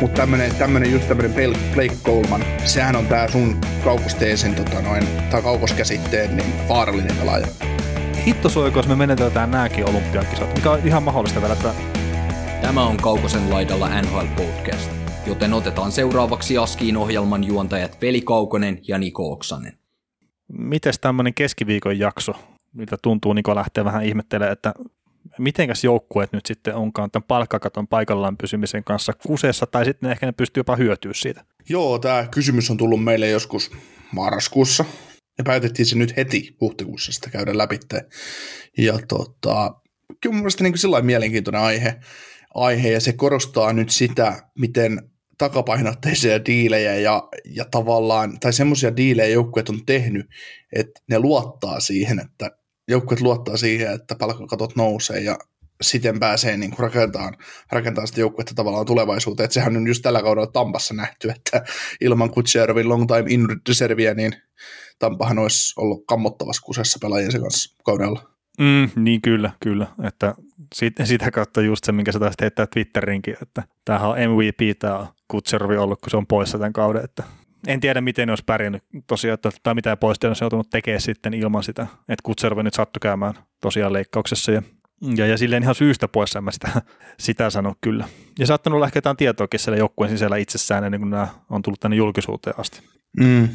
Mutta 0.00 0.16
tämmönen, 0.16 0.54
tämmönen, 0.54 0.92
just 0.92 1.08
tämmönen 1.08 1.32
Blake 1.74 1.96
Coleman, 2.04 2.44
sehän 2.64 2.96
on 2.96 3.06
tää 3.06 3.30
sun 3.30 3.60
kaukosteesin, 3.84 4.54
tota 4.54 4.82
noin, 4.82 5.04
tai 5.30 5.42
kaukoskäsitteen, 5.42 6.36
niin 6.36 6.68
vaarallinen 6.68 7.16
pelaaja. 7.16 7.46
Hitto 8.26 8.48
soiko, 8.48 8.78
jos 8.78 8.88
me 8.88 8.96
menetetään 8.96 9.50
nääkin 9.50 9.88
olympiakisat, 9.88 10.54
mikä 10.54 10.70
on 10.70 10.80
ihan 10.84 11.02
mahdollista 11.02 11.40
vielä, 11.40 11.54
että 11.54 11.74
Tämä 12.62 12.86
on 12.86 12.96
Kaukosen 12.96 13.50
laidalla 13.50 14.02
NHL 14.02 14.26
Podcast, 14.36 14.90
joten 15.26 15.52
otetaan 15.52 15.92
seuraavaksi 15.92 16.58
Askiin 16.58 16.96
ohjelman 16.96 17.44
juontajat 17.44 18.02
Veli 18.02 18.20
Kaukonen 18.20 18.78
ja 18.88 18.98
Niko 18.98 19.32
Oksanen. 19.32 19.78
mites 20.48 20.98
tämmöinen 20.98 21.34
keskiviikon 21.34 21.98
jakso, 21.98 22.32
miltä 22.72 22.96
tuntuu 23.02 23.32
Niko 23.32 23.54
lähtee 23.54 23.84
vähän 23.84 24.04
ihmettelemään, 24.04 24.52
että 24.52 24.74
mitenkäs 25.42 25.84
joukkueet 25.84 26.32
nyt 26.32 26.46
sitten 26.46 26.74
onkaan 26.74 27.10
tämän 27.10 27.26
palkkakaton 27.28 27.88
paikallaan 27.88 28.36
pysymisen 28.36 28.84
kanssa 28.84 29.12
kuseessa, 29.12 29.66
tai 29.66 29.84
sitten 29.84 30.10
ehkä 30.10 30.26
ne 30.26 30.32
pystyy 30.32 30.60
jopa 30.60 30.76
hyötyä 30.76 31.12
siitä. 31.14 31.44
Joo, 31.68 31.98
tämä 31.98 32.28
kysymys 32.30 32.70
on 32.70 32.76
tullut 32.76 33.04
meille 33.04 33.28
joskus 33.28 33.70
marraskuussa, 34.12 34.84
ja 35.38 35.44
päätettiin 35.44 35.86
se 35.86 35.96
nyt 35.98 36.16
heti 36.16 36.56
huhtikuussa 36.60 37.12
sitä 37.12 37.30
käydä 37.30 37.58
läpi. 37.58 37.78
Ja 38.78 38.98
tota, 39.08 39.74
kyllä 40.20 40.34
mun 40.34 40.42
mielestä 40.42 40.64
niin 40.64 40.78
sillä 40.78 41.02
mielenkiintoinen 41.02 41.60
aihe, 41.60 41.94
aihe, 42.54 42.90
ja 42.90 43.00
se 43.00 43.12
korostaa 43.12 43.72
nyt 43.72 43.90
sitä, 43.90 44.42
miten 44.58 45.10
takapainotteisia 45.38 46.44
diilejä 46.44 46.94
ja, 46.94 47.28
ja 47.44 47.64
tavallaan, 47.64 48.40
tai 48.40 48.52
semmoisia 48.52 48.96
diilejä 48.96 49.28
joukkueet 49.28 49.68
on 49.68 49.86
tehnyt, 49.86 50.26
että 50.72 51.00
ne 51.08 51.18
luottaa 51.18 51.80
siihen, 51.80 52.18
että 52.18 52.50
joukkueet 52.88 53.20
luottaa 53.20 53.56
siihen, 53.56 53.92
että 53.94 54.14
palkkakatot 54.14 54.76
nousee 54.76 55.20
ja 55.20 55.38
siten 55.82 56.20
pääsee 56.20 56.56
niin 56.56 56.70
kuin 56.70 56.78
rakentamaan, 56.78 57.36
rakentamaan 57.72 58.08
sitä 58.08 58.20
joukkuetta 58.20 58.54
tavallaan 58.54 58.86
tulevaisuuteen. 58.86 59.44
Että 59.44 59.54
sehän 59.54 59.76
on 59.76 59.86
just 59.86 60.02
tällä 60.02 60.22
kaudella 60.22 60.50
Tampassa 60.52 60.94
nähty, 60.94 61.30
että 61.30 61.64
ilman 62.00 62.30
Kutserovin 62.30 62.88
long 62.88 63.06
time 63.06 63.24
in 63.28 63.46
reserviä, 63.68 64.14
niin 64.14 64.32
Tampahan 64.98 65.38
olisi 65.38 65.74
ollut 65.76 66.04
kammottavassa 66.06 66.62
kusessa 66.62 66.98
pelaajiensa 67.02 67.38
kanssa 67.38 67.76
kaudella. 67.84 68.30
Mm, 68.58 68.90
niin 68.96 69.22
kyllä, 69.22 69.50
kyllä. 69.60 69.86
Että 70.04 70.34
sit, 70.74 70.94
sitä 71.04 71.30
kautta 71.30 71.60
just 71.60 71.84
se, 71.84 71.92
minkä 71.92 72.12
sä 72.12 72.18
taisit 72.18 72.40
heittää 72.40 72.66
Twitterinkin, 72.66 73.36
että 73.42 73.62
tämähän 73.84 74.10
on 74.10 74.16
MVP, 74.18 74.78
tämä 74.78 74.98
on 74.98 75.06
Kutserovi 75.28 75.76
ollut, 75.76 76.00
kun 76.00 76.10
se 76.10 76.16
on 76.16 76.26
poissa 76.26 76.58
tämän 76.58 76.72
kauden, 76.72 77.04
että 77.04 77.22
en 77.68 77.80
tiedä, 77.80 78.00
miten 78.00 78.28
ne 78.28 78.32
olisi 78.32 78.44
pärjännyt 78.46 78.82
tosiaan, 79.06 79.34
että, 79.34 79.50
tai 79.62 79.74
mitä 79.74 79.96
poistia 79.96 80.30
olisi 80.30 80.44
joutunut 80.44 80.70
tekemään 80.70 81.00
sitten 81.00 81.34
ilman 81.34 81.62
sitä, 81.62 81.82
että 81.82 82.22
Kutserovi 82.22 82.62
nyt 82.62 82.74
sattui 82.74 83.00
käymään 83.00 83.34
tosiaan 83.60 83.92
leikkauksessa 83.92 84.52
ja 84.52 84.62
ja, 85.16 85.26
ja 85.26 85.38
silleen 85.38 85.62
ihan 85.62 85.74
syystä 85.74 86.08
pois 86.08 86.36
en 86.36 86.44
mä 86.44 86.50
sitä, 86.50 86.68
sitä 87.20 87.50
sano 87.50 87.74
kyllä. 87.80 88.08
Ja 88.38 88.46
saattanut 88.46 88.76
olla 88.76 88.86
ehkä 88.86 88.96
jotain 88.96 89.16
tietoakin 89.16 89.60
siellä 89.60 89.78
joukkueen 89.78 90.10
sisällä 90.10 90.36
itsessään 90.36 90.84
ennen 90.84 91.00
kuin 91.00 91.10
nämä 91.10 91.28
on 91.50 91.62
tullut 91.62 91.80
tänne 91.80 91.96
julkisuuteen 91.96 92.60
asti. 92.60 92.80
Mm. 93.20 93.48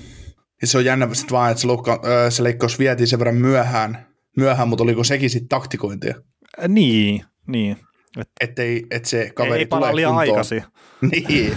Ja 0.62 0.68
se 0.68 0.78
on 0.78 0.86
jännä 0.86 1.14
sit 1.14 1.32
vaan, 1.32 1.52
että 1.52 1.62
se, 1.62 1.68
loukka, 1.68 2.02
se 2.30 2.44
leikkaus 2.44 2.80
vietiin 2.80 3.08
sen 3.08 3.20
verran 3.20 3.36
myöhään, 3.36 4.08
myöhään 4.38 4.68
mutta 4.68 4.84
oliko 4.84 5.04
sekin 5.04 5.30
sitten 5.30 5.50
taktikointia? 5.50 6.16
Äh, 6.64 6.68
niin, 6.68 7.26
niin. 7.48 7.78
Et, 8.20 8.30
Ettei, 8.42 8.86
et 8.92 9.06
se 9.06 9.32
kaveri 9.36 9.60
ei 9.60 9.66
tulee 9.66 9.96
liian 9.96 10.16
kuntoon. 10.16 10.30
aikaisin. 10.30 10.64
niin, 11.12 11.56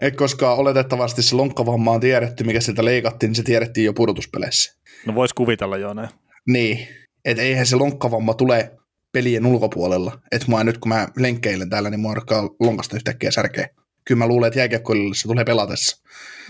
et 0.00 0.16
koska 0.16 0.54
oletettavasti 0.54 1.22
se 1.22 1.36
lonkkavamma 1.36 1.90
on 1.90 2.00
tiedetty, 2.00 2.44
mikä 2.44 2.60
sieltä 2.60 2.84
leikattiin, 2.84 3.28
niin 3.28 3.36
se 3.36 3.42
tiedettiin 3.42 3.84
jo 3.84 3.92
pudotuspeleissä. 3.92 4.78
No 5.06 5.14
vois 5.14 5.32
kuvitella 5.32 5.76
jo 5.76 5.94
näin. 5.94 6.08
Niin, 6.46 6.88
että 7.24 7.42
eihän 7.42 7.66
se 7.66 7.76
lonkkavamma 7.76 8.34
tule 8.34 8.78
pelien 9.12 9.46
ulkopuolella. 9.46 10.18
Että 10.32 10.46
mua 10.48 10.64
nyt 10.64 10.78
kun 10.78 10.88
mä 10.88 11.08
lenkkeilen 11.16 11.70
täällä, 11.70 11.90
niin 11.90 12.00
mua 12.00 12.12
alkaa 12.12 12.48
lonkasta 12.60 12.96
yhtäkkiä 12.96 13.30
särkeä. 13.30 13.68
Kyllä 14.04 14.18
mä 14.18 14.26
luulen, 14.26 14.48
että 14.48 14.60
jääkiekkoille 14.60 15.14
se 15.14 15.28
tulee 15.28 15.44
pelatessa. 15.44 16.04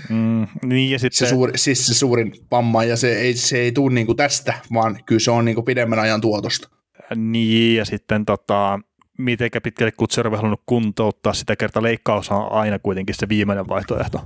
Mm, 0.09 0.47
niin 0.65 0.91
ja 0.91 0.99
sitten 0.99 1.27
Se, 1.27 1.31
suuri, 1.31 1.53
siis 1.57 1.87
se 1.87 1.95
suurin 1.95 2.33
vamma, 2.51 2.85
ja 2.85 2.97
se 2.97 3.19
ei, 3.19 3.35
se 3.35 3.59
ei 3.59 3.73
tule 3.73 3.95
niinku 3.95 4.15
tästä, 4.15 4.55
vaan 4.73 4.99
kyllä 5.07 5.21
se 5.21 5.31
on 5.31 5.45
niinku 5.45 5.63
pidemmän 5.63 5.99
ajan 5.99 6.21
tuotosta. 6.21 6.69
Niin, 7.17 7.77
ja 7.77 7.85
sitten 7.85 8.25
tota, 8.25 8.81
mitenkä 9.19 9.61
pitkälle 9.61 9.93
Kutserov 9.93 10.33
on 10.33 10.37
halunnut 10.37 10.63
kuntouttaa 10.67 11.33
sitä 11.33 11.57
kertaa 11.57 11.83
leikkaus 11.83 12.31
on 12.31 12.53
aina 12.53 12.79
kuitenkin 12.79 13.15
se 13.19 13.29
viimeinen 13.29 13.69
vaihtoehto. 13.69 14.21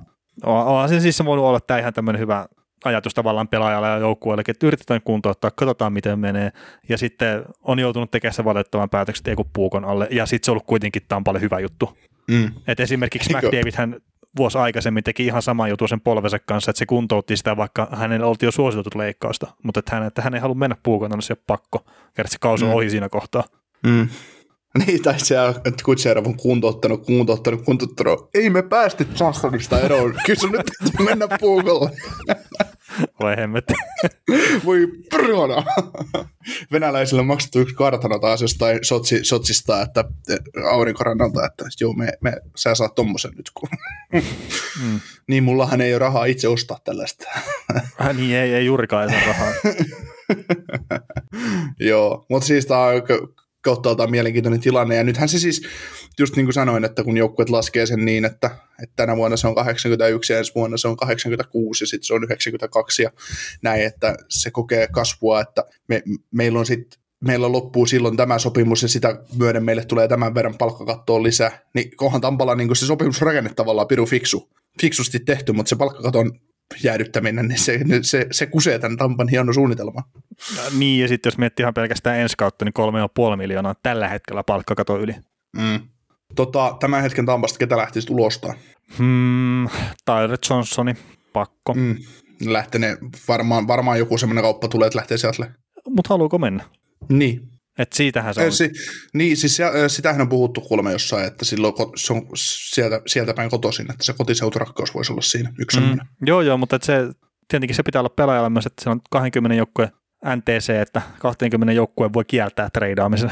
On, 0.45 0.67
onhan 0.67 0.89
se 0.89 1.01
siis 1.01 1.25
voinut 1.25 1.45
olla 1.47 1.61
tämä 1.61 1.81
ihan 1.81 1.93
tämmöinen 1.93 2.21
hyvä 2.21 2.47
ajatus 2.85 3.15
tavallaan 3.15 3.49
pelaajalle 3.49 3.89
ja 3.89 3.99
joukkueelle, 3.99 4.43
että 4.49 4.67
yritetään 4.67 5.01
kuntouttaa, 5.05 5.51
katsotaan 5.51 5.93
miten 5.93 6.19
menee, 6.19 6.53
ja 6.89 6.99
sitten 6.99 7.45
on 7.63 7.79
joutunut 7.79 8.11
tekemään 8.11 8.35
se 8.35 8.45
valitettavan 8.45 8.91
päätöksen, 8.91 9.31
ei 9.31 9.45
puukon 9.53 9.85
alle, 9.85 10.09
ja 10.11 10.27
sitten 10.27 10.45
se 10.45 10.51
on 10.51 10.53
ollut 10.53 10.67
kuitenkin 10.67 11.03
Tampalle 11.09 11.41
hyvä 11.41 11.61
juttu. 11.61 11.99
Mm. 12.31 12.51
Et 12.67 12.81
esimerkiksi? 12.81 13.35
McDavid 13.35 13.73
hän 13.77 13.97
vuosi 14.37 14.59
aikaisemmin 14.59 15.05
teki 15.05 15.25
ihan 15.27 15.43
sama 15.43 15.69
juttu 15.69 15.89
sen 15.89 16.01
polvensa 16.01 16.39
kanssa, 16.39 16.71
että 16.71 16.79
se 16.79 16.87
kuntoutti 16.87 17.37
sitä, 17.37 17.57
vaikka 17.57 17.89
hänellä 17.93 18.27
oltiin 18.27 18.49
jo 18.49 18.53
suositeltu 18.53 18.99
leikkausta, 18.99 19.47
mutta 19.63 19.81
että 19.81 19.97
hän, 19.97 20.07
että 20.07 20.23
hän 20.23 20.35
ei 20.35 20.41
halua 20.41 20.55
mennä 20.55 20.77
puukon 20.83 21.13
alle, 21.13 21.23
se 21.23 21.33
on 21.33 21.45
pakko, 21.47 21.85
kerran 22.15 22.31
se 22.31 22.39
kausi 22.41 22.65
on 22.65 22.71
Mm. 22.71 22.77
ohi 22.77 22.91
siinä 22.91 23.09
kohtaa. 23.09 23.45
Mm. 23.87 24.09
Niin, 24.87 25.03
tai 25.03 25.21
se, 25.21 25.35
että 25.65 25.85
Kutserov 25.85 26.27
on 26.27 26.37
kuntouttanut, 26.37 27.07
kuntouttanut, 27.07 27.63
kuntouttanut. 27.63 28.31
Ei 28.35 28.51
me 28.51 28.63
päästy 28.63 29.07
Johnsonista 29.21 29.81
eroon. 29.81 30.15
Sun 30.41 30.53
nyt 30.53 30.67
täytyy 30.79 31.07
mennä 31.07 31.29
puukolle. 31.41 31.91
Vai 33.21 33.37
hemmetti. 33.41 33.75
Voi 34.65 34.89
prona. 35.11 35.65
Venäläisille 36.73 37.21
on 37.21 37.27
maksettu 37.27 37.59
yksi 37.59 37.75
kartano 37.75 38.19
taas 38.19 38.43
jostain 38.43 38.79
Sotsi, 38.83 39.25
Sotsista, 39.25 39.83
että 39.83 40.05
aurinkorannalta, 40.71 41.47
että 41.47 41.65
joo, 41.81 41.93
me, 41.93 42.13
me, 42.21 42.33
sä 42.57 42.75
saat 42.75 42.95
tommosen 42.95 43.33
nyt. 43.37 43.51
Kun. 43.55 43.69
Mm. 44.83 45.01
niin 45.29 45.45
mullahan 45.45 45.81
ei 45.81 45.93
ole 45.93 45.99
rahaa 45.99 46.25
itse 46.25 46.49
ostaa 46.49 46.79
tällaista. 46.85 47.25
Äh, 48.01 48.17
niin 48.17 48.37
ei, 48.37 48.55
ei 48.55 48.67
juurikaan 48.67 49.11
ei 49.11 49.21
saa 49.21 49.27
rahaa. 49.27 49.53
Joo, 51.81 52.27
mutta 52.31 52.47
siis 52.47 52.67
tämä 52.67 52.81
on 52.81 53.03
kauttaaltaan 53.63 54.11
mielenkiintoinen 54.11 54.61
tilanne, 54.61 54.97
ja 54.97 55.05
nythän 55.05 55.29
se 55.29 55.39
siis, 55.39 55.63
just 56.19 56.37
niin 56.37 56.47
kuin 56.47 56.55
sanoin, 56.55 56.85
että 56.85 57.05
kun 57.05 57.17
joukkueet 57.17 57.51
laskee 57.51 57.87
sen 57.87 58.05
niin, 58.05 58.25
että, 58.25 58.51
että 58.83 58.97
tänä 58.97 59.17
vuonna 59.17 59.37
se 59.37 59.47
on 59.47 59.55
81 59.55 60.33
ja 60.33 60.39
ensi 60.39 60.53
vuonna 60.55 60.77
se 60.77 60.89
on 60.89 60.97
86 60.97 61.85
ja 61.85 61.89
sitten 61.89 62.07
se 62.07 62.15
on 62.15 62.25
92 62.25 63.03
ja 63.03 63.11
näin, 63.63 63.83
että 63.83 64.17
se 64.29 64.51
kokee 64.51 64.87
kasvua, 64.87 65.41
että 65.41 65.65
me, 65.89 66.03
meillä 66.31 66.59
on 66.59 66.67
sitten 66.67 67.03
meillä 67.25 67.53
loppuu 67.53 67.87
silloin 67.87 68.17
tämä 68.17 68.39
sopimus 68.39 68.83
ja 68.83 68.89
sitä 68.89 69.17
myöden 69.39 69.65
meille 69.65 69.85
tulee 69.85 70.09
tämän 70.09 70.35
verran 70.35 70.59
palkkakattoa 70.59 71.23
lisää, 71.23 71.59
niin 71.75 71.97
kohan 71.97 72.21
Tampalla 72.21 72.55
niin 72.55 72.77
se 72.77 72.87
sopimusrakenne 72.87 73.51
tavallaan 73.57 73.89
piru 73.89 74.07
fiksu, 74.07 74.51
fiksusti 74.81 75.19
tehty, 75.19 75.53
mutta 75.53 75.71
se 75.71 75.77
palkkakaton 75.77 76.33
jäädyttäminen, 76.85 77.49
niin 77.49 77.59
se, 77.59 77.81
se, 78.03 78.27
se 78.31 78.47
kusee 78.47 78.79
tämän 78.79 78.97
Tampan 78.97 79.29
hieno 79.29 79.53
suunnitelma. 79.53 80.03
Äh, 80.59 80.79
niin, 80.79 81.01
ja 81.01 81.09
sitten 81.09 81.31
jos 81.31 81.39
miettii 81.39 81.65
ihan 81.65 81.75
pelkästään 81.75 82.19
ensi 82.19 82.37
kautta, 82.37 82.65
niin 82.65 82.73
kolme 82.73 82.99
ja 82.99 83.09
puoli 83.09 83.37
miljoonaa 83.37 83.71
on 83.71 83.77
tällä 83.83 84.09
hetkellä 84.09 84.43
palkkakato 84.45 84.99
yli. 84.99 85.15
Mm. 85.57 85.81
Tota, 86.35 86.77
tämän 86.81 87.03
hetken 87.03 87.27
Tampasta 87.27 87.59
ketä 87.59 87.77
lähtisi 87.77 88.13
ulostaan? 88.13 88.57
Hmm, 88.99 89.69
Tyler 90.05 90.39
Johnsoni, 90.51 90.95
pakko. 91.33 91.75
Mm. 91.75 91.81
Mm. 91.81 92.53
Lähtene, 92.53 92.99
varmaan, 93.29 93.69
varmaan 93.69 93.99
joku 93.99 94.19
semmoinen 94.19 94.43
kauppa 94.45 94.69
tulee, 94.69 94.87
että 94.87 94.97
lähtee 94.97 95.19
sieltä. 95.19 95.51
Mutta 95.89 96.09
haluuko 96.09 96.39
mennä? 96.39 96.65
Niin. 97.09 97.52
Et 97.79 97.93
siitähän 97.93 98.35
se 98.35 98.45
on. 98.45 98.53
si, 98.53 98.71
niin, 99.15 99.37
siis 99.37 99.59
sitähän 99.87 100.21
on 100.21 100.29
puhuttu 100.29 100.61
kuulemma 100.61 100.91
jossain, 100.91 101.27
että 101.27 101.45
silloin 101.45 101.75
ko- 101.75 101.93
se 101.97 102.13
on 102.13 102.23
sieltä, 102.37 103.01
sieltä 103.07 103.35
päin 103.35 103.51
kotoisin, 103.51 103.91
että 103.91 104.05
se 104.05 104.13
kotiseuturakkaus 104.13 104.95
voisi 104.95 105.13
olla 105.13 105.23
siinä 105.23 105.53
yksi 105.59 105.81
mm. 105.81 105.87
Mm, 105.87 105.99
joo, 106.27 106.41
joo, 106.41 106.57
mutta 106.57 106.79
se, 106.83 107.09
tietenkin 107.49 107.77
se 107.77 107.83
pitää 107.83 108.01
olla 108.01 108.15
pelaajalle 108.17 108.51
myös, 108.51 108.67
että 108.67 108.85
se 108.85 108.91
on 108.91 109.01
20 109.11 109.55
joukkueen 109.55 109.91
NTC, 110.37 110.71
että 110.71 111.03
20 111.19 111.73
joukkueen 111.73 112.13
voi 112.13 112.25
kieltää 112.25 112.71
treidaamisen. 112.73 113.31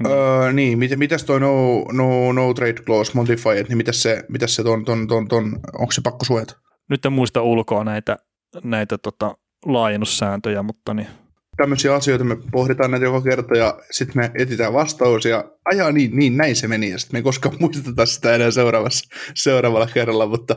Mm. 0.00 0.06
Öö, 0.06 0.52
niin, 0.52 0.78
mit, 0.78 0.96
mitäs 0.96 1.24
toi 1.24 1.40
no, 1.40 1.84
no, 1.92 2.32
no 2.32 2.54
trade 2.54 2.72
clause 2.72 3.12
modified, 3.14 3.66
niin 3.68 3.76
mitäs 3.76 4.02
se, 4.02 4.24
mitäs 4.28 4.54
se 4.54 4.62
ton, 4.62 4.84
ton, 4.84 5.06
ton, 5.06 5.28
ton, 5.28 5.60
onko 5.78 5.92
se 5.92 6.00
pakko 6.00 6.24
suojata? 6.24 6.56
Nyt 6.90 7.06
en 7.06 7.12
muista 7.12 7.42
ulkoa 7.42 7.84
näitä, 7.84 8.16
näitä 8.64 8.98
tota, 8.98 9.36
laajennussääntöjä, 9.66 10.62
mutta 10.62 10.94
niin, 10.94 11.08
Tämmöisiä 11.56 11.94
asioita 11.94 12.24
me 12.24 12.36
pohditaan 12.52 12.90
näitä 12.90 13.06
joka 13.06 13.20
kerta 13.20 13.56
ja 13.56 13.78
sitten 13.90 14.22
me 14.22 14.30
etsitään 14.34 14.72
vastaus 14.72 15.24
ja 15.24 15.44
ajaa 15.64 15.92
niin, 15.92 16.16
niin, 16.16 16.36
näin 16.36 16.56
se 16.56 16.68
meni. 16.68 16.90
Ja 16.90 16.98
sitten 16.98 17.14
me 17.14 17.18
ei 17.18 17.22
koskaan 17.22 17.56
muisteta 17.60 18.06
sitä 18.06 18.34
enää 18.34 18.50
seuraavassa, 18.50 19.08
seuraavalla 19.34 19.86
kerralla, 19.86 20.26
mutta, 20.26 20.56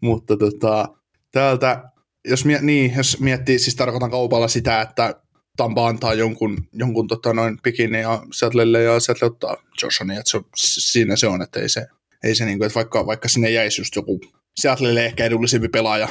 mutta 0.00 0.36
tota, 0.36 0.88
täältä, 1.32 1.82
jos, 2.24 2.44
mie- 2.44 2.62
niin, 2.62 2.92
jos 2.96 3.20
miettii, 3.20 3.58
siis 3.58 3.76
tarkoitan 3.76 4.10
kaupalla 4.10 4.48
sitä, 4.48 4.80
että 4.80 5.14
Tampa 5.56 5.88
antaa 5.88 6.14
jonkun, 6.14 6.56
jonkun 6.72 7.08
tota, 7.08 7.32
noin 7.32 7.58
pikin 7.62 7.94
ja 7.94 8.22
Settlelle 8.32 8.82
ja 8.82 9.00
Settle 9.00 9.26
ottaa 9.26 9.56
Johnsonia, 9.82 10.18
että 10.18 10.30
se 10.30 10.40
siinä 10.56 11.16
se 11.16 11.26
on, 11.26 11.42
että 11.42 11.60
ei 11.60 11.68
se, 11.68 11.86
ei 12.24 12.34
se 12.34 12.44
niin 12.44 12.58
kuin, 12.58 12.66
että 12.66 12.74
vaikka, 12.74 13.06
vaikka 13.06 13.28
sinne 13.28 13.50
jäisi 13.50 13.80
just 13.80 13.96
joku 13.96 14.20
Seattlelle 14.60 15.04
ehkä 15.04 15.24
edullisempi 15.24 15.68
pelaaja, 15.68 16.08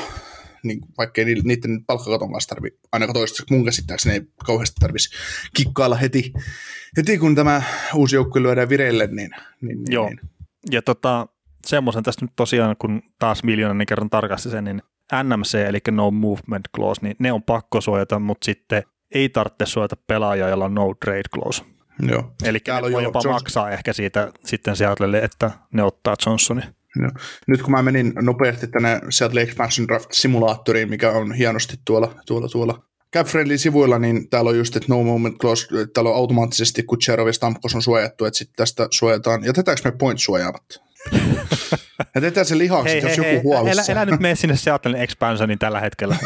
niin 0.64 0.80
vaikka 0.98 1.22
ei 1.22 1.36
niiden 1.44 1.86
palkkakaton 1.86 2.32
kanssa 2.32 2.56
tarvi, 2.56 2.70
ainakaan 2.92 3.14
toistaiseksi 3.14 3.54
mun 3.54 3.66
käsittääkseni 3.66 4.16
ei 4.16 4.22
kauheasti 4.46 4.76
tarvitsisi 4.80 5.16
kikkailla 5.56 5.96
heti, 5.96 6.34
heti 6.98 7.18
kun 7.18 7.36
tämä 7.36 7.62
uusi 7.94 8.16
joukkue 8.16 8.44
lyödään 8.44 8.70
vireille, 8.70 9.08
niin, 9.08 9.32
niin, 9.62 9.78
niin 9.78 9.92
Joo. 9.94 10.10
Niin. 10.10 10.20
Ja 10.72 10.82
tota, 10.82 11.28
semmoisen 11.66 12.04
tästä 12.04 12.26
nyt 12.26 12.32
tosiaan, 12.36 12.76
kun 12.80 13.02
taas 13.20 13.44
miljoonan 13.44 13.86
kerran 13.86 14.10
tarkasti 14.10 14.50
sen, 14.50 14.64
niin 14.64 14.82
NMC, 15.24 15.56
eli 15.56 15.80
No 15.92 16.12
Movement 16.12 16.66
Clause, 16.76 17.02
niin 17.02 17.16
ne 17.20 17.32
on 17.32 17.44
pakko 17.44 17.82
suojata, 17.82 18.20
mutta 18.20 18.46
sitten 18.46 18.84
ei 19.12 19.30
tarvitse 19.30 19.66
suojata 19.66 19.98
pelaajaa, 20.08 20.50
jolla 20.50 20.66
on 20.66 20.76
no 20.76 20.94
trade 21.06 21.30
clause. 21.34 21.64
Joo. 22.10 22.34
Eli 22.44 22.60
ne 22.68 22.74
on 22.74 22.82
voi 22.82 22.92
jo 22.92 23.00
jopa 23.00 23.20
Johnson- 23.20 23.32
maksaa 23.32 23.72
ehkä 23.72 23.94
siitä 23.94 24.32
sitten 24.46 24.76
Seattlelle, 24.76 25.18
että 25.20 25.52
ne 25.74 25.84
ottaa 25.84 26.16
Johnsonin. 26.26 26.64
Joo. 27.02 27.12
Nyt 27.48 27.62
kun 27.62 27.72
mä 27.72 27.84
menin 27.84 28.14
nopeasti 28.22 28.68
tänne 28.68 29.02
Seattle 29.10 29.42
Expansion 29.42 29.88
Draft 29.88 30.12
simulaattoriin, 30.12 30.90
mikä 30.90 31.12
on 31.12 31.34
hienosti 31.34 31.78
tuolla, 31.86 32.16
tuolla, 32.26 32.48
tuolla 32.48 32.84
Cap 33.16 33.28
sivuilla, 33.56 34.00
niin 34.00 34.30
täällä 34.30 34.50
on 34.50 34.58
just, 34.58 34.76
että 34.76 34.90
no 34.90 35.04
moment 35.04 35.38
clause, 35.38 35.68
täällä 35.94 36.10
on 36.10 36.16
automaattisesti, 36.16 36.84
kun 36.84 37.00
Cherov 37.00 37.28
ja 37.28 37.34
Stamkos 37.34 37.76
on 37.76 37.82
suojattu, 37.82 38.26
että 38.26 38.38
sitten 38.38 38.56
tästä 38.56 38.88
suojataan. 38.92 39.46
Jätetäänkö 39.46 39.82
me 39.86 39.92
point 39.92 40.20
suojaamatta? 40.20 40.80
Jätetään 42.16 42.46
se 42.46 42.58
lihaksi, 42.58 42.98
jos 42.98 43.18
joku 43.18 43.30
älä, 43.30 43.42
huolissa. 43.44 43.92
älä, 43.92 44.06
nyt 44.06 44.20
mene 44.20 44.36
sinne 44.36 44.56
Seattlein 44.56 45.04
expansionin 45.04 45.60
tällä 45.60 45.80
hetkellä. 45.80 46.18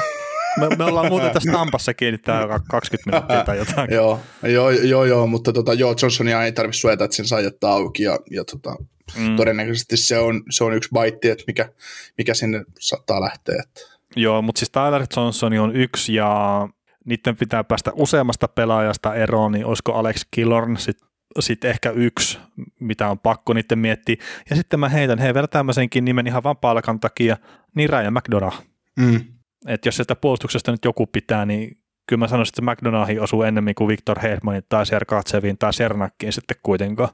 Me, 0.57 0.67
me 0.77 0.83
ollaan 0.83 1.07
muuten 1.09 1.31
tässä 1.31 1.51
Tampassa 1.51 1.93
kiinni 1.93 2.17
tää 2.17 2.47
20 2.69 3.11
minuuttia 3.11 3.43
tai 3.43 3.57
jotain. 3.57 3.93
Joo, 3.95 4.19
joo, 4.43 4.69
joo, 4.69 5.05
joo, 5.05 5.27
mutta 5.27 5.53
tota, 5.53 5.73
joo, 5.73 5.95
Johnsonia 6.01 6.43
ei 6.43 6.51
tarvitse 6.51 6.79
suojata, 6.79 7.05
että 7.05 7.15
sen 7.17 7.27
saa 7.27 7.41
jättää 7.41 7.71
auki 7.71 8.03
ja, 8.03 8.19
ja 8.31 8.43
tota, 8.45 8.75
mm. 9.17 9.35
todennäköisesti 9.35 9.97
se 9.97 10.17
on, 10.17 10.43
se 10.49 10.63
on 10.63 10.73
yksi 10.73 10.89
baitti, 10.93 11.29
että 11.29 11.43
mikä, 11.47 11.69
mikä 12.17 12.33
sinne 12.33 12.63
saattaa 12.79 13.21
lähteä. 13.21 13.63
Että. 13.63 13.81
Joo, 14.15 14.41
mutta 14.41 14.59
siis 14.59 14.69
Tyler 14.69 15.05
Johnson 15.15 15.53
on 15.53 15.75
yksi 15.75 16.13
ja 16.13 16.69
niiden 17.05 17.35
pitää 17.35 17.63
päästä 17.63 17.91
useammasta 17.95 18.47
pelaajasta 18.47 19.15
eroon, 19.15 19.51
niin 19.51 19.65
olisiko 19.65 19.93
Alex 19.93 20.25
Killorn 20.31 20.77
sitten 20.77 21.07
sit 21.39 21.65
ehkä 21.65 21.89
yksi, 21.89 22.39
mitä 22.79 23.09
on 23.09 23.19
pakko 23.19 23.53
niiden 23.53 23.79
miettiä. 23.79 24.15
Ja 24.49 24.55
sitten 24.55 24.79
mä 24.79 24.89
heitän, 24.89 25.19
hei 25.19 25.33
vielä 25.33 25.47
tämmöisenkin 25.47 26.05
nimen 26.05 26.27
ihan 26.27 26.43
vaan 26.43 26.57
palkan 26.57 26.99
takia, 26.99 27.37
niin 27.75 27.89
Ryan 27.89 28.13
McDonough. 28.13 28.57
Mm. 28.99 29.19
että 29.67 29.87
jos 29.87 29.95
sieltä 29.95 30.15
puolustuksesta 30.15 30.71
nyt 30.71 30.85
joku 30.85 31.07
pitää, 31.07 31.45
niin 31.45 31.77
kyllä 32.07 32.19
mä 32.19 32.27
sanoisin, 32.27 32.51
että 32.51 32.71
McDonaghin 32.71 33.21
osuu 33.21 33.43
ennemmin 33.43 33.75
kuin 33.75 33.87
Viktor 33.87 34.19
Hedmanin 34.19 34.63
tai 34.69 34.85
Sergatseviin 34.85 35.57
tai 35.57 35.73
Sernakkiin 35.73 36.33
sitten 36.33 36.57
kuitenkaan. 36.63 37.09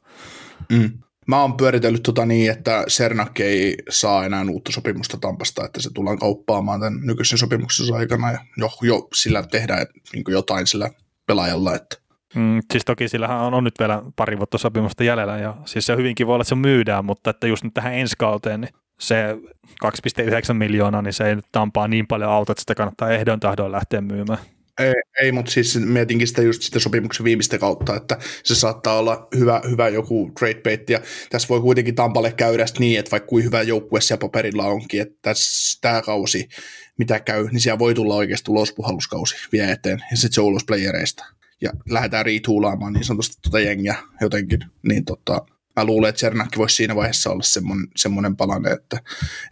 Mm. 0.69 0.91
Mä 1.27 1.41
oon 1.41 1.57
pyöritellyt 1.57 2.03
tota 2.03 2.25
niin, 2.25 2.51
että 2.51 2.83
Sernak 2.87 3.39
ei 3.39 3.75
saa 3.89 4.25
enää 4.25 4.45
uutta 4.49 4.71
sopimusta 4.71 5.17
Tampasta, 5.17 5.65
että 5.65 5.81
se 5.81 5.89
tullaan 5.93 6.19
kauppaamaan 6.19 6.79
tämän 6.79 6.99
nykyisen 7.01 7.37
sopimuksensa 7.37 7.95
aikana 7.95 8.31
ja 8.31 8.39
jo, 8.57 8.69
jo 8.81 9.07
sillä 9.15 9.43
tehdään 9.43 9.85
niin 10.13 10.23
jotain 10.27 10.67
sillä 10.67 10.89
pelaajalla, 11.27 11.75
että 11.75 12.03
Mm, 12.35 12.61
siis 12.71 12.85
toki 12.85 13.07
sillähän 13.07 13.39
on, 13.39 13.53
on 13.53 13.63
nyt 13.63 13.79
vielä 13.79 14.01
pari 14.15 14.37
vuotta 14.37 14.57
sopimusta 14.57 15.03
jäljellä 15.03 15.37
ja 15.37 15.57
siis 15.65 15.85
se 15.85 15.95
hyvinkin 15.95 16.27
voi 16.27 16.33
olla, 16.33 16.41
että 16.41 16.49
se 16.49 16.55
myydään, 16.55 17.05
mutta 17.05 17.29
että 17.29 17.47
just 17.47 17.63
nyt 17.63 17.73
tähän 17.73 17.93
ensi 17.93 18.15
kauteen, 18.19 18.61
niin 18.61 18.71
se 18.99 19.37
2,9 19.85 20.53
miljoonaa, 20.53 21.01
niin 21.01 21.13
se 21.13 21.27
ei 21.29 21.35
nyt 21.35 21.45
tampaa 21.51 21.87
niin 21.87 22.07
paljon 22.07 22.31
auta, 22.31 22.51
että 22.51 22.61
sitä 22.61 22.75
kannattaa 22.75 23.09
ehdon 23.09 23.39
tahdoin 23.39 23.71
lähteä 23.71 24.01
myymään. 24.01 24.39
Ei, 24.79 24.93
ei 25.21 25.31
mutta 25.31 25.51
siis 25.51 25.79
mietinkin 25.79 26.27
sitä 26.27 26.41
just 26.41 26.61
sitä 26.61 26.79
sopimuksen 26.79 27.23
viimeistä 27.23 27.57
kautta, 27.57 27.95
että 27.95 28.17
se 28.43 28.55
saattaa 28.55 28.99
olla 28.99 29.27
hyvä, 29.37 29.61
hyvä 29.69 29.89
joku 29.89 30.31
trade 30.39 30.61
bait, 30.61 30.89
ja 30.89 31.01
tässä 31.29 31.47
voi 31.47 31.61
kuitenkin 31.61 31.95
Tampalle 31.95 32.31
käydä 32.31 32.65
niin, 32.79 32.99
että 32.99 33.11
vaikka 33.11 33.27
kuin 33.27 33.43
hyvä 33.43 33.61
joukkue 33.61 34.01
siellä 34.01 34.19
paperilla 34.19 34.65
onkin, 34.65 35.01
että 35.01 35.15
tässä 35.21 35.79
tämä 35.81 36.01
kausi, 36.01 36.49
mitä 36.97 37.19
käy, 37.19 37.47
niin 37.51 37.61
siellä 37.61 37.79
voi 37.79 37.93
tulla 37.93 38.15
oikeasti 38.15 38.51
ulospuhalluskausi 38.51 39.35
vie 39.51 39.71
eteen, 39.71 40.03
ja 40.11 40.17
sitten 40.17 40.33
se 40.33 40.41
on 40.41 40.47
ulos 40.47 40.63
playereista. 40.67 41.25
Ja 41.61 41.71
lähdetään 41.89 42.25
retoolaamaan 42.25 42.93
niin 42.93 43.03
sanotusti 43.03 43.37
tuota 43.41 43.59
jengiä 43.59 43.95
jotenkin, 44.21 44.59
niin 44.87 45.05
tota, 45.05 45.45
mä 45.75 45.85
luulen, 45.85 46.09
että 46.09 46.19
Cernakki 46.19 46.57
voisi 46.57 46.75
siinä 46.75 46.95
vaiheessa 46.95 47.29
olla 47.31 47.43
semmoinen, 47.43 47.87
semmoinen 47.95 48.35
palanen, 48.35 48.73
että, 48.73 48.97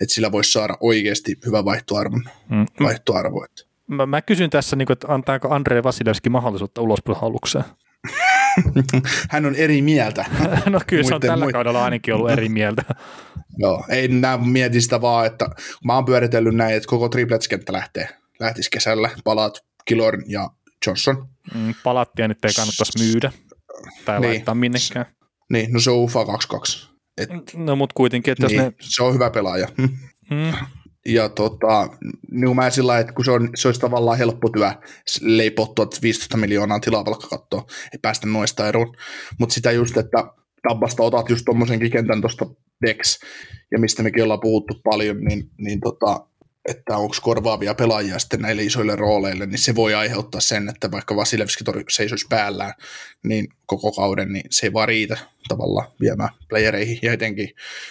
että 0.02 0.14
sillä 0.14 0.32
voisi 0.32 0.52
saada 0.52 0.78
oikeasti 0.80 1.38
hyvä 1.46 1.66
vaihtoarvon, 1.66 2.24
Mm. 2.50 2.66
vaihtoarvo. 2.80 3.46
Että. 3.46 3.71
Mä, 3.92 4.06
mä 4.06 4.22
kysyn 4.22 4.50
tässä, 4.50 4.76
niin 4.76 4.86
kuin, 4.86 4.94
että 4.94 5.14
antaako 5.14 5.50
Andre 5.54 5.84
Vasilevski 5.84 6.30
mahdollisuutta 6.30 6.82
ulospuhallukseen? 6.82 7.66
Hän 9.32 9.46
on 9.46 9.56
eri 9.56 9.82
mieltä. 9.82 10.26
No 10.70 10.80
kyllä 10.88 11.04
se 11.04 11.16
on 11.16 11.22
tällä 11.22 11.46
muiden- 11.46 11.52
kaudella 11.54 11.84
ainakin 11.84 12.14
ollut 12.14 12.32
eri 12.32 12.50
mieltä. 12.50 12.84
Joo, 13.58 13.86
ei 13.90 14.08
nää 14.08 14.38
mieti 14.38 14.82
sitä 14.82 15.02
vaan, 15.02 15.26
että 15.26 15.50
mä 15.86 15.96
oon 15.96 16.06
pyöritellyt 16.06 16.56
näin, 16.56 16.76
että 16.76 16.88
koko 16.88 17.08
triplets-kenttä 17.10 17.74
lähtee. 17.74 18.10
Lähtisi 18.40 18.70
kesällä, 18.72 19.10
palaat 19.24 19.54
Kilorn 19.86 20.24
ja 20.28 20.50
Johnson. 20.88 21.28
Mm, 21.56 21.74
palattia 21.84 22.28
nyt 22.28 22.46
ei 22.46 22.52
kannattaisi 22.56 23.04
myydä 23.06 23.32
tai 24.06 24.20
Niin. 24.20 24.30
laittaa 24.30 24.56
minnekään. 24.56 25.06
Niin, 25.52 25.74
no 25.74 25.80
se 25.80 25.92
on 25.92 25.98
UFA 25.98 26.26
22. 26.26 26.90
Et, 27.18 27.30
No 27.56 27.76
mutta 27.76 27.94
kuitenkin, 27.94 28.32
että 28.32 28.48
niin, 28.48 28.62
ne... 28.62 28.74
Se 28.80 29.04
on 29.04 29.14
hyvä 29.14 29.30
pelaaja. 29.30 29.68
Mm, 29.78 30.54
Ja 31.06 31.30
tota, 31.30 31.90
niin 32.32 32.56
mä 32.56 32.70
sillä 32.70 33.00
että 33.00 33.14
kun 33.14 33.26
se, 33.26 33.32
on, 33.32 33.50
se 33.56 33.68
olisi 33.68 33.82
tavallaan 33.82 34.18
helppo 34.18 34.50
työ 34.50 34.72
leipottua 35.22 35.88
15 36.02 36.38
miljoonaa 36.38 36.80
tilapalkkakattoa, 36.80 37.66
ei 37.94 38.00
päästä 38.02 38.28
noista 38.28 38.68
eroon. 38.68 38.94
Mutta 39.40 39.54
sitä 39.54 39.72
just, 39.72 39.98
että 39.98 40.28
Tabbasta 40.70 41.04
otat 41.04 41.30
just 41.30 41.46
tommosenkin 41.46 41.92
kentän 41.92 42.22
tuosta 42.22 42.46
Dex, 42.86 43.20
ja 43.72 43.80
mistä 43.80 44.04
mekin 44.04 44.24
ollaan 44.24 44.40
puhuttu 44.40 44.82
paljon, 44.84 45.18
niin, 45.18 45.50
niin 45.58 45.80
tota, 45.80 46.28
että 46.70 46.98
onko 46.98 47.16
korvaavia 47.22 47.76
pelaajia 47.76 48.20
sitten 48.20 48.42
näille 48.42 48.64
isoille 48.64 48.96
rooleille, 48.96 49.46
niin 49.46 49.60
se 49.60 49.76
voi 49.76 49.94
aiheuttaa 49.94 50.42
sen, 50.42 50.70
että 50.70 50.92
vaikka 50.92 51.16
Vasilevski 51.16 51.64
seisoisi 51.90 52.26
päällään, 52.30 52.74
niin 53.24 53.48
koko 53.66 53.92
kauden, 53.92 54.34
niin 54.34 54.44
se 54.50 54.68
ei 54.68 54.74
vaan 54.74 54.88
riitä 54.88 55.18
tavallaan 55.48 55.88
viemään 56.02 56.30
playereihin. 56.50 57.00
Ja 57.02 57.14
etenkin, 57.14 57.50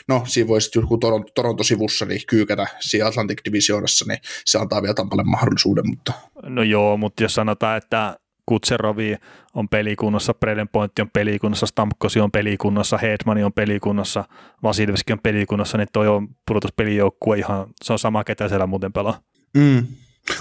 no 0.09 0.23
siinä 0.27 0.49
voisi 0.49 0.79
joku 0.79 0.99
Toronto, 0.99 1.33
Toronto-sivussa 1.35 2.05
niin 2.05 2.21
kyykätä 2.27 2.67
siinä 2.81 3.07
Atlantic 3.07 3.41
Divisionassa, 3.45 4.05
niin 4.09 4.19
se 4.45 4.59
antaa 4.59 4.83
vielä 4.83 4.95
Tampalle 4.95 5.25
mahdollisuuden, 5.25 5.89
mutta 5.89 6.13
no 6.43 6.63
joo, 6.63 6.97
mutta 6.97 7.23
jos 7.23 7.35
sanotaan, 7.35 7.77
että 7.77 8.17
Kutserovi 8.51 9.17
on 9.55 9.69
pelikunnossa, 9.69 10.35
Bredenpointti 10.35 11.03
on 11.03 11.11
pelikunnossa, 11.13 11.67
Stamkosi 11.67 12.21
on 12.21 12.31
pelikunnossa, 12.31 12.99
Hedmani 12.99 13.45
on 13.45 13.53
pelikunnossa, 13.53 14.25
Vasilevski 14.63 15.13
on 15.13 15.19
pelikunnossa, 15.23 15.79
niin 15.79 15.89
toi 15.93 16.09
on 16.09 16.29
pudotuspelijoukkue 16.49 17.39
ihan, 17.39 17.67
se 17.85 17.93
on 17.93 17.99
sama 17.99 18.25
ketä 18.25 18.49
siellä 18.49 18.67
muuten 18.67 18.93
pelaa. 18.93 19.19
mm. 19.57 19.87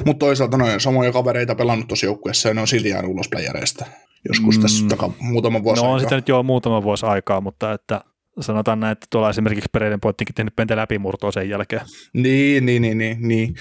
Mutta 0.05 0.19
toisaalta 0.25 0.57
noin 0.57 0.79
samoja 0.79 1.11
kavereita 1.11 1.55
pelannut 1.55 1.87
tuossa 1.87 2.05
joukkueessa 2.05 2.47
ja 2.49 2.53
ne 2.53 2.61
on 2.61 2.67
silti 2.67 2.89
jäänyt 2.89 3.11
ulos 3.11 3.29
playereista. 3.29 3.85
Joskus 4.27 4.55
Mm. 4.55 4.59
mm. 4.59 4.61
tässä 4.61 4.85
taka, 4.89 5.09
muutama 5.19 5.63
vuosi 5.63 5.81
No 5.81 5.87
on 5.87 5.93
aikaa. 5.93 6.05
sitä 6.09 6.15
nyt 6.15 6.29
jo 6.29 6.43
muutama 6.43 6.83
vuosi 6.83 7.05
aikaa, 7.05 7.41
mutta 7.41 7.73
että 7.73 8.01
sanotaan 8.41 8.79
näin, 8.79 8.91
että 8.91 9.07
tuolla 9.09 9.29
esimerkiksi 9.29 9.69
Bredenpointtikin 9.71 10.35
tehnyt 10.35 10.55
pentä 10.55 10.75
läpimurtoa 10.75 11.31
sen 11.31 11.49
jälkeen. 11.49 11.81
Niin, 12.13 12.65
niin, 12.65 12.81
niin, 12.81 12.97
niin, 12.97 13.17
niin. 13.27 13.55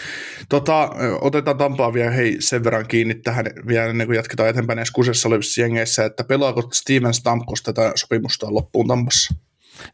Tota, 0.49 0.91
otetaan 1.21 1.59
Tampaa 1.59 1.93
vielä 1.93 2.11
hei, 2.11 2.37
sen 2.41 2.65
verran 2.65 2.89
kiinni 2.89 3.15
tähän 3.15 3.47
vielä 3.67 3.87
ennen 3.87 4.07
kuin 4.07 4.17
jatketaan 4.17 4.49
eteenpäin 4.49 4.77
näissä 4.77 4.95
kusessa 4.95 5.29
olevissa 5.29 5.61
jengeissä, 5.61 6.05
että 6.05 6.25
pelaako 6.25 6.69
Steven 6.73 7.15
Stamkos 7.15 7.63
tätä 7.63 7.93
sopimusta 7.95 8.55
loppuun 8.55 8.89
Tampassa? 8.89 9.35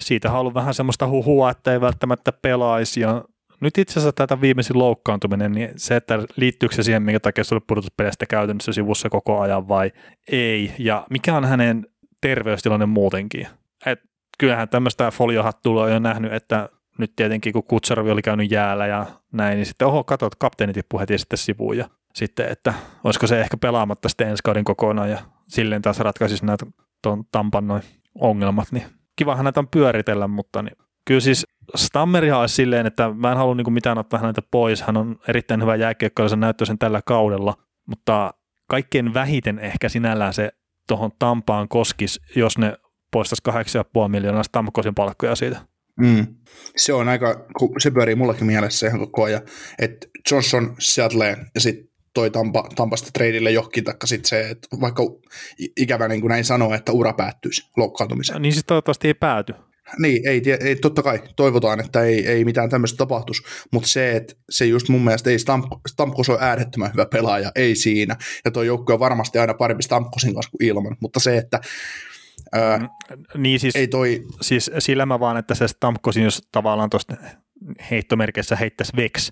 Siitä 0.01 0.33
on 0.33 0.39
ollut 0.39 0.55
vähän 0.55 0.75
semmoista 0.75 1.09
huhua, 1.09 1.51
että 1.51 1.73
ei 1.73 1.81
välttämättä 1.81 2.33
pelaisi 2.33 3.01
ja 3.01 3.25
nyt 3.61 3.79
itse 3.79 3.93
asiassa 3.93 4.13
tätä 4.13 4.41
viimeisin 4.41 4.79
loukkaantuminen, 4.79 5.53
niin 5.53 5.71
se, 5.77 5.97
että 5.97 6.19
liittyykö 6.37 6.75
se 6.75 6.83
siihen, 6.83 7.03
minkä 7.03 7.21
takia 7.21 7.45
se 7.45 7.55
oli 7.55 7.65
pudotuspeleistä 7.67 8.27
käytännössä 8.27 8.73
sivussa 8.73 9.11
koko 9.11 9.41
ajan 9.41 9.69
vai 9.69 9.93
ei, 10.33 10.73
ja 10.79 11.07
mikä 11.11 11.37
on 11.37 11.45
hänen 11.45 11.87
terveystilanne 12.21 12.87
muutenkin. 12.87 13.47
Et 13.87 14.01
kyllähän 14.39 14.69
tämmöistä 14.69 15.11
foliohattua 15.11 15.85
on 15.85 15.93
jo 15.93 15.99
nähnyt, 15.99 16.33
että 16.33 16.69
nyt 16.99 17.13
tietenkin 17.17 17.53
kun 17.53 17.65
Kutserovi 17.65 18.11
oli 18.11 18.23
käynyt 18.23 18.51
jäällä 18.51 18.87
ja 18.87 19.07
näin, 19.33 19.57
niin 19.57 19.67
sitten 19.67 19.89
oho, 19.89 20.05
katsot, 20.05 20.35
kapteeni 20.35 20.73
tippui 20.73 21.01
heti 21.01 21.19
sitten 21.19 21.39
sivuun 21.39 21.79
ja 21.79 21.89
sitten, 22.15 22.49
että 22.49 22.75
olisiko 23.05 23.27
se 23.27 23.41
ehkä 23.41 23.57
pelaamatta 23.57 24.09
sitten 24.09 24.29
ensi 24.29 24.43
kauden 24.43 24.65
kokonaan 24.65 25.11
ja 25.11 25.19
silleen 25.49 25.83
taas 25.83 25.99
ratkaisisi 25.99 26.47
näitä 26.47 26.67
tuon 27.03 27.25
Tampan 27.33 27.67
noin 27.67 27.83
ongelmat, 28.15 28.73
niin 28.73 28.85
kivahan 29.17 29.45
näitä 29.45 29.61
on 29.61 29.69
pyöritellä, 29.69 30.29
mutta 30.29 30.63
niin, 30.63 30.77
kyllä 31.07 31.21
siis 31.21 31.47
Stammerihan 31.75 32.41
olisi 32.41 32.55
silleen, 32.55 32.87
että 32.87 33.11
mä 33.15 33.31
en 33.31 33.37
halua 33.37 33.55
niin 33.55 33.73
mitään 33.73 33.99
ottaa 33.99 34.21
häneltä 34.21 34.43
pois, 34.51 34.83
hän 34.83 34.97
on 34.97 35.17
erittäin 35.29 35.63
hyvä 35.63 35.77
jääkiekkoilija, 35.77 36.29
se 36.29 36.37
näyttää 36.37 36.67
sen 36.67 36.79
tällä 36.79 37.01
kaudella, 37.07 37.55
mutta 37.87 38.35
kaikkein 38.69 39.15
vähiten 39.15 39.59
ehkä 39.59 39.89
sinällään 39.89 40.35
se 40.35 40.51
tuohon 40.89 41.11
Tampaan 41.19 41.69
koskisi, 41.69 42.21
jos 42.37 42.59
ne 42.59 42.77
poistaisi 43.15 43.43
8,5 44.05 44.09
miljoonaa 44.09 44.43
Stamkosin 44.43 44.95
palkkoja 44.95 45.35
siitä. 45.35 45.61
Mm. 46.01 46.27
Se 46.77 46.93
on 46.93 47.09
aika, 47.09 47.47
se 47.79 47.91
pyörii 47.91 48.15
mullakin 48.15 48.47
mielessä 48.47 48.87
ihan 48.87 49.01
koko 49.01 49.25
ajan, 49.25 49.43
että 49.79 50.07
Johnson 50.31 50.77
Seattleen 50.79 51.47
ja 51.55 51.61
sitten 51.61 51.89
toi 52.15 52.31
Tampa, 52.31 52.69
Tampasta 52.75 53.11
treidille 53.13 53.51
johonkin, 53.51 53.85
taikka 53.85 54.07
sitten 54.07 54.29
se, 54.29 54.51
että 54.51 54.69
vaikka 54.81 55.03
ikävä 55.77 56.09
niin 56.09 56.21
kuin 56.21 56.29
näin 56.29 56.45
sanoa, 56.45 56.75
että 56.75 56.93
ura 56.93 57.13
päättyisi 57.13 57.71
loukkaantumiseen. 57.77 58.43
Niin 58.43 58.53
siis 58.53 58.65
toivottavasti 58.65 59.09
ei 59.09 59.15
pääty. 59.15 59.55
Niin, 59.99 60.29
ei, 60.29 60.43
ei, 60.61 60.77
totta 60.77 61.03
kai 61.03 61.23
toivotaan, 61.37 61.81
että 61.81 62.03
ei, 62.03 62.27
ei 62.27 62.45
mitään 62.45 62.71
tämmöistä 62.71 62.97
tapahtuisi, 62.97 63.43
mutta 63.73 63.89
se, 63.89 64.17
että 64.17 64.35
se 64.51 64.67
just 64.67 64.89
mun 64.89 65.05
mielestä 65.05 65.31
ei 65.31 65.37
Stamp- 65.37 65.81
Stamkos 65.89 66.29
on 66.29 66.39
äärettömän 66.41 66.93
hyvä 66.93 67.07
pelaaja, 67.07 67.53
ei 67.55 67.77
siinä, 67.77 68.17
ja 68.45 68.51
tuo 68.51 68.63
joukkue 68.63 68.93
on 68.93 69.01
varmasti 69.01 69.39
aina 69.39 69.55
parempi 69.55 69.83
Stamkosin 69.83 70.35
kanssa 70.35 70.51
kuin 70.51 70.69
ilman, 70.69 70.97
mutta 71.01 71.21
se, 71.21 71.37
että 71.37 71.61
ää, 72.53 72.79
mm, 72.79 72.89
niin 73.37 73.61
siis, 73.61 73.77
ei 73.77 73.89
toi... 73.89 74.25
siis 74.41 74.71
sillä 74.79 75.07
mä 75.07 75.21
vaan, 75.21 75.37
että 75.37 75.55
se 75.55 75.69
Stamkosin, 75.69 76.25
jos 76.25 76.49
tavallaan 76.53 76.91
tuosta 76.91 77.17
heittomerkeissä 77.91 78.57
heittäisi 78.57 78.97
Vex, 78.97 79.31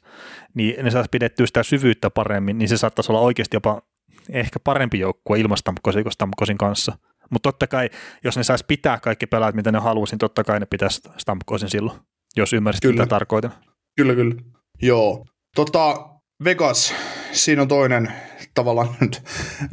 niin 0.55 0.85
ne 0.85 0.91
saisi 0.91 1.09
pidettyä 1.11 1.47
sitä 1.47 1.63
syvyyttä 1.63 2.11
paremmin, 2.11 2.59
niin 2.59 2.69
se 2.69 2.77
saattaisi 2.77 3.13
olla 3.13 3.21
oikeasti 3.21 3.57
jopa 3.57 3.83
ehkä 4.31 4.59
parempi 4.61 4.99
joukkue 4.99 5.41
ilman 5.41 5.59
Stamkosin 5.59 6.05
kuin 6.05 6.13
Stamkosin 6.13 6.59
kanssa. 6.59 6.99
Mutta 7.31 7.53
totta 7.53 7.67
kai, 7.67 7.91
jos 8.25 8.37
ne 8.37 8.45
saisi 8.45 8.65
pitää 8.69 8.99
kaikki 8.99 9.27
pelaajat, 9.27 9.55
mitä 9.55 9.73
ne 9.73 9.79
haluaisi, 9.79 10.13
niin 10.13 10.19
totta 10.19 10.45
kai 10.45 10.61
ne 10.61 10.67
pitäisi 10.67 11.01
Stamkosin 11.19 11.71
silloin, 11.71 11.99
jos 12.37 12.53
ymmärsit, 12.53 12.83
kyllä. 12.83 12.95
mitä 12.95 13.07
tarkoitan. 13.07 13.53
Kyllä, 13.97 14.15
kyllä. 14.15 14.35
Joo. 14.83 15.27
Tota, 15.57 16.09
Vegas, 16.45 16.95
siinä 17.33 17.63
on 17.63 17.69
toinen 17.69 18.13
tavallaan 18.55 18.97
nyt 19.01 19.23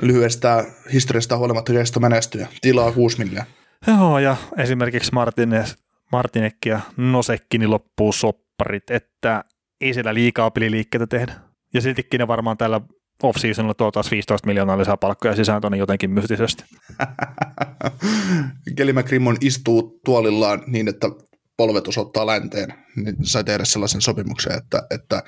lyhyestä 0.02 0.66
historiasta 0.94 1.38
huolimatta 1.38 1.74
kesto 1.74 2.00
menestyä. 2.00 2.48
Tilaa 2.62 2.92
6 2.92 3.18
miljoonaa. 3.18 3.46
Joo, 3.88 4.20
ja 4.20 4.36
esimerkiksi 4.58 5.14
Martinez, 5.14 5.76
Martinekki 6.12 6.70
ja 6.70 6.80
Nosekki 6.98 7.58
niin 7.58 7.70
loppuu 7.70 8.12
sopparit, 8.12 8.92
että 8.92 9.44
ei 9.82 9.94
siellä 9.94 10.14
liikaa 10.14 10.52
peliliikkeitä 10.52 11.08
tehdä. 11.08 11.34
Ja 11.74 11.82
siltikin 11.82 12.20
ne 12.20 12.28
varmaan 12.28 12.58
tällä 12.58 12.82
off-seasonilla 13.24 13.74
tuo 13.74 13.92
taas 13.92 14.12
15 14.12 14.48
miljoonaa 14.48 14.78
lisää 14.78 14.98
palkkoja 14.98 15.36
sisään 15.36 15.62
tuonne 15.62 15.78
jotenkin 15.78 16.12
mystisesti. 16.12 16.64
Kelly 18.76 18.94
McCrimmon 18.94 19.38
istuu 19.42 20.00
tuolillaan 20.06 20.64
niin, 20.68 20.88
että 20.88 21.08
polvet 21.58 21.88
osoittaa 21.88 22.28
länteen, 22.28 22.74
niin 22.96 23.16
sai 23.22 23.44
tehdä 23.44 23.66
sellaisen 23.66 24.02
sopimuksen, 24.02 24.58
että, 24.58 24.88
että 24.92 25.24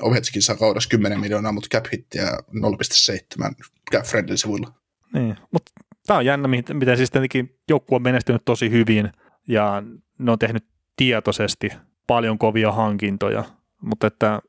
Ovechkin 0.00 0.42
saa 0.42 0.56
kaudessa 0.56 0.88
10 0.88 1.20
miljoonaa, 1.20 1.52
mutta 1.52 1.68
cap 1.72 1.84
hittiä 1.92 2.24
0,7 2.24 3.54
cap 3.92 4.04
friendly 4.04 4.36
sivuilla. 4.36 4.74
Niin, 5.14 5.36
mutta 5.52 5.72
tämä 6.06 6.18
on 6.18 6.26
jännä, 6.26 6.48
miten 6.48 6.96
siis 6.96 7.10
tietenkin 7.10 7.58
joukkue 7.68 7.96
on 7.96 8.02
menestynyt 8.02 8.42
tosi 8.44 8.70
hyvin 8.70 9.12
ja 9.48 9.82
ne 10.18 10.32
on 10.32 10.38
tehnyt 10.38 10.64
tietoisesti 10.96 11.70
paljon 12.06 12.38
kovia 12.38 12.72
hankintoja, 12.72 13.44
mutta 13.82 14.06
että 14.06 14.42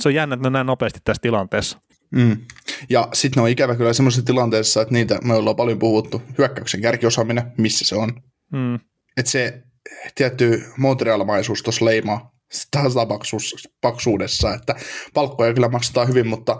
se 0.00 0.08
on 0.08 0.14
jännä, 0.14 0.34
että 0.34 0.42
ne 0.42 0.46
on 0.46 0.52
näin 0.52 0.66
nopeasti 0.66 1.00
tässä 1.04 1.20
tilanteessa. 1.20 1.80
Mm. 2.10 2.36
Ja 2.88 3.08
sitten 3.12 3.40
ne 3.40 3.42
on 3.42 3.48
ikävä 3.48 3.76
kyllä 3.76 3.92
semmoisessa 3.92 4.26
tilanteessa, 4.26 4.82
että 4.82 4.94
niitä 4.94 5.18
me 5.24 5.34
ollaan 5.34 5.56
paljon 5.56 5.78
puhuttu, 5.78 6.22
hyökkäyksen 6.38 6.80
kärkiosaaminen, 6.80 7.52
missä 7.58 7.84
se 7.84 7.96
on. 7.96 8.22
Mm. 8.52 8.74
Että 9.16 9.30
se 9.30 9.62
tietty 10.14 10.64
Montrealmaisuus 10.76 11.62
tuossa 11.62 11.84
leimaa 11.84 12.31
paksuudessa, 13.80 14.54
että 14.54 14.74
palkkoja 15.14 15.54
kyllä 15.54 15.68
maksetaan 15.68 16.08
hyvin, 16.08 16.26
mutta 16.26 16.58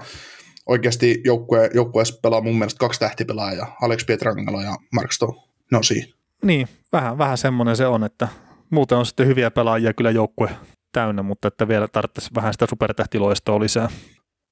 oikeasti 0.67 1.21
joukkue, 1.25 1.71
joukkueessa 1.75 2.19
pelaa 2.23 2.41
mun 2.41 2.59
mielestä 2.59 2.79
kaksi 2.79 3.01
tähtipelaajaa, 3.01 3.77
Alex 3.83 4.07
Pietrangelo 4.07 4.61
ja 4.61 4.77
Mark 4.93 5.13
Stone. 5.13 5.43
No 5.71 5.83
siinä. 5.83 6.13
Niin, 6.45 6.69
vähän, 6.93 7.19
vähän 7.19 7.39
semmoinen 7.39 7.77
se 7.77 7.87
on, 7.87 8.05
että 8.05 8.29
muuten 8.71 8.99
on 8.99 9.07
sitten 9.07 9.27
hyviä 9.27 9.51
pelaajia 9.51 9.93
kyllä 9.93 10.11
joukkue 10.11 10.51
täynnä, 10.93 11.23
mutta 11.23 11.49
että 11.49 11.69
vielä 11.69 11.89
tarvitsisi 11.89 12.31
vähän 12.35 12.53
sitä 12.53 12.67
supertähtiloistoa 12.67 13.61
lisää 13.61 13.89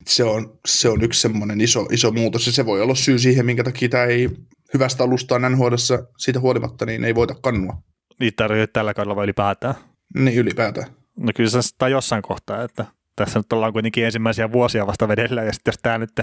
se 0.07 0.25
on, 0.25 0.59
se 0.67 0.89
on 0.89 1.03
yksi 1.03 1.21
semmoinen 1.21 1.61
iso, 1.61 1.87
iso 1.91 2.13
muutos, 2.13 2.47
ja 2.47 2.53
se 2.53 2.67
voi 2.67 2.81
olla 2.81 2.95
syy 2.95 3.19
siihen, 3.19 3.47
minkä 3.47 3.65
takia 3.65 3.89
tämä 3.89 4.05
ei 4.05 4.29
hyvästä 4.75 5.05
alustaa 5.05 5.39
NHLissa 5.39 5.99
siitä 6.19 6.41
huolimatta, 6.41 6.87
niin 6.87 7.05
ei 7.05 7.15
voita 7.15 7.35
kannua. 7.43 7.83
Niin 8.21 8.33
tarvitsee 8.37 8.67
tällä 8.67 8.95
kaudella 8.95 9.17
vai 9.17 9.25
ylipäätään? 9.25 9.75
Niin, 10.15 10.39
ylipäätään. 10.39 10.87
No 11.21 11.33
kyllä 11.35 11.51
se 11.51 11.59
tai 11.79 11.91
jossain 11.91 12.23
kohtaa, 12.23 12.63
että 12.63 12.87
tässä 13.17 13.39
nyt 13.39 13.53
ollaan 13.53 13.73
kuitenkin 13.73 14.05
ensimmäisiä 14.05 14.53
vuosia 14.53 14.87
vasta 14.87 15.09
vedellä, 15.09 15.43
ja 15.43 15.53
sitten 15.53 15.73
jos 15.73 15.79
tämä 15.83 15.99
nyt 15.99 16.21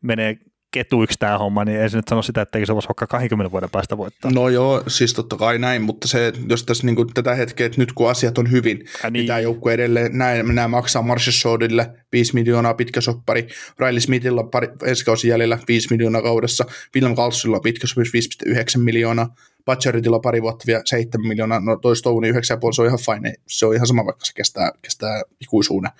menee 0.00 0.36
ketuiksi 0.74 1.18
tämä 1.18 1.38
homma, 1.38 1.64
niin 1.64 1.80
ei 1.80 1.90
se 1.90 1.96
nyt 1.96 2.08
sano 2.08 2.22
sitä, 2.22 2.42
että 2.42 2.58
se 2.64 2.74
voisi 2.74 2.88
vaikka 2.88 3.06
20 3.06 3.52
vuoden 3.52 3.70
päästä 3.70 3.96
voittaa. 3.96 4.30
No 4.30 4.48
joo, 4.48 4.82
siis 4.86 5.14
totta 5.14 5.36
kai 5.36 5.58
näin, 5.58 5.82
mutta 5.82 6.08
se, 6.08 6.32
jos 6.48 6.64
tässä 6.64 6.86
niin 6.86 6.96
kuin 6.96 7.08
tätä 7.14 7.34
hetkeä, 7.34 7.66
että 7.66 7.80
nyt 7.80 7.92
kun 7.92 8.10
asiat 8.10 8.38
on 8.38 8.50
hyvin, 8.50 8.78
ja 8.78 9.10
niin, 9.10 9.12
niin 9.12 9.26
tämä 9.26 9.40
joukkue 9.40 9.74
edelleen, 9.74 10.18
näin, 10.18 10.54
nämä 10.54 10.68
maksaa 10.68 11.02
Marshall 11.02 11.32
Shordille 11.32 11.90
5 12.12 12.34
miljoonaa 12.34 12.74
pitkä 12.74 13.00
soppari, 13.00 13.48
Riley 13.78 14.00
Smithilla 14.00 14.44
pari, 14.44 14.68
ensi 14.84 15.04
kausi 15.04 15.28
jäljellä 15.28 15.58
5 15.68 15.88
miljoonaa 15.90 16.22
kaudessa, 16.22 16.64
William 16.94 17.14
Kalsilla 17.14 17.60
pitkä 17.60 17.86
sopimus 17.86 18.12
5,9 18.48 18.54
miljoonaa, 18.78 19.34
Butcheritilla 19.66 20.18
pari 20.18 20.42
vuotta 20.42 20.64
vielä 20.66 20.82
7 20.84 21.28
miljoonaa, 21.28 21.60
no 21.60 21.76
toi 21.76 21.96
Stone 21.96 22.30
9,5, 22.30 22.38
se 22.74 22.82
on 22.82 22.86
ihan 22.86 22.98
fine, 22.98 23.34
se 23.48 23.66
on 23.66 23.74
ihan 23.74 23.86
sama, 23.86 24.04
vaikka 24.04 24.24
se 24.24 24.32
kestää, 24.34 24.72
kestää 24.82 25.22
ikuisuuden. 25.40 25.90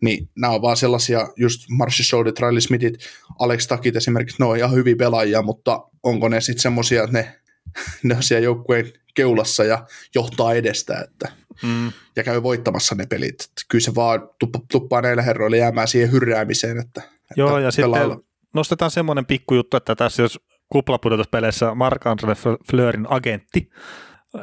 Niin 0.00 0.28
nämä 0.36 0.52
on 0.52 0.62
vaan 0.62 0.76
sellaisia, 0.76 1.28
just 1.36 1.64
Marshall 1.70 2.04
Shouldit, 2.04 2.40
Riley 2.40 2.60
Smithit, 2.60 2.98
Alex 3.38 3.66
Takit 3.66 3.96
esimerkiksi, 3.96 4.36
ne 4.38 4.44
on 4.44 4.56
ihan 4.56 4.72
hyviä 4.72 4.96
pelaajia, 4.96 5.42
mutta 5.42 5.88
onko 6.02 6.28
ne 6.28 6.40
sitten 6.40 6.62
semmoisia, 6.62 7.04
että 7.04 7.18
ne, 7.18 7.40
ne 8.02 8.16
on 8.16 8.22
siellä 8.22 8.44
joukkueen 8.44 8.92
keulassa 9.14 9.64
ja 9.64 9.86
johtaa 10.14 10.54
edestä, 10.54 11.00
että 11.00 11.32
mm. 11.62 11.92
ja 12.16 12.24
käy 12.24 12.42
voittamassa 12.42 12.94
ne 12.94 13.06
pelit. 13.06 13.40
Että 13.40 13.62
kyllä 13.68 13.82
se 13.82 13.94
vaan 13.94 14.28
tuppa, 14.38 14.60
tuppaa 14.70 15.02
näille 15.02 15.26
herroille 15.26 15.56
jäämään 15.56 15.88
siihen 15.88 16.12
hyrräämiseen. 16.12 16.78
Että, 16.78 17.02
Joo, 17.36 17.58
että 17.58 17.80
ja 17.80 17.86
pelailla. 17.86 18.14
sitten 18.14 18.34
nostetaan 18.54 18.90
semmoinen 18.90 19.26
pikkujuttu, 19.26 19.76
että 19.76 19.96
tässä 19.96 20.22
jos 20.22 20.40
kuplapudotuspeleissä 20.74 21.74
Mark-Andre 21.74 22.34
Fleurin 22.70 23.06
agentti 23.10 23.70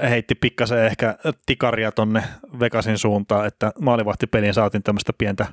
heitti 0.10 0.36
pikkasen 0.36 0.86
ehkä 0.86 1.16
tikaria 1.46 1.92
tonne 1.92 2.24
Vegasin 2.60 2.98
suuntaan, 2.98 3.48
että 3.48 3.72
maalivahtipeliin 3.80 4.54
saatiin 4.54 4.84
tämmöistä 4.84 5.14
pientä 5.18 5.46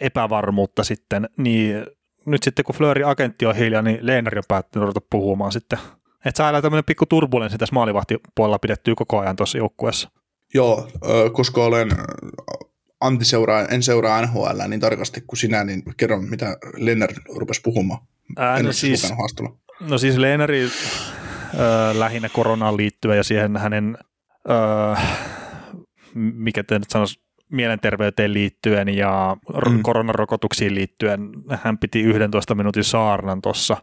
epävarmuutta 0.00 0.84
sitten, 0.84 1.28
niin 1.36 1.86
nyt 2.26 2.42
sitten 2.42 2.64
kun 2.64 2.74
Flööri 2.74 3.04
agentti 3.04 3.46
on 3.46 3.56
hiljaa, 3.56 3.82
niin 3.82 3.98
Leenari 4.02 4.38
on 4.38 4.44
päättynyt 4.48 4.82
ruveta 4.82 5.00
puhumaan 5.10 5.52
sitten. 5.52 5.78
Että 6.24 6.38
saadaan 6.38 6.62
tämmöinen 6.62 6.84
pikku 6.84 7.06
turbulenssi 7.06 7.58
tässä 7.58 7.74
maalivahtipuolella 7.74 8.58
pidettyy 8.58 8.94
koko 8.94 9.18
ajan 9.18 9.36
tuossa 9.36 9.58
joukkueessa. 9.58 10.10
Joo, 10.54 10.88
koska 11.32 11.64
olen 11.64 11.90
antiseuraa, 13.00 13.66
en 13.66 13.82
seuraa 13.82 14.26
NHL 14.26 14.68
niin 14.68 14.80
tarkasti 14.80 15.20
kuin 15.26 15.38
sinä, 15.38 15.64
niin 15.64 15.82
kerron, 15.96 16.24
mitä 16.24 16.56
Lennart 16.76 17.16
rupesi 17.36 17.60
puhumaan. 17.64 18.00
Ää, 18.36 18.62
no, 18.62 18.72
siis, 18.72 19.12
no 19.80 19.98
siis 19.98 20.16
Lennari 20.16 20.62
ö, 20.62 20.68
lähinnä 21.98 22.28
koronaan 22.28 22.76
liittyen 22.76 23.16
ja 23.16 23.24
siihen 23.24 23.56
hänen, 23.56 23.98
ö, 24.50 24.96
mikä 26.14 26.64
te 26.64 26.78
nyt 26.78 26.90
sanoisi, 26.90 27.26
mielenterveyteen 27.50 28.32
liittyen 28.32 28.88
ja 28.88 29.36
mm. 29.70 29.82
koronarokotuksiin 29.82 30.74
liittyen. 30.74 31.30
Hän 31.62 31.78
piti 31.78 32.02
11 32.02 32.54
minuutin 32.54 32.84
saarnan 32.84 33.42
tuossa 33.42 33.76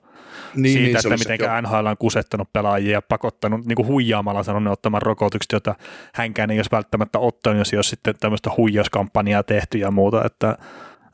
niin, 0.56 0.74
siitä, 0.74 1.00
niin, 1.10 1.14
että 1.14 1.30
miten 1.30 1.64
NHL 1.64 1.86
on 1.86 1.98
kusettanut 1.98 2.54
pelaajia 2.54 2.92
ja 2.92 3.02
pakottanut 3.02 3.66
niin 3.66 3.76
kuin 3.76 3.88
huijaamalla 3.88 4.44
sanonut 4.44 4.74
ottamaan 4.74 5.02
rokotukset, 5.02 5.52
jota 5.52 5.76
hänkään 6.16 6.52
ei 6.52 6.58
olisi 6.58 6.72
välttämättä 6.72 7.20
ottanut, 7.20 7.58
jos 7.58 7.74
ei 7.74 7.78
olisi 7.78 7.90
sitten 7.90 8.16
tämmöistä 8.20 8.52
huijauskampanjaa 8.58 9.44
tehty 9.44 9.78
ja 9.78 9.92
muuta. 9.92 10.26
Että, 10.26 10.58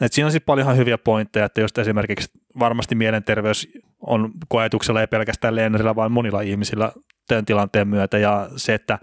että 0.01 0.15
siinä 0.15 0.25
on 0.25 0.31
sitten 0.31 0.45
paljon 0.45 0.77
hyviä 0.77 0.97
pointteja, 0.97 1.45
että 1.45 1.61
just 1.61 1.77
esimerkiksi 1.77 2.29
varmasti 2.59 2.95
mielenterveys 2.95 3.67
on 3.99 4.31
koetuksella 4.47 5.01
ei 5.01 5.07
pelkästään 5.07 5.55
Leenerillä, 5.55 5.95
vaan 5.95 6.11
monilla 6.11 6.41
ihmisillä 6.41 6.91
tämän 7.27 7.45
tilanteen 7.45 7.87
myötä 7.87 8.17
ja 8.17 8.49
se, 8.55 8.73
että 8.73 8.99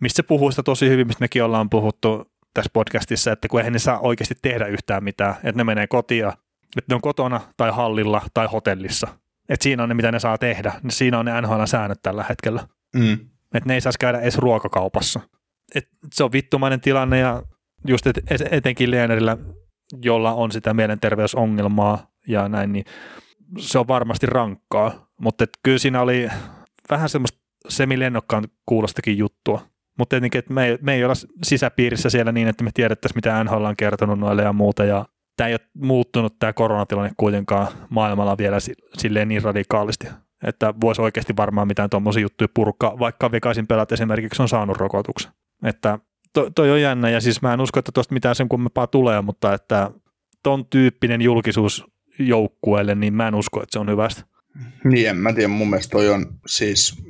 mistä 0.00 0.16
se 0.16 0.22
puhuu 0.22 0.50
sitä 0.50 0.62
tosi 0.62 0.88
hyvin, 0.88 1.06
mistä 1.06 1.24
mekin 1.24 1.44
ollaan 1.44 1.70
puhuttu 1.70 2.32
tässä 2.54 2.70
podcastissa, 2.72 3.32
että 3.32 3.48
kun 3.48 3.60
eihän 3.60 3.72
ne 3.72 3.78
saa 3.78 3.98
oikeasti 3.98 4.34
tehdä 4.42 4.66
yhtään 4.66 5.04
mitään, 5.04 5.34
että 5.34 5.52
ne 5.56 5.64
menee 5.64 5.86
kotia, 5.86 6.28
että 6.76 6.88
ne 6.88 6.94
on 6.94 7.00
kotona 7.00 7.40
tai 7.56 7.70
hallilla 7.70 8.22
tai 8.34 8.46
hotellissa. 8.46 9.08
Että 9.48 9.62
siinä 9.62 9.82
on 9.82 9.88
ne, 9.88 9.94
mitä 9.94 10.12
ne 10.12 10.20
saa 10.20 10.38
tehdä. 10.38 10.72
Siinä 10.88 11.18
on 11.18 11.24
ne 11.24 11.40
NHL-säännöt 11.40 12.02
tällä 12.02 12.24
hetkellä. 12.28 12.66
Mm. 12.94 13.12
Että 13.54 13.66
ne 13.66 13.74
ei 13.74 13.80
saisi 13.80 13.98
käydä 13.98 14.20
edes 14.20 14.38
ruokakaupassa. 14.38 15.20
Et 15.74 15.88
se 16.12 16.24
on 16.24 16.32
vittumainen 16.32 16.80
tilanne 16.80 17.18
ja 17.18 17.42
just 17.88 18.06
et, 18.06 18.18
etenkin 18.50 18.90
Leenerillä, 18.90 19.38
jolla 20.02 20.32
on 20.32 20.52
sitä 20.52 20.74
mielenterveysongelmaa 20.74 22.10
ja 22.28 22.48
näin, 22.48 22.72
niin 22.72 22.84
se 23.58 23.78
on 23.78 23.88
varmasti 23.88 24.26
rankkaa, 24.26 25.06
mutta 25.20 25.44
kyllä 25.62 25.78
siinä 25.78 26.00
oli 26.02 26.28
vähän 26.90 27.08
semmoista 27.08 27.38
semilennokkaan 27.68 28.44
kuulostakin 28.66 29.18
juttua. 29.18 29.62
Mutta 29.98 30.10
tietenkin, 30.10 30.38
että 30.38 30.54
me, 30.54 30.78
me 30.82 30.94
ei 30.94 31.04
olla 31.04 31.14
sisäpiirissä 31.42 32.10
siellä 32.10 32.32
niin, 32.32 32.48
että 32.48 32.64
me 32.64 32.70
tiedettäisiin, 32.74 33.16
mitä 33.16 33.44
NHL 33.44 33.64
on 33.64 33.76
kertonut 33.76 34.18
noille 34.18 34.42
ja 34.42 34.52
muuta. 34.52 34.84
Ja 34.84 35.04
tämä 35.36 35.48
ei 35.48 35.54
ole 35.54 35.60
muuttunut 35.74 36.38
tämä 36.38 36.52
koronatilanne 36.52 37.12
kuitenkaan 37.16 37.68
maailmalla 37.90 38.38
vielä 38.38 38.56
silleen 38.98 39.28
niin 39.28 39.42
radikaalisti, 39.42 40.06
että 40.44 40.74
voisi 40.80 41.02
oikeasti 41.02 41.36
varmaan 41.36 41.66
mitään 41.66 41.90
tuommoisia 41.90 42.22
juttuja 42.22 42.48
purkaa, 42.54 42.98
vaikka 42.98 43.32
Vegasin 43.32 43.66
pelat 43.66 43.92
esimerkiksi 43.92 44.42
on 44.42 44.48
saanut 44.48 44.76
rokotuksen. 44.76 45.32
Että 45.64 45.98
to, 46.32 46.50
toi 46.50 46.70
on 46.70 46.80
jännä 46.80 47.10
ja 47.10 47.20
siis 47.20 47.42
mä 47.42 47.54
en 47.54 47.60
usko, 47.60 47.78
että 47.78 47.92
tuosta 47.94 48.14
mitään 48.14 48.34
sen 48.34 48.48
kummempaa 48.48 48.86
tulee, 48.86 49.20
mutta 49.22 49.54
että 49.54 49.90
ton 50.42 50.66
tyyppinen 50.66 51.22
julkisuus 51.22 51.84
joukkueelle, 52.18 52.94
niin 52.94 53.14
mä 53.14 53.28
en 53.28 53.34
usko, 53.34 53.62
että 53.62 53.72
se 53.72 53.78
on 53.78 53.90
hyvästä. 53.90 54.22
Niin, 54.84 55.08
en 55.08 55.16
mä 55.16 55.32
tiedä, 55.32 55.48
mun 55.48 55.70
mielestä 55.70 55.90
toi 55.90 56.08
on 56.08 56.26
siis, 56.46 57.02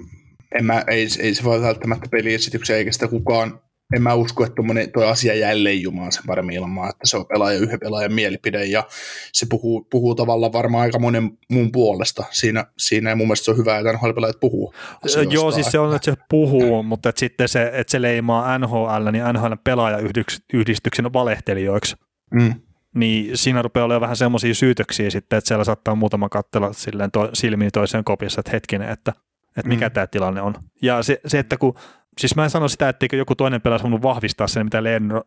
en 0.58 0.64
mä, 0.64 0.84
ei, 0.86 1.08
ei 1.20 1.34
se 1.34 1.44
voi 1.44 1.62
välttämättä 1.62 2.08
peliesityksen 2.10 2.76
eikä 2.76 2.92
sitä 2.92 3.08
kukaan 3.08 3.60
en 3.96 4.02
mä 4.02 4.14
usko, 4.14 4.44
että 4.44 4.62
tuo 4.92 5.04
asia 5.04 5.34
jälleen 5.34 5.82
jumaa 5.82 6.10
sen 6.10 6.22
paremmin 6.26 6.56
ilman, 6.56 6.90
että 6.90 7.06
se 7.06 7.16
on 7.16 7.26
pelaaja 7.26 7.58
yhden 7.58 7.80
pelaajan 7.80 8.12
mielipide 8.12 8.64
ja 8.64 8.84
se 9.32 9.46
puhuu, 9.50 9.86
puhuu 9.90 10.14
tavallaan 10.14 10.52
varmaan 10.52 10.82
aika 10.82 10.98
monen 10.98 11.38
muun 11.50 11.72
puolesta 11.72 12.24
siinä, 12.30 12.66
siinä 12.78 13.10
ja 13.10 13.16
mun 13.16 13.26
mielestä 13.26 13.44
se 13.44 13.50
on 13.50 13.56
hyvä, 13.56 13.78
että 13.78 13.92
NHL-pelaajat 13.92 14.40
puhuu. 14.40 14.74
Asioista. 15.04 15.34
Joo, 15.34 15.50
siis 15.50 15.66
se 15.66 15.78
on, 15.78 15.96
että 15.96 16.10
se 16.10 16.16
puhuu, 16.28 16.82
mutta 16.82 17.08
että 17.08 17.20
sitten 17.20 17.48
se, 17.48 17.70
että 17.74 17.90
se 17.90 18.02
leimaa 18.02 18.58
NHL, 18.58 19.10
niin 19.12 19.24
NHL 19.32 19.52
pelaajayhdistyksen 19.64 21.12
valehtelijoiksi. 21.12 21.96
Mm. 22.34 22.54
Niin 22.94 23.38
siinä 23.38 23.62
rupeaa 23.62 23.84
olemaan 23.84 24.00
vähän 24.00 24.16
semmoisia 24.16 24.54
syytöksiä 24.54 25.10
sitten, 25.10 25.36
että 25.36 25.48
siellä 25.48 25.64
saattaa 25.64 25.94
muutama 25.94 26.28
katsella 26.28 26.72
silleen 26.72 27.10
to, 27.10 27.30
silmiin 27.32 27.70
toiseen 27.72 28.04
kopissa, 28.04 28.40
että 28.40 28.50
hetkinen, 28.52 28.88
että, 28.88 29.12
että 29.56 29.68
mikä 29.68 29.88
mm. 29.88 29.92
tämä 29.92 30.06
tilanne 30.06 30.42
on. 30.42 30.54
Ja 30.82 31.02
se, 31.02 31.20
se, 31.26 31.38
että 31.38 31.56
kun 31.56 31.74
Siis 32.20 32.36
mä 32.36 32.44
en 32.44 32.50
sano 32.50 32.68
sitä, 32.68 32.88
etteikö 32.88 33.16
joku 33.16 33.34
toinen 33.34 33.60
pelaaja 33.60 33.82
voinut 33.82 34.02
vahvistaa 34.02 34.46
sen, 34.46 34.66
mitä 34.66 34.82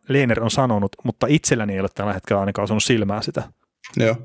Lehner 0.09 0.43
on 0.43 0.51
sanonut, 0.51 0.91
mutta 1.03 1.27
itselläni 1.29 1.73
ei 1.73 1.79
ole 1.79 1.89
tällä 1.95 2.13
hetkellä 2.13 2.39
ainakaan 2.39 2.63
osunut 2.63 2.83
silmää 2.83 3.21
sitä. 3.21 3.43
Joo. 3.97 4.15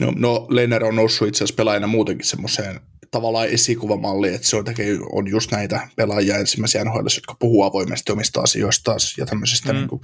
No, 0.00 0.12
no 0.16 0.46
Lehner 0.50 0.84
on 0.84 0.96
noussut 0.96 1.28
itse 1.28 1.44
asiassa 1.44 1.56
pelaajana 1.56 1.86
muutenkin 1.86 2.26
semmoiseen 2.26 2.80
tavallaan 3.10 3.48
esikuvamalliin, 3.48 4.34
että 4.34 4.48
se 4.48 4.56
on, 4.56 4.64
on 5.12 5.28
just 5.28 5.50
näitä 5.50 5.88
pelaajia 5.96 6.36
ensimmäisiä 6.36 6.84
NHL, 6.84 7.06
jotka 7.16 7.36
puhuu 7.38 7.62
avoimesti 7.62 8.12
omista 8.12 8.40
asioistaan 8.40 8.98
ja 9.18 9.26
tämmöisistä 9.26 9.72
mm. 9.72 9.78
niin 9.78 9.88
kuin 9.88 10.02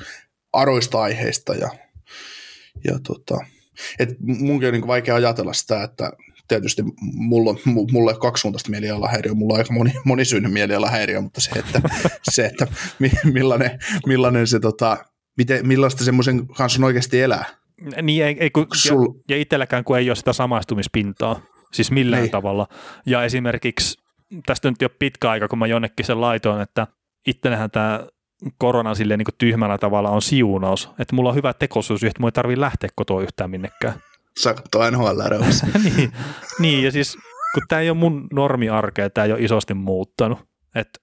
aroista 0.52 1.02
aiheista. 1.02 1.54
Ja, 1.54 1.70
ja 2.84 2.98
tota, 3.06 3.38
et 3.98 4.08
munkin 4.20 4.68
on 4.68 4.72
niin 4.72 4.87
vaikea 4.87 5.14
ajatella 5.14 5.52
sitä, 5.52 5.82
että 5.82 6.12
tietysti 6.49 6.83
mulla, 7.00 7.55
mulla 7.93 8.11
on 8.11 8.21
kaksisuuntaista 8.21 8.71
mielialahäiriö, 8.71 9.35
mulla 9.35 9.55
on 9.55 9.59
aika 9.59 9.73
moni, 9.73 9.93
monisyinen 10.05 10.52
mielialahäiriö, 10.52 11.21
mutta 11.21 11.40
se, 11.40 11.50
että, 11.50 11.81
se, 12.31 12.47
että 12.47 12.67
millainen, 13.25 13.78
millainen 14.07 14.47
se, 14.47 14.61
tota, 14.61 14.97
miten, 15.37 15.67
millaista 15.67 16.05
semmoisen 16.05 16.47
kanssa 16.47 16.81
on 16.81 16.85
oikeasti 16.85 17.21
elää. 17.21 17.45
Niin, 18.02 18.25
ei, 18.25 18.37
ei 18.40 18.50
kun, 18.50 18.67
Sul... 18.75 19.07
ja, 19.28 19.37
ja 19.37 19.43
itselläkään 19.43 19.85
kun 19.85 19.99
ei 19.99 20.11
ole 20.11 20.17
sitä 20.17 20.33
samaistumispintaa, 20.33 21.40
siis 21.73 21.90
millään 21.90 22.23
ei. 22.23 22.28
tavalla. 22.28 22.69
Ja 23.07 23.25
esimerkiksi, 23.25 23.99
tästä 24.47 24.71
nyt 24.71 24.83
jo 24.83 24.88
pitkä 24.88 25.31
aika, 25.31 25.49
kun 25.49 25.59
mä 25.59 25.67
jonnekin 25.67 26.07
sen 26.07 26.21
laitoin, 26.21 26.61
että 26.61 26.87
itsenähän 27.26 27.71
tämä 27.71 28.07
korona 28.59 28.95
silleen 28.95 29.19
niin 29.19 29.35
tyhmällä 29.38 29.78
tavalla 29.78 30.11
on 30.11 30.23
siunaus, 30.23 30.90
että 30.99 31.14
mulla 31.14 31.28
on 31.28 31.35
hyvä 31.35 31.55
tekosuus, 31.55 32.05
että 32.05 32.21
mulla 32.21 32.28
ei 32.28 32.33
tarvitse 32.33 32.61
lähteä 32.61 32.90
kotoa 32.95 33.23
yhtään 33.23 33.50
minnekään 33.50 33.95
saa 34.42 34.54
katsoa 34.54 34.90
nhl 34.90 35.21
niin, 35.85 36.12
niin, 36.59 36.85
ja 36.85 36.92
siis 36.92 37.18
kun 37.54 37.62
tämä 37.68 37.80
ei 37.80 37.90
ole 37.90 37.99
mun 37.99 38.28
normiarkea, 38.33 39.11
tämä 39.11 39.25
ei 39.25 39.33
ole 39.33 39.42
isosti 39.42 39.75
muuttanut. 39.75 40.38
että 40.75 41.00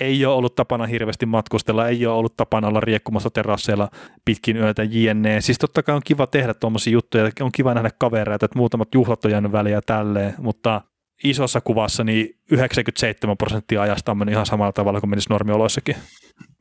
ei 0.00 0.24
ole 0.24 0.34
ollut 0.34 0.54
tapana 0.54 0.86
hirveästi 0.86 1.26
matkustella, 1.26 1.88
ei 1.88 2.06
ole 2.06 2.16
ollut 2.16 2.36
tapana 2.36 2.68
olla 2.68 2.80
riekkumassa 2.80 3.30
terasseilla 3.30 3.88
pitkin 4.24 4.56
yötä 4.56 4.82
jne. 4.82 5.40
Siis 5.40 5.58
totta 5.58 5.82
kai 5.82 5.94
on 5.94 6.02
kiva 6.04 6.26
tehdä 6.26 6.54
tuommoisia 6.54 6.92
juttuja, 6.92 7.30
on 7.40 7.52
kiva 7.52 7.74
nähdä 7.74 7.90
kavereita, 7.98 8.44
että 8.44 8.58
muutamat 8.58 8.94
juhlat 8.94 9.24
on 9.24 9.30
jäänyt 9.30 9.52
väliä 9.52 9.80
tälleen, 9.86 10.34
mutta 10.38 10.80
isossa 11.24 11.60
kuvassa 11.60 12.04
niin 12.04 12.38
97 12.50 13.36
prosenttia 13.36 13.82
ajasta 13.82 14.12
on 14.12 14.18
mennyt 14.18 14.32
ihan 14.32 14.46
samalla 14.46 14.72
tavalla 14.72 15.00
kuin 15.00 15.10
menisi 15.10 15.30
normioloissakin. 15.30 15.96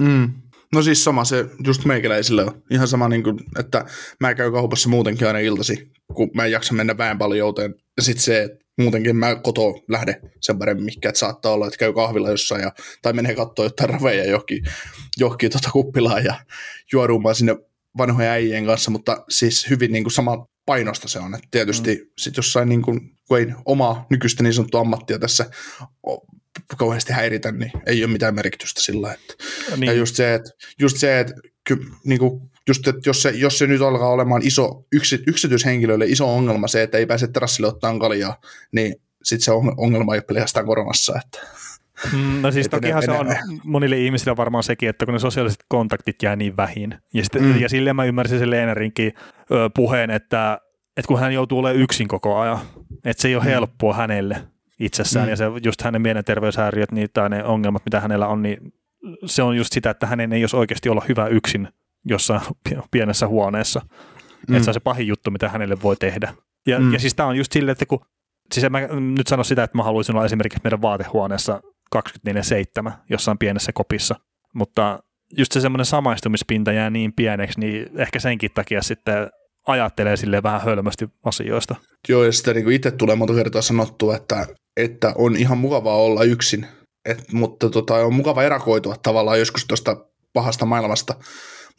Mm. 0.02 0.34
No 0.74 0.82
siis 0.82 1.04
sama 1.04 1.26
se 1.26 1.46
just 1.66 1.86
meikäläisille 1.86 2.44
on. 2.44 2.62
Ihan 2.72 2.88
sama, 2.88 3.08
niin 3.08 3.24
kuin, 3.24 3.40
että 3.60 3.86
mä 4.20 4.36
käyn 4.36 4.52
kaupassa 4.52 4.90
muutenkin 4.90 5.28
aina 5.28 5.40
iltasi, 5.40 5.92
kun 6.14 6.30
mä 6.34 6.46
en 6.46 6.52
jaksa 6.52 6.74
mennä 6.74 6.98
väen 6.98 7.18
jouteen. 7.38 7.76
Ja 7.98 8.04
sitten 8.04 8.24
se, 8.24 8.44
että 8.44 8.66
muutenkin 8.78 9.16
mä 9.16 9.36
koto 9.36 9.84
lähde 9.88 10.22
sen 10.42 10.60
paremmin 10.60 10.86
mikä, 10.86 11.10
että 11.10 11.20
saattaa 11.20 11.52
olla, 11.52 11.68
että 11.68 11.78
käy 11.78 11.94
kahvilla 11.94 12.30
jossain 12.30 12.62
ja, 12.62 12.72
tai 13.02 13.14
menee 13.14 13.36
katsoa 13.36 13.66
jotain 13.66 13.90
raveja 13.90 14.26
johonkin, 14.26 14.64
johonkin 15.18 15.52
tota 15.52 15.70
kuppilaan 15.72 16.24
ja 16.24 16.36
juorumaan 16.94 17.36
sinne 17.36 17.56
vanhojen 17.98 18.32
äijien 18.32 18.66
kanssa, 18.66 18.92
mutta 18.92 19.24
siis 19.30 19.70
hyvin 19.70 19.92
niin 19.92 20.04
kuin 20.04 20.12
sama 20.12 20.46
painosta 20.66 21.08
se 21.08 21.20
on. 21.20 21.36
että 21.36 21.48
tietysti 21.52 21.96
mm. 21.96 22.12
sitten 22.18 22.40
jossain, 22.40 22.70
niin 22.70 22.82
kuin, 22.82 23.00
kun 23.28 23.40
ei 23.40 23.48
omaa 23.66 24.06
nykyistä 24.10 24.44
niin 24.44 24.54
sanottua 24.54 24.82
ammattia 24.82 25.20
tässä 25.20 25.46
kauheasti 26.78 27.14
häiritä, 27.14 27.52
niin 27.52 27.72
ei 27.86 28.04
ole 28.04 28.12
mitään 28.12 28.36
merkitystä 28.36 28.82
sillä. 28.82 29.14
Että. 29.14 29.34
Niin. 29.78 29.88
Ja 29.88 29.94
just 29.94 30.16
se, 30.16 30.34
että, 30.34 30.52
just 30.80 30.98
se, 30.98 31.20
että 31.20 31.34
ky, 31.68 31.78
niin 32.06 32.20
kuin, 32.20 32.52
just, 32.70 32.88
että 32.88 33.10
jos, 33.10 33.22
se, 33.22 33.30
jos 33.30 33.58
se 33.58 33.68
nyt 33.68 33.82
alkaa 33.82 34.10
olemaan 34.10 34.42
iso 34.46 34.84
yksi, 34.92 35.24
yksityishenkilöille 35.28 36.06
iso 36.06 36.36
ongelma 36.36 36.68
se, 36.68 36.84
että 36.84 36.98
ei 36.98 37.06
pääse 37.06 37.28
terassille 37.28 37.68
ottaa 37.68 38.00
kaljaa, 38.00 38.42
niin 38.72 38.96
sitten 39.24 39.46
se 39.46 39.52
ongelma 39.78 40.14
ei 40.14 40.18
ole 40.18 40.26
pelkästään 40.28 40.66
koronassa. 40.66 41.20
Että. 41.26 41.48
Mm, 42.14 42.42
no 42.42 42.52
siis 42.52 42.70
tokihan 42.70 43.04
se 43.04 43.12
on 43.12 43.28
monille 43.64 43.98
ihmisille 43.98 44.38
varmaan 44.38 44.64
sekin, 44.64 44.90
että 44.90 45.06
kun 45.06 45.14
ne 45.14 45.20
sosiaaliset 45.20 45.66
kontaktit 45.68 46.24
jää 46.24 46.36
niin 46.36 46.58
vähin. 46.58 46.96
Ja, 47.14 47.24
sitten, 47.24 47.44
mm. 47.44 47.60
ja 47.60 47.70
silleen 47.70 47.96
mä 47.96 48.06
ymmärsin 48.06 48.40
sen 48.40 48.50
Leenerinkin 48.50 49.14
ö, 49.52 49.70
puheen, 49.76 50.10
että, 50.10 50.60
että 50.98 51.08
kun 51.08 51.20
hän 51.20 51.34
joutuu 51.34 51.60
olemaan 51.60 51.82
yksin 51.82 52.08
koko 52.08 52.40
ajan, 52.40 52.60
että 53.06 53.22
se 53.22 53.28
ei 53.28 53.36
ole 53.36 53.44
mm. 53.44 53.50
helppoa 53.50 53.94
hänelle 53.94 54.42
itsessään 54.80 55.26
mm. 55.26 55.30
ja 55.30 55.36
se 55.36 55.46
just 55.64 55.82
hänen 55.82 56.02
mielenterveyshäiriöt 56.02 56.92
niin, 56.92 57.10
tai 57.14 57.30
ne 57.30 57.44
ongelmat, 57.44 57.86
mitä 57.86 58.00
hänellä 58.00 58.28
on, 58.28 58.42
niin 58.42 58.74
se 59.26 59.44
on 59.44 59.58
just 59.58 59.74
sitä, 59.74 59.90
että 59.90 60.08
hänen 60.08 60.34
ei 60.34 60.44
olisi 60.44 60.56
oikeasti 60.56 60.90
olla 60.90 61.06
hyvä 61.10 61.28
yksin 61.28 61.68
jossain 62.06 62.42
pienessä 62.92 63.28
huoneessa. 63.28 63.82
Mm. 64.48 64.56
Että 64.56 64.64
se 64.64 64.70
on 64.70 64.74
se 64.74 64.80
pahin 64.80 65.08
juttu, 65.08 65.32
mitä 65.32 65.50
hänelle 65.50 65.82
voi 65.84 65.96
tehdä. 65.96 66.34
Ja, 66.68 66.80
mm. 66.80 66.94
ja 66.94 67.00
siis 67.00 67.16
tämä 67.16 67.30
on 67.30 67.38
just 67.38 67.52
silleen, 67.52 67.72
että 67.72 67.86
kun, 67.86 68.00
siis 68.54 68.64
en 68.64 68.72
mä 68.72 68.80
nyt 69.18 69.28
sano 69.28 69.44
sitä, 69.44 69.64
että 69.64 69.78
mä 69.78 69.84
haluaisin 69.84 70.16
olla 70.16 70.26
esimerkiksi 70.26 70.60
meidän 70.64 70.82
vaatehuoneessa 70.82 71.62
24-7 72.88 72.92
jossain 73.10 73.38
pienessä 73.38 73.72
kopissa, 73.72 74.16
mutta 74.54 75.00
just 75.38 75.52
se 75.52 75.62
semmoinen 75.62 75.86
samaistumispinta 75.86 76.72
jää 76.72 76.90
niin 76.90 77.14
pieneksi, 77.14 77.60
niin 77.60 78.00
ehkä 78.00 78.20
senkin 78.20 78.52
takia 78.54 78.82
sitten 78.82 79.30
ajattelee 79.68 80.18
sille 80.18 80.44
vähän 80.44 80.62
hölmösti 80.62 81.10
asioista. 81.26 81.76
Joo, 82.10 82.24
ja 82.24 82.32
sitten 82.32 82.56
niin 82.56 82.72
itse 82.72 82.92
tulee 82.92 83.16
monta 83.16 83.34
kertaa 83.34 83.62
sanottua, 83.62 84.16
että, 84.16 84.48
että 84.78 85.14
on 85.16 85.36
ihan 85.36 85.58
mukavaa 85.58 85.96
olla 85.96 86.24
yksin, 86.24 86.68
Et, 87.06 87.34
mutta 87.34 87.70
tota, 87.70 87.96
on 87.96 88.14
mukava 88.14 88.44
erakoitua 88.44 88.96
tavallaan 89.04 89.40
joskus 89.40 89.66
tuosta 89.66 90.06
pahasta 90.34 90.66
maailmasta, 90.66 91.16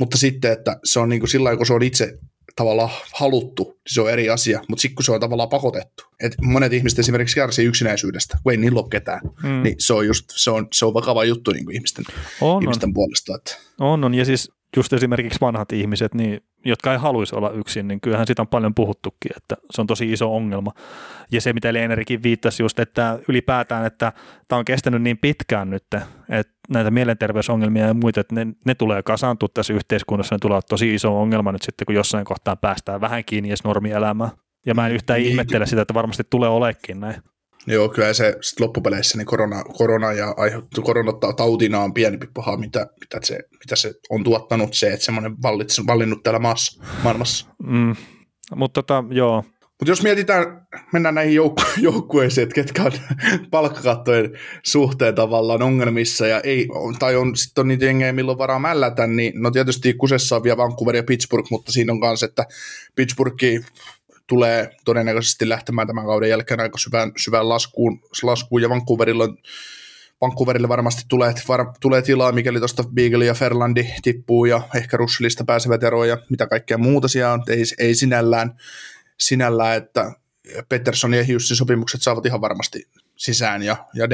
mutta 0.01 0.19
sitten, 0.19 0.53
että 0.53 0.81
se 0.85 1.01
on 1.01 1.09
niin 1.09 1.21
kuin 1.21 1.31
sillä 1.31 1.57
kun 1.57 1.67
se 1.67 1.73
on 1.73 1.83
itse 1.83 2.19
tavallaan 2.57 2.91
haluttu, 3.15 3.65
niin 3.65 3.83
se 3.87 4.01
on 4.01 4.11
eri 4.11 4.31
asia, 4.31 4.61
mutta 4.69 4.83
sitten 4.83 4.95
kun 4.95 5.05
se 5.05 5.13
on 5.13 5.21
tavallaan 5.21 5.49
pakotettu, 5.49 6.05
että 6.21 6.37
monet 6.43 6.73
ihmiset 6.73 6.99
esimerkiksi 6.99 7.35
kärsii 7.35 7.67
yksinäisyydestä, 7.67 8.39
kun 8.43 8.53
ei 8.53 8.57
niillä 8.57 8.81
ole 8.81 8.89
ketään, 8.91 9.21
mm. 9.43 9.63
niin 9.63 9.75
se 9.79 9.93
on 9.95 10.07
just, 10.07 10.25
se 10.31 10.51
on, 10.51 10.69
se 10.73 10.85
on 10.87 10.95
vakava 10.95 11.25
juttu 11.25 11.53
niin 11.53 11.65
kuin 11.65 11.75
ihmisten, 11.75 12.05
on, 12.41 12.63
ihmisten 12.63 12.89
on. 12.89 12.95
puolesta. 12.95 13.35
Että. 13.37 13.57
On, 13.81 14.05
on, 14.05 14.15
ja 14.15 14.25
siis 14.25 14.51
just 14.77 14.93
esimerkiksi 14.93 15.41
vanhat 15.41 15.73
ihmiset, 15.73 16.15
niin, 16.15 16.41
jotka 16.65 16.93
ei 16.93 16.99
haluaisi 16.99 17.37
olla 17.37 17.51
yksin, 17.51 17.89
niin 17.89 18.01
kyllähän 18.01 18.27
siitä 18.27 18.43
on 18.43 18.49
paljon 18.49 18.75
puhuttukin, 18.75 19.33
että 19.37 19.57
se 19.71 19.81
on 19.81 19.87
tosi 19.87 20.13
iso 20.13 20.37
ongelma. 20.37 20.73
Ja 21.33 21.41
se, 21.41 21.53
mitä 21.53 21.73
Leenerikin 21.73 22.23
viittasi 22.23 22.63
just, 22.63 22.79
että 22.79 23.19
ylipäätään, 23.29 23.87
että 23.87 24.13
tämä 24.49 24.59
on 24.59 24.65
kestänyt 24.65 25.03
niin 25.03 25.19
pitkään 25.19 25.71
nyt, 25.71 25.85
että 26.29 26.51
näitä 26.71 26.91
mielenterveysongelmia 26.91 27.87
ja 27.87 27.95
muita, 27.95 28.21
että 28.21 28.35
ne, 28.35 28.47
ne 28.65 28.75
tulee 28.75 29.03
kasaantua 29.03 29.49
tässä 29.55 29.73
yhteiskunnassa, 29.73 30.35
ne 30.35 30.39
tulee 30.39 30.61
tosi 30.69 30.95
iso 30.95 31.21
ongelma 31.21 31.53
nyt 31.53 31.63
sitten, 31.63 31.87
kun 31.87 31.95
jossain 31.95 32.25
kohtaa 32.25 32.57
päästään 32.57 33.01
vähän 33.01 33.25
kiinni 33.25 33.49
edes 33.49 33.65
normielämään. 33.65 34.31
Ja 34.67 34.75
mä 34.75 34.87
en 34.87 34.93
yhtään 34.93 35.21
niin, 35.21 35.31
ihmettele 35.31 35.67
sitä, 35.67 35.83
että 35.83 35.95
varmasti 35.95 36.23
tulee 36.31 36.49
olekin 36.49 37.01
näin. 37.01 37.23
Joo, 37.67 37.89
kyllä 37.89 38.13
se 38.13 38.37
sit 38.41 38.61
loppupeleissä 38.61 39.19
niin 39.19 39.27
korona, 39.27 39.65
korona 39.65 40.13
ja 40.13 40.35
aiheuttu 40.37 40.83
koronattaa 40.83 41.33
tautina 41.33 41.81
on 41.81 41.95
pienempi 41.95 42.27
paha, 42.35 42.57
mitä, 42.57 42.87
mitä, 43.01 43.19
se, 43.23 43.39
mitä 43.59 43.77
se 43.77 43.95
on 44.11 44.25
tuottanut 44.25 44.75
se, 44.75 44.93
että 44.93 45.05
semmoinen 45.05 45.43
vallitse, 45.43 45.83
vallinnut 45.87 46.23
täällä 46.23 46.39
maassa, 46.39 46.83
maailmassa. 47.05 47.47
Mm. 47.63 47.97
Mutta 48.57 48.83
tota, 48.83 49.05
joo. 49.11 49.45
Mutta 49.81 49.91
jos 49.91 50.03
mietitään, 50.03 50.67
mennään 50.93 51.15
näihin 51.15 51.35
joukku- 51.35 51.81
joukkueisiin, 51.89 52.43
että 52.43 52.55
ketkä 52.55 52.83
on 52.83 52.93
palkkakattojen 53.51 54.31
suhteen 54.63 55.15
tavallaan 55.15 55.63
ongelmissa, 55.63 56.27
ja 56.27 56.41
ei, 56.41 56.69
tai 56.99 57.17
on 57.17 57.37
sitten 57.37 57.63
on 57.63 57.69
niitä 57.69 57.85
jengejä, 57.85 58.13
milloin 58.13 58.39
varaa 58.39 58.59
mällätä, 58.59 59.07
niin 59.07 59.43
no 59.43 59.51
tietysti 59.51 59.95
kusessa 59.95 60.37
on 60.37 60.43
vielä 60.43 60.57
Vancouver 60.57 60.97
ja 60.97 61.03
Pittsburgh, 61.03 61.51
mutta 61.51 61.73
siinä 61.73 61.93
on 61.93 61.99
myös, 61.99 62.23
että 62.23 62.47
Pittsburghi 62.95 63.61
tulee 64.31 64.71
todennäköisesti 64.85 65.49
lähtemään 65.49 65.87
tämän 65.87 66.07
kauden 66.07 66.31
jälkeen 66.31 66.61
aika 66.61 66.79
syvään, 66.79 67.13
syvään 67.17 67.49
laskuun, 67.49 68.03
laskuun, 68.23 68.63
ja 68.63 68.69
Vancouverilla 68.69 69.29
Vancouverille 70.21 70.69
varmasti 70.69 71.03
tulee, 71.09 71.35
var, 71.49 71.67
tulee 71.81 72.03
tilaa, 72.03 72.33
mikäli 72.33 72.59
tuosta 72.59 72.85
Beagle 72.95 73.25
ja 73.25 73.35
Ferlandi 73.35 73.87
tippuu 74.03 74.45
ja 74.45 74.63
ehkä 74.75 74.97
Russellista 74.97 75.45
pääsevät 75.45 75.83
eroon 75.83 76.09
ja 76.09 76.19
mitä 76.31 76.47
kaikkea 76.47 76.79
muuta 76.79 77.09
siellä 77.09 77.33
on. 77.33 77.43
Ei, 77.49 77.63
ei 77.79 77.95
sinällään, 77.95 78.57
sinällään, 79.19 79.77
että 79.77 80.13
Peterson 80.69 81.15
ja 81.15 81.23
Hughesin 81.25 81.57
sopimukset 81.57 82.03
saavat 82.03 82.27
ihan 82.27 82.41
varmasti 82.41 82.89
sisään 83.17 83.63
ja, 83.63 83.77
ja 83.95 84.11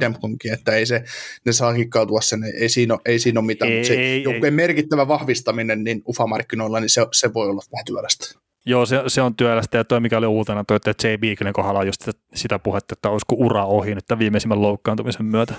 Dempkonkin, 0.00 0.50
mm. 0.50 0.54
että 0.54 0.72
ei 0.72 0.86
se, 0.86 1.04
ne 1.44 1.52
saa 1.52 1.74
kikkautua 1.74 2.20
sen, 2.20 2.44
ei 2.44 2.68
siinä 2.68 2.94
ole, 2.94 3.00
ei 3.04 3.18
siinä 3.18 3.40
ole 3.40 3.46
mitään, 3.46 3.72
ei, 3.72 3.84
se 3.84 3.94
ei, 3.94 4.24
ei. 4.44 4.50
merkittävä 4.50 5.08
vahvistaminen 5.08 5.84
niin 5.84 6.02
UFA-markkinoilla, 6.08 6.80
niin 6.80 6.90
se, 6.90 7.06
se 7.12 7.34
voi 7.34 7.48
olla 7.48 7.62
vähän 7.72 7.84
työlästä. 7.84 8.39
Joo, 8.66 8.86
se, 8.86 9.02
se 9.06 9.22
on 9.22 9.36
työlästä 9.36 9.78
ja 9.78 9.84
toi 9.84 10.00
mikä 10.00 10.18
oli 10.18 10.26
uutena, 10.26 10.64
toi, 10.64 10.76
että 10.76 11.08
J. 11.08 11.16
Beaglen 11.16 11.52
kohdalla 11.52 11.80
on 11.80 11.86
just 11.86 12.00
sitä, 12.02 12.20
sitä 12.34 12.58
puhetta, 12.58 12.92
että 12.92 13.10
olisiko 13.10 13.34
ura 13.38 13.64
ohi 13.64 13.94
nyt 13.94 14.04
tämän 14.06 14.18
viimeisimmän 14.18 14.62
loukkaantumisen 14.62 15.26
myötä. 15.26 15.54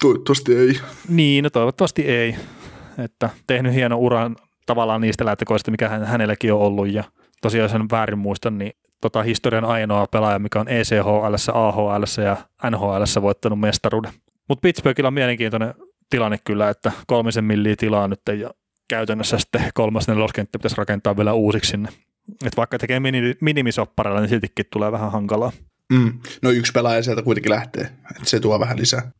Toivottavasti 0.00 0.56
ei. 0.56 0.80
Niin, 1.08 1.44
no 1.44 1.50
toivottavasti 1.50 2.02
ei. 2.02 2.36
Että 2.98 3.30
tehnyt 3.46 3.74
hienon 3.74 3.98
uran 3.98 4.36
tavallaan 4.66 5.00
niistä 5.00 5.24
lähtökoista, 5.24 5.70
mikä 5.70 5.88
hän, 5.88 6.04
hänelläkin 6.04 6.52
on 6.52 6.60
ollut 6.60 6.88
ja 6.88 7.04
tosiaan 7.42 7.70
sen 7.70 7.90
väärin 7.90 8.18
muistan, 8.18 8.58
niin 8.58 8.72
tota 9.00 9.22
historian 9.22 9.64
ainoa 9.64 10.06
pelaaja, 10.06 10.38
mikä 10.38 10.60
on 10.60 10.68
ECHL, 10.68 11.34
AHL 11.52 12.04
ja 12.24 12.36
NHL 12.70 13.22
voittanut 13.22 13.60
mestaruuden. 13.60 14.12
Mutta 14.48 14.62
Pittsburghilla 14.62 15.08
on 15.08 15.14
mielenkiintoinen 15.14 15.74
tilanne 16.10 16.38
kyllä, 16.44 16.68
että 16.68 16.92
kolmisen 17.06 17.44
milliä 17.44 17.76
tilaa 17.76 18.08
nyt 18.08 18.20
ja 18.38 18.50
käytännössä 18.88 19.38
sitten 19.38 19.62
kolmas 19.74 20.08
neloskenttä 20.08 20.58
pitäisi 20.58 20.76
rakentaa 20.76 21.16
vielä 21.16 21.32
uusiksi 21.32 21.70
sinne. 21.70 21.88
Et 22.46 22.56
vaikka 22.56 22.78
tekee 22.78 23.00
mini, 23.00 23.34
minimisopparilla, 23.40 24.20
niin 24.20 24.28
siltikin 24.28 24.66
tulee 24.72 24.92
vähän 24.92 25.12
hankalaa. 25.12 25.52
Mm. 25.92 26.12
No 26.42 26.50
yksi 26.50 26.72
pelaaja 26.72 27.02
sieltä 27.02 27.22
kuitenkin 27.22 27.52
lähtee, 27.52 27.82
että 27.82 28.24
se 28.24 28.40
tuo 28.40 28.60
vähän 28.60 28.78
lisää. 28.78 29.10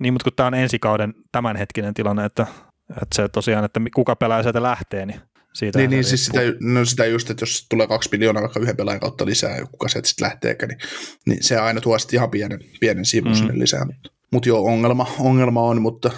Niin, 0.00 0.12
mutta 0.12 0.24
kun 0.24 0.32
tämä 0.36 0.46
on 0.46 0.54
ensi 0.54 0.78
kauden 0.78 1.14
tämänhetkinen 1.32 1.94
tilanne, 1.94 2.24
että, 2.24 2.46
että 2.90 3.14
se 3.14 3.28
tosiaan, 3.28 3.64
että 3.64 3.80
kuka 3.94 4.16
pelaaja 4.16 4.42
sieltä 4.42 4.62
lähtee, 4.62 5.06
niin 5.06 5.20
siitä 5.52 5.78
niin, 5.78 5.90
niin 5.90 6.04
siis 6.04 6.26
sitä, 6.26 6.40
no 6.60 6.84
sitä 6.84 7.06
just, 7.06 7.30
että 7.30 7.42
jos 7.42 7.66
tulee 7.68 7.86
kaksi 7.86 8.08
miljoonaa 8.12 8.42
vaikka 8.42 8.60
yhden 8.60 8.76
pelaajan 8.76 9.00
kautta 9.00 9.26
lisää, 9.26 9.56
ja 9.56 9.66
kuka 9.66 9.88
sieltä 9.88 10.08
sitten 10.08 10.24
lähteekään, 10.24 10.68
niin, 10.68 10.78
niin 11.26 11.42
se 11.42 11.56
aina 11.56 11.80
tuo 11.80 11.98
sitten 11.98 12.16
ihan 12.16 12.30
pienen, 12.30 12.60
pienen 12.80 13.04
sivun 13.04 13.32
mm. 13.32 13.36
sinne 13.36 13.58
lisää. 13.58 13.84
Mutta 13.84 14.10
mut 14.30 14.46
joo, 14.46 14.64
ongelma, 14.64 15.06
ongelma 15.18 15.62
on, 15.62 15.82
mutta 15.82 16.10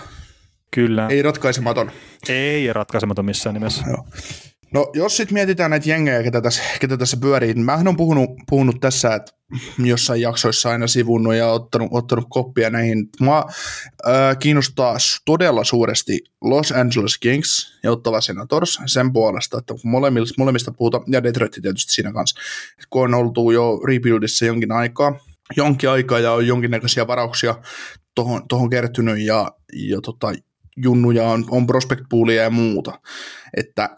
Kyllä. 0.71 1.09
ei 1.09 1.23
ratkaisematon. 1.23 1.91
Ei 2.29 2.73
ratkaisematon 2.73 3.25
missään 3.25 3.55
nimessä. 3.55 3.85
Joo. 3.89 4.07
No 4.73 4.91
jos 4.95 5.17
sitten 5.17 5.35
mietitään 5.35 5.71
näitä 5.71 5.89
jengejä, 5.91 6.23
ketä 6.23 6.41
tässä, 6.41 6.63
ketä 6.81 6.97
tässä 6.97 7.17
pyörii, 7.17 7.55
niin 7.55 7.65
mähän 7.65 7.89
on 7.89 7.97
puhunut, 7.97 8.31
puhunut 8.49 8.81
tässä, 8.81 9.15
että 9.15 9.33
jossain 9.79 10.21
jaksoissa 10.21 10.71
aina 10.71 10.87
sivunnut 10.87 11.35
ja 11.35 11.47
ottanut, 11.47 11.89
ottanut 11.91 12.27
koppia 12.29 12.71
näihin. 12.71 13.09
Mua 13.21 13.45
äh, 14.07 14.39
kiinnostaa 14.39 14.97
todella 15.25 15.65
suuresti 15.65 16.21
Los 16.45 16.73
Angeles 16.73 17.19
Kings 17.19 17.79
ja 17.83 17.93
Ottava 17.93 18.21
Senators 18.21 18.79
sen 18.87 19.13
puolesta, 19.13 19.59
että 19.59 19.75
molemmista, 19.85 20.35
molemmista 20.39 20.73
puhutaan, 20.73 21.05
ja 21.07 21.23
Detroit 21.23 21.53
tietysti 21.63 21.93
siinä 21.93 22.13
kanssa, 22.13 22.41
kun 22.91 23.03
on 23.03 23.15
oltu 23.15 23.51
jo 23.51 23.81
rebuildissa 23.87 24.45
jonkin 24.45 24.73
aikaa, 24.73 25.19
jonkin 25.57 25.91
aikaa 25.91 26.19
ja 26.19 26.33
on 26.33 26.47
jonkinnäköisiä 26.47 27.07
varauksia 27.07 27.55
tuohon, 28.49 28.71
kertynyt 28.71 29.19
ja, 29.19 29.53
ja 29.73 30.01
tota, 30.01 30.33
junnuja 30.77 31.25
on, 31.29 31.45
on 31.51 31.67
prospect 31.67 32.05
poolia 32.11 32.43
ja 32.43 32.51
muuta. 32.51 33.01
Että 33.57 33.91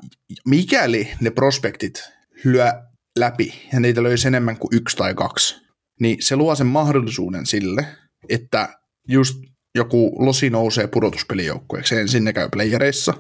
mikäli 0.47 1.09
ne 1.21 1.31
prospektit 1.31 2.03
lyö 2.45 2.73
läpi 3.19 3.55
ja 3.73 3.81
niitä 3.81 4.03
löysi 4.03 4.29
enemmän 4.29 4.59
kuin 4.59 4.75
yksi 4.75 4.97
tai 4.97 5.15
kaksi, 5.15 5.57
niin 6.01 6.17
se 6.21 6.37
luo 6.37 6.55
sen 6.55 6.67
mahdollisuuden 6.67 7.47
sille, 7.47 7.87
että 8.29 8.69
just 9.09 9.41
joku 9.75 10.17
losi 10.19 10.51
nousee 10.51 10.87
pudotuspelijoukkueeksi, 10.87 11.97
ensin 11.97 12.25
ne 12.25 12.33
käy 12.33 12.49
playereissa, 12.53 13.15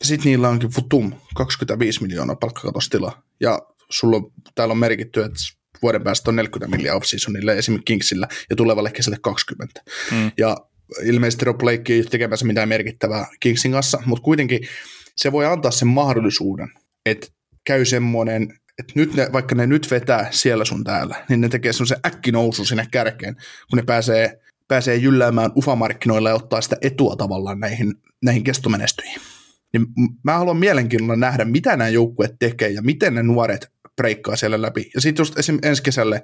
ja 0.00 0.06
sitten 0.06 0.24
niillä 0.24 0.48
onkin 0.48 0.70
futum 0.70 1.12
25 1.34 2.02
miljoonaa 2.02 2.36
palkkakatostila, 2.36 3.22
ja 3.40 3.58
sulla 3.90 4.16
on, 4.16 4.32
täällä 4.54 4.72
on 4.72 4.78
merkitty, 4.78 5.22
että 5.22 5.38
vuoden 5.82 6.04
päästä 6.04 6.30
on 6.30 6.36
40 6.36 6.76
miljoonaa 6.76 6.96
off-seasonille 6.96 7.58
esimerkiksi 7.58 7.84
Kingsillä 7.84 8.28
ja 8.50 8.56
tulevalle 8.56 8.90
kesälle 8.90 9.18
20. 9.22 9.82
Mm. 10.12 10.30
Ja 10.38 10.56
ilmeisesti 11.04 11.44
Rob 11.44 11.58
Blake 11.58 11.92
ei 11.92 12.00
ole 12.00 12.08
tekemässä 12.10 12.46
mitään 12.46 12.68
merkittävää 12.68 13.26
Kingsin 13.40 13.72
kanssa, 13.72 14.02
mutta 14.06 14.22
kuitenkin 14.22 14.60
se 15.16 15.32
voi 15.32 15.46
antaa 15.46 15.70
sen 15.70 15.88
mahdollisuuden, 15.88 16.68
että 17.06 17.26
käy 17.64 17.84
semmoinen, 17.84 18.42
että 18.78 18.92
nyt 18.94 19.14
ne, 19.14 19.28
vaikka 19.32 19.54
ne 19.54 19.66
nyt 19.66 19.90
vetää 19.90 20.28
siellä 20.30 20.64
sun 20.64 20.84
täällä, 20.84 21.24
niin 21.28 21.40
ne 21.40 21.48
tekee 21.48 21.72
semmoisen 21.72 22.00
äkkinousu 22.06 22.64
sinne 22.64 22.86
kärkeen, 22.90 23.36
kun 23.70 23.76
ne 23.76 23.82
pääsee, 23.82 24.40
pääsee 24.68 24.96
jylläämään 24.96 25.52
ufamarkkinoilla 25.56 26.28
ja 26.28 26.34
ottaa 26.34 26.60
sitä 26.60 26.76
etua 26.80 27.16
tavallaan 27.16 27.60
näihin, 27.60 27.94
näihin 28.22 28.44
kestomenestyihin. 28.44 29.20
Niin 29.72 29.86
mä 30.24 30.38
haluan 30.38 30.56
mielenkiinnolla 30.56 31.16
nähdä, 31.16 31.44
mitä 31.44 31.76
nämä 31.76 31.88
joukkueet 31.88 32.32
tekee 32.38 32.68
ja 32.68 32.82
miten 32.82 33.14
ne 33.14 33.22
nuoret 33.22 33.72
breikkaa 33.96 34.36
siellä 34.36 34.62
läpi. 34.62 34.90
Ja 34.94 35.00
sitten 35.00 35.20
just 35.20 35.38
esim. 35.38 35.58
ensi 35.62 35.82
kesälle 35.82 36.22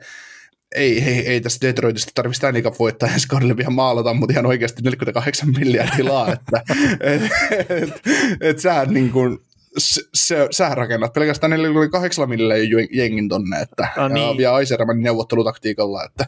ei, 0.75 1.03
ei, 1.03 1.29
ei 1.29 1.41
tästä 1.41 1.67
Detroitista 1.67 2.13
tarvitse 2.15 2.49
sitä 2.53 2.73
voittaa 2.79 3.09
ensi 3.09 3.29
kaudelle 3.29 3.57
vielä 3.57 3.71
maalata, 3.71 4.15
mutta 4.15 4.33
ihan 4.33 4.47
oikeasti 4.47 4.83
48 4.83 5.49
miljardia 5.59 5.97
tilaa, 5.97 6.33
että 6.33 6.63
et, 7.01 7.23
et, 7.69 8.03
et 8.41 8.59
sä 8.59 8.85
niin 8.85 9.11
kuin, 9.11 9.39
se, 9.79 10.03
se, 10.15 10.49
sä 10.51 10.75
rakennat 10.75 11.13
pelkästään 11.13 11.51
48 11.51 12.29
miljoonaa 12.29 12.87
jengin 12.93 13.29
tonne, 13.29 13.61
että 13.61 13.89
no, 13.97 14.09
niin. 14.09 14.37
vielä 14.37 14.55
Aisermanin 14.55 15.03
neuvottelutaktiikalla. 15.03 16.05
Että. 16.05 16.27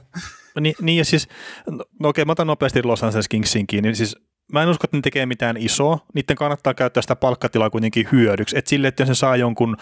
No, 0.54 0.60
niin, 0.60 0.74
niin 0.80 0.98
ja 0.98 1.04
siis, 1.04 1.28
no, 1.70 1.84
no 2.00 2.08
okei, 2.08 2.24
mä 2.24 2.32
otan 2.32 2.46
nopeasti 2.46 2.82
Los 2.82 3.04
Angeles 3.04 3.28
Kingsin 3.28 3.66
kiinni, 3.66 3.94
siis 3.94 4.16
mä 4.52 4.62
en 4.62 4.68
usko, 4.68 4.84
että 4.84 4.96
ne 4.96 5.00
tekee 5.00 5.26
mitään 5.26 5.56
isoa. 5.56 5.98
Niiden 6.14 6.36
kannattaa 6.36 6.74
käyttää 6.74 7.02
sitä 7.02 7.16
palkkatilaa 7.16 7.70
kuitenkin 7.70 8.08
hyödyksi. 8.12 8.58
Että 8.58 8.68
sille, 8.68 8.88
että 8.88 9.02
jos 9.02 9.08
se 9.08 9.14
saa 9.14 9.36
jonkun 9.36 9.76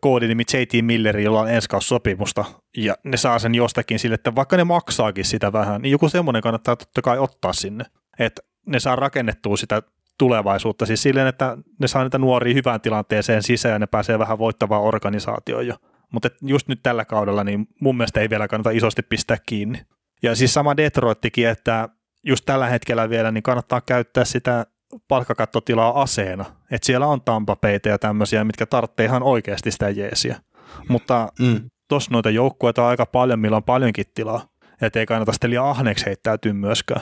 koodinimi 0.00 0.42
JT 0.52 0.84
Milleri, 0.84 1.24
jolla 1.24 1.40
on 1.40 1.48
sopimusta 1.80 2.44
ja 2.76 2.94
ne 3.04 3.16
saa 3.16 3.38
sen 3.38 3.54
jostakin 3.54 3.98
sille, 3.98 4.14
että 4.14 4.34
vaikka 4.34 4.56
ne 4.56 4.64
maksaakin 4.64 5.24
sitä 5.24 5.52
vähän, 5.52 5.82
niin 5.82 5.92
joku 5.92 6.08
semmoinen 6.08 6.42
kannattaa 6.42 6.76
totta 6.76 7.02
kai 7.02 7.18
ottaa 7.18 7.52
sinne, 7.52 7.84
että 8.18 8.42
ne 8.66 8.80
saa 8.80 8.96
rakennettua 8.96 9.56
sitä 9.56 9.82
tulevaisuutta, 10.18 10.86
siis 10.86 11.02
silleen, 11.02 11.26
että 11.26 11.56
ne 11.80 11.88
saa 11.88 12.02
niitä 12.02 12.18
nuoria 12.18 12.54
hyvään 12.54 12.80
tilanteeseen 12.80 13.42
sisään 13.42 13.72
ja 13.72 13.78
ne 13.78 13.86
pääsee 13.86 14.18
vähän 14.18 14.38
voittavaan 14.38 14.82
organisaatioon 14.82 15.66
jo. 15.66 15.74
Mutta 16.12 16.28
just 16.42 16.68
nyt 16.68 16.80
tällä 16.82 17.04
kaudella, 17.04 17.44
niin 17.44 17.68
mun 17.80 17.96
mielestä 17.96 18.20
ei 18.20 18.30
vielä 18.30 18.48
kannata 18.48 18.70
isosti 18.70 19.02
pistää 19.02 19.36
kiinni. 19.46 19.82
Ja 20.22 20.34
siis 20.34 20.54
sama 20.54 20.76
Detroittikin, 20.76 21.48
että 21.48 21.88
just 22.24 22.44
tällä 22.46 22.66
hetkellä 22.66 23.10
vielä, 23.10 23.30
niin 23.30 23.42
kannattaa 23.42 23.80
käyttää 23.80 24.24
sitä 24.24 24.66
palkkakattotilaa 25.08 26.02
aseena. 26.02 26.44
Että 26.70 26.86
siellä 26.86 27.06
on 27.06 27.22
tampapeitä 27.22 27.88
ja 27.88 27.98
tämmöisiä, 27.98 28.44
mitkä 28.44 28.66
tarvitsee 28.66 29.06
ihan 29.06 29.22
oikeasti 29.22 29.70
sitä 29.70 29.90
jeesiä. 29.90 30.40
Mutta 30.88 31.28
mm. 31.40 31.70
tuossa 31.88 32.10
noita 32.12 32.30
joukkueita 32.30 32.82
on 32.82 32.88
aika 32.88 33.06
paljon, 33.06 33.38
millä 33.40 33.56
on 33.56 33.64
paljonkin 33.64 34.06
tilaa. 34.14 34.48
Että 34.82 35.00
ei 35.00 35.06
kannata 35.06 35.32
sitten 35.32 35.50
liian 35.50 35.66
ahneeksi 35.66 36.06
heittäytyä 36.06 36.52
myöskään. 36.52 37.00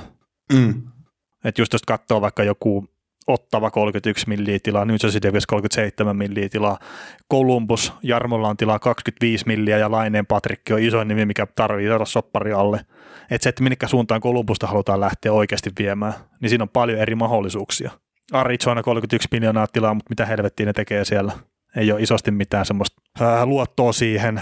Mm. 0.53 0.83
Että 1.45 1.63
just 1.63 1.73
jos 1.73 1.83
katsoo 1.83 2.21
vaikka 2.21 2.45
joku 2.45 2.87
Ottava 3.27 3.71
31 3.71 4.29
milliä 4.29 4.59
tilaa, 4.63 4.85
New 4.85 4.97
Jersey 5.03 5.23
Devils 5.23 5.47
37 5.47 6.17
milliä 6.17 6.49
tilaa, 6.49 6.79
Columbus, 7.33 7.93
Jarmolla 8.03 8.49
on 8.49 8.57
tilaa 8.57 8.79
25 8.79 9.47
milliä 9.47 9.79
ja 9.79 9.91
Laineen 9.91 10.27
Patrikki 10.27 10.73
on 10.73 10.83
isoin 10.83 11.09
nimi, 11.09 11.27
mikä 11.27 11.47
tarvii 11.47 11.89
saada 11.89 12.05
soppari 12.05 12.53
alle. 12.53 12.81
Että 13.31 13.43
se, 13.43 13.49
että 13.49 13.63
minkä 13.63 13.89
suuntaan 13.89 14.21
Columbusta 14.21 14.67
halutaan 14.67 15.01
lähteä 15.01 15.33
oikeasti 15.33 15.71
viemään, 15.79 16.13
niin 16.41 16.51
siinä 16.51 16.63
on 16.63 16.69
paljon 16.69 16.99
eri 16.99 17.15
mahdollisuuksia. 17.15 17.91
Arizona 18.33 18.83
31 18.83 19.29
miljoonaa 19.33 19.67
tilaa, 19.67 19.95
mutta 19.95 20.11
mitä 20.11 20.27
helvettiä 20.27 20.67
ne 20.67 20.73
tekee 20.73 21.05
siellä? 21.05 21.33
Ei 21.77 21.93
ole 21.93 22.03
isosti 22.03 22.31
mitään 22.31 22.67
semmoista 22.67 23.03
ää, 23.21 23.47
luottoa 23.47 23.93
siihen. 23.93 24.41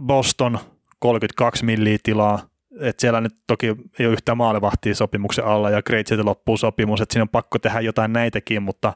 Boston 0.00 0.58
32 0.98 1.64
milliä 1.64 1.98
tilaa, 2.02 2.40
että 2.80 3.00
siellä 3.00 3.20
nyt 3.20 3.34
toki 3.46 3.66
ei 3.98 4.06
ole 4.06 4.12
yhtään 4.12 4.38
maalivahtia 4.38 4.94
sopimuksen 4.94 5.44
alla 5.44 5.70
ja 5.70 5.82
Great 5.82 6.06
loppuu 6.22 6.56
sopimus, 6.56 7.00
että 7.00 7.12
siinä 7.12 7.22
on 7.22 7.28
pakko 7.28 7.58
tehdä 7.58 7.80
jotain 7.80 8.12
näitäkin, 8.12 8.62
mutta 8.62 8.92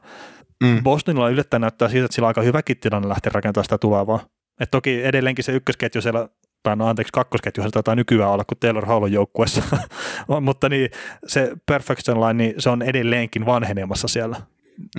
mm. 0.63 0.83
Bostonilla 0.83 1.29
yllättäen 1.29 1.61
näyttää 1.61 1.89
siitä, 1.89 2.05
että 2.05 2.15
sillä 2.15 2.25
on 2.25 2.27
aika 2.27 2.41
hyväkin 2.41 2.77
tilanne 2.79 3.09
lähteä 3.09 3.31
rakentamaan 3.33 3.65
sitä 3.65 3.77
tulevaa. 3.77 4.19
Et 4.59 4.71
toki 4.71 5.03
edelleenkin 5.03 5.45
se 5.45 5.51
ykkösketju 5.51 6.01
siellä, 6.01 6.29
tai 6.63 6.75
no 6.75 6.87
anteeksi, 6.87 7.13
kakkosketju 7.13 7.71
taitaa 7.71 7.95
nykyään 7.95 8.31
olla, 8.31 8.43
kun 8.43 8.57
Taylor 8.59 8.85
Hall 8.85 9.03
on 9.03 9.11
joukkuessa, 9.11 9.63
mutta 10.41 10.69
niin 10.69 10.89
se 11.27 11.51
Perfection 11.65 12.21
Line, 12.21 12.33
niin 12.33 12.53
se 12.57 12.69
on 12.69 12.81
edelleenkin 12.81 13.45
vanhenemassa 13.45 14.07
siellä. 14.07 14.41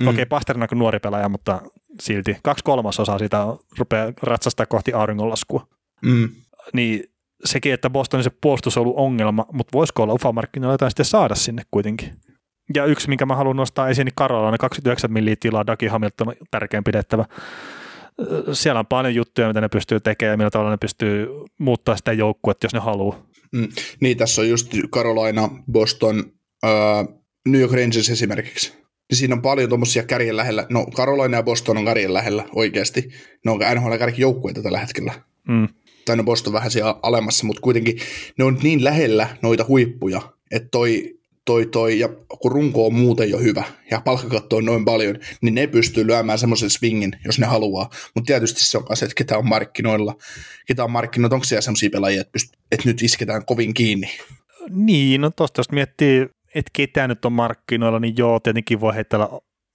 Mm. 0.01 0.07
Okei, 0.07 0.25
Pasternak 0.25 0.71
on 0.71 0.79
nuori 0.79 0.99
pelaaja, 0.99 1.29
mutta 1.29 1.61
silti 2.01 2.37
kaksi 2.43 2.63
kolmasosaa 2.63 3.19
siitä 3.19 3.45
rupeaa 3.77 4.11
ratsastaa 4.21 4.65
kohti 4.65 4.93
auringonlaskua. 4.93 5.67
Mm. 6.01 6.29
Niin 6.73 7.03
sekin, 7.43 7.73
että 7.73 7.89
Bostonin 7.89 8.23
se 8.23 8.31
puolustus 8.41 8.77
on 8.77 8.81
ollut 8.81 8.97
ongelma, 8.97 9.45
mutta 9.51 9.71
voisiko 9.73 10.03
olla 10.03 10.13
UFA-markkinoilla 10.13 10.73
jotain 10.73 10.91
sitten 10.91 11.05
saada 11.05 11.35
sinne 11.35 11.63
kuitenkin. 11.71 12.13
Ja 12.75 12.85
yksi, 12.85 13.09
minkä 13.09 13.25
mä 13.25 13.35
haluan 13.35 13.55
nostaa 13.55 13.89
esiin, 13.89 14.05
niin 14.05 14.15
Karola 14.15 14.47
on 14.47 14.57
29 14.59 15.13
milliä 15.13 15.35
tilaa, 15.39 15.67
Dagi 15.67 15.87
Hamilton 15.87 16.27
on 16.27 16.35
tärkein 16.51 16.83
pidettävä. 16.83 17.25
Siellä 18.53 18.79
on 18.79 18.85
paljon 18.85 19.15
juttuja, 19.15 19.47
mitä 19.47 19.61
ne 19.61 19.69
pystyy 19.69 19.99
tekemään 19.99 20.33
ja 20.33 20.37
millä 20.37 20.49
tavalla 20.49 20.71
ne 20.71 20.77
pystyy 20.77 21.27
muuttaa 21.59 21.97
sitä 21.97 22.13
joukkuetta, 22.13 22.65
jos 22.65 22.73
ne 22.73 22.79
haluaa. 22.79 23.25
Mm, 23.51 23.67
niin, 23.99 24.17
tässä 24.17 24.41
on 24.41 24.49
just 24.49 24.73
Carolina, 24.89 25.49
Boston, 25.71 26.23
äh, 26.65 27.15
New 27.47 27.61
York 27.61 27.73
Rangers 27.73 28.09
esimerkiksi. 28.09 28.73
Niin 29.09 29.17
siinä 29.17 29.35
on 29.35 29.41
paljon 29.41 29.69
tuommoisia 29.69 30.03
kärjen 30.03 30.37
lähellä. 30.37 30.65
No, 30.69 30.85
Carolina 30.95 31.37
ja 31.37 31.43
Boston 31.43 31.77
on 31.77 31.85
kärjen 31.85 32.13
lähellä 32.13 32.43
oikeasti. 32.55 33.09
Ne 33.45 33.51
on 33.51 33.59
NHL 33.75 33.97
kärjen 33.97 34.19
joukkueita 34.19 34.63
tällä 34.63 34.79
hetkellä. 34.79 35.13
Mm 35.47 35.67
tai 36.05 36.15
no 36.15 36.23
Boston 36.23 36.53
vähän 36.53 36.71
siellä 36.71 36.95
alemmassa, 37.03 37.45
mutta 37.45 37.61
kuitenkin 37.61 37.99
ne 38.37 38.45
on 38.45 38.59
niin 38.63 38.83
lähellä 38.83 39.37
noita 39.41 39.65
huippuja, 39.67 40.21
että 40.51 40.67
toi, 40.71 41.19
toi, 41.45 41.65
toi, 41.65 41.99
ja 41.99 42.09
kun 42.39 42.51
runko 42.51 42.85
on 42.85 42.93
muuten 42.93 43.29
jo 43.29 43.37
hyvä 43.37 43.63
ja 43.91 44.01
palkkakatto 44.01 44.55
on 44.55 44.65
noin 44.65 44.85
paljon, 44.85 45.15
niin 45.41 45.55
ne 45.55 45.67
pystyy 45.67 46.07
lyömään 46.07 46.39
semmoisen 46.39 46.69
swingin, 46.69 47.11
jos 47.25 47.39
ne 47.39 47.45
haluaa. 47.45 47.89
Mutta 48.15 48.27
tietysti 48.27 48.65
se 48.65 48.77
on 48.77 48.97
se, 48.97 49.05
että 49.05 49.15
ketä 49.15 49.37
on 49.37 49.47
markkinoilla, 49.47 50.15
ketä 50.67 50.83
on 50.83 50.91
markkinoilla, 50.91 51.35
onko 51.35 51.43
siellä 51.43 51.61
semmoisia 51.61 51.89
pelaajia, 51.89 52.21
että, 52.21 52.39
pyst- 52.39 52.59
että 52.71 52.89
nyt 52.89 53.03
isketään 53.03 53.45
kovin 53.45 53.73
kiinni. 53.73 54.09
Niin, 54.69 55.21
no 55.21 55.29
tosta 55.29 55.59
jos 55.59 55.71
miettii, 55.71 56.27
että 56.55 56.71
ketä 56.73 57.07
nyt 57.07 57.25
on 57.25 57.33
markkinoilla, 57.33 57.99
niin 57.99 58.13
joo, 58.17 58.39
tietenkin 58.39 58.79
voi 58.79 58.95
heitellä 58.95 59.29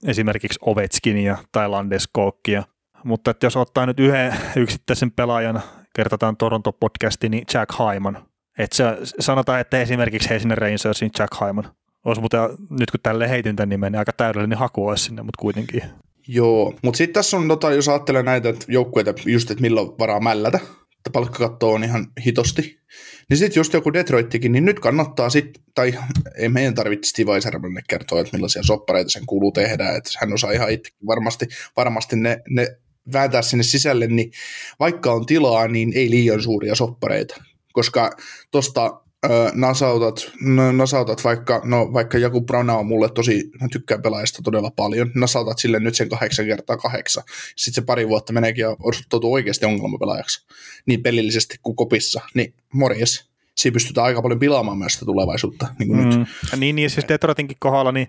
esimerkiksi 0.07 0.59
Ovechkinia 0.67 1.39
tai 1.53 1.69
Landeskoggia, 1.69 2.63
mutta 3.05 3.31
että 3.31 3.47
jos 3.47 3.57
ottaa 3.57 3.87
nyt 3.87 4.01
yhden 4.01 4.35
yksittäisen 4.57 5.13
pelaajan, 5.13 5.63
kertataan 5.95 6.37
Toronto-podcasti, 6.37 7.29
niin 7.29 7.45
Jack 7.55 7.71
Hyman. 7.79 8.27
Että 8.59 8.77
se, 8.77 8.85
sanotaan, 9.21 9.61
että 9.61 9.81
esimerkiksi 9.81 10.31
Helsingin 10.31 10.59
Rangersin 10.59 11.11
Jack 11.19 11.41
Hyman. 11.41 11.73
Olisi 12.05 12.21
muuten, 12.21 12.41
nyt 12.71 12.91
kun 12.91 13.01
tälle 13.03 13.29
heitin 13.29 13.57
tämän 13.57 13.69
nimen, 13.69 13.93
niin 13.93 13.99
aika 13.99 14.13
täydellinen 14.13 14.59
haku 14.59 14.89
olisi 14.89 15.05
sinne, 15.05 15.23
mutta 15.23 15.41
kuitenkin. 15.41 15.83
Joo, 16.29 16.75
mutta 16.83 16.99
sitten 16.99 17.15
tässä 17.15 17.37
on, 17.37 17.49
tota, 17.49 17.73
jos 17.73 17.89
ajattelee 17.89 18.23
näitä 18.23 18.55
joukkueita, 18.69 19.15
just 19.27 19.51
että 19.51 19.63
milloin 19.63 19.89
varaa 19.99 20.21
mällätä, 20.21 20.57
että 20.97 21.11
palkkakatto 21.13 21.73
on 21.73 21.85
ihan 21.85 22.07
hitosti, 22.27 22.81
niin 23.31 23.39
sitten 23.39 23.61
just 23.61 23.73
joku 23.73 23.93
Detroittikin, 23.93 24.53
niin 24.53 24.65
nyt 24.65 24.81
kannattaa 24.81 25.31
sitten, 25.31 25.63
tai 25.75 25.95
ei 26.39 26.49
meidän 26.49 26.75
tarvitse 26.75 27.09
Steve 27.09 27.33
kertoa, 27.89 28.21
että 28.21 28.37
millaisia 28.37 28.63
soppareita 28.63 29.11
sen 29.11 29.27
kuuluu 29.27 29.53
tehdä, 29.53 29.89
että 29.89 30.11
hän 30.21 30.33
osaa 30.33 30.53
ihan 30.53 30.71
itse 30.71 30.91
varmasti, 31.07 31.47
varmasti 31.77 32.17
ne, 32.17 32.41
ne 32.51 32.77
vääntää 33.13 33.43
sinne 33.43 33.63
sisälle, 33.63 34.07
niin 34.07 34.33
vaikka 34.81 35.13
on 35.13 35.27
tilaa, 35.27 35.69
niin 35.69 35.93
ei 35.95 36.11
liian 36.11 36.43
suuria 36.43 36.75
soppareita, 36.75 37.43
koska 37.73 38.11
tuosta 38.51 39.01
nasautat, 39.55 40.33
nasautat 40.73 41.25
vaikka, 41.25 41.63
no 41.65 41.93
vaikka 41.93 42.19
joku 42.19 42.41
Brana 42.41 42.77
on 42.77 42.87
mulle 42.87 43.09
tosi, 43.15 43.51
mä 43.61 43.69
tykkään 43.73 44.03
pelaajasta 44.03 44.43
todella 44.43 44.71
paljon, 44.71 45.11
nasautat 45.15 45.59
sille 45.59 45.81
nyt 45.81 45.95
sen 45.95 46.09
kahdeksan 46.09 46.47
kertaa 46.47 46.77
kahdeksan, 46.77 47.25
sitten 47.57 47.83
se 47.83 47.87
pari 47.87 48.09
vuotta 48.09 48.33
meneekin 48.33 48.63
ja 48.63 48.77
osoittautuu 48.83 49.33
oikeasti 49.33 49.67
ongelmapelaajaksi, 49.67 50.47
niin 50.87 51.03
pelillisesti 51.03 51.57
kuin 51.63 51.77
kopissa, 51.77 52.21
niin 52.35 52.55
morjes. 52.73 53.31
Siinä 53.55 53.73
pystytään 53.73 54.07
aika 54.07 54.23
paljon 54.23 54.39
pilaamaan 54.39 54.79
myös 54.79 54.93
sitä 54.93 55.05
tulevaisuutta, 55.05 55.67
niin 55.79 55.89
kuin 55.89 56.01
mm. 56.01 56.19
nyt. 56.19 56.29
Niin, 56.57 56.77
niin 56.77 56.91
siis 56.91 57.09
Detroitinkin 57.09 57.57
kohdalla, 57.61 57.93
niin 57.93 58.09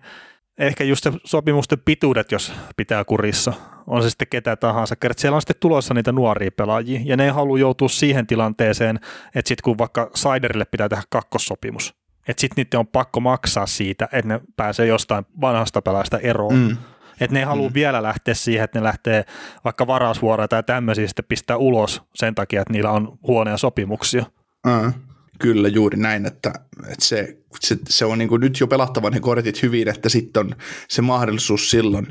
ehkä 0.58 0.84
just 0.84 1.04
se 1.04 1.12
sopimusten 1.24 1.80
pituudet, 1.86 2.32
jos 2.32 2.54
pitää 2.78 3.06
kurissa, 3.06 3.54
on 3.88 4.04
se 4.04 4.10
sitten 4.10 4.28
ketä 4.28 4.56
tahansa. 4.56 4.96
Kerran 4.96 5.16
siellä 5.18 5.36
on 5.36 5.42
sitten 5.42 5.56
tulossa 5.60 5.94
niitä 5.94 6.12
nuoria 6.12 6.52
pelaajia, 6.52 7.02
ja 7.04 7.18
ne 7.18 7.26
ei 7.26 7.30
halua 7.32 7.60
joutua 7.60 7.90
siihen 7.90 8.28
tilanteeseen, 8.28 8.96
että 9.36 9.48
sitten 9.50 9.64
kun 9.64 9.78
vaikka 9.78 10.12
Siderille 10.16 10.66
pitää 10.66 10.90
tehdä 10.90 11.04
kakkossopimus, 11.10 11.96
että 12.28 12.42
sitten 12.42 12.64
niiden 12.64 12.80
on 12.80 12.88
pakko 12.88 13.20
maksaa 13.20 13.66
siitä, 13.66 14.06
että 14.12 14.28
ne 14.28 14.42
pääsee 14.56 14.88
jostain 14.88 15.26
vanhasta 15.42 15.82
pelaajasta 15.82 16.20
eroon. 16.20 16.56
Mm. 16.56 16.78
Että 17.22 17.34
ne 17.34 17.40
ei 17.40 17.46
halua 17.46 17.68
mm. 17.68 17.74
vielä 17.74 18.04
lähteä 18.04 18.34
siihen, 18.34 18.64
että 18.64 18.80
ne 18.80 18.84
lähtee 18.84 19.26
vaikka 19.64 19.88
varausvuoroja 19.88 20.48
tai 20.48 20.64
tämmöisiä 20.64 21.08
sitten 21.08 21.26
pistää 21.30 21.58
ulos 21.58 22.02
sen 22.16 22.36
takia, 22.36 22.62
että 22.62 22.74
niillä 22.74 22.92
on 22.92 23.18
huonoja 23.28 23.58
sopimuksia. 23.58 24.26
Mm. 24.66 24.94
Kyllä, 25.42 25.68
juuri 25.68 25.98
näin, 25.98 26.26
että, 26.26 26.54
että 26.84 27.06
se, 27.06 27.38
se, 27.60 27.78
se 27.90 28.06
on 28.06 28.18
niin 28.18 28.30
kuin 28.30 28.42
nyt 28.42 28.60
jo 28.60 28.68
pelattava 28.68 29.10
ne 29.10 29.20
kortit 29.20 29.62
hyvin, 29.62 29.88
että 29.88 30.10
sitten 30.10 30.40
on 30.40 30.56
se 30.90 31.02
mahdollisuus 31.02 31.72
silloin, 31.72 32.08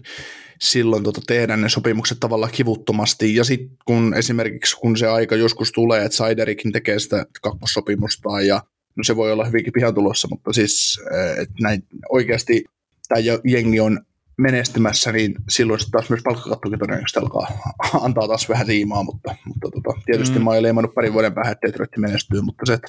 silloin 0.61 1.03
tota 1.03 1.21
tehdä 1.27 1.57
ne 1.57 1.69
sopimukset 1.69 2.21
tavallaan 2.21 2.53
kivuttomasti. 2.53 3.35
Ja 3.35 3.45
sitten 3.45 3.77
kun 3.85 4.15
esimerkiksi 4.15 4.77
kun 4.77 4.97
se 4.97 5.09
aika 5.09 5.37
joskus 5.37 5.73
tulee, 5.73 6.05
että 6.05 6.17
Siderikin 6.17 6.73
tekee 6.73 6.99
sitä 6.99 7.27
kakkossopimusta 7.43 8.41
ja 8.41 8.63
no 8.97 9.05
se 9.05 9.17
voi 9.17 9.33
olla 9.33 9.45
hyvinkin 9.45 9.73
pihan 9.73 9.95
tulossa, 9.95 10.29
mutta 10.31 10.53
siis 10.53 11.01
että 11.43 11.55
näin 11.61 11.83
oikeasti 12.09 12.65
tämä 13.09 13.21
jengi 13.45 13.81
on 13.81 14.01
menestymässä, 14.41 15.13
niin 15.13 15.35
silloin 15.49 15.81
taas 15.91 16.11
myös 16.11 16.21
palkkakattokin 16.25 16.79
todennäköisesti 16.79 17.19
alkaa 17.21 17.49
antaa 18.07 18.29
taas 18.29 18.49
vähän 18.49 18.67
riimaa, 18.67 19.03
mutta, 19.03 19.35
mutta 19.45 19.69
tota, 19.71 20.01
tietysti 20.07 20.39
mm. 20.39 20.45
mä 20.45 20.51
olen 20.51 20.63
leimannut 20.63 20.95
parin 20.95 21.13
vuoden 21.13 21.35
päähän, 21.35 21.53
että 21.53 21.67
Detroit 21.67 21.97
menestyy, 21.97 22.41
mutta 22.41 22.67
se, 22.67 22.73
että 22.73 22.89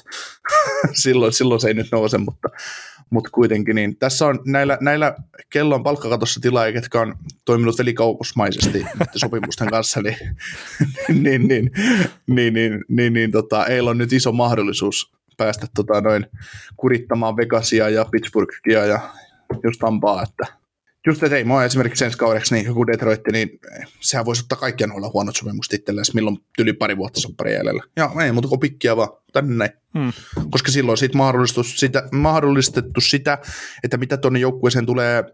silloin, 1.02 1.32
silloin 1.32 1.60
se 1.60 1.68
ei 1.68 1.74
nyt 1.74 1.92
nouse, 1.92 2.18
mutta, 2.18 2.48
mutta 3.10 3.30
kuitenkin 3.30 3.74
niin. 3.74 3.96
Tässä 3.96 4.26
on 4.26 4.38
näillä, 4.46 4.78
näillä 4.80 5.14
kellon 5.50 5.82
palkkakatossa 5.82 6.40
tilaajia, 6.40 6.74
jotka 6.74 7.00
on 7.00 7.14
toiminut 7.44 7.78
velikaupusmaisesti 7.78 8.86
sopimusten 9.16 9.70
kanssa, 9.70 10.02
niin, 10.02 10.16
niin, 11.08 11.48
niin, 11.48 11.48
niin, 11.48 11.70
niin, 12.26 12.54
niin, 12.54 12.84
niin, 12.88 13.12
niin 13.12 13.32
tota, 13.32 13.64
heillä 13.64 13.90
on 13.90 13.98
nyt 13.98 14.12
iso 14.12 14.32
mahdollisuus 14.32 15.12
päästä 15.36 15.66
tota, 15.74 16.00
noin 16.00 16.26
kurittamaan 16.76 17.36
Vegasia 17.36 17.88
ja 17.88 18.06
Pittsburghia 18.10 18.86
ja 18.86 19.00
just 19.64 19.80
Tampaa, 19.80 20.22
että 20.22 20.61
Just, 21.06 21.22
että 21.22 21.36
ei 21.36 21.44
mua 21.44 21.64
esimerkiksi 21.64 22.04
ensi 22.04 22.18
kaudeksi 22.18 22.54
niin 22.54 22.66
joku 22.66 22.86
Detroit, 22.86 23.20
niin 23.32 23.60
sehän 24.00 24.24
voisi 24.24 24.42
ottaa 24.42 24.58
kaikkia 24.58 24.86
noilla 24.86 25.10
huonot 25.14 25.36
sopimukset 25.36 25.80
itselleen, 25.80 26.04
milloin 26.14 26.38
tyli 26.56 26.72
pari 26.72 26.96
vuotta 26.96 27.20
soppari 27.20 27.54
jäljellä. 27.54 27.82
Ja 27.96 28.10
ei 28.24 28.32
muuta 28.32 28.48
kuin 28.48 28.60
pikkiä 28.60 28.96
vaan 28.96 29.08
tänne 29.32 29.54
näin. 29.54 29.70
Hmm. 29.98 30.12
Koska 30.50 30.72
silloin 30.72 30.98
siitä 30.98 31.18
sitä, 31.62 32.08
mahdollistettu 32.12 33.00
sitä, 33.00 33.38
että 33.84 33.96
mitä 33.96 34.16
tuonne 34.16 34.38
joukkueeseen 34.38 34.86
tulee 34.86 35.24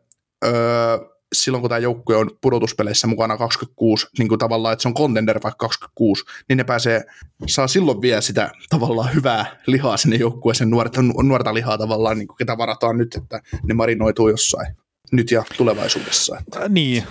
öö, 0.45 0.99
silloin, 1.33 1.61
kun 1.61 1.69
tämä 1.69 1.79
joukkue 1.79 2.17
on 2.17 2.31
pudotuspeleissä 2.41 3.07
mukana 3.07 3.37
26, 3.37 4.07
niin 4.19 4.29
kuin 4.29 4.39
tavallaan, 4.39 4.73
että 4.73 4.83
se 4.83 4.89
on 4.89 4.95
contender 4.95 5.41
vaikka 5.43 5.67
26, 5.67 6.25
niin 6.49 6.57
ne 6.57 6.65
pääsee, 6.65 7.05
saa 7.47 7.69
silloin 7.69 8.03
vielä 8.03 8.21
sitä 8.21 8.51
tavallaan 8.69 9.15
hyvää 9.15 9.61
lihaa 9.67 9.97
sinne 9.97 10.17
joukkueeseen, 10.17 10.71
nuorta, 10.71 11.03
nuorta 11.03 11.55
lihaa 11.55 11.79
tavallaan, 11.79 12.19
niin 12.19 12.29
kuin 12.29 12.37
ketä 12.37 12.59
varataan 12.59 12.99
nyt, 12.99 13.15
että 13.15 13.43
ne 13.63 13.75
marinoituu 13.75 14.29
jossain 14.29 14.77
nyt 15.13 15.31
ja 15.31 15.45
tulevaisuudessa. 15.57 16.39
Että 16.39 16.61
äh, 16.61 16.69
niin. 16.69 17.03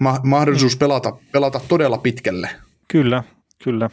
Ma- 0.00 0.20
mahdollisuus 0.24 0.76
pelata, 0.76 1.16
pelata 1.32 1.60
todella 1.68 1.98
pitkälle. 1.98 2.50
Kyllä, 2.88 3.22
kyllä. 3.64 3.90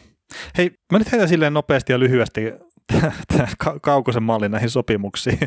Hei, 0.58 0.72
mä 0.92 1.00
nyt 1.00 1.12
heitän 1.12 1.30
silleen 1.30 1.54
nopeasti 1.54 1.94
ja 1.94 2.00
lyhyesti 2.00 2.42
kaukosen 3.82 4.24
mallin 4.24 4.52
näihin 4.52 4.70
sopimuksiin. 4.70 5.40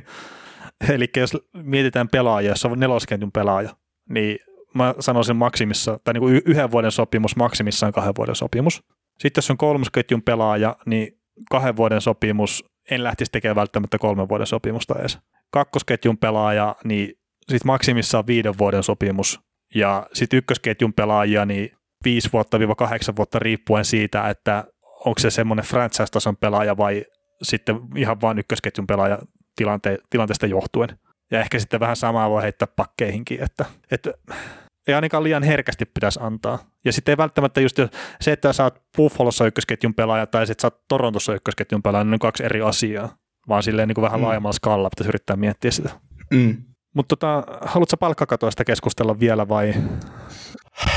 Eli 0.89 1.11
jos 1.17 1.37
mietitään 1.55 2.09
pelaajia, 2.09 2.51
jos 2.51 2.65
on 2.65 2.81
neloskentjun 2.81 3.33
pelaaja, 3.33 3.77
niin 4.09 4.39
mä 4.75 4.95
sanoisin 5.01 5.37
maksimissa, 5.37 5.99
tai 6.05 6.15
niin 6.15 6.21
kuin 6.21 6.43
yhden 6.45 6.71
vuoden 6.71 6.91
sopimus, 6.91 7.37
maksimissaan 7.37 7.93
kahden 7.93 8.15
vuoden 8.19 8.35
sopimus. 8.35 8.83
Sitten 9.19 9.39
jos 9.39 9.51
on 9.51 9.57
kolmosketjun 9.57 10.23
pelaaja, 10.23 10.77
niin 10.87 11.19
kahden 11.51 11.77
vuoden 11.77 12.01
sopimus, 12.01 12.65
en 12.91 13.05
lähtisi 13.05 13.33
tekemään 13.33 13.57
välttämättä 13.57 13.99
kolmen 13.99 14.29
vuoden 14.29 14.47
sopimusta 14.47 14.95
edes. 14.99 15.19
Kakkosketjun 15.51 16.19
pelaaja, 16.19 16.77
niin 16.85 17.13
sitten 17.49 17.67
maksimissaan 17.67 18.27
viiden 18.27 18.59
vuoden 18.59 18.83
sopimus, 18.83 19.41
ja 19.75 20.07
sitten 20.13 20.37
ykkösketjun 20.37 20.93
pelaajia, 20.93 21.47
niin 21.47 21.73
viisi 22.05 22.29
vuotta 22.33 22.59
viiva 22.59 22.75
kahdeksan 22.75 23.17
vuotta 23.17 23.39
riippuen 23.39 23.85
siitä, 23.85 24.29
että 24.29 24.65
onko 24.83 25.19
se 25.19 25.31
semmoinen 25.31 25.65
franchise-tason 25.65 26.37
pelaaja 26.37 26.77
vai 26.77 27.05
sitten 27.43 27.81
ihan 27.97 28.21
vain 28.21 28.39
ykkösketjun 28.39 28.87
pelaaja 28.87 29.19
tilante- 29.61 29.99
tilanteesta 30.11 30.47
johtuen. 30.47 30.89
Ja 31.31 31.41
ehkä 31.41 31.59
sitten 31.59 31.81
vähän 31.81 31.97
samaa 31.97 32.31
voi 32.31 32.43
heittää 32.43 32.69
pakkeihinkin, 32.77 33.43
että, 33.43 33.65
että 33.91 34.13
ei 34.87 34.95
ainakaan 34.95 35.25
liian 35.25 35.43
herkästi 35.43 35.85
pitäisi 35.85 36.21
antaa. 36.23 36.59
Ja 36.85 36.93
sitten 36.93 37.13
ei 37.13 37.17
välttämättä 37.17 37.61
just 37.61 37.79
se, 38.21 38.33
että 38.33 38.53
sä 38.53 38.65
oot 38.65 38.83
Buffalossa 38.97 39.47
ykkösketjun 39.47 39.95
pelaaja 39.95 40.27
tai 40.27 40.47
sitten 40.47 40.63
sä 40.63 40.67
oot 40.67 40.85
Torontossa 40.89 41.35
ykkösketjun 41.35 41.83
pelaaja, 41.83 42.05
niin 42.05 42.13
on 42.13 42.19
kaksi 42.19 42.45
eri 42.45 42.63
asiaa, 42.63 43.17
vaan 43.49 43.63
silleen 43.63 43.89
niin 43.89 43.95
kuin 43.95 44.03
vähän 44.03 44.21
mm. 44.21 44.27
laajemmalla 44.27 44.53
skaalalla 44.53 44.91
pitäisi 44.91 45.09
yrittää 45.09 45.37
miettiä 45.37 45.71
sitä. 45.71 45.91
Mm. 46.31 46.72
Mutta 46.95 47.17
tota, 47.17 47.45
haluatko 47.61 47.97
palkkakatoista 47.97 48.65
keskustella 48.65 49.21
vielä 49.21 49.49
vai? 49.49 49.75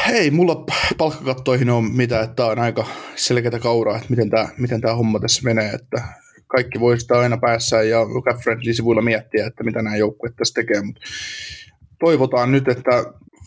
Hei, 0.08 0.32
mulla 0.32 0.66
palkkakattoihin 0.98 1.70
on 1.70 1.84
mitä, 1.84 2.22
että 2.22 2.36
tämä 2.36 2.50
on 2.50 2.60
aika 2.60 2.86
selkeätä 3.16 3.60
kauraa, 3.60 3.98
että 3.98 4.10
miten 4.10 4.30
tämä, 4.30 4.48
miten 4.58 4.82
tämä 4.82 4.96
homma 4.96 5.20
tässä 5.20 5.42
menee, 5.44 5.70
että 5.70 6.04
kaikki 6.48 6.80
voi 6.80 7.00
sitä 7.00 7.20
aina 7.20 7.38
päässä 7.38 7.84
ja 7.84 7.98
Cap 8.26 8.38
Friendly-sivuilla 8.38 9.02
miettiä, 9.02 9.48
että 9.48 9.64
mitä 9.64 9.82
nämä 9.82 9.96
joukkueet 9.96 10.36
tässä 10.36 10.54
tekee, 10.54 10.82
mutta 10.82 11.02
toivotaan 12.00 12.52
nyt, 12.52 12.68
että 12.68 12.92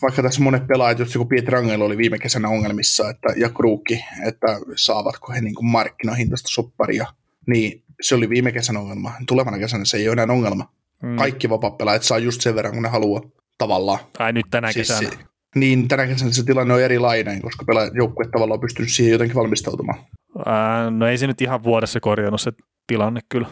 vaikka 0.01 0.23
tässä 0.23 0.41
monet 0.41 0.67
pelaajat, 0.67 0.99
just 0.99 1.13
joku 1.13 1.25
Pietri 1.25 1.51
Rangel 1.51 1.81
oli 1.81 1.97
viime 1.97 2.17
kesänä 2.19 2.49
ongelmissa, 2.49 3.09
että, 3.09 3.27
ja 3.35 3.49
Kruukki, 3.49 4.05
että 4.27 4.47
saavatko 4.75 5.31
he 5.33 5.41
niin 5.41 5.55
markkinahintaista 5.61 6.49
sopparia, 6.49 7.07
niin 7.47 7.83
se 8.01 8.15
oli 8.15 8.29
viime 8.29 8.51
kesän 8.51 8.77
ongelma. 8.77 9.11
Tulevana 9.27 9.59
kesänä 9.59 9.85
se 9.85 9.97
ei 9.97 10.09
ole 10.09 10.21
enää 10.21 10.35
ongelma. 10.35 10.78
Mm. 11.03 11.15
Kaikki 11.15 11.49
vapaa-pelaajat 11.49 12.03
saa 12.03 12.19
just 12.19 12.41
sen 12.41 12.55
verran, 12.55 12.73
kun 12.73 12.83
ne 12.83 12.89
haluaa 12.89 13.21
tavallaan. 13.57 13.99
Ai 14.19 14.33
nyt 14.33 14.45
tänä 14.51 14.71
siis 14.71 14.87
kesänä. 14.87 15.23
Niin, 15.55 15.87
tänä 15.87 16.07
kesänä 16.07 16.31
se 16.31 16.43
tilanne 16.43 16.73
on 16.73 16.81
erilainen, 16.81 17.41
koska 17.41 17.65
joukkue 17.93 18.25
tavallaan 18.31 18.57
on 18.57 18.61
pystynyt 18.61 18.91
siihen 18.91 19.11
jotenkin 19.11 19.35
valmistautumaan. 19.35 19.99
Ää, 20.45 20.91
no 20.91 21.07
ei 21.07 21.17
se 21.17 21.27
nyt 21.27 21.41
ihan 21.41 21.63
vuodessa 21.63 21.99
korjannut 21.99 22.41
se 22.41 22.51
tilanne 22.87 23.21
kyllä. 23.29 23.47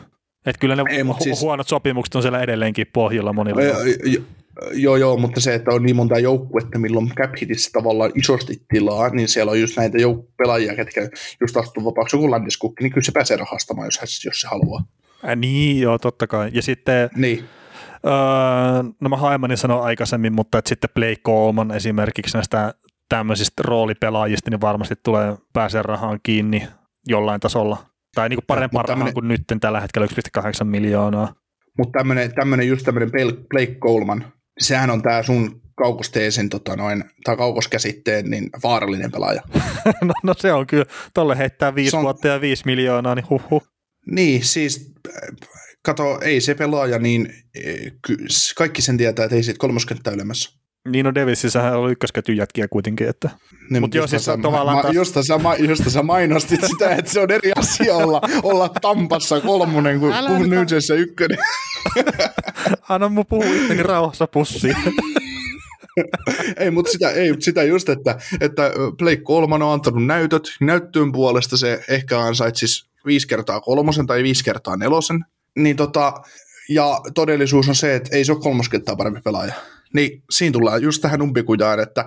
Että 0.45 0.59
kyllä 0.59 0.75
ne 0.75 0.83
ei, 0.89 1.03
hu- 1.03 1.23
siis... 1.23 1.41
huonot 1.41 1.67
sopimukset 1.67 2.15
on 2.15 2.21
siellä 2.21 2.41
edelleenkin 2.41 2.87
pohjalla 2.93 3.33
monilla. 3.33 3.61
Joo, 4.73 4.95
joo, 4.95 5.17
mutta 5.17 5.41
se, 5.41 5.53
että 5.55 5.71
on 5.71 5.83
niin 5.83 5.95
monta 5.95 6.19
joukkuetta, 6.19 6.79
milloin 6.79 7.09
cap 7.15 7.31
hitissä 7.41 7.69
tavallaan 7.73 8.11
isosti 8.15 8.61
tilaa, 8.73 9.09
niin 9.09 9.27
siellä 9.27 9.51
on 9.51 9.61
just 9.61 9.77
näitä 9.77 9.97
jouk- 9.97 10.31
pelaajia, 10.37 10.75
ketkä 10.75 11.09
just 11.41 11.57
astuu 11.57 11.85
vapaaksi 11.85 12.15
joku 12.15 12.31
Landeskukki, 12.31 12.83
niin 12.83 12.91
kyllä 12.91 13.05
se 13.05 13.11
pääsee 13.11 13.37
rahastamaan, 13.37 13.87
jos, 13.87 14.25
jos 14.25 14.41
se 14.41 14.47
haluaa. 14.47 14.83
Ä, 15.27 15.35
niin, 15.35 15.81
joo, 15.81 15.97
totta 15.97 16.27
kai. 16.27 16.49
Ja 16.53 16.61
sitten, 16.61 17.09
Niin, 17.15 17.43
öö, 18.05 18.13
no 19.01 19.09
mä 19.09 19.17
Haimani 19.17 19.57
sanoi 19.57 19.81
aikaisemmin, 19.81 20.33
mutta 20.35 20.57
että 20.57 20.69
sitten 20.69 20.89
Blake 20.95 21.21
Coleman 21.25 21.71
esimerkiksi 21.71 22.37
näistä 22.37 22.73
tämmöisistä 23.09 23.63
roolipelaajista, 23.65 24.49
niin 24.49 24.61
varmasti 24.61 24.95
tulee 25.03 25.35
pääsee 25.53 25.81
rahaan 25.81 26.19
kiinni 26.23 26.67
jollain 27.07 27.39
tasolla. 27.39 27.77
Tai 28.15 28.29
niin 28.29 28.37
kuin 28.37 28.45
parempaan 28.47 28.85
rahaan 28.85 28.97
tämmönen- 28.99 29.13
kuin 29.13 29.27
nyt 29.27 29.61
tällä 29.61 29.81
hetkellä 29.81 30.07
1,8 30.07 30.67
miljoonaa. 30.67 31.33
mutta 31.77 31.97
tämmöinen, 31.99 32.33
tämmöinen 32.35 32.67
just 32.67 32.85
tämmöinen 32.85 33.11
Blake 33.49 33.75
Coleman, 33.75 34.25
sehän 34.59 34.89
on 34.89 35.01
tämä 35.01 35.23
sun 35.23 35.61
kaukosteesin, 35.75 36.49
tota 36.49 36.75
noin, 36.75 37.03
tai 37.23 37.37
kaukoskäsitteen, 37.37 38.29
niin 38.29 38.49
vaarallinen 38.63 39.11
pelaaja. 39.11 39.41
no, 40.01 40.13
no, 40.23 40.33
se 40.37 40.53
on 40.53 40.67
kyllä, 40.67 40.85
tolle 41.13 41.37
heittää 41.37 41.75
5 41.75 41.91
Se 41.91 41.97
on- 41.97 42.03
vuotta 42.03 42.27
ja 42.27 42.41
5 42.41 42.63
miljoonaa, 42.65 43.15
niin 43.15 43.29
huhu. 43.29 43.63
Niin, 44.11 44.43
siis 44.45 44.91
äh, 45.07 45.35
kato, 45.85 46.19
ei 46.21 46.41
se 46.41 46.55
pelaaja, 46.55 46.99
niin 46.99 47.33
ky- 48.07 48.25
kaikki 48.57 48.81
sen 48.81 48.97
tietää, 48.97 49.25
että 49.25 49.35
ei 49.35 49.43
siitä 49.43 49.59
kolmoskenttä 49.59 50.11
ylemmässä. 50.11 50.57
Niin 50.91 51.07
on 51.07 51.15
Davisissähän 51.15 51.79
oli 51.79 51.91
ykkösketjun 51.91 52.37
jätkiä 52.37 52.67
kuitenkin, 52.67 53.07
että 53.09 53.29
Niin, 53.69 53.81
Mut 53.81 53.95
josta 53.95 54.09
siis 54.09 54.25
sä, 54.25 54.37
tavallaan 54.41 54.77
ma, 54.77 54.81
taas- 54.81 54.95
josta, 54.95 55.23
sä, 55.23 55.37
ma, 55.37 55.55
josta 55.55 55.89
sä 55.89 56.03
mainostit 56.03 56.61
sitä, 56.67 56.95
että 56.95 57.11
se 57.11 57.19
on 57.19 57.31
eri 57.31 57.51
asia 57.55 57.95
olla, 57.95 58.21
olla 58.43 58.69
Tampassa 58.81 59.41
kolmonen 59.41 59.99
kuin, 59.99 60.13
Älä 60.13 60.39
New 60.39 60.65
Jersey 60.71 60.97
ykkönen. 60.99 61.37
anna 62.89 63.09
mun 63.09 63.25
puhua 63.25 63.53
itteni 63.53 63.83
rauhassa 63.83 64.27
pussiin. 64.27 64.75
ei, 66.59 66.71
mutta 66.71 66.91
sitä, 66.91 67.09
ei, 67.09 67.33
sitä 67.39 67.63
just, 67.63 67.89
että, 67.89 68.17
että 68.41 68.71
Blake 68.97 69.21
Coleman 69.21 69.61
on 69.61 69.73
antanut 69.73 70.05
näytöt. 70.05 70.43
Näyttöön 70.61 71.11
puolesta 71.11 71.57
se 71.57 71.83
ehkä 71.87 72.19
ansaitsisi 72.19 72.86
viisi 73.07 73.27
kertaa 73.27 73.61
kolmosen 73.61 74.07
tai 74.07 74.23
viisi 74.23 74.43
kertaa 74.43 74.77
nelosen. 74.77 75.25
Niin 75.55 75.75
tota, 75.75 76.13
ja 76.69 77.01
todellisuus 77.13 77.69
on 77.69 77.75
se, 77.75 77.95
että 77.95 78.15
ei 78.15 78.25
se 78.25 78.31
ole 78.31 78.41
kolmoskenttää 78.41 78.95
parempi 78.95 79.21
pelaaja. 79.21 79.53
Niin 79.93 80.23
siinä 80.29 80.53
tullaan 80.53 80.81
just 80.81 81.01
tähän 81.01 81.21
umpikujaan, 81.21 81.79
että, 81.79 82.05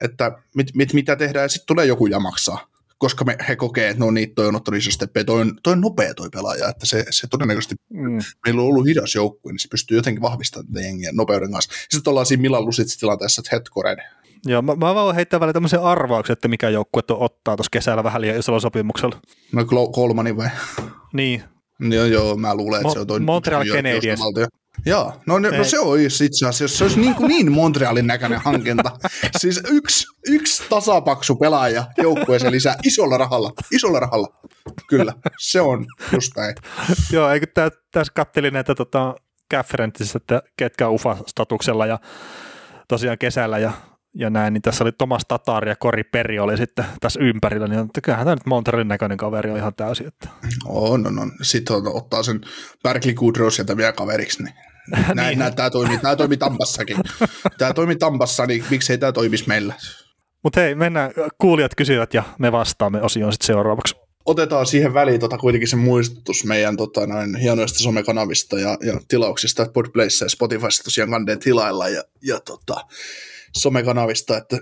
että 0.00 0.32
mit, 0.54 0.74
mit, 0.74 0.92
mitä 0.92 1.16
tehdään 1.16 1.42
ja 1.42 1.48
sitten 1.48 1.66
tulee 1.66 1.86
joku 1.86 2.06
ja 2.06 2.20
maksaa. 2.20 2.68
Koska 2.98 3.24
me, 3.24 3.36
he 3.48 3.56
kokee, 3.56 3.88
että 3.88 4.04
no 4.04 4.10
niin, 4.10 4.34
toi 4.34 4.46
on 4.46 4.56
ottanut 4.56 4.78
iso 4.78 4.90
steppe, 4.90 5.24
toi 5.24 5.40
on, 5.40 5.58
toi 5.62 5.72
on 5.72 5.80
nopea 5.80 6.14
toi 6.14 6.28
pelaaja, 6.30 6.68
että 6.68 6.86
se, 6.86 7.04
se 7.10 7.26
todennäköisesti 7.26 7.74
Mm. 7.90 8.18
meillä 8.46 8.60
on 8.62 8.68
ollut 8.68 8.86
hidas 8.86 9.14
joukkue, 9.14 9.52
niin 9.52 9.58
se 9.58 9.68
pystyy 9.68 9.96
jotenkin 9.96 10.22
vahvistamaan 10.22 10.66
tätä 10.66 10.80
jengiä 10.80 11.10
nopeuden 11.12 11.52
kanssa. 11.52 11.72
Sitten 11.90 12.10
ollaan 12.10 12.26
siinä 12.26 12.40
Milan 12.40 12.64
Lusitsin 12.64 13.00
tilanteessa, 13.00 13.40
että 13.40 13.56
hetkoren. 13.56 13.96
Joo, 14.46 14.62
mä, 14.62 14.74
mä 14.74 14.94
vaan 14.94 15.14
heittää 15.14 15.40
välillä 15.40 15.52
tämmöisen 15.52 15.82
arvauksen, 15.82 16.32
että 16.32 16.48
mikä 16.48 16.68
joukkue 16.68 17.02
tuo 17.02 17.16
ottaa 17.20 17.56
tuossa 17.56 17.70
kesällä 17.70 18.04
vähän 18.04 18.20
liian 18.20 18.38
isolla 18.38 18.60
sopimuksella. 18.60 19.16
No 19.52 19.64
Kolmani 19.92 20.36
vai? 20.36 20.48
Niin, 21.12 21.42
Joo, 21.80 22.04
joo, 22.04 22.36
mä 22.36 22.54
luulen, 22.54 22.80
että 22.80 22.88
Mo- 22.88 22.92
se 22.92 22.98
on 22.98 23.06
toi 23.06 23.20
Montreal 23.20 23.64
Canadiens. 23.64 24.20
Joo, 24.86 25.12
no, 25.26 25.38
ne, 25.38 25.58
no 25.58 25.64
se 25.64 25.78
olisi 25.78 26.24
itse 26.24 26.46
asiassa, 26.46 26.78
se 26.78 26.84
olisi 26.84 27.00
niin, 27.00 27.14
kuin 27.14 27.28
niin 27.28 27.52
Montrealin 27.52 28.06
näköinen 28.06 28.40
hankinta. 28.40 28.90
siis 29.40 29.62
yksi, 29.70 30.06
yksi 30.28 30.62
tasapaksu 30.68 31.36
pelaaja 31.36 31.84
joukkueeseen 31.98 32.52
lisää 32.52 32.76
isolla 32.84 33.18
rahalla, 33.18 33.52
isolla 33.72 34.00
rahalla. 34.00 34.28
Kyllä, 34.88 35.12
se 35.38 35.60
on 35.60 35.86
just 36.12 36.32
näin. 36.36 36.54
joo, 37.12 37.30
eikö 37.30 37.46
tää, 37.54 37.70
tässä 37.90 38.12
kattelin 38.16 38.52
näitä 38.52 38.74
tota, 38.74 39.14
Cafferentissä, 39.54 40.16
että 40.16 40.42
ketkä 40.56 40.88
on 40.88 40.94
UFA-statuksella 40.94 41.86
ja 41.86 41.98
tosiaan 42.88 43.18
kesällä 43.18 43.58
ja, 43.58 43.72
ja 44.18 44.30
näin, 44.30 44.52
niin 44.52 44.62
tässä 44.62 44.84
oli 44.84 44.92
Thomas 44.92 45.22
Tatar 45.28 45.68
ja 45.68 45.76
Kori 45.76 46.04
Peri 46.04 46.38
oli 46.38 46.56
sitten 46.56 46.84
tässä 47.00 47.20
ympärillä, 47.22 47.68
niin 47.68 47.80
että 47.80 48.00
kyllähän 48.00 48.26
tämä 48.26 48.34
nyt 48.34 48.46
Montrealin 48.46 48.88
näköinen 48.88 49.18
kaveri 49.18 49.50
on 49.50 49.56
ihan 49.56 49.74
täysin. 49.74 50.06
Että. 50.06 50.28
On, 50.64 51.06
on, 51.06 51.18
on. 51.18 51.32
Sitten 51.42 51.76
on, 51.76 51.82
ottaa 51.96 52.22
sen 52.22 52.40
Berkeley 52.82 53.14
Goodrow 53.14 53.48
sieltä 53.50 53.76
vielä 53.76 53.92
kaveriksi. 53.92 54.42
Niin. 54.42 54.54
Näin, 55.14 55.28
Niin. 55.28 55.38
näin, 55.38 55.54
tämä 55.56 55.70
toimii, 55.70 55.98
tämä 55.98 56.16
toimii 56.16 56.36
Tampassakin. 56.38 56.96
Tämä 57.58 57.72
toimii 57.72 57.96
Tampassa, 57.96 58.46
niin 58.46 58.64
miksei 58.70 58.98
tämä 58.98 59.12
toimisi 59.12 59.44
meillä? 59.48 59.74
Mutta 60.42 60.60
hei, 60.60 60.74
mennään, 60.74 61.10
kuulijat 61.38 61.74
kysyvät 61.74 62.14
ja 62.14 62.22
me 62.38 62.52
vastaamme 62.52 63.02
osioon 63.02 63.32
sitten 63.32 63.46
seuraavaksi. 63.46 63.94
otetaan 64.24 64.66
siihen 64.66 64.94
väliin 64.94 65.20
tota, 65.20 65.38
kuitenkin 65.38 65.68
se 65.68 65.76
muistutus 65.76 66.44
meidän 66.44 66.76
tota, 66.76 67.06
noin, 67.06 67.36
hienoista 67.36 67.78
somekanavista 67.78 68.58
ja, 68.58 68.76
ja 68.82 69.00
tilauksista, 69.08 69.62
että 69.62 69.72
Podplayssa 69.72 70.24
ja 70.24 70.28
Spotifyssa 70.28 70.84
tosiaan 70.84 71.10
kannattaa 71.10 71.42
tilailla 71.44 71.88
ja, 71.88 72.02
ja 72.22 72.40
tota, 72.40 72.84
somekanavista, 73.56 74.36
että 74.36 74.58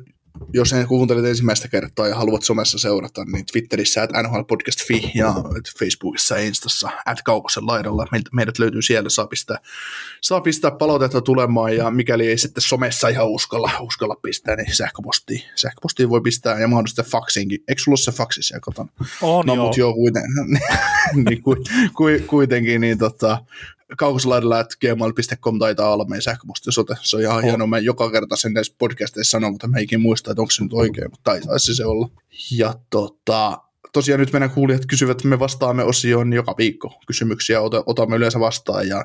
jos 0.53 0.73
en 0.73 0.87
kuuntelet 0.87 1.25
ensimmäistä 1.25 1.69
kertaa 1.69 2.09
ja 2.09 2.15
haluat 2.15 2.43
somessa 2.43 2.79
seurata, 2.79 3.25
niin 3.25 3.47
Twitterissä 3.53 4.03
at 4.03 4.11
nhlpodcast.fi 4.13 5.11
ja 5.15 5.35
Facebookissa 5.79 6.39
ja 6.39 6.45
Instassa 6.45 6.91
at 7.07 7.23
kaukosen 7.23 7.67
laidalla. 7.67 8.07
Meidät, 8.33 8.59
löytyy 8.59 8.83
siellä, 8.83 9.09
saa 9.09 9.27
pistää, 9.27 9.59
saa 10.21 10.41
pistää 10.41 10.71
palautetta 10.71 11.21
tulemaan 11.21 11.77
ja 11.77 11.91
mikäli 11.91 12.29
ei 12.29 12.39
sitten 12.39 12.63
somessa 12.63 13.09
ihan 13.09 13.29
uskalla, 13.29 13.71
uskalla 13.81 14.17
pistää, 14.23 14.57
niin 14.57 14.77
sähköpostiin, 14.77 15.43
sähköpostiin 15.55 16.11
voi 16.11 16.21
pistää 16.21 16.61
ja 16.61 16.69
mahdollisesti 16.69 17.11
faksiinkin. 17.11 17.61
Eikö 17.69 17.83
sulla 17.83 17.93
ole 17.93 17.99
se 17.99 18.13
faksi 18.13 18.43
siellä 18.43 18.61
kotona? 18.61 18.89
On 19.23 19.47
No, 19.47 19.55
joo. 19.55 19.65
mutta 19.65 19.81
joo, 19.81 19.95
kuiten, 19.95 20.23
niin, 21.29 21.43
ku, 21.43 21.57
ku, 21.95 22.05
kuitenkin, 22.27 22.81
niin 22.81 22.99
tota, 22.99 23.39
kaukosalaidalla, 23.97 24.61
että 24.61 24.77
gmail.com 24.81 25.59
taitaa 25.59 25.93
olla 25.93 26.05
meidän 26.05 26.23
sähköpostiosoite. 26.23 26.95
Se 27.01 27.17
on 27.17 27.23
ihan 27.23 27.37
On. 27.37 27.43
hienoa. 27.43 27.67
Mä 27.67 27.79
joka 27.79 28.11
kerta 28.11 28.37
sen 28.37 28.53
näissä 28.53 28.75
podcasteissa 28.79 29.31
sanon, 29.31 29.53
mutta 29.53 29.69
mä 29.69 29.79
ikinä 29.79 30.03
muista, 30.03 30.31
että 30.31 30.41
onko 30.43 30.51
se 30.51 30.63
nyt 30.63 30.73
oikein, 30.73 31.11
mutta 31.11 31.31
taitaisi 31.31 31.75
se 31.75 31.85
olla. 31.85 32.09
Ja 32.51 32.75
tota, 32.91 33.59
tosiaan 33.93 34.21
nyt 34.21 34.33
meidän 34.33 34.51
kuulijat 34.51 34.87
kysyvät, 34.87 35.11
että 35.11 35.29
me 35.29 35.39
vastaamme 35.39 35.85
osioon 35.85 36.33
joka 36.33 36.55
viikko. 36.59 37.01
Kysymyksiä 37.07 37.61
ota, 37.61 37.83
otamme 37.87 38.17
yleensä 38.17 38.41
vastaan 38.41 38.89
ja 38.89 39.05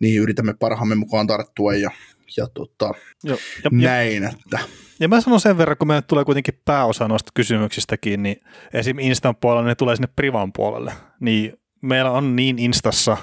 niin 0.00 0.22
yritämme 0.22 0.54
parhaamme 0.54 0.94
mukaan 0.94 1.26
tarttua 1.26 1.74
ja, 1.74 1.90
ja 2.36 2.46
tota, 2.46 2.94
Joo. 3.24 3.38
Ja, 3.64 3.70
näin, 3.72 4.24
että 4.24 4.58
ja 5.00 5.08
mä 5.08 5.20
sanon 5.20 5.40
sen 5.40 5.58
verran, 5.58 5.76
kun 5.76 5.88
meille 5.88 6.02
tulee 6.02 6.24
kuitenkin 6.24 6.60
pääosa 6.64 7.08
noista 7.08 7.32
kysymyksistäkin, 7.34 8.22
niin 8.22 8.36
esim. 8.72 8.98
Instan 8.98 9.36
puolella 9.36 9.68
ne 9.68 9.74
tulee 9.74 9.96
sinne 9.96 10.08
Privan 10.16 10.52
puolelle. 10.52 10.92
Niin 11.20 11.52
meillä 11.82 12.10
on 12.10 12.36
niin 12.36 12.58
Instassa 12.58 13.16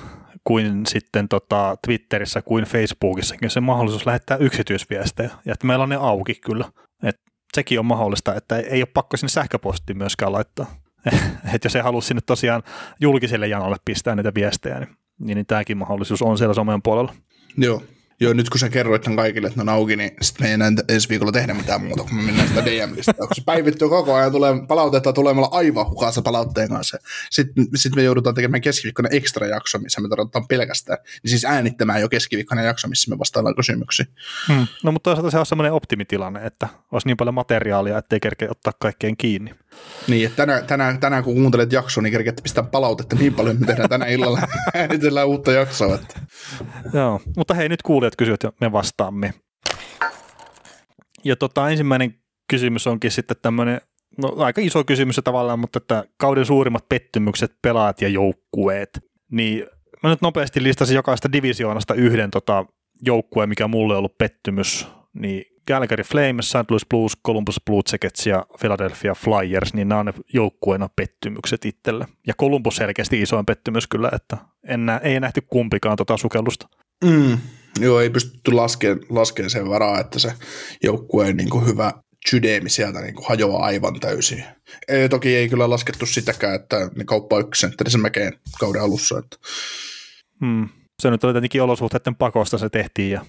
kuin 0.47 0.85
sitten 0.85 1.27
tota 1.27 1.75
Twitterissä 1.85 2.41
kuin 2.41 2.63
Facebookissakin 2.63 3.49
se 3.49 3.59
mahdollisuus 3.59 4.05
lähettää 4.05 4.37
yksityisviestejä. 4.37 5.29
Ja 5.45 5.53
että 5.53 5.67
meillä 5.67 5.83
on 5.83 5.89
ne 5.89 5.95
auki 5.95 6.35
kyllä. 6.35 6.65
Et 7.03 7.21
sekin 7.53 7.79
on 7.79 7.85
mahdollista, 7.85 8.35
että 8.35 8.57
ei 8.57 8.81
ole 8.81 8.87
pakko 8.93 9.17
sinne 9.17 9.29
sähköpostiin 9.29 9.97
myöskään 9.97 10.31
laittaa. 10.31 10.65
että 11.53 11.65
jos 11.65 11.75
ei 11.75 11.81
halua 11.81 12.01
sinne 12.01 12.21
tosiaan 12.25 12.63
julkiselle 13.01 13.47
janolle 13.47 13.77
pistää 13.85 14.15
niitä 14.15 14.33
viestejä, 14.35 14.79
niin, 14.79 14.89
niin, 15.19 15.35
niin 15.35 15.45
tämäkin 15.45 15.77
mahdollisuus 15.77 16.21
on 16.21 16.37
siellä 16.37 16.53
somen 16.53 16.81
puolella. 16.81 17.13
Joo. 17.57 17.83
Joo, 18.19 18.33
nyt 18.33 18.49
kun 18.49 18.59
sä 18.59 18.69
kerroit 18.69 19.01
tämän 19.01 19.17
kaikille, 19.17 19.47
että 19.47 19.63
ne 19.63 19.71
on 19.71 19.77
auki, 19.77 19.95
niin 19.95 20.11
sitten 20.21 20.43
me 20.43 20.47
ei 20.47 20.53
enää 20.53 20.71
ensi 20.89 21.09
viikolla 21.09 21.31
tehdä 21.31 21.53
mitään 21.53 21.81
muuta, 21.81 22.03
kun 22.03 22.15
me 22.15 22.21
mennään 22.21 22.47
sitä 22.47 22.65
DM-listaa. 22.65 23.27
Se 23.33 23.41
päivittyy 23.45 23.89
koko 23.89 24.15
ajan, 24.15 24.31
tulee 24.31 24.53
palautetta 24.67 25.13
tulemalla 25.13 25.49
aivan 25.51 25.89
hukassa 25.89 26.21
palautteen 26.21 26.69
kanssa. 26.69 26.97
Sitten 27.31 27.67
sit 27.75 27.95
me 27.95 28.03
joudutaan 28.03 28.35
tekemään 28.35 28.61
keskiviikkoinen 28.61 29.13
ekstra 29.13 29.47
jakso, 29.47 29.79
missä 29.79 30.01
me 30.01 30.09
tarvitaan 30.09 30.47
pelkästään, 30.47 30.99
niin 31.23 31.29
siis 31.29 31.45
äänittämään 31.45 32.01
jo 32.01 32.09
keskiviikkoinen 32.09 32.65
jakso, 32.65 32.87
missä 32.87 33.11
me 33.11 33.19
vastaillaan 33.19 33.55
kysymyksiin. 33.55 34.07
Hmm. 34.47 34.67
No 34.83 34.91
mutta 34.91 35.09
toisaalta 35.09 35.31
se 35.31 35.39
on 35.39 35.45
semmoinen 35.45 35.73
optimitilanne, 35.73 36.45
että 36.45 36.67
olisi 36.91 37.07
niin 37.07 37.17
paljon 37.17 37.33
materiaalia, 37.33 37.97
ettei 37.97 38.19
kerkeä 38.19 38.51
ottaa 38.51 38.73
kaikkeen 38.79 39.17
kiinni. 39.17 39.55
Niin, 40.07 40.25
että 40.25 40.35
tänään, 40.35 40.65
tänään, 40.65 40.99
tänään 40.99 41.23
kun 41.23 41.35
kuuntelet 41.35 41.71
jaksoa, 41.71 42.01
niin 42.01 42.11
kerkeät 42.11 42.39
pistää 42.43 42.63
palautetta 42.63 43.15
niin 43.15 43.33
paljon, 43.33 43.55
että 43.55 43.65
me 43.65 43.67
tehdään 43.67 43.89
tänä 43.89 44.05
illalla 44.05 44.39
äänitellään 44.73 45.27
uutta 45.27 45.51
jaksoa. 45.51 45.95
Että. 45.95 46.19
Joo, 46.93 47.21
mutta 47.37 47.53
hei 47.53 47.69
nyt 47.69 47.81
kuulijat 47.81 48.15
kysyvät 48.15 48.43
ja 48.43 48.51
me 48.61 48.71
vastaamme. 48.71 49.33
Ja 51.23 51.35
tota, 51.35 51.69
ensimmäinen 51.69 52.13
kysymys 52.49 52.87
onkin 52.87 53.11
sitten 53.11 53.37
tämmöinen, 53.41 53.81
no 54.17 54.33
aika 54.37 54.61
iso 54.61 54.83
kysymys 54.83 55.21
tavallaan, 55.23 55.59
mutta 55.59 55.77
että 55.77 56.03
kauden 56.17 56.45
suurimmat 56.45 56.89
pettymykset, 56.89 57.51
pelaat 57.61 58.01
ja 58.01 58.07
joukkueet. 58.07 58.89
Niin 59.31 59.65
mä 60.03 60.09
nyt 60.09 60.21
nopeasti 60.21 60.63
listasin 60.63 60.95
jokaista 60.95 61.31
divisioonasta 61.31 61.93
yhden 61.93 62.31
tota, 62.31 62.65
joukkueen, 63.05 63.49
mikä 63.49 63.67
mulle 63.67 63.93
on 63.93 63.97
ollut 63.97 64.17
pettymys. 64.17 64.87
Niin 65.13 65.56
Calgary 65.67 66.03
Flames, 66.03 66.49
St. 66.49 66.69
Louis 66.71 66.85
Blues, 66.89 67.13
Columbus 67.25 67.61
Blue 67.65 67.81
Jackets 67.91 68.27
ja 68.27 68.45
Philadelphia 68.59 69.15
Flyers, 69.15 69.73
niin 69.73 69.89
nämä 69.89 69.99
on 69.99 70.05
ne 70.05 70.13
joukkueena 70.33 70.89
pettymykset 70.95 71.65
itselle. 71.65 72.05
Ja 72.27 72.33
Columbus 72.33 72.75
selkeästi 72.75 73.21
isoin 73.21 73.45
pettymys 73.45 73.87
kyllä, 73.87 74.09
että 74.15 74.37
en 74.67 74.85
nä- 74.85 75.01
ei 75.03 75.19
nähty 75.19 75.41
kumpikaan 75.41 75.97
tota 75.97 76.17
sukellusta. 76.17 76.67
Mm. 77.05 77.37
Joo, 77.79 78.01
ei 78.01 78.09
pystytty 78.09 78.51
laskemaan, 78.51 78.99
laskemaan 79.09 79.49
sen 79.49 79.69
varaa, 79.69 79.99
että 79.99 80.19
se 80.19 80.33
joukkueen 80.83 81.37
niin 81.37 81.49
kuin 81.49 81.67
hyvä 81.67 81.91
sydämi 82.29 82.69
sieltä 82.69 83.01
niin 83.01 83.15
kuin 83.15 83.27
hajoaa 83.27 83.63
aivan 83.65 83.99
täysin. 83.99 84.43
Ei, 84.87 85.09
toki 85.09 85.35
ei 85.35 85.49
kyllä 85.49 85.69
laskettu 85.69 86.05
sitäkään, 86.05 86.55
että 86.55 86.89
ne 86.95 87.03
kauppaa 87.03 87.39
yksisentterisen 87.39 88.01
mäkeen 88.01 88.33
kauden 88.59 88.81
alussa. 88.81 89.19
Että. 89.19 89.37
Hmm. 90.45 90.69
Se 91.01 91.11
nyt 91.11 91.23
oli 91.23 91.33
tietenkin 91.33 91.61
olosuhteiden 91.61 92.15
pakosta 92.15 92.57
se 92.57 92.69
tehtiin 92.69 93.11
ja, 93.11 93.25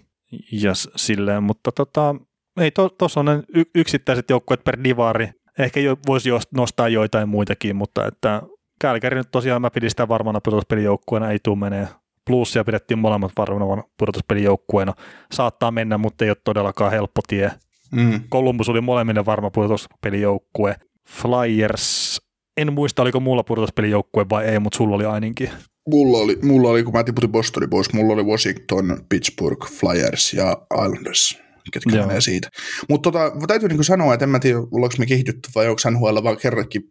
ja 0.53 0.73
silleen, 0.97 1.43
mutta 1.43 1.73
tota, 1.73 2.15
ei 2.61 2.71
tuossa 2.71 3.25
to, 3.25 3.31
on 3.31 3.43
yksittäiset 3.75 4.31
joukkueet 4.31 4.65
per 4.65 4.85
divari. 4.85 5.31
Ehkä 5.59 5.81
jo, 5.81 5.97
voisi 6.07 6.31
nostaa 6.55 6.89
joitain 6.89 7.29
muitakin, 7.29 7.77
mutta 7.77 8.07
että 8.07 8.43
Kälkäri 8.81 9.17
nyt 9.17 9.31
tosiaan 9.31 9.63
mä 9.63 9.71
pidin 9.71 9.91
sitä 9.91 10.09
varmana 10.09 10.41
pudotuspelijoukkueena, 10.41 11.31
ei 11.31 11.39
tule 11.43 11.59
menee. 11.59 11.89
Plussia 12.27 12.65
pidettiin 12.65 12.99
molemmat 12.99 13.33
varmana 13.39 13.83
pudotuspelijoukkueena. 13.99 14.95
Saattaa 15.33 15.71
mennä, 15.71 15.99
mutta 15.99 16.25
ei 16.25 16.31
ole 16.31 16.37
todellakaan 16.45 16.93
helppo 16.93 17.21
tie. 17.29 17.51
Mm. 17.93 18.21
Columbus 18.33 18.69
oli 18.69 18.81
molemmille 18.81 19.27
varma 19.27 19.51
pudotuspelijoukkue. 19.51 20.77
Flyers, 21.09 22.21
en 22.57 22.73
muista 22.73 23.03
oliko 23.03 23.21
mulla 23.21 23.43
pudotuspelijoukkue 23.43 24.27
vai 24.31 24.45
ei, 24.45 24.59
mutta 24.59 24.77
sulla 24.77 24.97
oli 24.97 25.05
ainakin. 25.05 25.51
Mulla 25.89 26.19
oli, 26.19 26.39
mulla 26.43 26.69
oli, 26.69 26.83
kun 26.83 26.93
mä 26.93 27.05
tiputin 27.05 27.33
Bostonin 27.33 27.71
pois, 27.71 27.93
mulla 27.93 28.15
oli 28.15 28.23
Washington, 28.23 28.99
Pittsburgh, 29.09 29.69
Flyers 29.71 30.33
ja 30.33 30.63
Islanders 30.85 31.48
ketkä 31.73 31.97
Joo. 31.97 32.07
menee 32.07 32.21
siitä. 32.21 32.51
Mutta 32.89 33.11
tota, 33.11 33.47
täytyy 33.47 33.69
niinku 33.69 33.83
sanoa, 33.83 34.15
että 34.15 34.25
en 34.25 34.31
mä 34.31 34.39
tiedä, 34.39 34.59
ollaanko 34.59 34.97
me 34.99 35.07
kehitytty 35.07 35.51
vai 35.55 35.69
onko 35.69 35.83
NHL 35.91 36.25
vaan 36.25 36.37
kerrankin 36.37 36.91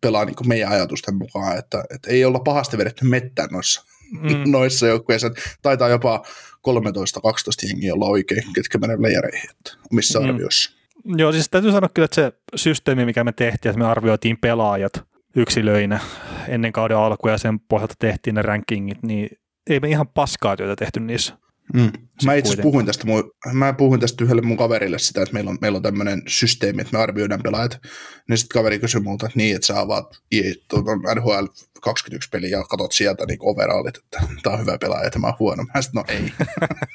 pelaa 0.00 0.24
niinku 0.24 0.44
meidän 0.44 0.72
ajatusten 0.72 1.14
mukaan, 1.14 1.58
että, 1.58 1.84
että 1.94 2.10
ei 2.10 2.24
olla 2.24 2.38
pahasti 2.38 2.78
vedetty 2.78 3.04
mettään 3.04 3.48
noissa, 3.52 3.84
mm. 4.20 4.50
noissa 4.50 4.86
joukkueissa. 4.86 5.30
Taitaa 5.62 5.88
jopa 5.88 6.22
13-12 6.68 7.68
jengiä 7.68 7.94
olla 7.94 8.06
oikein, 8.06 8.42
ketkä 8.54 8.78
menee 8.78 8.96
lejereihin, 9.00 9.50
että 9.50 9.70
missä 9.92 10.20
mm. 10.20 10.28
arvioissa. 10.28 10.78
Joo, 11.04 11.32
siis 11.32 11.48
täytyy 11.48 11.72
sanoa 11.72 11.90
kyllä, 11.94 12.04
että 12.04 12.14
se 12.14 12.32
systeemi, 12.56 13.04
mikä 13.04 13.24
me 13.24 13.32
tehtiin, 13.32 13.70
että 13.70 13.78
me 13.78 13.86
arvioitiin 13.86 14.38
pelaajat 14.40 14.92
yksilöinä 15.36 16.00
ennen 16.48 16.72
kauden 16.72 16.96
alkuja 16.96 17.34
ja 17.34 17.38
sen 17.38 17.60
pohjalta 17.60 17.94
tehtiin 17.98 18.34
ne 18.34 18.42
rankingit, 18.42 19.02
niin 19.02 19.30
ei 19.70 19.80
me 19.80 19.88
ihan 19.88 20.08
paskaa 20.08 20.56
työtä 20.56 20.76
tehty 20.76 21.00
niissä. 21.00 21.38
Mm. 21.74 21.92
Mä 22.24 22.34
itse 22.34 22.62
puhuin 22.62 22.86
tästä, 22.86 23.04
mä 23.52 23.72
puhuin 23.72 24.00
tästä 24.00 24.24
yhdelle 24.24 24.42
mun 24.42 24.56
kaverille 24.56 24.98
sitä, 24.98 25.22
että 25.22 25.32
meillä 25.32 25.50
on, 25.50 25.58
meillä 25.60 25.76
on 25.76 25.82
tämmöinen 25.82 26.22
systeemi, 26.26 26.82
että 26.82 26.96
me 26.96 27.02
arvioidaan 27.02 27.42
pelaajat. 27.42 27.80
Niin 28.28 28.38
sitten 28.38 28.60
kaveri 28.60 28.78
kysyi 28.78 29.00
multa, 29.00 29.26
että 29.26 29.38
niin, 29.38 29.56
että 29.56 29.66
sä 29.66 29.80
avaat 29.80 30.22
NHL 31.14 31.46
21 31.80 32.28
peliä 32.28 32.58
ja 32.58 32.64
katot 32.64 32.92
sieltä 32.92 33.26
niin 33.26 33.38
overallit, 33.40 33.96
että 33.96 34.18
tämä 34.42 34.54
on 34.54 34.60
hyvä 34.60 34.78
pelaaja 34.78 35.04
ja 35.04 35.10
tämä 35.10 35.26
on 35.26 35.34
huono. 35.38 35.64
Mä 35.74 35.82
sitten, 35.82 36.02
no 36.02 36.04
ei. 36.08 36.32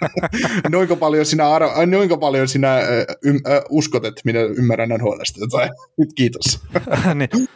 noinko 0.72 0.96
paljon 0.96 1.26
sinä, 1.26 1.50
arvo, 1.50 1.86
noinko 1.86 2.18
paljon 2.18 2.48
sinä 2.48 2.80
ym, 3.26 3.36
äh, 3.36 3.62
uskot, 3.70 4.06
että 4.06 4.22
minä 4.26 4.40
ymmärrän 4.40 4.90
NHLstä? 4.90 5.40
Tai, 5.52 5.70
kiitos. 6.16 6.60
niin. 7.20 7.48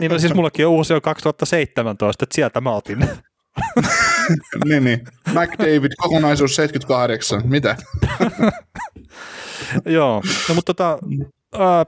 niin 0.00 0.10
no 0.10 0.18
siis 0.18 0.34
mullakin 0.34 0.66
on 0.66 0.72
uusi 0.72 0.92
jo 0.92 1.00
2017, 1.00 2.24
että 2.24 2.34
sieltä 2.34 2.60
mä 2.60 2.74
otin. 2.74 3.08
niin, 4.68 4.84
niin. 4.84 5.00
McDavid, 5.28 5.92
kokonaisuus 5.96 6.56
78. 6.56 7.42
Mitä? 7.44 7.76
Joo, 9.86 10.22
no 10.48 10.54
mutta 10.54 10.74
tota, 10.74 10.98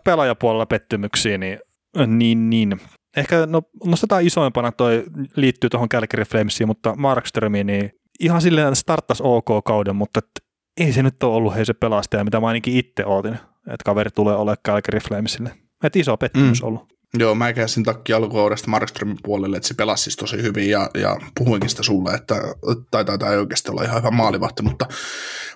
pelaajapuolella 0.04 0.66
pettymyksiä, 0.66 1.38
niin, 1.38 1.58
niin, 2.06 2.50
niin. 2.50 2.80
Ehkä 3.16 3.46
no, 3.46 3.62
nostetaan 3.84 4.26
isoimpana, 4.26 4.72
toi 4.72 5.04
liittyy 5.36 5.70
tuohon 5.70 5.88
Calgary 5.88 6.24
Flamesiin, 6.24 6.68
mutta 6.68 6.94
Markströmiin, 6.96 7.66
niin 7.66 7.92
ihan 8.20 8.40
silleen 8.40 8.76
starttas 8.76 9.20
OK 9.20 9.64
kauden, 9.64 9.96
mutta 9.96 10.18
et, 10.18 10.44
ei 10.80 10.92
se 10.92 11.02
nyt 11.02 11.22
ole 11.22 11.34
ollut 11.34 11.54
hei 11.54 11.66
se 11.66 11.74
pelastaja, 11.74 12.24
mitä 12.24 12.40
mä 12.40 12.46
ainakin 12.46 12.76
itse 12.76 13.06
ootin, 13.06 13.34
että 13.34 13.84
kaveri 13.84 14.10
tulee 14.10 14.36
olemaan 14.36 14.56
Calgary 14.66 14.98
Flamesille. 15.08 15.50
Että 15.84 15.98
iso 15.98 16.16
pettymys 16.16 16.62
mm. 16.62 16.68
ollut. 16.68 16.97
Joo, 17.14 17.34
mä 17.34 17.52
käsin 17.52 17.84
takia 17.84 18.16
alkukaudesta 18.16 18.70
Markströmin 18.70 19.18
puolelle, 19.22 19.56
että 19.56 19.68
se 19.68 19.74
pelasi 19.74 20.02
siis 20.02 20.16
tosi 20.16 20.42
hyvin 20.42 20.70
ja, 20.70 20.90
ja 20.94 21.16
puhuinkin 21.38 21.70
sitä 21.70 21.82
sulle, 21.82 22.14
että 22.14 22.34
taitaa 22.90 23.18
tai 23.18 23.38
oikeasti 23.38 23.70
olla 23.70 23.82
ihan 23.82 23.98
hyvä 23.98 24.10
maalivahti, 24.10 24.62
mutta 24.62 24.86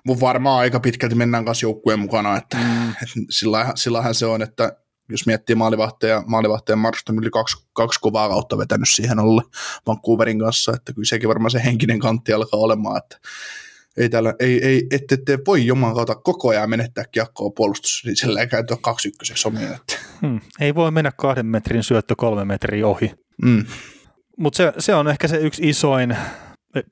mun 0.05 0.21
varmaan 0.21 0.61
aika 0.61 0.81
pitkälti 0.81 1.15
mennään 1.15 1.45
kanssa 1.45 1.67
joukkueen 1.67 1.99
mukana, 1.99 2.37
että, 2.37 2.57
mm. 2.57 2.91
että 2.91 3.15
sillä, 3.31 3.73
sillähän 3.75 4.15
se 4.15 4.27
on, 4.27 4.43
että 4.43 4.77
jos 5.09 5.27
miettii 5.27 5.57
maalivahteja, 5.57 6.23
maalivahteja 6.27 6.77
Markström 6.77 7.19
yli 7.19 7.31
kaksi, 7.31 7.67
kaksi 7.73 8.01
kovaa 8.01 8.29
kautta 8.29 8.59
vetänyt 8.59 8.89
siihen 8.89 9.19
alle 9.19 9.43
Vancouverin 9.87 10.39
kanssa, 10.39 10.73
että 10.73 10.93
kyllä 10.93 11.07
sekin 11.07 11.29
varmaan 11.29 11.51
se 11.51 11.65
henkinen 11.65 11.99
kantti 11.99 12.33
alkaa 12.33 12.61
olemaan, 12.61 12.97
että 12.97 13.19
ei, 13.97 14.09
täällä, 14.09 14.35
ei, 14.39 14.67
ei 14.67 14.87
ette 14.91 15.17
te 15.17 15.39
voi 15.47 15.67
juman 15.67 15.95
kautta 15.95 16.15
koko 16.15 16.49
ajan 16.49 16.71
menettää 16.71 17.05
kiekkoa 17.13 17.51
puolustus, 17.57 18.03
niin 18.05 18.17
sillä 18.17 18.41
ei 18.41 18.47
käytä 18.47 18.77
kaksi 18.81 19.09
ykköseksi 19.09 19.49
omia. 19.49 19.79
Hmm. 20.21 20.41
Ei 20.61 20.75
voi 20.75 20.91
mennä 20.91 21.11
kahden 21.17 21.47
metrin 21.47 21.83
syöttö 21.83 22.15
kolme 22.17 22.45
metriä 22.45 22.87
ohi. 22.87 23.13
Hmm. 23.45 23.65
Mutta 24.39 24.57
se, 24.57 24.73
se, 24.79 24.95
on 24.95 25.09
ehkä 25.09 25.29
se 25.29 25.37
yksi 25.37 25.69
isoin 25.69 26.17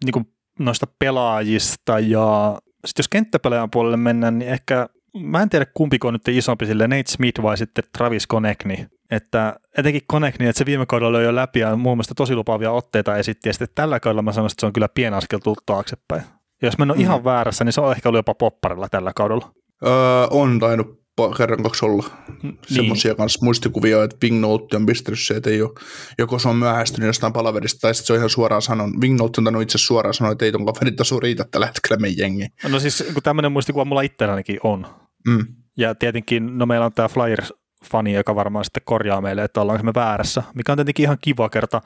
niin 0.04 0.26
noista 0.58 0.86
pelaajista 0.98 1.98
ja 1.98 2.58
sitten 2.86 3.02
jos 3.02 3.08
kenttäpelaajan 3.08 3.70
puolelle 3.70 3.96
mennään, 3.96 4.38
niin 4.38 4.50
ehkä 4.50 4.88
mä 5.18 5.42
en 5.42 5.48
tiedä 5.48 5.66
kumpiko 5.74 6.08
on 6.08 6.14
nyt 6.14 6.28
isompi 6.28 6.66
sille 6.66 6.88
Nate 6.88 7.02
Smith 7.08 7.42
vai 7.42 7.58
sitten 7.58 7.84
Travis 7.98 8.26
Konekni. 8.26 8.86
Että 9.10 9.56
etenkin 9.78 10.02
Konekni, 10.06 10.46
että 10.46 10.58
se 10.58 10.66
viime 10.66 10.86
kaudella 10.86 11.12
löi 11.12 11.24
jo 11.24 11.34
läpi 11.34 11.58
ja 11.58 11.76
muun 11.76 11.96
muassa 11.96 12.14
tosi 12.14 12.34
lupaavia 12.34 12.72
otteita 12.72 13.16
esitti 13.16 13.48
ja 13.48 13.52
sitten 13.52 13.68
tällä 13.74 14.00
kaudella 14.00 14.22
mä 14.22 14.32
sanoisin, 14.32 14.54
että 14.54 14.60
se 14.60 14.66
on 14.66 14.72
kyllä 14.72 14.88
pieni 14.88 15.16
askel 15.16 15.38
tullut 15.38 15.66
taaksepäin. 15.66 16.22
Ja 16.62 16.68
jos 16.68 16.78
mä 16.78 16.82
en 16.82 16.90
ole 16.90 16.96
mm. 16.96 17.02
ihan 17.02 17.24
väärässä, 17.24 17.64
niin 17.64 17.72
se 17.72 17.80
on 17.80 17.92
ehkä 17.92 18.08
ollut 18.08 18.18
jopa 18.18 18.34
popparilla 18.34 18.88
tällä 18.88 19.12
kaudella. 19.14 19.52
Öö, 19.86 20.26
on 20.30 20.58
tainnut 20.60 21.00
kerran 21.36 21.62
kaksi 21.62 21.84
olla 21.84 22.04
niin. 22.42 22.58
semmoisia 22.66 23.14
kanssa 23.14 23.44
muistikuvia, 23.44 24.04
että 24.04 24.16
Wingnote 24.22 24.76
on 24.76 24.86
pistänyt 24.86 25.20
se, 25.20 25.34
että 25.34 25.50
ei 25.50 25.62
ole, 25.62 25.70
joko 26.18 26.38
se 26.38 26.48
on 26.48 26.56
myöhästynyt 26.56 27.06
jostain 27.06 27.32
palaverista, 27.32 27.80
tai 27.80 27.94
sitten 27.94 28.06
se 28.06 28.12
on 28.12 28.16
ihan 28.16 28.30
suoraan 28.30 28.62
sanon, 28.62 29.00
Wingnote 29.00 29.40
on 29.40 29.44
tainnut 29.44 29.62
itse 29.62 29.78
suoraan 29.78 30.14
sanoa, 30.14 30.32
että 30.32 30.44
ei 30.44 30.52
ton 30.52 30.66
kaverin 30.66 30.96
taso 30.96 31.20
riitä 31.20 31.44
tällä 31.50 31.66
hetkellä 31.66 32.00
meidän 32.00 32.18
jengi. 32.18 32.46
No 32.68 32.80
siis 32.80 33.04
kun 33.14 33.22
tämmöinen 33.22 33.52
muistikuva 33.52 33.84
mulla 33.84 34.02
itsellänikin 34.02 34.60
on. 34.62 34.86
Mm. 35.28 35.46
Ja 35.76 35.94
tietenkin, 35.94 36.58
no 36.58 36.66
meillä 36.66 36.86
on 36.86 36.92
tämä 36.92 37.08
Flyers-fani, 37.08 38.14
joka 38.14 38.34
varmaan 38.34 38.64
sitten 38.64 38.82
korjaa 38.84 39.20
meille, 39.20 39.44
että 39.44 39.60
ollaanko 39.60 39.84
me 39.84 39.92
väärässä, 39.94 40.42
mikä 40.54 40.72
on 40.72 40.78
tietenkin 40.78 41.04
ihan 41.04 41.18
kiva 41.20 41.48
kerta. 41.48 41.80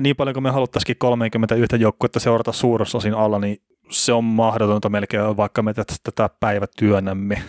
Niin 0.00 0.16
paljon 0.16 0.34
kuin 0.34 0.42
me 0.42 0.50
haluttaisikin 0.50 0.96
31 0.98 1.76
joukkuetta 1.80 2.20
seurata 2.20 2.52
suurososin 2.52 3.14
alla, 3.14 3.38
niin 3.38 3.56
se 3.90 4.12
on 4.12 4.24
mahdotonta 4.24 4.88
melkein, 4.88 5.36
vaikka 5.36 5.62
me 5.62 5.74
tätä 6.02 6.30
päivätyönämme. 6.40 7.42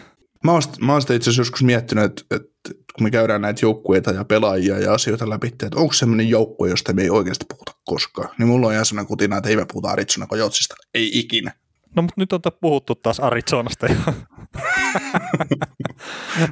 Mä 0.43 0.51
oon, 0.51 0.61
mä 0.81 0.91
oon 0.91 1.01
sitä 1.01 1.13
itse 1.13 1.29
asiassa 1.29 1.41
joskus 1.41 1.63
miettinyt, 1.63 2.03
että, 2.03 2.35
että 2.35 2.49
kun 2.95 3.03
me 3.03 3.11
käydään 3.11 3.41
näitä 3.41 3.59
joukkueita 3.63 4.11
ja 4.11 4.25
pelaajia 4.25 4.79
ja 4.79 4.93
asioita 4.93 5.29
läpi, 5.29 5.47
että 5.47 5.69
onko 5.75 5.93
semmoinen 5.93 6.29
joukkue, 6.29 6.69
josta 6.69 6.93
me 6.93 7.01
ei 7.01 7.09
oikeasti 7.09 7.45
puhuta 7.49 7.71
koskaan. 7.85 8.29
Niin 8.37 8.47
mulla 8.47 8.67
on 8.67 8.73
ihan 8.73 8.85
sellainen 8.85 9.07
kutina, 9.07 9.37
että 9.37 9.49
ei 9.49 9.55
me 9.55 9.65
puhuta 9.71 9.89
Arizona 9.89 10.27
Kojotsista. 10.27 10.75
Ei 10.93 11.19
ikinä. 11.19 11.51
No 11.95 12.01
mutta 12.01 12.21
nyt 12.21 12.33
on 12.33 12.41
puhuttu 12.61 12.95
taas 12.95 13.19
Arizonasta 13.19 13.87
jo. 13.87 13.95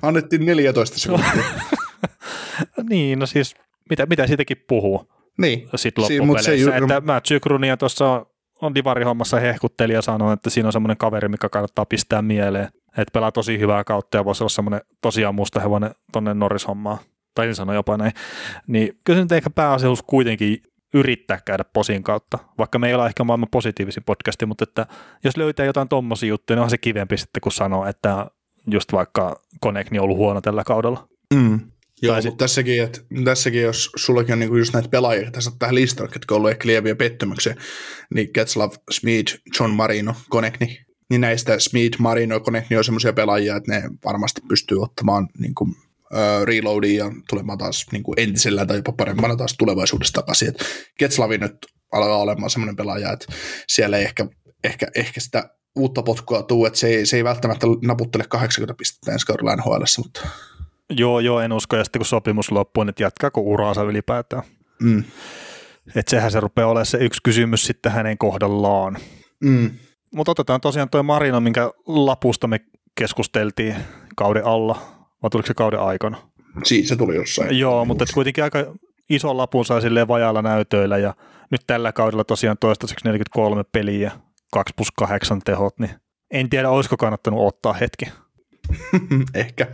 Annettiin 0.01 0.45
14 0.45 0.99
sekuntia. 0.99 1.43
niin, 2.89 3.19
no 3.19 3.25
siis 3.25 3.55
mitä, 3.89 4.05
mitä 4.05 4.27
siitäkin 4.27 4.57
puhuu. 4.67 5.11
Niin. 5.37 5.69
Sitten 5.75 6.01
loppupeleissä, 6.01 6.51
si- 6.51 6.63
se, 6.63 6.77
että 6.77 7.01
Matt 7.01 7.25
Sykrunia 7.25 7.77
tuossa 7.77 8.25
on 8.61 8.75
divarihommassa 8.75 9.39
hehkutteli 9.39 9.93
ja 9.93 10.01
sanoi, 10.01 10.33
että 10.33 10.49
siinä 10.49 10.67
on 10.67 10.73
semmoinen 10.73 10.97
kaveri, 10.97 11.27
mikä 11.27 11.49
kannattaa 11.49 11.85
pistää 11.85 12.21
mieleen. 12.21 12.67
Että 12.87 13.11
pelaa 13.13 13.31
tosi 13.31 13.59
hyvää 13.59 13.83
kautta 13.83 14.17
ja 14.17 14.25
voisi 14.25 14.43
olla 14.43 14.49
semmoinen 14.49 14.81
tosiaan 15.01 15.35
musta 15.35 15.59
hevonen 15.59 15.91
tonne 16.11 16.33
Norris-hommaan. 16.33 16.97
Tai 17.35 17.45
niin 17.45 17.55
sanoi 17.55 17.75
jopa 17.75 17.97
näin. 17.97 18.11
Niin 18.67 18.99
kyllä 19.03 19.21
nyt 19.21 19.31
ehkä 19.31 19.49
pääasiassa 19.49 20.03
kuitenkin 20.07 20.61
yrittää 20.93 21.39
käydä 21.45 21.63
posin 21.73 22.03
kautta, 22.03 22.39
vaikka 22.57 22.79
me 22.79 22.87
ei 22.87 22.93
ole 22.93 23.05
ehkä 23.05 23.23
maailman 23.23 23.49
positiivisin 23.51 24.03
podcasti, 24.03 24.45
mutta 24.45 24.63
että 24.63 24.85
jos 25.23 25.37
löytää 25.37 25.65
jotain 25.65 25.87
tommosia 25.87 26.29
juttuja, 26.29 26.55
niin 26.55 26.63
on 26.63 26.69
se 26.69 26.77
kivempi 26.77 27.17
sitten, 27.17 27.41
kun 27.41 27.51
sanoo, 27.51 27.85
että 27.85 28.27
just 28.71 28.93
vaikka 28.93 29.41
Konekni 29.59 29.99
on 29.99 30.03
ollut 30.03 30.17
huono 30.17 30.41
tällä 30.41 30.63
kaudella. 30.63 31.07
Mm. 31.33 31.59
Joo, 32.01 32.15
mutta 32.15 32.43
tässäkin, 32.43 32.83
että, 32.83 32.99
tässäkin, 33.25 33.61
jos 33.61 33.89
sullakin 33.95 34.33
on 34.33 34.39
niinku 34.39 34.55
just 34.55 34.73
näitä 34.73 34.89
pelaajia 34.89 35.31
tässä 35.31 35.51
tähän 35.59 35.75
listalle, 35.75 36.11
jotka 36.13 36.35
on 36.35 36.37
ollut 36.37 36.51
ehkä 36.51 36.67
lieviä 36.67 36.95
pettymyksiä, 36.95 37.55
niin 38.15 38.29
Getslav, 38.33 38.71
Smith, 38.91 39.35
John 39.59 39.71
Marino, 39.71 40.15
Konekni, 40.29 40.85
niin 41.09 41.21
näistä 41.21 41.59
Smith, 41.59 41.99
Marino 41.99 42.39
Konekni 42.39 42.77
on 42.77 42.83
semmoisia 42.83 43.13
pelaajia, 43.13 43.55
että 43.55 43.71
ne 43.71 43.89
varmasti 44.05 44.41
pystyy 44.47 44.81
ottamaan 44.81 45.27
niin 45.39 45.55
kuin, 45.55 45.69
uh, 45.69 46.45
reloadin 46.45 46.95
ja 46.95 47.11
tulemaan 47.29 47.57
taas 47.57 47.85
niin 47.91 48.03
kuin 48.03 48.19
entisellä 48.19 48.65
tai 48.65 48.77
jopa 48.77 48.91
paremmana 48.91 49.35
taas 49.35 49.55
tulevaisuudessa 49.57 50.13
takaisin. 50.13 50.47
Et 50.47 50.65
Getslavi 50.99 51.37
nyt 51.37 51.57
alkaa 51.91 52.17
olemaan 52.17 52.49
semmoinen 52.49 52.75
pelaaja, 52.75 53.11
että 53.11 53.25
siellä 53.67 53.97
ei 53.97 54.03
ehkä, 54.03 54.27
ehkä, 54.63 54.87
ehkä 54.95 55.19
sitä 55.19 55.49
uutta 55.75 56.03
potkua 56.03 56.43
tuu, 56.43 56.65
että 56.65 56.79
se 56.79 56.87
ei, 56.87 57.05
se 57.05 57.17
ei 57.17 57.23
välttämättä 57.23 57.67
naputtele 57.81 58.23
80 58.29 58.77
pistettä 58.77 59.11
ensi 59.11 59.25
kaudella 59.25 59.55
NHL, 59.55 59.83
mutta 59.97 60.27
Joo, 60.89 61.19
joo, 61.19 61.39
en 61.39 61.53
usko. 61.53 61.75
Ja 61.75 61.83
sitten 61.83 61.99
kun 61.99 62.05
sopimus 62.05 62.51
loppuu, 62.51 62.83
niin 62.83 62.93
jatkaako 62.99 63.41
uraansa 63.41 63.81
ylipäätään. 63.83 64.43
Mm. 64.81 65.03
Että 65.95 66.09
sehän 66.09 66.31
se 66.31 66.39
rupeaa 66.39 66.69
olemaan 66.69 66.85
se 66.85 66.97
yksi 66.97 67.21
kysymys 67.23 67.65
sitten 67.65 67.91
hänen 67.91 68.17
kohdallaan. 68.17 68.97
Mm. 69.43 69.71
Mutta 70.15 70.31
otetaan 70.31 70.61
tosiaan 70.61 70.89
tuo 70.89 71.03
Marino, 71.03 71.39
minkä 71.39 71.71
lapusta 71.87 72.47
me 72.47 72.59
keskusteltiin 72.97 73.75
kauden 74.15 74.45
alla, 74.45 74.81
vai 75.23 75.29
tuliko 75.29 75.47
se 75.47 75.53
kauden 75.53 75.79
aikana? 75.79 76.17
Siis 76.63 76.89
se 76.89 76.95
tuli 76.95 77.15
jossain. 77.15 77.59
Joo, 77.59 77.85
mutta 77.85 78.05
kuitenkin 78.13 78.43
aika 78.43 78.59
iso 79.09 79.37
lapun 79.37 79.65
sai 79.65 79.81
silleen 79.81 80.07
vajaalla 80.07 80.41
näytöillä 80.41 80.97
ja 80.97 81.13
nyt 81.51 81.61
tällä 81.67 81.91
kaudella 81.91 82.23
tosiaan 82.23 82.57
toistaiseksi 82.59 83.05
43 83.05 83.63
peliä, 83.71 84.11
2 84.53 84.73
plus 84.77 84.91
8 84.97 85.41
tehot, 85.45 85.79
niin 85.79 85.91
En 86.31 86.49
tiedä, 86.49 86.69
olisiko 86.69 86.97
kannattanut 86.97 87.47
ottaa 87.47 87.73
hetki. 87.73 88.05
Ehkä. 89.33 89.67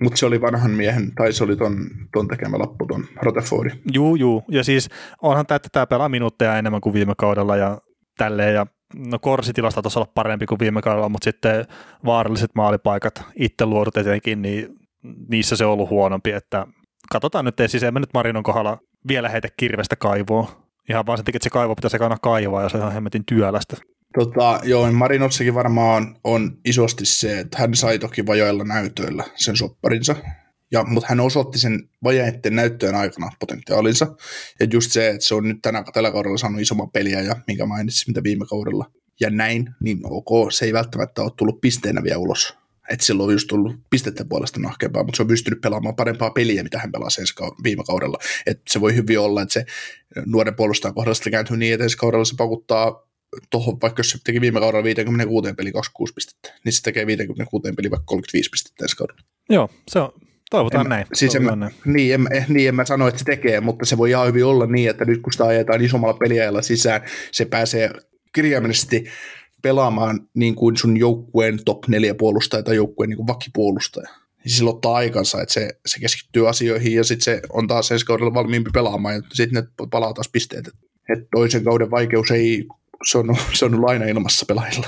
Mutta 0.00 0.16
se 0.16 0.26
oli 0.26 0.40
vanhan 0.40 0.70
miehen, 0.70 1.14
tai 1.14 1.32
se 1.32 1.44
oli 1.44 1.56
ton, 1.56 1.76
ton 2.12 2.28
tekemä 2.28 2.58
lappu, 2.58 2.86
ton 2.86 3.04
Rutherfordi. 3.22 3.70
Juu, 3.92 4.16
juu. 4.16 4.44
Ja 4.48 4.64
siis 4.64 4.88
onhan 5.22 5.46
tämä, 5.46 5.56
että 5.56 5.68
tämä 5.72 5.86
pelaa 5.86 6.08
minuutteja 6.08 6.58
enemmän 6.58 6.80
kuin 6.80 6.92
viime 6.92 7.14
kaudella 7.18 7.56
ja 7.56 7.78
tälleen. 8.18 8.54
Ja 8.54 8.66
no 8.94 9.18
korsitilasta 9.18 9.82
tuossa 9.82 10.00
olla 10.00 10.12
parempi 10.14 10.46
kuin 10.46 10.58
viime 10.58 10.82
kaudella, 10.82 11.08
mutta 11.08 11.24
sitten 11.24 11.66
vaaralliset 12.04 12.50
maalipaikat, 12.54 13.22
itse 13.36 13.66
luodut 13.66 13.96
etenkin, 13.96 14.42
niin 14.42 14.68
niissä 15.28 15.56
se 15.56 15.64
on 15.64 15.72
ollut 15.72 15.90
huonompi. 15.90 16.32
Että 16.32 16.66
katsotaan 17.12 17.44
nyt, 17.44 17.54
siis 17.66 17.82
emme 17.82 18.00
nyt 18.00 18.14
Marinon 18.14 18.42
kohdalla 18.42 18.78
vielä 19.08 19.28
heitä 19.28 19.48
kirvestä 19.56 19.96
kaivoa. 19.96 20.66
Ihan 20.90 21.06
vaan 21.06 21.18
sen 21.18 21.24
takia, 21.24 21.36
että 21.36 21.44
se 21.44 21.50
kaivo 21.50 21.74
pitäisi 21.74 21.96
aina 22.00 22.16
kaivaa 22.22 22.62
ja 22.62 22.68
se 22.68 22.76
on 22.78 22.92
hemmetin 22.92 23.24
työlästä. 23.26 23.76
Tota, 24.18 24.60
joo, 24.64 24.92
Marinossakin 24.92 25.54
varmaan 25.54 26.16
on 26.24 26.58
isosti 26.64 27.06
se, 27.06 27.38
että 27.38 27.58
hän 27.58 27.74
sai 27.74 27.98
toki 27.98 28.26
vajoilla 28.26 28.64
näytöillä 28.64 29.24
sen 29.34 29.56
sopparinsa, 29.56 30.16
ja, 30.72 30.84
mutta 30.84 31.06
hän 31.08 31.20
osoitti 31.20 31.58
sen 31.58 31.88
vajeiden 32.04 32.56
näyttöjen 32.56 32.94
aikana 32.94 33.30
potentiaalinsa. 33.40 34.16
Ja 34.60 34.66
just 34.72 34.92
se, 34.92 35.08
että 35.08 35.26
se 35.26 35.34
on 35.34 35.48
nyt 35.48 35.58
tänä, 35.62 35.84
tällä 35.92 36.10
kaudella 36.10 36.38
saanut 36.38 36.60
isomman 36.60 36.90
peliä, 36.90 37.20
ja 37.20 37.36
minkä 37.46 37.66
mainitsin, 37.66 38.04
mitä 38.10 38.22
viime 38.22 38.46
kaudella. 38.46 38.90
Ja 39.20 39.30
näin, 39.30 39.74
niin 39.80 39.98
ok, 40.04 40.52
se 40.52 40.64
ei 40.64 40.72
välttämättä 40.72 41.22
ole 41.22 41.32
tullut 41.36 41.60
pisteenä 41.60 42.02
vielä 42.02 42.18
ulos. 42.18 42.54
Että 42.90 43.06
silloin 43.06 43.26
on 43.26 43.34
just 43.34 43.48
tullut 43.48 43.76
pistettä 43.90 44.24
puolesta 44.24 44.60
nahkeampaa, 44.60 45.04
mutta 45.04 45.16
se 45.16 45.22
on 45.22 45.28
pystynyt 45.28 45.60
pelaamaan 45.60 45.96
parempaa 45.96 46.30
peliä, 46.30 46.62
mitä 46.62 46.78
hän 46.78 46.92
pelasi 46.92 47.20
ensi 47.20 47.34
viime 47.64 47.84
kaudella. 47.86 48.18
Et 48.46 48.60
se 48.68 48.80
voi 48.80 48.94
hyvin 48.94 49.18
olla, 49.18 49.42
että 49.42 49.52
se 49.52 49.64
nuoren 50.26 50.54
puolustajan 50.54 50.94
kohdalla 50.94 51.30
kääntyy 51.30 51.56
niin, 51.56 51.74
että 51.74 51.84
ensi 51.84 51.96
kaudella 51.96 52.24
se 52.24 52.34
pakuttaa 52.36 53.05
tuohon, 53.50 53.80
vaikka 53.82 54.00
jos 54.00 54.10
se 54.10 54.18
teki 54.24 54.40
viime 54.40 54.60
kaudella 54.60 54.84
56 54.84 55.54
peli 55.54 55.72
26 55.72 56.14
pistettä, 56.14 56.54
niin 56.64 56.72
se 56.72 56.82
tekee 56.82 57.06
56 57.06 57.72
peli 57.76 57.90
vaikka 57.90 58.06
35 58.06 58.50
pistettä 58.50 58.84
ensi 58.84 58.96
kaudella. 58.96 59.20
Joo, 59.50 59.68
se 59.90 59.98
on, 59.98 60.12
toivotaan 60.50 60.86
en, 60.86 60.90
näin. 60.90 61.06
Siis 61.14 61.32
toivotaan 61.32 61.62
en, 61.62 61.70
näin. 61.70 61.74
Niin, 61.84 62.14
en, 62.14 62.46
niin 62.48 62.68
en 62.68 62.74
mä 62.74 62.84
sano, 62.84 63.08
että 63.08 63.18
se 63.18 63.24
tekee, 63.24 63.60
mutta 63.60 63.84
se 63.84 63.98
voi 63.98 64.10
ihan 64.10 64.26
hyvin 64.26 64.44
olla 64.44 64.66
niin, 64.66 64.90
että 64.90 65.04
nyt 65.04 65.22
kun 65.22 65.32
sitä 65.32 65.44
ajetaan 65.44 65.82
isommalla 65.82 66.18
peliajalla 66.18 66.62
sisään, 66.62 67.00
se 67.32 67.44
pääsee 67.44 67.90
kirjaimellisesti 68.34 69.04
pelaamaan 69.62 70.28
niin 70.34 70.54
kuin 70.54 70.76
sun 70.76 70.96
joukkueen 70.96 71.58
top 71.64 71.88
4 71.88 72.14
puolustaja 72.14 72.62
tai 72.62 72.76
joukkueen 72.76 73.08
niin 73.08 73.16
kuin 73.16 73.26
vakipuolustaja. 73.26 74.08
Ja 74.44 74.50
sillä 74.50 74.70
ottaa 74.70 74.94
aikansa, 74.94 75.42
että 75.42 75.54
se, 75.54 75.68
se 75.86 76.00
keskittyy 76.00 76.48
asioihin 76.48 76.92
ja 76.92 77.04
sitten 77.04 77.24
se 77.24 77.40
on 77.52 77.66
taas 77.66 77.92
ensi 77.92 78.06
kaudella 78.06 78.34
valmiimpi 78.34 78.70
pelaamaan 78.74 79.14
ja 79.14 79.22
sitten 79.32 79.62
ne 79.62 79.86
palaa 79.90 80.12
taas 80.12 80.28
pisteet. 80.28 80.68
Et 81.12 81.28
toisen 81.30 81.64
kauden 81.64 81.90
vaikeus 81.90 82.30
ei, 82.30 82.66
se 83.04 83.18
on, 83.18 83.36
se 83.52 83.64
on 83.64 83.74
ollut 83.74 83.88
aina 83.88 84.04
ilmassa 84.04 84.46
pelaajilla. 84.46 84.86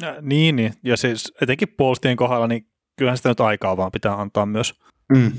Ja, 0.00 0.16
niin, 0.20 0.56
niin, 0.56 0.74
ja 0.84 0.96
siis 0.96 1.32
etenkin 1.42 1.68
puolustien 1.76 2.16
kohdalla, 2.16 2.46
niin 2.46 2.66
kyllähän 2.96 3.16
sitä 3.16 3.28
nyt 3.28 3.40
aikaa 3.40 3.76
vaan 3.76 3.92
pitää 3.92 4.20
antaa 4.20 4.46
myös. 4.46 4.74
Mm. 5.12 5.32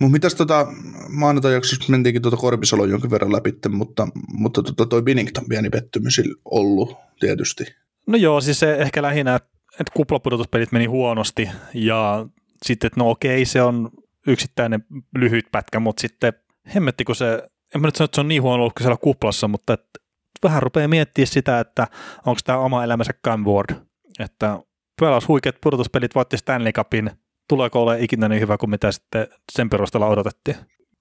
Mutta 0.00 0.12
mitäs 0.12 0.34
tota, 0.34 0.66
maanantai-jaksossa 1.08 1.90
mentiinkin 1.90 2.22
tuota 2.22 2.36
Korpisalo 2.36 2.84
jonkin 2.84 3.10
verran 3.10 3.32
läpi, 3.32 3.54
mutta, 3.68 4.08
mutta 4.32 4.62
tota, 4.62 4.86
toi 4.86 5.02
Binnington 5.02 5.44
pieni 5.48 5.70
pettymys 5.70 6.20
ollut 6.44 6.96
tietysti. 7.20 7.64
No 8.06 8.18
joo, 8.18 8.40
siis 8.40 8.60
se 8.60 8.74
ehkä 8.74 9.02
lähinnä, 9.02 9.34
että 9.34 9.92
kuplapudotuspelit 9.94 10.72
meni 10.72 10.86
huonosti 10.86 11.50
ja 11.74 12.26
sitten, 12.62 12.86
että 12.86 13.00
no 13.00 13.10
okei, 13.10 13.44
se 13.44 13.62
on 13.62 13.90
yksittäinen 14.26 14.84
lyhyt 15.14 15.46
pätkä, 15.52 15.80
mutta 15.80 16.00
sitten 16.00 16.32
hemmetti, 16.74 17.04
kun 17.04 17.16
se, 17.16 17.48
en 17.74 17.80
mä 17.80 17.86
nyt 17.86 17.96
sano, 17.96 18.04
että 18.04 18.14
se 18.14 18.20
on 18.20 18.28
niin 18.28 18.42
huono 18.42 18.62
ollut 18.62 18.74
kuin 18.74 18.84
siellä 18.84 18.96
kuplassa, 19.02 19.48
mutta 19.48 19.72
että 19.72 20.00
vähän 20.42 20.62
rupeaa 20.62 20.88
miettiä 20.88 21.26
sitä, 21.26 21.60
että 21.60 21.86
onko 22.26 22.40
tämä 22.44 22.58
oma 22.58 22.84
elämänsä 22.84 23.12
Gunward, 23.24 23.76
että 24.18 24.58
pelas 25.00 25.28
huikeat 25.28 25.56
pudotuspelit, 25.60 26.14
voitti 26.14 26.36
Stanley 26.38 26.72
Cupin, 26.72 27.10
tuleeko 27.48 27.82
ole 27.82 27.96
ikinä 28.00 28.28
niin 28.28 28.40
hyvä 28.40 28.58
kuin 28.58 28.70
mitä 28.70 28.92
sitten 28.92 29.26
sen 29.52 29.70
perusteella 29.70 30.06
odotettiin? 30.06 30.56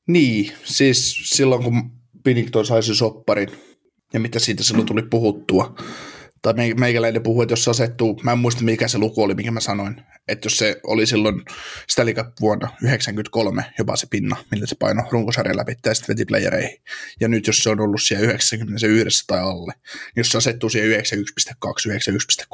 Niin, 0.07 0.51
siis 0.63 1.29
silloin 1.29 1.63
kun 1.63 1.91
Binnington 2.23 2.65
sai 2.65 2.83
sen 2.83 2.95
sopparin 2.95 3.49
ja 4.13 4.19
mitä 4.19 4.39
siitä 4.39 4.63
silloin 4.63 4.87
tuli 4.87 5.01
puhuttua, 5.01 5.75
tai 6.53 6.73
meikäläinen 6.73 7.23
puhui, 7.23 7.43
että 7.43 7.51
jos 7.51 7.63
se 7.63 7.71
asettuu, 7.71 8.19
mä 8.23 8.31
en 8.31 8.37
muista 8.37 8.63
mikä 8.63 8.87
se 8.87 8.97
luku 8.97 9.23
oli, 9.23 9.35
mikä 9.35 9.51
mä 9.51 9.59
sanoin, 9.59 10.01
että 10.27 10.45
jos 10.45 10.57
se 10.57 10.79
oli 10.83 11.05
silloin 11.05 11.41
Stanley 11.89 12.13
Cup 12.13 12.27
vuonna 12.41 12.69
93 12.83 13.65
jopa 13.77 13.95
se 13.95 14.07
pinna, 14.09 14.35
millä 14.51 14.65
se 14.65 14.75
paino 14.79 15.03
runkosarjan 15.11 15.57
läpi 15.57 15.75
ja 15.85 15.95
sitten 15.95 16.13
veti 16.13 16.25
playereihin. 16.25 16.77
Ja 17.19 17.27
nyt 17.27 17.47
jos 17.47 17.57
se 17.57 17.69
on 17.69 17.79
ollut 17.79 18.01
siellä 18.01 18.25
91 18.27 19.23
tai 19.27 19.39
alle, 19.39 19.73
niin 19.85 20.13
jos 20.17 20.29
se 20.29 20.37
asettuu 20.37 20.69
siihen 20.69 21.01
91.2, 21.01 21.03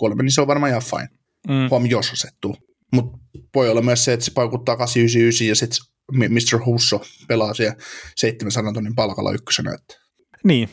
91.3, 0.10 0.22
niin 0.22 0.32
se 0.32 0.42
on 0.42 0.48
varmaan 0.48 0.70
ihan 0.70 0.84
fine. 0.84 1.10
Mm. 1.48 1.70
Huom, 1.70 1.86
jos 1.86 2.12
asettuu. 2.12 2.58
Mutta 2.94 3.18
voi 3.56 3.70
olla 3.70 3.82
myös 3.82 4.06
se, 4.06 4.14
että 4.14 4.26
se 4.26 4.32
paikuttaa 4.32 4.78
899 4.78 5.48
ja 5.48 5.56
sitten 5.56 5.80
Mr. 6.12 6.66
Husso 6.66 7.02
pelaa 7.28 7.54
siellä 7.54 7.76
700 8.16 8.74
tonnin 8.74 8.96
palkalla 8.96 9.32
ykkösenä. 9.32 9.74
Että. 9.74 9.96
Niin, 10.44 10.70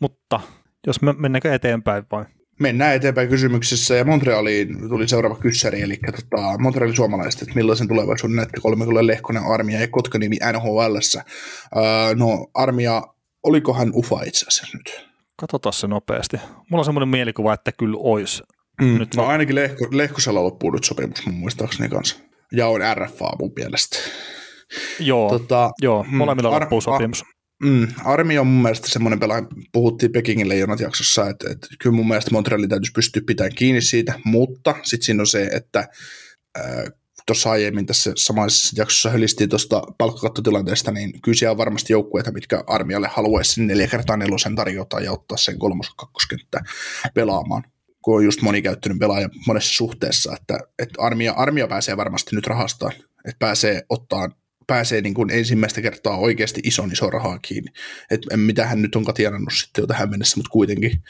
mutta 0.00 0.40
jos 0.86 1.02
me 1.02 1.12
mennäänkö 1.12 1.54
eteenpäin 1.54 2.04
vai? 2.12 2.24
Mennään 2.58 2.94
eteenpäin 2.94 3.28
kysymyksessä 3.28 3.94
ja 3.94 4.04
Montrealiin 4.04 4.88
tuli 4.88 5.08
seuraava 5.08 5.36
kyssäri, 5.36 5.82
eli 5.82 5.98
tota, 6.06 6.58
Montrealin 6.58 6.96
suomalaiset, 6.96 7.42
että 7.42 7.54
millaisen 7.54 7.88
tulevaisuuden 7.88 8.36
näette 8.36 8.60
kolmikolle 8.60 9.06
Lehkonen, 9.06 9.42
Armia 9.54 9.80
ja 9.80 9.88
Kotkanimi 9.88 10.36
nhl 10.52 10.78
Öö, 11.76 12.14
no 12.14 12.46
Armia, 12.54 13.02
olikohan 13.42 13.92
ufa 13.94 14.22
itse 14.22 14.46
asiassa 14.48 14.78
nyt? 14.78 15.08
Katsotaan 15.36 15.72
se 15.72 15.86
nopeasti. 15.86 16.36
Mulla 16.70 16.80
on 16.80 16.84
semmoinen 16.84 17.08
mielikuva, 17.08 17.54
että 17.54 17.72
kyllä 17.72 17.96
olisi. 18.00 18.42
Mm, 18.80 18.98
nyt 18.98 19.14
no 19.16 19.26
ainakin 19.26 19.54
Lehko, 19.54 19.88
Lehkosella 19.90 20.42
loppuu 20.42 20.70
nyt 20.70 20.84
sopimus 20.84 21.26
mun 21.26 21.34
muistaakseni 21.34 21.88
kanssa. 21.88 22.16
Ja 22.52 22.66
on 22.68 22.80
RFA 22.94 23.30
mun 23.38 23.52
mielestä. 23.56 23.98
Joo, 25.00 25.28
tota, 25.28 25.70
joo 25.82 26.04
molemmilla 26.08 26.48
ar- 26.56 26.62
loppuu 26.62 26.80
sopimus. 26.80 27.24
Mm, 27.62 27.88
Armi 28.04 28.38
on 28.38 28.46
mun 28.46 28.62
mielestä 28.62 28.88
semmoinen 28.88 29.20
pelaaja, 29.20 29.46
puhuttiin 29.72 30.12
Pekingin 30.12 30.48
leijonat 30.48 30.80
jaksossa, 30.80 31.28
että, 31.28 31.50
että 31.50 31.66
kyllä 31.78 31.96
mun 31.96 32.08
mielestä 32.08 32.30
Montrealin 32.30 32.68
täytyisi 32.68 32.92
pystyä 32.92 33.22
pitämään 33.26 33.54
kiinni 33.54 33.82
siitä, 33.82 34.20
mutta 34.24 34.74
sitten 34.82 35.06
siinä 35.06 35.22
on 35.22 35.26
se, 35.26 35.50
että 35.52 35.88
äh, 36.58 36.84
tuossa 37.26 37.50
aiemmin 37.50 37.86
tässä 37.86 38.12
samaisessa 38.16 38.82
jaksossa 38.82 39.10
hölistiin 39.10 39.48
tuosta 39.48 39.82
palkkakattotilanteesta, 39.98 40.92
niin 40.92 41.22
kyllä 41.22 41.36
siellä 41.36 41.50
on 41.50 41.58
varmasti 41.58 41.92
joukkueita, 41.92 42.32
mitkä 42.32 42.64
armialle 42.66 43.08
haluaisi 43.12 43.64
neljä 43.64 43.88
kertaa 43.88 44.16
nelosen 44.16 44.54
tarjota 44.54 45.00
ja 45.00 45.12
ottaa 45.12 45.38
sen 45.38 45.58
kolmos 45.58 45.94
kakkoskenttä 45.96 46.60
pelaamaan 47.14 47.62
kun 48.02 48.16
on 48.16 48.24
just 48.24 48.42
monikäyttöinen 48.42 48.98
pelaaja 48.98 49.28
monessa 49.46 49.74
suhteessa, 49.74 50.36
että, 50.40 50.58
että 50.78 51.02
armia, 51.02 51.32
armia 51.32 51.68
pääsee 51.68 51.96
varmasti 51.96 52.36
nyt 52.36 52.46
rahastaan, 52.46 52.92
että 53.24 53.38
pääsee 53.38 53.82
ottaa 53.88 54.28
pääsee 54.68 55.00
niin 55.00 55.14
kuin 55.14 55.30
ensimmäistä 55.30 55.80
kertaa 55.80 56.16
oikeasti 56.16 56.60
ison 56.64 56.92
iso 56.92 57.10
rahaa 57.10 57.38
kiinni. 57.38 57.70
Et 58.10 58.20
mitä 58.36 58.66
hän 58.66 58.82
nyt 58.82 58.96
on 58.96 59.04
tienannut 59.14 59.52
sitten 59.52 59.82
jo 59.82 59.86
tähän 59.86 60.10
mennessä, 60.10 60.36
mutta 60.36 60.50
kuitenkin. 60.50 61.02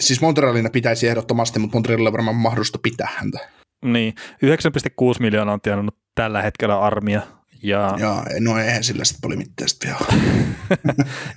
Siis 0.00 0.20
Montrealina 0.20 0.70
pitäisi 0.70 1.08
ehdottomasti, 1.08 1.58
mutta 1.58 1.76
Montrealilla 1.76 2.12
varmaan 2.12 2.36
mahdollista 2.36 2.78
pitää 2.82 3.08
häntä. 3.16 3.38
Niin, 3.84 4.14
9,6 4.16 5.20
miljoonaa 5.20 5.54
on 5.54 5.60
tienannut 5.60 5.98
tällä 6.14 6.42
hetkellä 6.42 6.80
armia. 6.80 7.22
Ja, 7.62 7.96
ja 7.98 8.24
no 8.40 8.58
eihän 8.58 8.84
sillä 8.84 9.04
sitten 9.04 9.20
paljon 9.20 9.38
mitään 9.38 9.68
sitten 9.68 9.94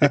ja 0.02 0.08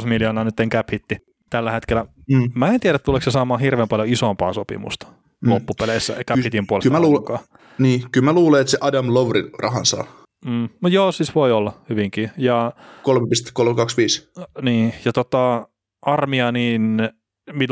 2,6 0.00 0.06
miljoonaa 0.06 0.44
nyt 0.44 0.54
cap 0.70 0.88
hitti 0.92 1.16
tällä 1.50 1.72
hetkellä. 1.72 2.06
Mm. 2.30 2.50
Mä 2.54 2.68
en 2.68 2.80
tiedä, 2.80 2.98
tuleeko 2.98 3.24
se 3.24 3.30
saamaan 3.30 3.60
hirveän 3.60 3.88
paljon 3.88 4.08
isompaa 4.08 4.52
sopimusta 4.52 5.06
mm. 5.40 5.50
loppupeleissä 5.50 6.16
cap 6.28 6.44
hitin 6.44 6.66
puolesta. 6.66 6.88
Kyllä 6.88 7.00
mä, 7.00 7.06
luulen, 7.06 7.38
niin, 7.78 8.10
kyllä 8.12 8.24
mä 8.24 8.32
luulen, 8.32 8.60
että 8.60 8.70
se 8.70 8.78
Adam 8.80 9.14
Lowry 9.14 9.50
rahan 9.58 9.86
saa. 9.86 10.25
Mm, 10.46 10.68
no 10.82 10.88
joo, 10.88 11.12
siis 11.12 11.34
voi 11.34 11.52
olla 11.52 11.72
hyvinkin. 11.88 12.30
Ja, 12.36 12.72
3,325. 13.02 14.30
Niin, 14.62 14.94
ja 15.04 15.12
tota, 15.12 15.68
Armia, 16.02 16.52
niin 16.52 16.98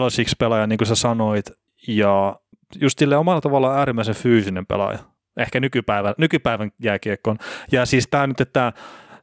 six 0.09 0.39
pelaaja, 0.39 0.67
niin 0.67 0.79
kuin 0.79 0.89
sä 0.89 0.95
sanoit, 0.95 1.51
ja 1.89 2.37
just 2.81 2.99
sille 2.99 3.17
omalla 3.17 3.41
tavallaan 3.41 3.79
äärimmäisen 3.79 4.15
fyysinen 4.15 4.67
pelaaja. 4.67 4.99
Ehkä 5.37 5.61
nykypäivän, 5.61 6.15
nykypäivän 6.19 6.71
jääkiekkoon. 6.83 7.39
Ja 7.73 7.87
siis 7.87 8.09
tämä 8.11 8.27
nyt, 8.27 8.41
että 8.41 8.73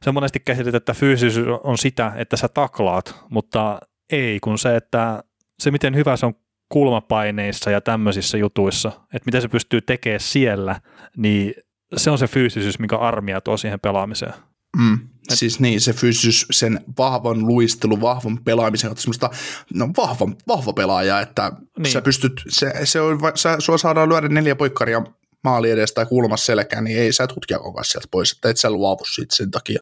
se 0.02 0.12
monesti 0.12 0.40
käsitetään, 0.40 0.76
että 0.76 0.94
fyysisyys 0.94 1.46
on 1.64 1.78
sitä, 1.78 2.12
että 2.16 2.36
sä 2.36 2.48
taklaat, 2.48 3.24
mutta 3.30 3.80
ei, 4.12 4.40
kun 4.40 4.58
se, 4.58 4.76
että 4.76 5.24
se 5.58 5.70
miten 5.70 5.94
hyvä 5.94 6.16
se 6.16 6.26
on 6.26 6.34
kulmapaineissa 6.68 7.70
ja 7.70 7.80
tämmöisissä 7.80 8.38
jutuissa, 8.38 8.88
että 8.88 9.26
mitä 9.26 9.40
se 9.40 9.48
pystyy 9.48 9.80
tekemään 9.80 10.20
siellä, 10.20 10.80
niin 11.16 11.54
se 11.96 12.10
on 12.10 12.18
se 12.18 12.26
fyysisyys, 12.26 12.78
mikä 12.78 12.96
armia 12.96 13.40
tuo 13.40 13.56
siihen 13.56 13.80
pelaamiseen. 13.80 14.34
Mm. 14.76 14.94
Et... 14.94 15.38
Siis 15.38 15.60
niin, 15.60 15.80
se 15.80 15.92
fyysisyys, 15.92 16.46
sen 16.50 16.84
vahvan 16.98 17.46
luistelun, 17.46 18.00
vahvan 18.00 18.38
pelaamisen, 18.44 18.90
että 18.90 19.02
semmoista 19.02 19.30
no, 19.74 19.88
vahva, 19.96 20.28
vahva 20.48 20.72
pelaaja, 20.72 21.20
että 21.20 21.52
niin. 21.78 21.92
sä 21.92 22.02
pystyt, 22.02 22.32
se, 22.48 22.72
se 22.84 23.00
on, 23.00 23.20
sä, 23.34 23.56
sua 23.58 23.78
saadaan 23.78 24.08
lyödä 24.08 24.28
neljä 24.28 24.56
poikkaria 24.56 25.02
maali 25.44 25.70
edestä 25.70 25.94
tai 25.94 26.06
kulmassa 26.06 26.46
selkään, 26.46 26.84
niin 26.84 26.98
ei 26.98 27.12
sä 27.12 27.26
tutkia 27.26 27.58
koko 27.58 27.84
sieltä 27.84 28.08
pois, 28.10 28.32
että 28.32 28.48
et 28.48 28.56
sä 28.56 28.70
luovu 28.70 29.04
siitä 29.04 29.36
sen 29.36 29.50
takia. 29.50 29.80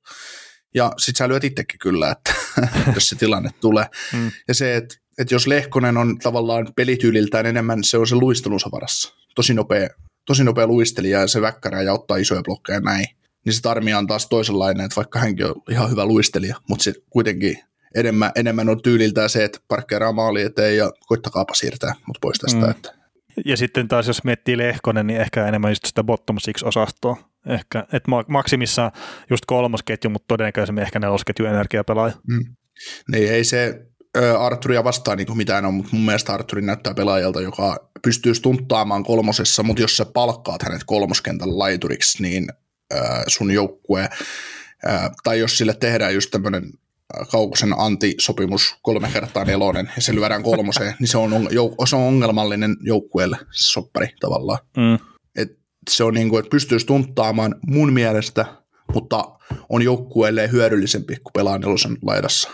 Ja 0.74 0.92
sit 0.98 1.16
sä 1.16 1.28
lyöt 1.28 1.44
itsekin 1.44 1.78
kyllä, 1.78 2.10
että 2.10 2.34
jos 2.94 3.08
se 3.08 3.16
tilanne 3.16 3.50
tulee. 3.60 3.86
Mm. 4.12 4.30
Ja 4.48 4.54
se, 4.54 4.76
että 4.76 5.00
että 5.20 5.34
jos 5.34 5.46
Lehkonen 5.46 5.96
on 5.96 6.18
tavallaan 6.18 6.68
pelityyliltään 6.76 7.46
enemmän, 7.46 7.84
se 7.84 7.98
on 7.98 8.06
se 8.06 8.14
luistelunsa 8.14 8.70
varassa. 8.72 9.14
Tosi 9.34 9.54
nopea, 9.54 9.88
tosi 10.30 10.44
nopea 10.44 10.66
luistelija 10.66 11.20
ja 11.20 11.26
se 11.26 11.40
väkkärää 11.40 11.82
ja 11.82 11.92
ottaa 11.92 12.16
isoja 12.16 12.42
blokkeja 12.42 12.76
ja 12.76 12.80
näin. 12.80 13.06
Niin 13.44 13.52
se 13.52 13.62
Tarmi 13.62 13.94
on 13.94 14.06
taas 14.06 14.28
toisenlainen, 14.28 14.84
että 14.84 14.96
vaikka 14.96 15.18
hänkin 15.18 15.46
on 15.46 15.54
ihan 15.70 15.90
hyvä 15.90 16.04
luistelija, 16.04 16.56
mutta 16.68 16.82
se 16.82 16.92
kuitenkin 17.10 17.58
enemmän, 17.94 18.30
enemmän 18.36 18.68
on 18.68 18.82
tyyliltään 18.82 19.30
se, 19.30 19.44
että 19.44 19.58
parkkeeraa 19.68 20.12
maali 20.12 20.42
eteen 20.42 20.76
ja 20.76 20.90
koittakaapa 21.06 21.54
siirtää 21.54 21.94
mut 22.06 22.18
pois 22.20 22.38
tästä. 22.38 22.60
Mm. 22.60 22.70
Että. 22.70 22.94
Ja 23.44 23.56
sitten 23.56 23.88
taas 23.88 24.06
jos 24.06 24.24
miettii 24.24 24.58
Lehkonen, 24.58 25.06
niin 25.06 25.20
ehkä 25.20 25.46
enemmän 25.46 25.70
just 25.70 25.84
sitä 25.84 26.04
bottom 26.04 26.36
six-osastoa. 26.36 27.16
Ehkä, 27.46 27.86
että 27.92 28.10
maksimissa 28.28 28.92
just 29.30 29.44
kolmosketju, 29.46 30.10
mutta 30.10 30.28
todennäköisemmin 30.28 30.82
ehkä 30.82 30.98
nelosketju 30.98 31.46
energiapelaaja. 31.46 32.14
Mm. 32.28 32.56
Niin 33.12 33.32
ei 33.32 33.44
se 33.44 33.86
Arturia 34.38 34.84
vastaan 34.84 35.18
niin 35.18 35.36
mitään 35.36 35.64
on, 35.64 35.74
mutta 35.74 35.90
mun 35.92 36.04
mielestä 36.04 36.32
Arturi 36.32 36.62
näyttää 36.62 36.94
pelaajalta, 36.94 37.40
joka 37.40 37.89
pystyy 38.02 38.34
stunttaamaan 38.34 39.04
kolmosessa, 39.04 39.62
mutta 39.62 39.82
jos 39.82 39.96
sä 39.96 40.04
palkkaat 40.04 40.62
hänet 40.62 40.84
kolmoskentän 40.86 41.58
laituriksi, 41.58 42.22
niin 42.22 42.48
äh, 42.94 43.22
sun 43.26 43.50
joukkue, 43.50 44.00
äh, 44.88 45.10
tai 45.24 45.38
jos 45.38 45.58
sille 45.58 45.74
tehdään 45.74 46.14
just 46.14 46.30
tämmöinen 46.30 46.72
Kaukosen 47.30 47.74
antisopimus 47.78 48.74
kolme 48.82 49.08
kertaa 49.12 49.44
nelonen 49.44 49.90
ja 49.96 50.02
se 50.02 50.14
lyödään 50.14 50.42
kolmoseen, 50.42 50.94
niin 50.98 51.08
se 51.08 51.18
on, 51.18 51.30
jouk- 51.32 51.86
se 51.86 51.96
on 51.96 52.02
ongelmallinen 52.02 52.76
joukkueelle 52.80 53.36
se 53.36 53.72
soppari 53.72 54.08
tavallaan. 54.20 54.58
Mm. 54.76 54.98
Et 55.36 55.58
se 55.90 56.04
on 56.04 56.14
niin 56.14 56.28
kuin, 56.28 56.38
että 56.38 56.50
pystyy 56.50 56.78
stunttaamaan 56.78 57.54
mun 57.66 57.92
mielestä, 57.92 58.44
mutta 58.94 59.24
on 59.68 59.82
joukkueelle 59.82 60.50
hyödyllisempi 60.52 61.16
kuin 61.16 61.32
pelaa 61.32 61.58
nelosen 61.58 61.98
laidassa. 62.02 62.50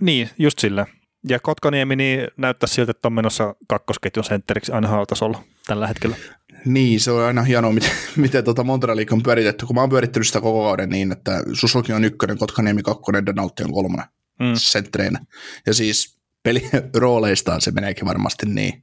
Niin, 0.00 0.30
just 0.38 0.58
sillä. 0.58 0.86
Ja 1.28 1.40
Kotkaniemi 1.40 1.96
niin 1.96 2.28
näyttää 2.36 2.66
siltä, 2.66 2.90
että 2.90 3.08
on 3.08 3.12
menossa 3.12 3.54
kakkosketjun 3.68 4.24
sentteriksi 4.24 4.72
aina 4.72 5.06
tasolla 5.06 5.42
tällä 5.66 5.86
hetkellä. 5.86 6.16
Niin, 6.64 7.00
se 7.00 7.10
on 7.10 7.22
aina 7.22 7.42
hienoa, 7.42 7.72
miten, 7.72 7.90
miten 8.16 8.44
tuota 8.44 8.64
Montrealia 8.64 9.06
on 9.10 9.22
pyöritetty, 9.22 9.66
kun 9.66 9.74
mä 9.74 9.80
oon 9.80 9.90
pyörittänyt 9.90 10.26
sitä 10.26 10.40
koko 10.40 10.64
kauden 10.64 10.90
niin, 10.90 11.12
että 11.12 11.42
Susoki 11.52 11.92
on 11.92 12.04
ykkönen, 12.04 12.38
Kotkaniemi 12.38 12.82
kakkonen, 12.82 13.26
Donautti 13.26 13.64
on 13.64 13.72
kolmonen 13.72 14.06
mm. 14.40 14.52
sentterinä. 14.54 15.20
Ja 15.66 15.74
siis 15.74 16.18
pelirooleistaan 16.42 17.60
se 17.64 17.70
meneekin 17.70 18.06
varmasti 18.06 18.46
niin. 18.46 18.82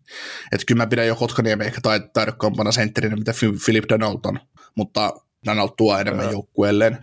Että 0.52 0.66
kyllä 0.68 0.84
mä 0.84 0.88
pidän 0.88 1.08
jo 1.08 1.16
Kotkaniemi 1.16 1.66
ehkä 1.66 1.82
taidokkaampana 2.14 2.72
sentterinä, 2.72 3.16
mitä 3.16 3.34
Philip 3.66 3.86
Donald 3.90 4.20
on, 4.26 4.40
mutta 4.76 5.14
Donald 5.46 5.70
tuo 5.78 5.98
enemmän 5.98 6.26
öö. 6.26 6.32
joukkueelleen. 6.32 6.98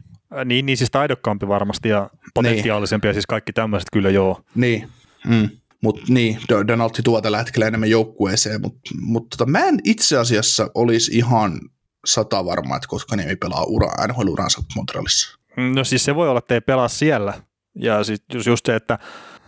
Niin, 0.44 0.66
niin 0.66 0.78
siis 0.78 0.90
taidokkaampi 0.90 1.48
varmasti 1.48 1.88
ja 1.88 2.10
potentiaalisempi 2.34 3.06
niin. 3.06 3.10
ja 3.10 3.14
siis 3.14 3.26
kaikki 3.26 3.52
tämmöiset 3.52 3.88
kyllä 3.92 4.10
joo. 4.10 4.40
Niin, 4.54 4.88
mm. 5.26 5.48
Mutta 5.84 6.02
niin, 6.08 6.38
Donaldi 6.68 7.02
tuo 7.04 7.20
tällä 7.20 7.38
hetkellä 7.38 7.66
enemmän 7.66 7.90
joukkueeseen, 7.90 8.60
mutta 8.60 8.90
mut 9.00 9.26
tota, 9.28 9.46
mä 9.46 9.58
en 9.58 9.78
itse 9.84 10.18
asiassa 10.18 10.70
olisi 10.74 11.16
ihan 11.16 11.60
sata 12.06 12.44
varma, 12.44 12.76
että 12.76 12.88
koska 12.88 13.16
Niemi 13.16 13.36
pelaa 13.36 13.64
ura, 13.64 13.88
NHL-uransa 14.08 14.62
Montrealissa. 14.76 15.38
No 15.74 15.84
siis 15.84 16.04
se 16.04 16.14
voi 16.14 16.28
olla, 16.28 16.38
että 16.38 16.54
ei 16.54 16.60
pelaa 16.60 16.88
siellä. 16.88 17.34
Ja 17.74 18.04
siis 18.04 18.22
just 18.46 18.66
se, 18.66 18.76
että, 18.76 18.98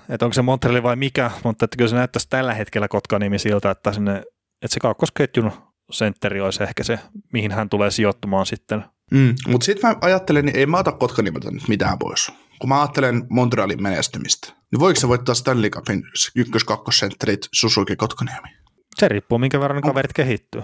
että 0.09 0.27
onko 0.27 0.35
se 0.35 0.43
Montreali 0.43 0.83
vai 0.83 0.97
mikä, 0.97 1.31
mutta 1.45 1.65
että 1.65 1.77
kyllä 1.77 1.89
se 1.89 1.97
näyttäisi 1.97 2.27
tällä 2.31 2.55
hetkellä 2.55 2.89
Kotkaniemi 2.89 3.39
siltä, 3.39 3.71
että, 3.71 3.93
sinne, 3.93 4.17
että 4.63 4.75
se 4.75 4.81
kakkosketjun 4.81 5.53
sentteri 5.91 6.41
olisi 6.41 6.63
ehkä 6.63 6.85
se, 6.85 6.99
mihin 7.33 7.53
hän 7.53 7.69
tulee 7.69 7.91
sijoittumaan 7.91 8.47
sitten. 8.47 8.85
Mm, 9.11 9.35
mutta 9.49 9.65
sitten 9.65 9.91
mä 9.91 9.97
ajattelen, 10.01 10.45
niin 10.45 10.57
ei 10.57 10.67
mä 10.67 10.79
ota 10.79 10.93
Kotkanimeltä 10.93 11.51
nyt 11.51 11.69
mitään 11.69 11.99
pois. 11.99 12.33
Kun 12.59 12.69
mä 12.69 12.81
ajattelen 12.81 13.27
Montrealin 13.31 13.83
menestymistä, 13.83 14.53
niin 14.73 14.81
voiko 14.81 15.01
se 15.01 15.09
voittaa 15.09 15.35
Stanley 15.35 15.71
Cupin 15.71 16.03
ykkös-kakkosentterit 16.37 17.49
Susuki 17.53 17.97
Kotkaniemi? 17.97 18.49
Se 18.97 19.09
riippuu, 19.09 19.39
minkä 19.39 19.61
verran 19.61 19.83
kaverit 19.83 20.13
kehittyy. 20.13 20.63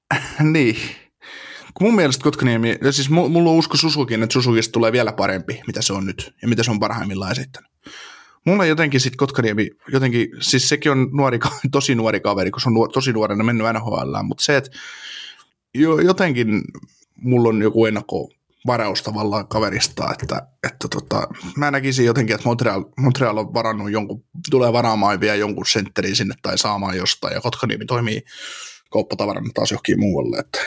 niin. 0.52 0.76
Kun 1.74 1.86
mun 1.86 1.94
mielestä 1.94 2.22
Kotkaniemi, 2.22 2.78
siis 2.90 3.10
mulla 3.10 3.50
on 3.50 3.56
usko 3.56 3.76
Susukin, 3.76 4.22
että 4.22 4.32
Susukista 4.32 4.72
tulee 4.72 4.92
vielä 4.92 5.12
parempi, 5.12 5.60
mitä 5.66 5.82
se 5.82 5.92
on 5.92 6.06
nyt, 6.06 6.34
ja 6.42 6.48
mitä 6.48 6.62
se 6.62 6.70
on 6.70 6.80
parhaimmillaan 6.80 7.32
esittänyt. 7.32 7.70
Mulla 8.44 8.64
jotenkin 8.64 9.00
sitten 9.00 9.16
Kotkaniemi, 9.16 9.70
jotenkin, 9.92 10.28
siis 10.40 10.68
sekin 10.68 10.92
on 10.92 11.08
nuori, 11.12 11.38
tosi 11.70 11.94
nuori 11.94 12.20
kaveri, 12.20 12.50
kun 12.50 12.60
se 12.60 12.68
on 12.68 12.74
nuor, 12.74 12.88
tosi 12.92 13.12
nuorena 13.12 13.44
mennyt 13.44 13.66
NHL, 13.72 14.22
mutta 14.22 14.44
se, 14.44 14.56
että 14.56 14.70
jotenkin 16.04 16.62
mulla 17.16 17.48
on 17.48 17.62
joku 17.62 17.86
ennakko 17.86 18.30
varaus 18.66 19.02
tavallaan 19.02 19.48
kaverista, 19.48 20.12
että, 20.12 20.46
että 20.66 20.88
tota, 20.90 21.28
mä 21.56 21.70
näkisin 21.70 22.06
jotenkin, 22.06 22.34
että 22.34 22.48
Montreal, 22.48 22.84
Montreal 23.00 23.36
on 23.36 23.54
varannut 23.54 23.90
jonkun, 23.90 24.24
tulee 24.50 24.72
varaamaan 24.72 25.20
vielä 25.20 25.34
jonkun 25.34 25.66
sentterin 25.66 26.16
sinne 26.16 26.34
tai 26.42 26.58
saamaan 26.58 26.96
jostain, 26.96 27.34
ja 27.34 27.40
Kotkaniemi 27.40 27.84
toimii 27.84 28.22
kauppatavarana 28.90 29.50
taas 29.54 29.70
johonkin 29.70 30.00
muualle, 30.00 30.38
että 30.38 30.60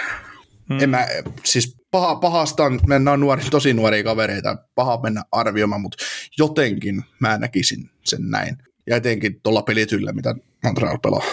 hmm. 0.70 0.80
en 0.84 0.90
mä, 0.90 1.08
siis 1.44 1.78
paha, 1.92 2.16
pahasta 2.16 2.64
on, 2.64 2.80
mennään 2.88 3.20
nuori, 3.20 3.44
tosi 3.52 3.74
nuoria 3.74 4.04
kavereita, 4.04 4.58
paha 4.76 5.00
mennä 5.04 5.24
arvioimaan, 5.32 5.82
mutta 5.82 6.04
jotenkin 6.38 7.04
mä 7.20 7.38
näkisin 7.38 7.90
sen 8.06 8.30
näin. 8.30 8.58
Ja 8.88 8.96
etenkin 8.96 9.42
tuolla 9.42 9.62
pelityllä, 9.62 10.12
mitä 10.12 10.36
Montreal 10.64 10.98
pelaa. 10.98 11.24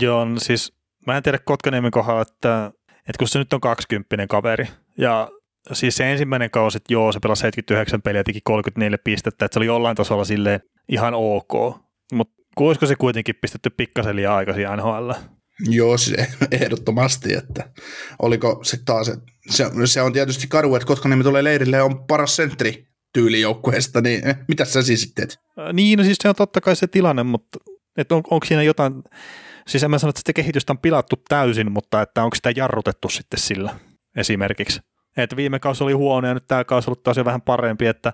Joo, 0.00 0.26
siis 0.38 0.72
mä 1.06 1.16
en 1.16 1.22
tiedä 1.22 1.38
Kotkaniemen 1.44 1.90
kohdalla, 1.90 2.22
että, 2.22 2.72
että 2.98 3.18
kun 3.18 3.28
se 3.28 3.38
nyt 3.38 3.52
on 3.52 3.60
20 3.60 4.26
kaveri, 4.28 4.68
ja 4.98 5.28
siis 5.72 5.96
se 5.96 6.12
ensimmäinen 6.12 6.50
kausi, 6.50 6.76
että 6.76 6.92
joo, 6.92 7.12
se 7.12 7.20
pelasi 7.20 7.40
79 7.40 8.02
peliä 8.02 8.20
ja 8.20 8.24
teki 8.24 8.40
34 8.44 8.98
pistettä, 9.04 9.44
että 9.44 9.54
se 9.54 9.58
oli 9.58 9.66
jollain 9.66 9.96
tasolla 9.96 10.24
silleen 10.24 10.60
ihan 10.88 11.14
ok, 11.14 11.76
mutta 12.12 12.42
olisiko 12.60 12.86
se 12.86 12.96
kuitenkin 12.96 13.34
pistetty 13.40 13.70
pikkasen 13.70 14.16
liian 14.16 14.34
aikaisin 14.34 14.66
NHL? 14.76 15.10
Joo, 15.68 15.98
se 15.98 16.28
ehdottomasti, 16.50 17.34
että 17.34 17.70
oliko 18.22 18.60
se 18.62 18.78
taas, 18.84 19.10
se, 19.50 19.66
se 19.84 20.02
on 20.02 20.12
tietysti 20.12 20.46
karu, 20.46 20.74
että 20.74 20.86
Kotkaniemi 20.86 21.24
tulee 21.24 21.44
leirille 21.44 21.76
ja 21.76 21.84
on 21.84 22.06
paras 22.06 22.36
sentteri 22.36 22.86
tyylijoukkueesta, 23.12 24.00
niin 24.00 24.22
mitä 24.48 24.64
sä 24.64 24.82
siis 24.82 25.12
teet? 25.14 25.38
Niin, 25.72 25.98
no 25.98 26.04
siis 26.04 26.18
se 26.22 26.28
on 26.28 26.34
totta 26.34 26.60
kai 26.60 26.76
se 26.76 26.86
tilanne, 26.86 27.22
mutta 27.22 27.58
että 27.96 28.14
on, 28.14 28.22
onko 28.30 28.46
siinä 28.46 28.62
jotain, 28.62 29.02
siis 29.68 29.82
en 29.82 29.90
mä 29.90 29.98
sano, 29.98 30.08
että 30.08 30.20
sitä 30.20 30.32
kehitystä 30.32 30.72
on 30.72 30.78
pilattu 30.78 31.16
täysin, 31.28 31.72
mutta 31.72 32.02
että 32.02 32.24
onko 32.24 32.34
sitä 32.34 32.52
jarrutettu 32.56 33.08
sitten 33.08 33.40
sillä 33.40 33.74
esimerkiksi? 34.16 34.80
Että 35.16 35.36
viime 35.36 35.58
kausi 35.58 35.84
oli 35.84 35.92
huono 35.92 36.28
ja 36.28 36.34
nyt 36.34 36.46
tämä 36.48 36.64
kausi 36.64 36.86
on 36.86 36.90
ollut 36.90 37.02
taas 37.02 37.16
jo 37.16 37.24
vähän 37.24 37.42
parempi, 37.42 37.86
että 37.86 38.12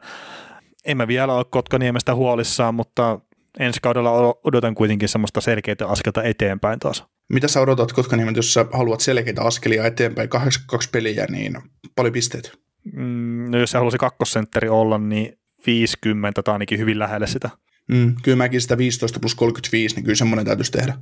emme 0.84 1.08
vielä 1.08 1.34
ole 1.34 1.44
Kotkaniemestä 1.50 2.14
huolissaan, 2.14 2.74
mutta 2.74 3.20
ensi 3.58 3.80
kaudella 3.82 4.34
odotan 4.44 4.74
kuitenkin 4.74 5.08
semmoista 5.08 5.40
selkeitä 5.40 5.86
askelta 5.86 6.22
eteenpäin 6.22 6.78
taas. 6.78 7.04
Mitä 7.28 7.48
sä 7.48 7.60
odotat 7.60 7.92
Kotkaniemet, 7.92 8.36
jos 8.36 8.54
sä 8.54 8.66
haluat 8.72 9.00
selkeitä 9.00 9.42
askelia 9.42 9.86
eteenpäin, 9.86 10.28
82 10.28 10.90
peliä, 10.90 11.26
niin 11.30 11.58
paljon 11.96 12.12
pisteitä? 12.12 12.50
Mm, 12.92 13.50
no 13.50 13.58
jos 13.58 13.70
sä 13.70 13.78
haluaisi 13.78 13.98
kakkosentteri 13.98 14.68
olla, 14.68 14.98
niin 14.98 15.38
50 15.66 16.42
tai 16.42 16.52
ainakin 16.52 16.78
hyvin 16.78 16.98
lähelle 16.98 17.26
sitä. 17.26 17.50
Mm, 17.88 18.14
kyllä 18.22 18.36
mäkin 18.36 18.60
sitä 18.60 18.78
15 18.78 19.20
plus 19.20 19.34
35, 19.34 19.94
niin 19.94 20.04
kyllä 20.04 20.16
semmoinen 20.16 20.46
täytyisi 20.46 20.72
tehdä. 20.72 20.94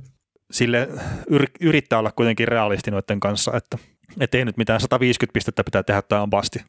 Sille 0.51 0.87
yr- 1.31 1.57
yrittää 1.61 1.99
olla 1.99 2.11
kuitenkin 2.11 2.47
realisti 2.47 2.91
noiden 2.91 3.19
kanssa, 3.19 3.57
että 3.57 3.77
ei 4.33 4.45
nyt 4.45 4.57
mitään 4.57 4.79
150 4.79 5.33
pistettä 5.33 5.63
pitää 5.63 5.83
tehdä, 5.83 6.01
tämä 6.01 6.21
on 6.21 6.29
basti. 6.29 6.59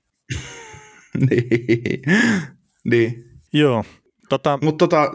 niin. 1.30 2.02
niin. 2.84 3.24
Joo. 3.52 3.84
Tota, 4.28 4.58
Mutta 4.62 4.88
tota, 4.88 5.12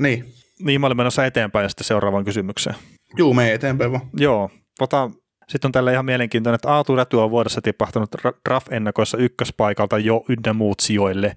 niin. 0.00 0.24
Niin, 0.64 0.80
mä 0.80 0.86
olin 0.86 0.96
menossa 0.96 1.26
eteenpäin 1.26 1.70
sitten 1.70 1.84
seuraavaan 1.84 2.24
kysymykseen. 2.24 2.76
Joo, 3.16 3.34
me 3.34 3.52
eteenpäin 3.52 3.92
vaan. 3.92 4.10
Joo. 4.16 4.50
Tota, 4.78 5.10
sitten 5.48 5.68
on 5.68 5.72
tällä 5.72 5.92
ihan 5.92 6.04
mielenkiintoinen, 6.04 6.54
että 6.54 6.68
Aatu 6.68 6.96
Räty 6.96 7.16
on 7.16 7.30
vuodessa 7.30 7.60
tipahtanut 7.60 8.10
draft-ennakoissa 8.48 9.18
ykköspaikalta 9.18 9.98
jo 9.98 10.24
ynnä 10.28 10.52
muut 10.52 10.80
sijoille. 10.80 11.36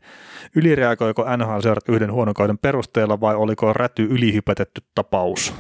Ylireagoiko 0.56 1.24
NHL-seurat 1.38 1.90
yhden 1.90 2.12
huonon 2.12 2.34
kauden 2.34 2.58
perusteella 2.58 3.20
vai 3.20 3.36
oliko 3.36 3.74
Räty 3.74 4.04
ylihypätetty 4.04 4.82
tapaus? 4.96 5.54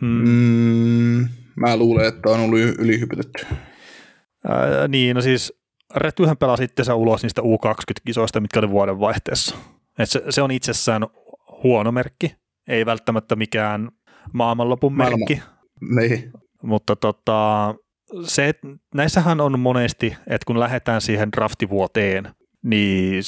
Mm. 0.00 0.28
Mm, 0.28 1.28
mä 1.56 1.76
luulen, 1.76 2.06
että 2.06 2.30
on 2.30 2.40
ollut 2.40 2.58
ylihypätetty. 2.58 3.46
Ää, 4.48 4.88
niin, 4.88 5.16
no 5.16 5.22
siis 5.22 5.60
Rätyhän 5.94 6.36
pelasi 6.36 6.64
itsensä 6.64 6.94
ulos 6.94 7.22
niistä 7.22 7.42
U20-kisoista, 7.42 8.40
mitkä 8.40 8.58
oli 8.58 8.70
vuoden 8.70 9.00
vaihteessa. 9.00 9.56
Et 9.98 10.10
se, 10.10 10.22
se 10.30 10.42
on 10.42 10.50
itsessään 10.50 11.06
huono 11.64 11.92
merkki, 11.92 12.34
ei 12.68 12.86
välttämättä 12.86 13.36
mikään 13.36 13.88
maailmanlopun 14.32 14.92
Maailma. 14.92 15.16
merkki. 15.16 15.42
Niin. 15.94 16.32
Mutta 16.62 16.96
tota, 16.96 17.74
se, 18.24 18.54
näissähän 18.94 19.40
on 19.40 19.60
monesti, 19.60 20.16
että 20.26 20.44
kun 20.46 20.60
lähdetään 20.60 21.00
siihen 21.00 21.32
draftivuoteen, 21.32 22.34
niin 22.62 23.22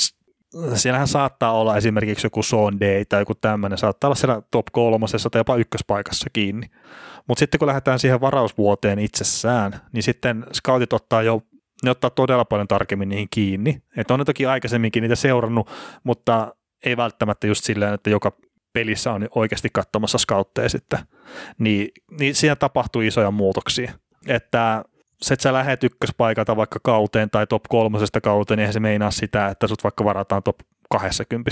siellähän 0.74 1.08
saattaa 1.08 1.52
olla 1.52 1.76
esimerkiksi 1.76 2.26
joku 2.26 2.42
Sean 2.42 2.80
Day 2.80 3.04
tai 3.04 3.20
joku 3.20 3.34
tämmöinen, 3.34 3.78
saattaa 3.78 4.08
olla 4.08 4.14
siellä 4.14 4.42
top 4.50 4.66
kolmosessa 4.72 5.30
tai 5.30 5.40
jopa 5.40 5.56
ykköspaikassa 5.56 6.30
kiinni. 6.32 6.66
Mutta 7.28 7.38
sitten 7.38 7.58
kun 7.58 7.68
lähdetään 7.68 7.98
siihen 7.98 8.20
varausvuoteen 8.20 8.98
itsessään, 8.98 9.80
niin 9.92 10.02
sitten 10.02 10.46
scoutit 10.52 10.92
ottaa 10.92 11.22
jo 11.22 11.42
ne 11.82 11.90
ottaa 11.90 12.10
todella 12.10 12.44
paljon 12.44 12.68
tarkemmin 12.68 13.08
niihin 13.08 13.28
kiinni. 13.30 13.82
Että 13.96 14.14
on 14.14 14.20
ne 14.20 14.24
toki 14.24 14.46
aikaisemminkin 14.46 15.02
niitä 15.02 15.16
seurannut, 15.16 15.70
mutta 16.04 16.54
ei 16.84 16.96
välttämättä 16.96 17.46
just 17.46 17.64
silleen, 17.64 17.94
että 17.94 18.10
joka 18.10 18.32
pelissä 18.72 19.12
on 19.12 19.28
oikeasti 19.34 19.68
katsomassa 19.72 20.18
scoutteja 20.18 20.68
sitten, 20.68 20.98
niin, 21.58 21.88
niin 22.20 22.34
siinä 22.34 22.56
tapahtuu 22.56 23.02
isoja 23.02 23.30
muutoksia. 23.30 23.92
Että 24.26 24.84
se, 25.22 25.34
että 25.34 25.42
sä 25.42 25.52
lähet 25.52 25.84
ykköspaikalta 25.84 26.56
vaikka 26.56 26.78
kauteen 26.82 27.30
tai 27.30 27.46
top 27.46 27.62
kolmosesta 27.68 28.20
kauteen, 28.20 28.56
niin 28.56 28.62
eihän 28.62 28.72
se 28.72 28.80
meinaa 28.80 29.10
sitä, 29.10 29.48
että 29.48 29.66
sut 29.66 29.84
vaikka 29.84 30.04
varataan 30.04 30.42
top 30.42 30.56
20. 30.90 31.50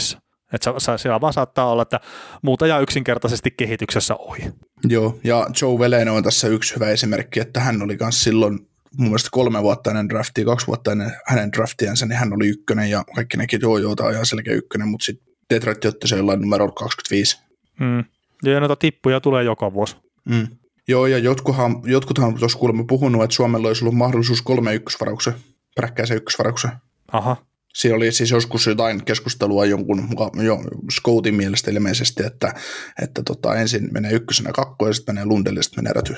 Että 0.53 0.75
siellä 0.97 1.21
vaan 1.21 1.33
saattaa 1.33 1.73
olla, 1.73 1.83
että 1.83 2.01
muuta 2.43 2.67
ja 2.67 2.81
yksinkertaisesti 2.81 3.51
kehityksessä 3.51 4.15
ohi. 4.15 4.43
Joo, 4.89 5.19
ja 5.25 5.47
Joe 5.63 5.79
Veleno 5.79 6.15
on 6.15 6.23
tässä 6.23 6.49
yksi 6.49 6.75
hyvä 6.75 6.89
esimerkki, 6.89 7.41
että 7.41 7.61
hän 7.61 7.83
oli 7.83 7.97
myös 8.01 8.25
silloin 8.25 8.59
mun 8.97 9.09
mielestä 9.09 9.29
kolme 9.33 9.63
vuotta 9.63 9.91
ennen 9.91 10.09
draftia, 10.09 10.45
kaksi 10.45 10.67
vuotta 10.67 10.93
ennen 10.93 11.13
hänen 11.27 11.53
draftiansa, 11.53 12.07
niin 12.07 12.19
hän 12.19 12.33
oli 12.33 12.49
ykkönen 12.49 12.91
ja 12.91 13.05
kaikki 13.15 13.37
näki, 13.37 13.57
että 13.57 13.67
joo, 13.67 13.79
joo, 13.79 13.97
tämä 13.97 14.07
on 14.07 14.13
ihan 14.13 14.27
selkeä 14.27 14.55
ykkönen, 14.55 14.89
mutta 14.89 15.05
sitten 15.05 15.35
Detroit 15.51 15.85
otti 15.85 16.09
se 16.09 16.17
jollain 16.17 16.41
numero 16.41 16.73
25. 16.73 17.39
Mm. 17.81 18.05
Ja 18.45 18.61
noita 18.61 18.77
tippuja 18.77 19.21
tulee 19.21 19.45
joka 19.45 19.73
vuosi. 19.73 19.97
Mm. 20.25 20.49
Joo, 20.89 21.07
ja 21.07 21.19
jotkuthan, 21.19 21.83
jotkuthan 21.85 22.35
tuossa 22.39 22.59
kuulemma 22.59 22.85
puhunut, 22.89 23.25
että 23.25 23.37
Suomella 23.37 23.69
olisi 23.69 23.85
ollut 23.85 23.99
mahdollisuus 23.99 24.43
kolme 24.43 24.75
ykkösvarauksen, 24.75 25.35
peräkkäisen 25.77 26.17
ykkösvarauksen. 26.17 26.71
Aha. 27.13 27.37
Siinä 27.75 27.97
oli 27.97 28.13
siis 28.13 28.31
joskus 28.31 28.67
jotain 28.67 29.05
keskustelua 29.05 29.67
jonkun 29.67 30.09
jo 30.43 30.59
Scoutin 30.93 31.35
mielestä 31.35 31.71
ilmeisesti, 31.71 32.23
että, 32.27 32.55
että 33.03 33.23
tota, 33.23 33.55
ensin 33.55 33.89
menee 33.93 34.13
ykkösenä 34.13 34.53
kakko 34.53 34.87
ja 34.87 34.93
sitten 34.93 35.15
menee 35.15 35.27
Lundelle 35.27 35.63
sitten 35.63 35.85
menee 35.85 35.93
räty. 35.93 36.17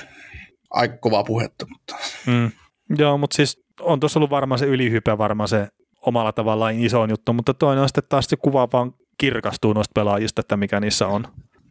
Aika 0.69 0.97
kovaa 0.97 1.23
puhetta, 1.23 1.65
mutta... 1.69 1.95
Mm. 2.27 2.51
Joo, 2.97 3.17
mutta 3.17 3.35
siis 3.35 3.63
on 3.79 3.99
tuossa 3.99 4.19
ollut 4.19 4.29
varmaan 4.29 4.59
se 4.59 4.65
ylihype, 4.65 5.17
varmaan 5.17 5.49
se 5.49 5.67
omalla 6.01 6.31
tavallaan 6.31 6.79
iso 6.79 7.05
juttu, 7.05 7.33
mutta 7.33 7.53
toinen 7.53 7.81
on 7.81 7.89
sitten 7.89 8.03
taas 8.09 8.25
se 8.25 8.35
kuva 8.35 8.67
vaan 8.73 8.93
kirkastuu 9.17 9.73
noista 9.73 9.91
pelaajista, 9.95 10.41
että 10.41 10.57
mikä 10.57 10.79
niissä 10.79 11.07
on. 11.07 11.27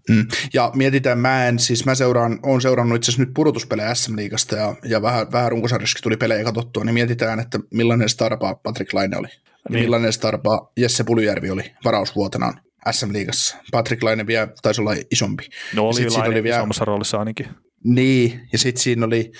Mm. 0.08 0.26
Ja 0.52 0.70
mietitään, 0.74 1.18
mä 1.18 1.46
en, 1.46 1.58
siis 1.58 1.86
mä 1.86 1.94
seuraan, 1.94 2.38
olen 2.42 2.60
seurannut 2.60 2.96
itse 2.96 3.10
asiassa 3.10 3.22
nyt 3.22 3.34
pudotuspelejä 3.34 3.94
SM-liigasta 3.94 4.56
ja, 4.56 4.74
ja 4.84 5.02
vähän, 5.02 5.32
vähän 5.32 5.50
runkosarjassakin 5.50 6.02
tuli 6.02 6.16
pelejä 6.16 6.44
katsottua, 6.44 6.84
niin 6.84 6.94
mietitään, 6.94 7.40
että 7.40 7.58
millainen 7.74 8.08
starpa 8.08 8.54
Patrick 8.54 8.92
Laine 8.92 9.16
oli. 9.16 9.28
Niin. 9.28 9.82
Millainen 9.82 10.12
starpa 10.12 10.72
Jesse 10.76 11.04
Pulyjärvi 11.04 11.50
oli 11.50 11.72
varausvuotenaan 11.84 12.60
SM-liigassa. 12.90 13.56
Patrick 13.72 14.02
Laine 14.02 14.26
vielä 14.26 14.48
taisi 14.62 14.80
olla 14.80 14.94
isompi. 15.10 15.48
No 15.74 15.88
oli 15.88 16.10
Laine 16.10 16.28
oli 16.28 16.42
vielä, 16.42 16.56
isommassa 16.56 16.84
roolissa 16.84 17.18
ainakin. 17.18 17.46
Niin, 17.84 18.40
ja 18.52 18.58
sitten 18.58 18.82
siinä 18.82 19.06
oli, 19.06 19.32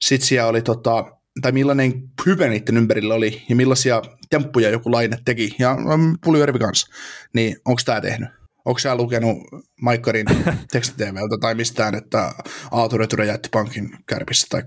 sit 0.00 0.22
siellä 0.22 0.50
oli 0.50 0.62
tota, 0.62 1.04
tai 1.42 1.52
millainen 1.52 1.92
hype 2.26 2.48
niiden 2.48 2.76
ympärillä 2.76 3.14
oli 3.14 3.42
ja 3.48 3.56
millaisia 3.56 4.02
temppuja 4.30 4.70
joku 4.70 4.92
Laine 4.92 5.18
teki 5.24 5.54
ja 5.58 5.76
mm, 5.96 6.18
Pulyjärvi 6.24 6.58
kanssa. 6.58 6.86
Niin 7.34 7.56
onko 7.64 7.82
tämä 7.84 8.00
tehnyt? 8.00 8.39
Onko 8.64 8.78
sä 8.78 8.96
lukenut 8.96 9.38
Maikkarin 9.82 10.26
tekstiteemeltä 10.72 11.38
tai 11.40 11.54
mistään, 11.54 11.94
että 11.94 12.32
Aatu 12.70 12.98
Reture 12.98 13.26
jätti 13.26 13.48
pankin 13.52 13.90
kärpissä 14.06 14.46
tai 14.50 14.62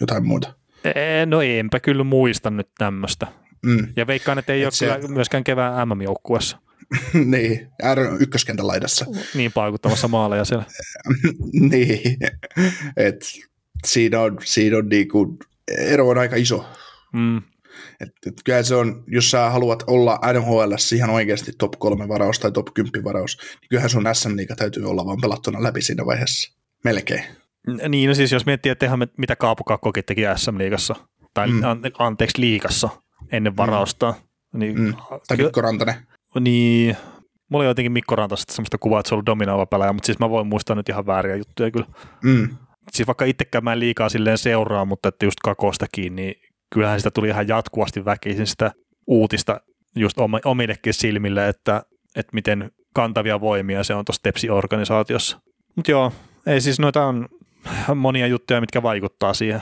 jotain 0.00 0.26
muuta? 0.26 0.54
No 1.26 1.42
enpä 1.42 1.80
kyllä 1.80 2.04
muista 2.04 2.50
nyt 2.50 2.68
tämmöistä. 2.78 3.26
Mm. 3.66 3.88
Ja 3.96 4.06
veikkaan, 4.06 4.38
että 4.38 4.52
ei 4.52 4.60
Et 4.60 4.66
ole 4.66 4.72
se... 4.72 4.86
kyllä 4.86 5.08
myöskään 5.08 5.44
kevään 5.44 5.88
MM-joukkuessa. 5.88 6.58
niin, 7.24 7.68
R 7.94 8.00
ykköskentän 8.20 8.66
laidassa. 8.66 9.06
Niin, 9.34 9.52
paikuttamassa 9.52 10.08
maaleja 10.08 10.44
siellä. 10.44 10.64
niin, 11.70 12.16
että 12.96 13.26
siinä 13.86 14.20
on, 14.20 14.38
siinä 14.44 14.76
on 14.76 14.88
niinku, 14.88 15.38
ero 15.78 16.08
on 16.08 16.18
aika 16.18 16.36
iso. 16.36 16.66
Mm. 17.12 17.42
Et, 18.00 18.08
et 18.26 18.34
kyllä 18.44 18.62
se 18.62 18.74
on, 18.74 19.04
jos 19.06 19.30
sä 19.30 19.50
haluat 19.50 19.82
olla 19.86 20.20
NHL 20.32 20.72
ihan 20.94 21.10
oikeasti 21.10 21.52
top 21.58 21.72
3 21.78 22.08
varaus 22.08 22.38
tai 22.38 22.52
top 22.52 22.66
10 22.74 23.04
varaus, 23.04 23.38
niin 23.40 23.68
kyllähän 23.68 23.90
sun 23.90 24.04
SM 24.12 24.36
Liiga 24.36 24.56
täytyy 24.56 24.84
olla 24.84 25.06
vaan 25.06 25.20
pelattuna 25.22 25.62
läpi 25.62 25.82
siinä 25.82 26.06
vaiheessa. 26.06 26.58
Melkein. 26.84 27.24
Niin, 27.88 28.08
no 28.08 28.14
siis 28.14 28.32
jos 28.32 28.46
miettii, 28.46 28.72
että 28.72 28.86
ihan 28.86 29.06
mitä 29.18 29.36
Kaapo 29.36 29.64
Kakkokin 29.64 30.04
teki 30.04 30.22
SM 30.36 30.58
Liigassa, 30.58 30.94
tai 31.34 31.48
mm. 31.48 31.62
anteeksi 31.98 32.40
liikassa 32.40 32.88
ennen 33.32 33.56
varausta. 33.56 34.14
Mm. 34.52 34.58
Niin, 34.60 34.80
mm. 34.80 34.94
Tai 35.28 35.36
Mikko 35.36 35.60
Rantanen. 35.60 35.94
Niin, 36.40 36.96
mulla 37.50 37.62
oli 37.62 37.70
jotenkin 37.70 37.92
Mikko 37.92 38.16
Rantasta 38.16 38.52
sellaista 38.52 38.78
kuvaa, 38.78 39.00
että 39.00 39.08
se 39.08 39.14
on 39.14 39.16
ollut 39.16 39.26
dominoiva 39.26 39.66
pelaaja, 39.66 39.92
mutta 39.92 40.06
siis 40.06 40.18
mä 40.18 40.30
voin 40.30 40.46
muistaa 40.46 40.76
nyt 40.76 40.88
ihan 40.88 41.06
vääriä 41.06 41.36
juttuja 41.36 41.70
kyllä. 41.70 41.86
Mm. 42.24 42.56
Siis 42.92 43.06
vaikka 43.06 43.24
itsekään 43.24 43.64
mä 43.64 43.72
en 43.72 43.80
liikaa 43.80 44.08
silleen 44.08 44.38
seuraa, 44.38 44.84
mutta 44.84 45.08
että 45.08 45.26
just 45.26 45.40
Kakostakin, 45.44 46.16
niin 46.16 46.34
kyllähän 46.74 47.00
sitä 47.00 47.10
tuli 47.10 47.28
ihan 47.28 47.48
jatkuvasti 47.48 48.04
väkisin 48.04 48.46
sitä 48.46 48.72
uutista 49.06 49.60
just 49.96 50.16
omillekin 50.44 50.94
silmille, 50.94 51.48
että, 51.48 51.82
että 52.16 52.30
miten 52.34 52.70
kantavia 52.94 53.40
voimia 53.40 53.84
se 53.84 53.94
on 53.94 54.04
tuossa 54.04 54.22
Tepsi-organisaatiossa. 54.22 55.40
Mutta 55.76 55.90
joo, 55.90 56.12
ei 56.46 56.60
siis 56.60 56.78
noita 56.80 57.04
on 57.04 57.28
monia 57.94 58.26
juttuja, 58.26 58.60
mitkä 58.60 58.82
vaikuttaa 58.82 59.34
siihen, 59.34 59.60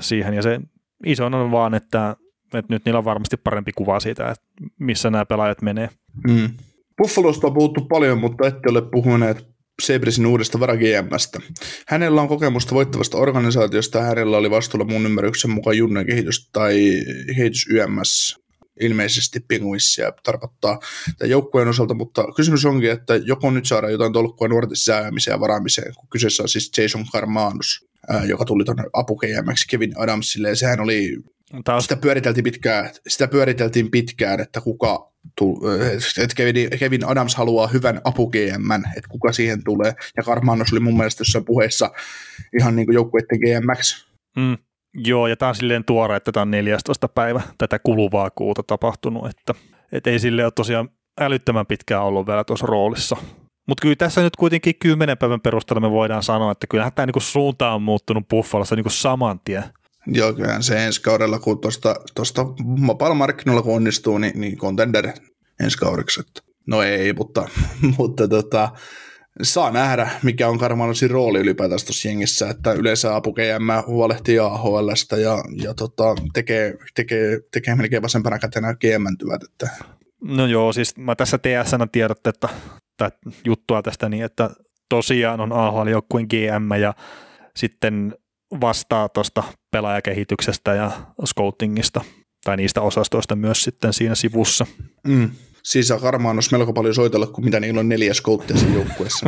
siihen 0.00 0.34
ja 0.34 0.42
se 0.42 0.60
iso 1.06 1.26
on 1.26 1.50
vaan, 1.50 1.74
että, 1.74 2.16
että 2.54 2.74
nyt 2.74 2.84
niillä 2.84 2.98
on 2.98 3.04
varmasti 3.04 3.36
parempi 3.36 3.72
kuva 3.72 4.00
siitä, 4.00 4.30
että 4.30 4.44
missä 4.78 5.10
nämä 5.10 5.26
pelaajat 5.26 5.62
menee. 5.62 5.90
Mm. 6.28 6.50
Buffalosta 6.98 7.46
on 7.46 7.54
puhuttu 7.54 7.80
paljon, 7.80 8.18
mutta 8.18 8.46
ette 8.46 8.70
ole 8.70 8.82
puhuneet 8.82 9.55
Sebrisin 9.82 10.26
uudesta 10.26 10.60
vara 10.60 10.74
Hänellä 11.88 12.20
on 12.20 12.28
kokemusta 12.28 12.74
voittavasta 12.74 13.18
organisaatiosta 13.18 13.98
ja 13.98 14.04
hänellä 14.04 14.36
oli 14.36 14.50
vastuulla 14.50 14.86
mun 14.86 15.06
ymmärryksen 15.06 15.50
mukaan 15.50 15.76
Junnan 15.76 16.06
kehitys 16.06 16.48
tai 16.52 17.02
kehitys 17.36 17.66
YMS 17.70 18.36
ilmeisesti 18.80 19.40
Penguinsia 19.40 20.12
tarkoittaa 20.22 20.78
tämän 21.18 21.30
joukkueen 21.30 21.68
osalta, 21.68 21.94
mutta 21.94 22.24
kysymys 22.36 22.64
onkin, 22.64 22.90
että 22.90 23.16
joko 23.16 23.50
nyt 23.50 23.66
saadaan 23.66 23.92
jotain 23.92 24.12
tolkkua 24.12 24.48
nuorten 24.48 24.76
sisäämiseen 24.76 25.34
ja 25.34 25.40
varaamiseen, 25.40 25.94
kun 25.94 26.08
kyseessä 26.08 26.42
on 26.42 26.48
siis 26.48 26.70
Jason 26.78 27.06
Carmanus, 27.12 27.86
joka 28.26 28.44
tuli 28.44 28.64
tuonne 28.64 28.84
apu 28.92 29.20
Kevin 29.70 29.92
Adamsille, 29.96 30.48
ja 30.48 30.56
sehän 30.56 30.80
oli, 30.80 31.16
Taas. 31.64 31.82
sitä 31.82 31.96
pyöriteltiin 31.96 32.44
pitkään, 32.44 32.90
sitä 33.08 33.28
pyöriteltiin 33.28 33.90
pitkään, 33.90 34.40
että 34.40 34.60
kuka 34.60 35.12
että 36.22 36.34
Kevin, 36.78 37.04
Adams 37.06 37.34
haluaa 37.34 37.66
hyvän 37.66 38.00
apu 38.04 38.30
GM, 38.30 38.72
että 38.72 39.08
kuka 39.08 39.32
siihen 39.32 39.64
tulee. 39.64 39.92
Ja 40.16 40.22
Karmanos 40.22 40.72
oli 40.72 40.80
mun 40.80 40.96
mielestä 40.96 41.20
jossain 41.20 41.44
puheessa 41.44 41.90
ihan 42.58 42.76
niin 42.76 42.86
kuin 42.86 42.94
joukkueiden 42.94 43.38
GMX. 43.38 44.06
Mm, 44.36 44.56
joo, 44.94 45.26
ja 45.26 45.36
tämä 45.36 45.48
on 45.48 45.54
silleen 45.54 45.84
tuore, 45.84 46.16
että 46.16 46.32
tämä 46.32 46.42
on 46.42 46.50
14. 46.50 47.08
päivä 47.08 47.40
tätä 47.58 47.78
kuluvaa 47.78 48.30
kuuta 48.30 48.62
tapahtunut, 48.62 49.26
että 49.26 49.54
et 49.92 50.06
ei 50.06 50.18
sille 50.18 50.44
ole 50.44 50.52
tosiaan 50.52 50.88
älyttömän 51.20 51.66
pitkään 51.66 52.02
ollut 52.02 52.26
vielä 52.26 52.44
tuossa 52.44 52.66
roolissa. 52.66 53.16
Mutta 53.68 53.82
kyllä 53.82 53.96
tässä 53.96 54.22
nyt 54.22 54.36
kuitenkin 54.36 54.74
kymmenen 54.78 55.18
päivän 55.18 55.40
perusteella 55.40 55.80
me 55.80 55.90
voidaan 55.90 56.22
sanoa, 56.22 56.52
että 56.52 56.66
kyllähän 56.66 56.92
tämä 56.92 57.06
niinku 57.06 57.20
suunta 57.20 57.70
on 57.70 57.82
muuttunut 57.82 58.28
Buffalossa 58.28 58.76
niinku 58.76 58.90
saman 58.90 59.40
tien. 59.44 59.64
Joo, 60.06 60.32
kyllähän 60.32 60.62
se 60.62 60.86
ensi 60.86 61.02
kaudella, 61.02 61.38
kun 61.38 61.60
tuosta, 61.60 61.96
tuosta 62.14 62.46
vapaalla 62.86 63.14
markkinoilla 63.14 63.62
kun 63.62 63.76
onnistuu, 63.76 64.18
niin, 64.18 64.40
niin 64.40 64.56
contender 64.56 65.12
ensi 65.60 65.78
kaudeksi. 65.78 66.20
No 66.66 66.82
ei, 66.82 67.12
mutta, 67.12 67.48
mutta 67.98 68.28
tota, 68.28 68.68
saa 69.42 69.70
nähdä, 69.70 70.10
mikä 70.22 70.48
on 70.48 70.58
Karmanosin 70.58 71.10
rooli 71.10 71.38
ylipäätään 71.38 71.80
tuossa 71.86 72.08
jengissä, 72.08 72.50
että 72.50 72.72
yleensä 72.72 73.16
apu 73.16 73.32
GM 73.32 73.86
huolehtii 73.86 74.38
AHLstä 74.38 75.16
ja, 75.16 75.44
ja 75.62 75.74
tota, 75.74 76.04
tekee, 76.32 76.74
tekee, 76.94 77.40
tekee 77.52 77.74
melkein 77.74 78.02
vasempana 78.02 78.38
kätenä 78.38 78.74
GM-tyvät. 78.74 79.42
Että. 79.42 79.70
No 80.24 80.46
joo, 80.46 80.72
siis 80.72 80.96
mä 80.96 81.16
tässä 81.16 81.38
TSN 81.38 81.88
tiedotte, 81.92 82.30
että, 82.30 82.48
että 83.00 83.18
juttua 83.44 83.82
tästä 83.82 84.08
niin, 84.08 84.24
että 84.24 84.50
tosiaan 84.88 85.40
on 85.40 85.52
AHL-joukkueen 85.52 86.26
GM 86.26 86.80
ja 86.80 86.94
sitten 87.56 88.14
vastaa 88.60 89.08
tuosta 89.08 89.42
pelaajakehityksestä 89.70 90.74
ja 90.74 90.90
scoutingista 91.26 92.00
tai 92.44 92.56
niistä 92.56 92.80
osastoista 92.80 93.36
myös 93.36 93.62
sitten 93.62 93.92
siinä 93.92 94.14
sivussa. 94.14 94.66
Mm. 95.06 95.30
Siis 95.62 95.92
Karmaanos 96.00 96.52
melko 96.52 96.72
paljon 96.72 96.94
soitella, 96.94 97.26
kun 97.26 97.44
mitä 97.44 97.60
niillä 97.60 97.80
on 97.80 97.88
neljä 97.88 98.14
skouttia 98.14 98.56
siinä 98.56 98.74
joukkueessa. 98.74 99.26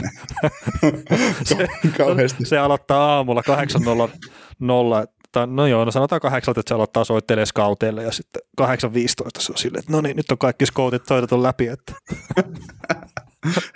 se, 1.45 1.69
se, 2.45 2.59
aloittaa 2.59 3.17
aamulla 3.17 3.43
8.00, 5.01 5.13
tai 5.33 5.47
no 5.47 5.67
joo, 5.67 5.85
no 5.85 5.91
sanotaan 5.91 6.21
kahdeksalta, 6.21 6.61
että 6.61 6.71
se 6.71 6.75
aloittaa 6.75 7.05
soittelee 7.05 7.47
skauteille 7.47 8.03
ja 8.03 8.13
sitten 8.13 8.43
8.15 8.61 8.67
se 9.39 9.53
on 9.53 9.59
silleen, 9.59 9.79
että 9.79 9.93
no 9.93 10.01
niin, 10.01 10.17
nyt 10.17 10.31
on 10.31 10.39
kaikki 10.39 10.67
skoutit 10.67 11.07
soitettu 11.07 11.43
läpi. 11.43 11.67
Että 11.67 11.93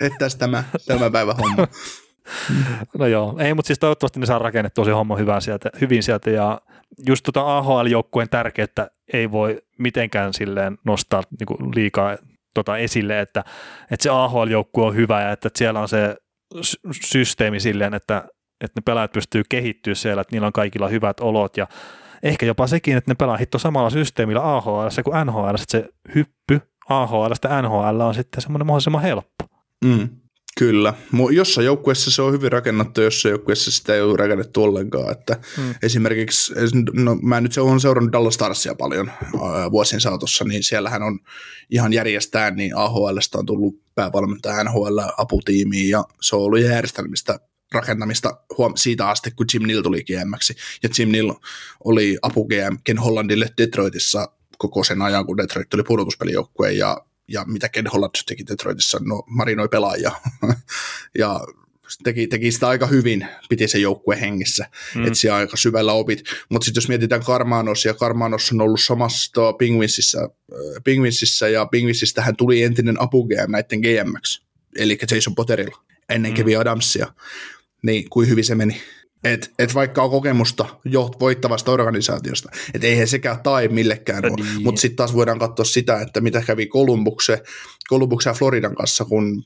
että 0.07 0.29
tämä, 0.37 0.63
tämä 0.87 1.09
päivä 1.09 1.33
homma. 1.33 1.67
No 2.97 3.05
joo, 3.05 3.35
ei, 3.39 3.53
mutta 3.53 3.67
siis 3.67 3.79
toivottavasti 3.79 4.19
ne 4.19 4.25
saa 4.25 4.39
rakennettua 4.39 4.85
se 4.85 4.91
homma 4.91 5.15
hyvin 5.15 5.41
sieltä, 5.41 5.69
hyvin 5.81 6.03
sieltä 6.03 6.29
ja 6.29 6.61
just 7.07 7.23
tuota 7.23 7.57
AHL-joukkueen 7.57 8.29
tärkeyttä 8.29 8.91
ei 9.13 9.31
voi 9.31 9.61
mitenkään 9.79 10.33
silleen 10.33 10.77
nostaa 10.85 11.23
niin 11.39 11.75
liikaa 11.75 12.17
tota 12.53 12.77
esille, 12.77 13.19
että, 13.19 13.43
että 13.91 14.03
se 14.03 14.09
AHL-joukkue 14.09 14.85
on 14.85 14.95
hyvä 14.95 15.21
ja 15.21 15.31
että, 15.31 15.47
että 15.47 15.57
siellä 15.57 15.79
on 15.79 15.89
se 15.89 16.15
systeemi 17.01 17.59
silleen, 17.59 17.93
että, 17.93 18.17
että 18.61 18.79
ne 18.79 18.83
pelaajat 18.85 19.11
pystyy 19.11 19.43
kehittyä 19.49 19.95
siellä, 19.95 20.21
että 20.21 20.35
niillä 20.35 20.47
on 20.47 20.53
kaikilla 20.53 20.87
hyvät 20.87 21.19
olot 21.19 21.57
ja 21.57 21.67
ehkä 22.23 22.45
jopa 22.45 22.67
sekin, 22.67 22.97
että 22.97 23.11
ne 23.11 23.15
pelaa 23.15 23.37
hitto 23.37 23.59
samalla 23.59 23.89
systeemillä 23.89 24.55
AHL 24.55 24.87
kuin 25.03 25.27
NHL, 25.27 25.49
että 25.49 25.65
se 25.67 25.89
hyppy 26.15 26.61
AHL 26.89 27.33
NHL 27.61 28.01
on 28.01 28.15
sitten 28.15 28.41
semmoinen 28.41 28.67
mahdollisimman 28.67 29.01
helppo. 29.01 29.45
Mm. 29.85 30.09
Kyllä. 30.59 30.93
Jossain 31.31 31.65
joukkueessa 31.65 32.11
se 32.11 32.21
on 32.21 32.33
hyvin 32.33 32.51
rakennettu, 32.51 33.01
jossain 33.01 33.31
joukkueessa 33.31 33.71
sitä 33.71 33.95
ei 33.95 34.01
ole 34.01 34.17
rakennettu 34.17 34.63
ollenkaan. 34.63 35.11
Että 35.11 35.37
hmm. 35.55 35.75
Esimerkiksi, 35.83 36.53
no, 36.93 37.15
mä 37.15 37.41
nyt 37.41 37.57
olen 37.57 37.79
seurannut 37.79 38.11
Dallas 38.11 38.33
Starsia 38.33 38.75
paljon 38.75 39.09
äh, 39.09 39.71
vuosien 39.71 40.01
saatossa, 40.01 40.45
niin 40.45 40.63
siellähän 40.63 41.03
on 41.03 41.19
ihan 41.69 41.93
järjestään, 41.93 42.55
niin 42.55 42.77
AHLsta 42.77 43.39
on 43.39 43.45
tullut 43.45 43.81
päävalmentaja 43.95 44.63
NHL 44.63 44.99
aputiimiin 45.17 45.89
ja 45.89 46.03
se 46.21 46.35
on 46.35 46.41
ollut 46.41 46.61
järjestelmistä 46.61 47.39
rakentamista 47.73 48.37
huom- 48.57 48.77
siitä 48.77 49.09
asti, 49.09 49.31
kun 49.31 49.45
Jim 49.53 49.63
Neal 49.67 49.81
tuli 49.81 50.03
gm 50.03 50.33
Ja 50.83 50.89
Jim 50.99 51.11
Neal 51.11 51.33
oli 51.83 52.17
apu 52.21 52.47
GM 52.47 52.77
Ken 52.83 52.97
Hollandille 52.97 53.49
Detroitissa 53.57 54.29
koko 54.57 54.83
sen 54.83 55.01
ajan, 55.01 55.25
kun 55.25 55.37
Detroit 55.37 55.69
tuli 55.69 55.83
pudotuspelijoukkue 55.83 56.71
ja 56.71 56.97
ja 57.27 57.45
mitä 57.45 57.69
Ken 57.69 57.87
Holland 57.87 58.15
teki 58.25 58.47
Detroitissa, 58.47 58.99
no 59.01 59.23
marinoi 59.27 59.67
pelaajia 59.67 60.11
ja 61.19 61.39
teki, 62.03 62.27
teki 62.27 62.51
sitä 62.51 62.67
aika 62.67 62.87
hyvin, 62.87 63.27
piti 63.49 63.67
se 63.67 63.77
joukkue 63.77 64.21
hengissä, 64.21 64.67
mm. 64.95 65.05
että 65.05 65.19
siellä 65.19 65.37
aika 65.37 65.57
syvällä 65.57 65.93
opit. 65.93 66.23
Mutta 66.49 66.65
sitten 66.65 66.81
jos 66.81 66.87
mietitään 66.87 67.23
Karmanos, 67.23 67.85
ja 67.85 67.93
Karmanos 67.93 68.51
on 68.51 68.61
ollut 68.61 68.81
samassa 68.81 69.53
Penguinsissa, 69.53 70.21
äh, 70.21 70.83
Penguinsissa 70.83 71.49
ja 71.49 71.65
Penguinsista 71.65 72.21
hän 72.21 72.35
tuli 72.35 72.63
entinen 72.63 73.01
apu 73.01 73.27
GM 73.27 73.51
näiden 73.51 73.79
GMX, 73.79 74.41
eli 74.77 74.97
Jason 75.11 75.35
Potterilla, 75.35 75.83
ennen 76.09 76.31
mm. 76.31 76.35
Kevin 76.35 76.59
Adamsia, 76.59 77.13
niin 77.83 78.09
kuin 78.09 78.29
hyvin 78.29 78.45
se 78.45 78.55
meni. 78.55 78.81
Et, 79.23 79.53
et 79.59 79.75
vaikka 79.75 80.03
on 80.03 80.09
kokemusta 80.09 80.65
jo 80.85 81.11
voittavasta 81.19 81.71
organisaatiosta, 81.71 82.49
että 82.73 82.87
eihän 82.87 83.07
sekään 83.07 83.39
tai 83.43 83.67
millekään 83.67 84.25
ole, 84.25 84.35
niin. 84.35 84.63
mutta 84.63 84.81
sitten 84.81 84.95
taas 84.95 85.13
voidaan 85.13 85.39
katsoa 85.39 85.65
sitä, 85.65 86.01
että 86.01 86.21
mitä 86.21 86.41
kävi 86.41 86.67
Columbuksen, 86.67 87.39
Columbuksen 87.89 88.31
ja 88.31 88.33
Floridan 88.33 88.75
kanssa, 88.75 89.05
kun 89.05 89.43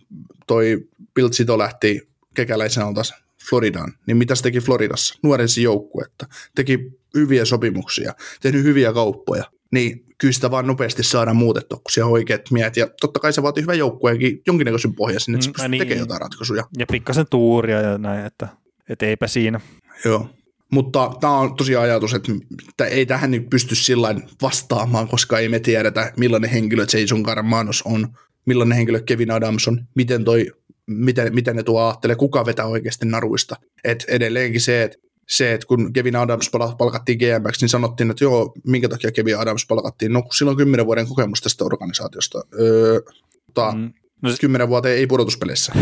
toi 0.48 0.78
Bill 1.14 1.30
Zito 1.30 1.58
lähti 1.58 2.10
kekäläisen 2.34 2.84
alta 2.84 3.02
Floridaan, 3.50 3.94
niin 4.06 4.18
mitä 4.18 4.36
se 4.36 4.44
teki 4.44 4.60
Floridassa? 4.60 5.20
Nuorensi 5.24 5.64
joukkuetta, 5.64 6.26
teki 6.56 6.80
hyviä 7.14 7.46
sopimuksia, 7.46 8.14
tehnyt 8.42 8.64
hyviä 8.64 8.94
kauppoja, 8.94 9.44
niin 9.72 10.06
kyllä 10.18 10.32
sitä 10.32 10.52
vaan 10.52 10.68
nopeasti 10.68 11.04
saadaan 11.04 11.38
muutettua, 11.38 11.78
kun 11.78 11.92
siellä 11.92 12.12
oikeat 12.12 12.42
miehet. 12.52 12.78
Ja 12.78 12.88
totta 13.02 13.20
kai 13.20 13.34
se 13.34 13.44
vaatii 13.44 13.62
hyvän 13.62 13.78
joukkueenkin 13.78 14.42
jonkinnäköisen 14.48 14.96
pohjan 14.96 15.20
sinne, 15.20 15.36
että 15.36 15.46
se 15.46 15.50
mm, 15.50 15.54
pystyy 15.54 15.70
niin. 15.70 15.80
tekemään 15.80 16.04
jotain 16.04 16.22
ratkaisuja. 16.22 16.64
Ja 16.78 16.86
pikkasen 16.92 17.26
tuuria 17.30 17.82
ja 17.82 17.98
näin, 17.98 18.26
että 18.26 18.48
että 18.90 19.06
eipä 19.06 19.28
siinä. 19.28 19.60
Joo. 20.06 20.30
Mutta 20.72 21.12
tämä 21.20 21.38
on 21.38 21.56
tosiaan 21.56 21.84
ajatus, 21.84 22.14
että 22.14 22.86
ei 22.86 23.06
tähän 23.06 23.32
nyt 23.32 23.50
pysty 23.50 23.76
sillä 23.76 24.16
vastaamaan, 24.42 25.08
koska 25.08 25.40
ei 25.40 25.50
me 25.50 25.60
tiedetä, 25.60 26.14
millainen 26.18 26.50
henkilö 26.50 26.86
Jason 26.94 27.24
Carmanos 27.24 27.82
on, 27.82 28.08
millainen 28.46 28.78
henkilö 28.78 29.02
Kevin 29.02 29.32
Adams 29.32 29.68
on, 29.68 29.88
miten, 29.96 30.24
toi, 30.24 30.52
miten, 30.88 31.36
miten 31.36 31.56
ne 31.56 31.64
tuo 31.64 31.82
ajattelee, 31.82 32.16
kuka 32.16 32.46
vetää 32.46 32.66
oikeasti 32.66 33.06
naruista. 33.06 33.56
Et 33.84 34.06
edelleenkin 34.08 34.62
se, 34.62 34.84
että 34.84 34.98
se, 35.28 35.54
että 35.54 35.68
kun 35.68 35.94
Kevin 35.94 36.16
Adams 36.16 36.52
palkattiin 36.78 37.18
GMX, 37.18 37.62
niin 37.62 37.70
sanottiin, 37.70 38.12
että 38.12 38.24
joo, 38.24 38.54
minkä 38.68 38.90
takia 38.90 39.12
Kevin 39.12 39.40
Adams 39.40 39.66
palkattiin. 39.68 40.14
No, 40.14 40.22
kun 40.22 40.34
sillä 40.34 40.50
on 40.50 40.58
kymmenen 40.58 40.86
vuoden 40.86 41.08
kokemus 41.08 41.42
tästä 41.42 41.66
organisaatiosta. 41.66 42.42
Öö, 42.60 43.00
mutta 43.46 43.72
mm. 43.72 43.94
no, 44.22 44.30
kymmenen 44.40 44.70
vuoteen 44.70 44.98
ei 44.98 45.08
pudotuspeleissä. 45.08 45.74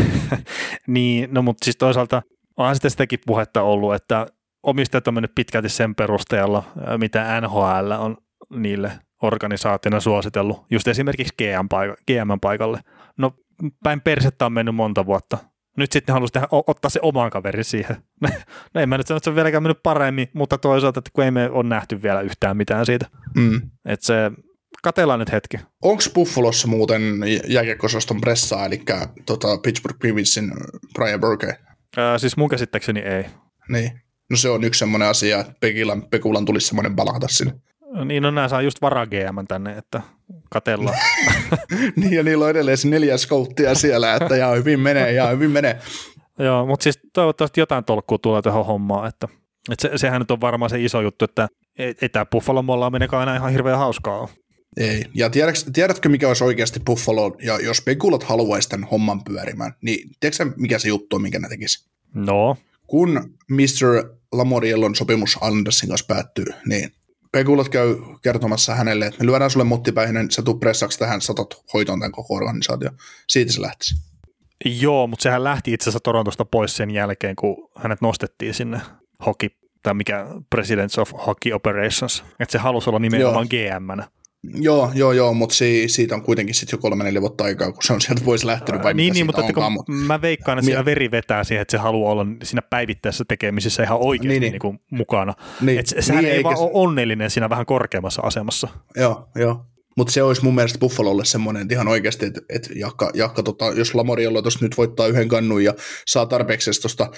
niin, 0.87 1.27
no 1.31 1.41
mutta 1.41 1.65
siis 1.65 1.77
toisaalta 1.77 2.21
onhan 2.57 2.75
sitten 2.75 2.91
sitäkin 2.91 3.19
puhetta 3.25 3.61
ollut, 3.61 3.93
että 3.93 4.27
omistajat 4.63 5.07
on 5.07 5.13
mennyt 5.13 5.35
pitkälti 5.35 5.69
sen 5.69 5.95
perusteella, 5.95 6.63
mitä 6.97 7.41
NHL 7.41 7.91
on 7.91 8.17
niille 8.49 8.91
organisaationa 9.21 9.99
suositellut, 9.99 10.65
just 10.71 10.87
esimerkiksi 10.87 11.33
GM-paikalle. 12.07 12.79
No 13.17 13.33
päin 13.83 14.01
persettä 14.01 14.45
on 14.45 14.53
mennyt 14.53 14.75
monta 14.75 15.05
vuotta. 15.05 15.37
Nyt 15.77 15.91
sitten 15.91 16.13
halusi 16.13 16.33
tehdä, 16.33 16.47
ottaa 16.51 16.89
se 16.89 16.99
oman 17.03 17.29
kaveri 17.29 17.63
siihen. 17.63 17.95
No 18.73 18.81
en 18.81 18.89
mä 18.89 18.97
nyt 18.97 19.07
sano, 19.07 19.17
että 19.17 19.23
se 19.23 19.29
on 19.29 19.35
vieläkään 19.35 19.63
mennyt 19.63 19.83
paremmin, 19.83 20.29
mutta 20.33 20.57
toisaalta, 20.57 20.99
että 20.99 21.11
kun 21.13 21.23
ei 21.23 21.31
me 21.31 21.49
ole 21.49 21.63
nähty 21.63 22.01
vielä 22.01 22.21
yhtään 22.21 22.57
mitään 22.57 22.85
siitä. 22.85 23.05
Mm. 23.35 23.61
Että 23.85 24.05
se, 24.05 24.31
katellaan 24.83 25.19
nyt 25.19 25.31
hetki. 25.31 25.57
Onko 25.83 26.03
Buffalossa 26.13 26.67
muuten 26.67 27.01
jääkiekososton 27.47 28.21
pressaa, 28.21 28.65
eli 28.65 28.81
tota, 29.25 29.57
Pittsburgh 29.57 29.99
Penguinsin 29.99 30.51
Brian 30.93 31.19
Burke? 31.19 31.59
Ää, 31.97 32.17
siis 32.17 32.37
mun 32.37 32.49
käsittääkseni 32.49 32.99
ei. 32.99 33.25
Niin. 33.69 33.91
No 34.29 34.37
se 34.37 34.49
on 34.49 34.63
yksi 34.63 34.79
semmoinen 34.79 35.07
asia, 35.07 35.39
että 35.39 35.53
Pekulan, 35.59 36.03
Pekulan 36.09 36.45
tulisi 36.45 36.67
semmoinen 36.67 36.95
palata 36.95 37.27
sinne. 37.27 37.53
Niin, 38.05 38.23
no 38.23 38.31
nämä 38.31 38.47
saa 38.47 38.61
just 38.61 38.81
varaa 38.81 39.05
GM 39.05 39.47
tänne, 39.47 39.77
että 39.77 40.01
katellaan. 40.49 40.97
niin, 41.95 42.13
ja 42.13 42.23
niillä 42.23 42.45
on 42.45 42.51
edelleen 42.51 42.77
se 42.77 42.87
neljä 42.87 43.17
skouttia 43.17 43.75
siellä, 43.75 44.15
että 44.15 44.35
ja 44.35 44.47
hyvin 44.47 44.79
menee, 44.79 45.11
ja 45.11 45.27
hyvin 45.27 45.51
menee. 45.51 45.79
Joo, 46.39 46.65
mutta 46.65 46.83
siis 46.83 46.99
toivottavasti 47.13 47.61
jotain 47.61 47.83
tolkkua 47.83 48.17
tulee 48.17 48.41
tähän 48.41 48.65
hommaan, 48.65 49.07
että, 49.07 49.27
että 49.71 49.81
se, 49.81 49.97
sehän 49.97 50.21
nyt 50.21 50.31
on 50.31 50.41
varmaan 50.41 50.69
se 50.69 50.81
iso 50.81 51.01
juttu, 51.01 51.25
että 51.25 51.47
ei, 51.79 51.95
ei 52.01 52.09
tämä 52.09 52.25
Buffalo 52.25 52.61
mollaaminen 52.61 53.13
aina 53.13 53.35
ihan 53.35 53.51
hirveän 53.51 53.77
hauskaa 53.77 54.19
ole. 54.19 54.29
Ei. 54.77 55.05
Ja 55.13 55.29
tiedätkö, 55.29 55.71
tiedätkö, 55.73 56.09
mikä 56.09 56.27
olisi 56.27 56.43
oikeasti 56.43 56.79
Buffalo, 56.85 57.37
ja 57.41 57.59
jos 57.59 57.81
Pekulat 57.81 58.23
haluaisi 58.23 58.69
tämän 58.69 58.89
homman 58.89 59.23
pyörimään, 59.23 59.73
niin 59.81 60.09
tiedätkö 60.19 60.51
mikä 60.55 60.79
se 60.79 60.87
juttu 60.87 61.15
on, 61.15 61.21
mikä 61.21 61.39
ne 61.39 61.49
tekisi? 61.49 61.89
No. 62.13 62.57
Kun 62.87 63.35
Mr. 63.49 64.15
Lamoriellon 64.31 64.95
sopimus 64.95 65.37
Andersin 65.41 65.89
kanssa 65.89 66.05
päättyy, 66.07 66.45
niin 66.65 66.91
Pekulat 67.31 67.69
käy 67.69 67.95
kertomassa 68.21 68.75
hänelle, 68.75 69.05
että 69.05 69.19
me 69.19 69.25
lyödään 69.25 69.51
sulle 69.51 69.63
muttipäihin, 69.63 70.31
sä 70.31 70.41
tuu 70.41 70.57
pressaksi 70.57 70.99
tähän, 70.99 71.21
satot 71.21 71.63
hoitoon 71.73 71.99
tämän 71.99 72.11
koko 72.11 72.35
organisaatio. 72.35 72.89
Siitä 73.27 73.53
se 73.53 73.61
lähtisi. 73.61 73.95
Joo, 74.65 75.07
mutta 75.07 75.23
sehän 75.23 75.43
lähti 75.43 75.73
itse 75.73 75.83
asiassa 75.83 75.99
Torontosta 75.99 76.45
pois 76.45 76.77
sen 76.77 76.91
jälkeen, 76.91 77.35
kun 77.35 77.71
hänet 77.75 78.01
nostettiin 78.01 78.53
sinne 78.53 78.81
hockey, 79.25 79.49
tai 79.83 79.93
mikä 79.93 80.25
Presidents 80.49 80.97
of 80.97 81.11
Hockey 81.27 81.53
Operations, 81.53 82.23
että 82.39 82.51
se 82.51 82.57
halusi 82.57 82.89
olla 82.89 82.99
nimenomaan 82.99 83.47
gm 83.49 84.01
Joo, 84.53 84.91
joo, 84.95 85.11
joo, 85.11 85.33
mutta 85.33 85.55
si- 85.55 85.87
siitä 85.87 86.15
on 86.15 86.21
kuitenkin 86.21 86.55
sitten 86.55 86.77
jo 86.77 86.81
kolme 86.81 87.03
neljä 87.03 87.21
vuotta 87.21 87.43
aikaa, 87.43 87.71
kun 87.71 87.83
se 87.83 87.93
on 87.93 88.01
sieltä 88.01 88.21
pois 88.25 88.43
lähtenyt. 88.43 88.83
Vai 88.83 88.93
niin, 88.93 89.13
niin 89.13 89.25
mutta 89.25 89.43
onkaan, 89.43 89.71
mutta 89.71 89.91
mä 89.91 90.21
veikkaan, 90.21 90.57
että 90.59 90.65
siinä 90.65 90.85
veri 90.85 91.11
vetää 91.11 91.43
siihen, 91.43 91.61
että 91.61 91.71
se 91.71 91.77
haluaa 91.77 92.11
olla 92.11 92.25
siinä 92.43 92.61
päivittäisessä 92.61 93.25
tekemisissä 93.27 93.83
ihan 93.83 93.97
oikeasti 94.01 94.27
niin, 94.27 94.41
niin. 94.41 94.51
Niin 94.51 94.59
kuin 94.59 94.79
mukana. 94.89 95.33
Niin, 95.61 95.79
et 95.79 95.87
sehän 95.99 96.23
niin, 96.23 96.33
ei 96.33 96.43
vaan 96.43 96.57
ole 96.57 96.71
onnellinen 96.73 97.29
siinä 97.31 97.49
vähän 97.49 97.65
korkeammassa 97.65 98.21
asemassa. 98.21 98.67
Joo, 98.95 99.29
joo. 99.35 99.65
Mutta 99.97 100.13
se 100.13 100.23
olisi 100.23 100.43
mun 100.43 100.55
mielestä 100.55 100.79
Buffalolle 100.79 101.25
semmoinen, 101.25 101.61
että 101.61 101.73
ihan 101.73 101.87
oikeasti, 101.87 102.25
että, 102.25 102.41
että 102.49 102.69
jakka, 102.75 103.11
jakka 103.13 103.43
tota, 103.43 103.65
jos 103.65 103.95
Lamoriello 103.95 104.41
tuossa 104.41 104.65
nyt 104.65 104.77
voittaa 104.77 105.07
yhden 105.07 105.27
kannun 105.27 105.63
ja 105.63 105.73
saa 106.07 106.25
tarpeeksi 106.25 106.81
tuosta 106.81 107.11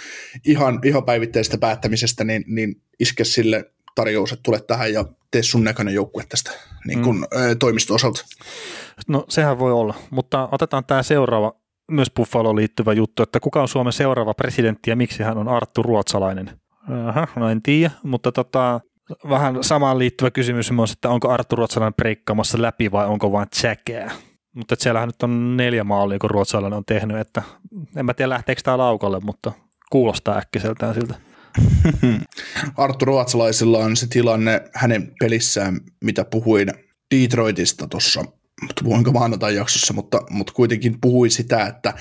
ihan, 0.45 0.79
ihan 0.83 1.05
päivittäisestä 1.05 1.57
päättämisestä, 1.57 2.23
niin, 2.23 2.43
niin 2.47 2.81
iske 2.99 3.23
sille 3.23 3.71
tarjous, 3.97 4.31
että 4.31 4.43
tule 4.43 4.59
tähän 4.59 4.93
ja 4.93 5.05
tee 5.31 5.43
sun 5.43 5.63
näköinen 5.63 5.93
joukkue 5.93 6.23
tästä 6.29 6.51
niin 6.87 7.03
kun, 7.03 7.15
mm. 7.15 7.59
toimisto-osalta. 7.59 8.25
No 9.07 9.25
sehän 9.29 9.59
voi 9.59 9.71
olla, 9.71 9.93
mutta 10.09 10.49
otetaan 10.51 10.85
tämä 10.85 11.03
seuraava 11.03 11.53
myös 11.91 12.11
Buffalo 12.15 12.55
liittyvä 12.55 12.93
juttu, 12.93 13.23
että 13.23 13.39
kuka 13.39 13.61
on 13.61 13.67
Suomen 13.67 13.93
seuraava 13.93 14.33
presidentti 14.33 14.89
ja 14.89 14.95
miksi 14.95 15.23
hän 15.23 15.37
on 15.37 15.47
Arttu 15.47 15.83
Ruotsalainen? 15.83 16.59
Aha, 17.07 17.27
no 17.35 17.49
en 17.49 17.61
tiedä, 17.61 17.91
mutta 18.03 18.31
tota, 18.31 18.79
vähän 19.29 19.63
samaan 19.63 19.99
liittyvä 19.99 20.31
kysymys 20.31 20.71
myös, 20.71 20.91
että 20.91 21.09
onko 21.09 21.29
Arttu 21.29 21.55
Ruotsalainen 21.55 21.95
breikkaamassa 21.95 22.61
läpi 22.61 22.91
vai 22.91 23.07
onko 23.07 23.31
vain 23.31 23.49
tsäkää? 23.49 24.11
Mutta 24.55 24.75
siellähän 24.79 25.09
nyt 25.09 25.23
on 25.23 25.57
neljä 25.57 25.83
maalia, 25.83 26.19
kun 26.19 26.29
ruotsalainen 26.29 26.77
on 26.77 26.85
tehnyt, 26.85 27.17
että 27.17 27.41
en 27.95 28.05
mä 28.05 28.13
tiedä 28.13 28.29
lähteekö 28.29 28.61
tämä 28.61 28.77
laukalle, 28.77 29.19
mutta 29.19 29.51
kuulostaa 29.91 30.37
äkkiseltään 30.37 30.93
siltä. 30.93 31.15
Arttu 32.77 33.05
Ruotsalaisilla 33.05 33.77
on 33.77 33.97
se 33.97 34.07
tilanne 34.07 34.61
hänen 34.73 35.11
pelissään, 35.19 35.79
mitä 36.03 36.25
puhuin 36.25 36.73
Detroitista 37.15 37.87
tuossa 37.87 38.25
puhuinko 38.83 39.11
maanantai 39.11 39.55
jaksossa, 39.55 39.93
mutta, 39.93 40.21
mutta 40.29 40.53
kuitenkin 40.53 41.01
puhui 41.01 41.29
sitä, 41.29 41.65
että 41.65 41.93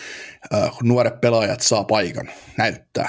äh, 0.55 0.71
kun 0.79 0.89
nuoret 0.89 1.21
pelaajat 1.21 1.61
saa 1.61 1.85
paikan 1.85 2.31
näyttää, 2.59 3.09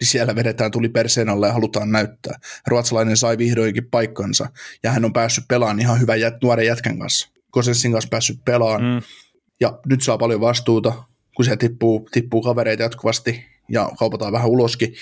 niin 0.00 0.08
siellä 0.08 0.36
vedetään 0.36 0.70
tuli 0.70 0.88
perseen 0.88 1.28
alle 1.28 1.46
ja 1.46 1.52
halutaan 1.52 1.92
näyttää. 1.92 2.38
Ruotsalainen 2.66 3.16
sai 3.16 3.38
vihdoinkin 3.38 3.90
paikkansa 3.90 4.48
ja 4.82 4.90
hän 4.90 5.04
on 5.04 5.12
päässyt 5.12 5.44
pelaamaan 5.48 5.80
ihan 5.80 6.00
hyvän 6.00 6.20
jät, 6.20 6.34
nuoren 6.42 6.66
jätkän 6.66 6.98
kanssa. 6.98 7.28
Kosessin 7.50 7.92
kanssa 7.92 8.08
päässyt 8.08 8.44
pelaamaan 8.44 8.82
mm. 8.82 9.02
ja 9.60 9.78
nyt 9.86 10.02
saa 10.02 10.18
paljon 10.18 10.40
vastuuta, 10.40 11.04
kun 11.36 11.44
se 11.44 11.56
tippuu, 11.56 12.08
tippuu 12.12 12.42
kavereita 12.42 12.82
jatkuvasti 12.82 13.44
ja 13.68 13.90
kaupataan 13.98 14.32
vähän 14.32 14.50
uloskin, 14.50 14.94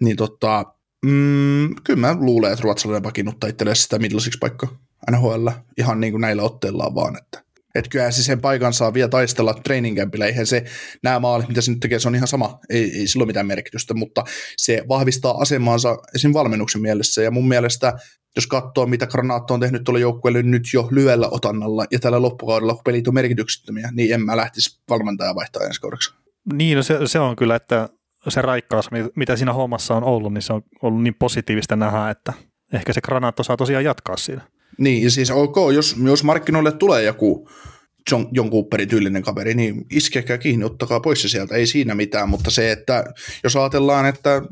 niin 0.00 0.16
tota, 0.16 0.64
mm, 1.06 1.74
kyllä 1.84 2.00
mä 2.00 2.16
luulen, 2.20 2.52
että 2.52 2.62
ruotsalainen 2.62 3.02
vakiinnuttaa 3.02 3.50
itselleen 3.50 3.76
sitä 3.76 3.98
middlesiksi 3.98 4.38
paikka 4.38 4.68
NHL 5.10 5.48
ihan 5.78 6.00
niin 6.00 6.12
kuin 6.12 6.20
näillä 6.20 6.42
otteillaan 6.42 6.94
vaan, 6.94 7.16
että 7.16 7.50
et 7.74 7.88
kyllähän 7.88 8.12
se 8.12 8.22
sen 8.22 8.40
paikan 8.40 8.72
saa 8.72 8.94
vielä 8.94 9.08
taistella 9.08 9.54
training 9.54 9.98
campilla, 9.98 10.26
eihän 10.26 10.46
se, 10.46 10.64
nämä 11.02 11.20
maalit, 11.20 11.48
mitä 11.48 11.60
se 11.60 11.70
nyt 11.70 11.80
tekee, 11.80 11.98
se 11.98 12.08
on 12.08 12.14
ihan 12.14 12.28
sama, 12.28 12.58
ei, 12.70 12.98
ei 12.98 13.06
sillä 13.06 13.22
ole 13.22 13.26
mitään 13.26 13.46
merkitystä, 13.46 13.94
mutta 13.94 14.24
se 14.56 14.82
vahvistaa 14.88 15.40
asemaansa 15.40 15.98
esim. 16.14 16.32
valmennuksen 16.32 16.82
mielessä, 16.82 17.22
ja 17.22 17.30
mun 17.30 17.48
mielestä, 17.48 17.92
jos 18.36 18.46
katsoo, 18.46 18.86
mitä 18.86 19.06
Granaatto 19.06 19.54
on 19.54 19.60
tehnyt 19.60 19.84
tuolla 19.84 20.00
joukkueelle 20.00 20.42
nyt 20.42 20.62
jo 20.74 20.88
lyöllä 20.90 21.28
otannalla, 21.30 21.84
ja 21.90 21.98
tällä 21.98 22.22
loppukaudella, 22.22 22.74
kun 22.74 22.84
pelit 22.84 23.08
on 23.08 23.14
merkityksettömiä, 23.14 23.88
niin 23.92 24.14
en 24.14 24.22
mä 24.22 24.36
lähtisi 24.36 24.80
valmentaja 24.88 25.34
vaihtaa 25.34 25.62
ensi 25.62 25.80
kaudeksi. 25.80 26.14
Niin, 26.52 26.76
no 26.76 26.82
se, 26.82 26.98
se 27.04 27.18
on 27.18 27.36
kyllä, 27.36 27.56
että 27.56 27.88
se 28.28 28.42
raikkaus, 28.42 28.88
mitä 29.16 29.36
siinä 29.36 29.52
hommassa 29.52 29.94
on 29.94 30.04
ollut, 30.04 30.32
niin 30.32 30.42
se 30.42 30.52
on 30.52 30.62
ollut 30.82 31.02
niin 31.02 31.14
positiivista 31.14 31.76
nähdä, 31.76 32.10
että 32.10 32.32
ehkä 32.72 32.92
se 32.92 33.00
granaatto 33.00 33.42
saa 33.42 33.56
tosiaan 33.56 33.84
jatkaa 33.84 34.16
siinä. 34.16 34.42
Niin, 34.78 35.10
siis 35.10 35.30
ok, 35.30 35.56
jos, 35.74 35.96
jos 36.04 36.24
markkinoille 36.24 36.72
tulee 36.72 37.02
joku 37.02 37.48
John, 38.10 38.28
John 38.32 38.50
Cooperin 38.50 38.88
tyylinen 38.88 39.22
kaveri, 39.22 39.54
niin 39.54 39.86
iskekää 39.90 40.38
kiinni, 40.38 40.64
ottakaa 40.64 41.00
pois 41.00 41.22
se 41.22 41.28
sieltä, 41.28 41.54
ei 41.54 41.66
siinä 41.66 41.94
mitään, 41.94 42.28
mutta 42.28 42.50
se, 42.50 42.72
että 42.72 43.04
jos 43.44 43.56
ajatellaan, 43.56 44.06
että, 44.06 44.42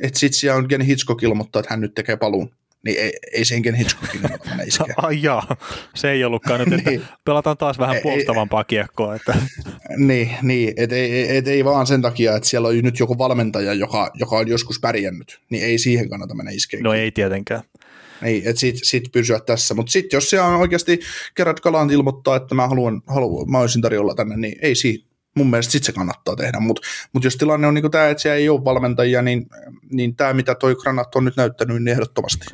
että 0.00 0.18
sit 0.18 0.34
siellä 0.34 0.58
on 0.58 0.68
Kenny 0.68 0.86
Hitchcock 0.86 1.22
ilmoittaa, 1.22 1.60
että 1.60 1.72
hän 1.72 1.80
nyt 1.80 1.94
tekee 1.94 2.16
paluun, 2.16 2.50
niin 2.84 3.00
ei, 3.00 3.12
ei 3.32 3.44
sen 3.44 3.62
Kenny 3.62 3.78
Hitchcockin 3.78 4.20
ilmoittaa 4.24 4.56
iskeä. 4.66 4.94
Ai 4.96 5.22
jaa, 5.22 5.56
se 5.94 6.10
ei 6.10 6.24
ollutkaan 6.24 6.60
nyt, 6.60 6.72
että 6.72 6.90
niin. 6.90 7.02
pelataan 7.24 7.56
taas 7.56 7.78
vähän 7.78 7.96
puolustavampaa 8.02 8.64
kiekkoa. 8.64 9.14
Että. 9.14 9.36
niin, 9.96 10.30
niin 10.42 10.74
et 10.76 10.92
ei, 10.92 11.36
et 11.36 11.48
ei 11.48 11.64
vaan 11.64 11.86
sen 11.86 12.02
takia, 12.02 12.36
että 12.36 12.48
siellä 12.48 12.68
on 12.68 12.78
nyt 12.78 12.98
joku 12.98 13.18
valmentaja, 13.18 13.74
joka, 13.74 14.10
joka 14.14 14.36
on 14.36 14.48
joskus 14.48 14.80
pärjännyt, 14.80 15.40
niin 15.50 15.64
ei 15.64 15.78
siihen 15.78 16.08
kannata 16.08 16.34
mennä 16.34 16.52
iskeä. 16.52 16.80
No 16.82 16.92
ei 16.92 17.10
tietenkään. 17.10 17.62
Niin, 18.22 18.42
että 18.46 18.60
sit, 18.60 18.76
sit 18.82 19.04
pysyä 19.12 19.40
tässä. 19.40 19.74
Mutta 19.74 19.92
sitten 19.92 20.16
jos 20.16 20.30
siellä 20.30 20.46
on 20.46 20.60
oikeasti 20.60 21.00
kerrat 21.34 21.60
Kalant 21.60 21.92
ilmoittaa, 21.92 22.36
että 22.36 22.54
mä 22.54 22.68
haluan, 22.68 23.02
haluan 23.06 23.50
mä 23.50 23.58
olisin 23.58 23.82
tarjolla 23.82 24.14
tänne, 24.14 24.36
niin 24.36 24.58
ei 24.62 24.74
siinä. 24.74 25.04
Mun 25.36 25.50
mielestä 25.50 25.72
sitten 25.72 25.86
se 25.86 25.92
kannattaa 25.92 26.36
tehdä, 26.36 26.60
mutta 26.60 26.82
mut 27.12 27.24
jos 27.24 27.36
tilanne 27.36 27.66
on 27.66 27.74
niin 27.74 27.90
tämä, 27.90 28.08
että 28.08 28.22
siellä 28.22 28.36
ei 28.36 28.48
ole 28.48 28.64
valmentajia, 28.64 29.22
niin, 29.22 29.46
niin 29.90 30.16
tämä 30.16 30.32
mitä 30.32 30.54
toi 30.54 30.74
Granat 30.74 31.14
on 31.14 31.24
nyt 31.24 31.36
näyttänyt, 31.36 31.76
niin 31.76 31.88
ehdottomasti. 31.88 32.46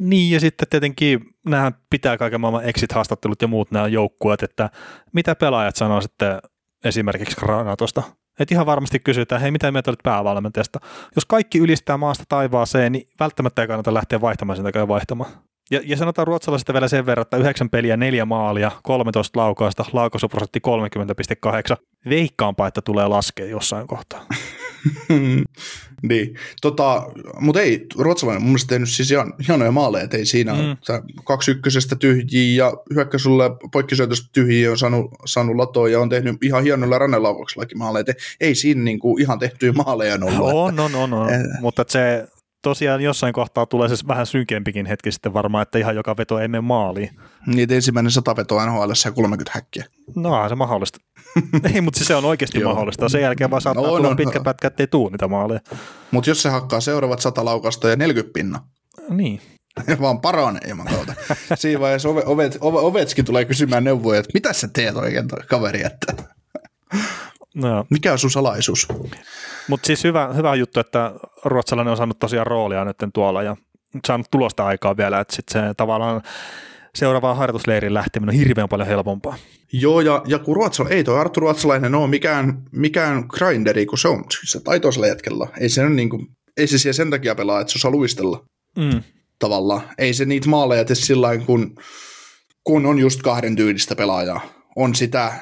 Niin, 0.00 0.34
ja 0.34 0.40
sitten 0.40 0.68
tietenkin 0.68 1.20
nämä 1.46 1.72
pitää 1.90 2.16
kaiken 2.16 2.40
maailman 2.40 2.64
exit-haastattelut 2.64 3.42
ja 3.42 3.48
muut 3.48 3.70
nämä 3.70 3.88
joukkueet, 3.88 4.42
että 4.42 4.70
mitä 5.12 5.34
pelaajat 5.34 5.76
sanoo 5.76 6.00
sitten 6.00 6.38
esimerkiksi 6.84 7.36
Granatosta. 7.36 8.02
Että 8.38 8.54
ihan 8.54 8.66
varmasti 8.66 8.98
kysytään, 8.98 9.40
hei 9.40 9.50
mitä 9.50 9.72
mieltä 9.72 9.90
olet 9.90 10.02
päävalmentajasta. 10.02 10.80
Jos 11.14 11.26
kaikki 11.26 11.58
ylistää 11.58 11.96
maasta 11.96 12.24
taivaaseen, 12.28 12.92
niin 12.92 13.08
välttämättä 13.20 13.62
ei 13.62 13.68
kannata 13.68 13.94
lähteä 13.94 14.20
vaihtamaan 14.20 14.56
sen 14.56 14.64
takia 14.64 14.88
vaihtamaan. 14.88 15.30
Ja, 15.70 15.80
ja 15.84 15.96
sanotaan 15.96 16.26
ruotsalaisista 16.26 16.72
vielä 16.72 16.88
sen 16.88 17.06
verran, 17.06 17.22
että 17.22 17.36
9 17.36 17.70
peliä, 17.70 17.96
4 17.96 18.24
maalia, 18.24 18.70
13 18.82 19.40
laukausta, 19.40 19.84
laukaisuprosentti 19.92 20.60
30,8. 21.70 21.76
Veikkaanpa, 22.08 22.66
että 22.66 22.82
tulee 22.82 23.08
laskea 23.08 23.46
jossain 23.46 23.86
kohtaa. 23.86 24.26
niin, 26.08 26.34
tota, 26.62 27.02
mutta 27.40 27.60
ei, 27.60 27.86
ruotsalainen 27.96 28.42
mun 28.42 28.50
mielestä 28.50 28.68
tehnyt 28.68 28.88
siis 28.88 29.10
ihan 29.10 29.34
hienoja 29.48 29.70
maaleja, 29.70 30.04
että 30.04 30.16
ei 30.16 30.26
siinä 30.26 30.52
mm. 30.54 30.76
kaksi 31.24 31.50
ykkösestä 31.50 31.96
tyhjiä 31.96 32.64
ja 32.64 32.72
hyökkäysulle 32.94 33.50
poikkisyötöstä 33.72 34.28
tyhjiä 34.32 34.70
on 34.70 34.78
saanut, 34.78 35.10
saanut 35.24 35.56
latoa 35.56 35.88
ja 35.88 36.00
on 36.00 36.08
tehnyt 36.08 36.36
ihan 36.42 36.62
hienoilla 36.62 36.98
rannelaukauksellakin 36.98 37.78
maaleja, 37.78 38.00
että 38.00 38.14
ei 38.40 38.54
siinä 38.54 38.82
niinku 38.82 39.18
ihan 39.18 39.38
tehtyjä 39.38 39.72
maaleja 39.72 40.14
ollut. 40.14 40.50
On, 40.52 40.80
on, 40.80 40.94
on, 40.94 41.12
on. 41.12 41.34
Eh. 41.34 41.40
mutta 41.60 41.84
se 41.88 42.28
tosiaan 42.62 43.00
jossain 43.00 43.32
kohtaa 43.32 43.66
tulee 43.66 43.88
se 43.88 43.96
vähän 44.08 44.26
synkempikin 44.26 44.86
hetki 44.86 45.12
sitten 45.12 45.34
varmaan, 45.34 45.62
että 45.62 45.78
ihan 45.78 45.96
joka 45.96 46.16
veto 46.16 46.38
ei 46.38 46.48
mene 46.48 46.60
maaliin. 46.60 47.10
Niin, 47.46 47.72
ensimmäinen 47.72 48.10
sata 48.10 48.36
vetoa 48.36 48.66
NHL 48.66 48.90
ja 49.04 49.12
30 49.12 49.50
häkkiä. 49.54 49.84
No 50.16 50.42
on 50.42 50.48
se 50.48 50.54
mahdollista. 50.54 50.98
ei, 51.74 51.80
mutta 51.80 52.04
se 52.04 52.14
on 52.14 52.24
oikeasti 52.24 52.64
mahdollista. 52.64 53.08
Sen 53.08 53.22
jälkeen 53.22 53.50
vaan 53.50 53.62
saattaa 53.62 53.86
no, 53.86 53.96
tulla 53.96 54.08
no, 54.08 54.16
pitkä 54.16 54.38
no. 54.38 54.44
pätkä, 54.44 54.66
ettei 54.68 54.86
tuu 54.86 55.08
niitä 55.08 55.28
maaleja. 55.28 55.60
Mutta 56.10 56.30
jos 56.30 56.42
se 56.42 56.48
hakkaa 56.48 56.80
seuraavat 56.80 57.20
sata 57.20 57.44
laukasta 57.44 57.88
ja 57.88 57.96
40 57.96 58.32
pinna. 58.32 58.60
Niin. 59.08 59.40
vaan 60.00 60.20
paranee 60.20 60.62
ilman 60.68 60.86
kautta. 60.86 61.14
Siinä 61.54 61.80
vaiheessa 61.80 62.08
ove, 62.08 62.22
ovet, 62.26 62.58
ove, 62.60 62.78
Ovetskin 62.78 63.24
tulee 63.24 63.44
kysymään 63.44 63.84
neuvoja, 63.84 64.20
että 64.20 64.30
mitä 64.34 64.52
sä 64.52 64.68
teet 64.72 64.96
oikein 64.96 65.28
kaveri, 65.48 65.82
että 65.84 66.14
No. 67.54 67.86
Mikä 67.90 68.12
on 68.12 68.18
sun 68.18 68.30
salaisuus? 68.30 68.88
Mutta 69.68 69.86
siis 69.86 70.04
hyvä, 70.04 70.30
hyvä 70.36 70.54
juttu, 70.54 70.80
että 70.80 71.12
ruotsalainen 71.44 71.90
on 71.90 71.96
saanut 71.96 72.18
tosiaan 72.18 72.46
roolia 72.46 72.84
nyt 72.84 72.96
tuolla 73.14 73.42
ja 73.42 73.56
saanut 74.06 74.30
tulosta 74.30 74.66
aikaa 74.66 74.96
vielä, 74.96 75.20
että 75.20 75.36
sitten 75.36 75.62
se 75.62 75.74
tavallaan 75.74 76.22
seuraavaan 76.96 77.36
harjoitusleirin 77.36 77.94
lähteminen 77.94 78.34
on 78.34 78.38
hirveän 78.38 78.68
paljon 78.68 78.88
helpompaa. 78.88 79.36
Joo, 79.72 80.00
ja, 80.00 80.22
ja 80.26 80.38
kun 80.38 80.56
Ruotsala, 80.56 80.88
ei 80.88 81.04
toi 81.04 81.20
Arttu 81.20 81.40
Ruotsalainen 81.40 81.94
ole 81.94 82.08
mikään, 82.08 82.62
mikään 82.72 83.24
grinderi, 83.28 83.86
kun 83.86 83.98
se 83.98 84.08
on 84.08 84.24
se 84.44 84.60
taitoisella 84.60 85.06
jätkellä. 85.06 85.46
Ei 85.60 85.68
se, 85.68 85.88
niin 85.88 86.10
kuin, 86.10 86.26
ei 86.56 86.66
se 86.66 86.78
siellä 86.78 86.96
sen 86.96 87.10
takia 87.10 87.34
pelaa, 87.34 87.60
että 87.60 87.72
se 87.72 87.78
osaa 87.78 87.90
luistella 87.90 88.44
mm. 88.78 89.02
tavallaan. 89.38 89.82
Ei 89.98 90.14
se 90.14 90.24
niitä 90.24 90.48
maaleja 90.48 90.84
tee 90.84 90.96
sillä 90.96 91.38
kun, 91.38 91.74
kun 92.64 92.86
on 92.86 92.98
just 92.98 93.22
kahden 93.22 93.56
tyylistä 93.56 93.96
pelaajaa. 93.96 94.40
On 94.76 94.94
sitä 94.94 95.32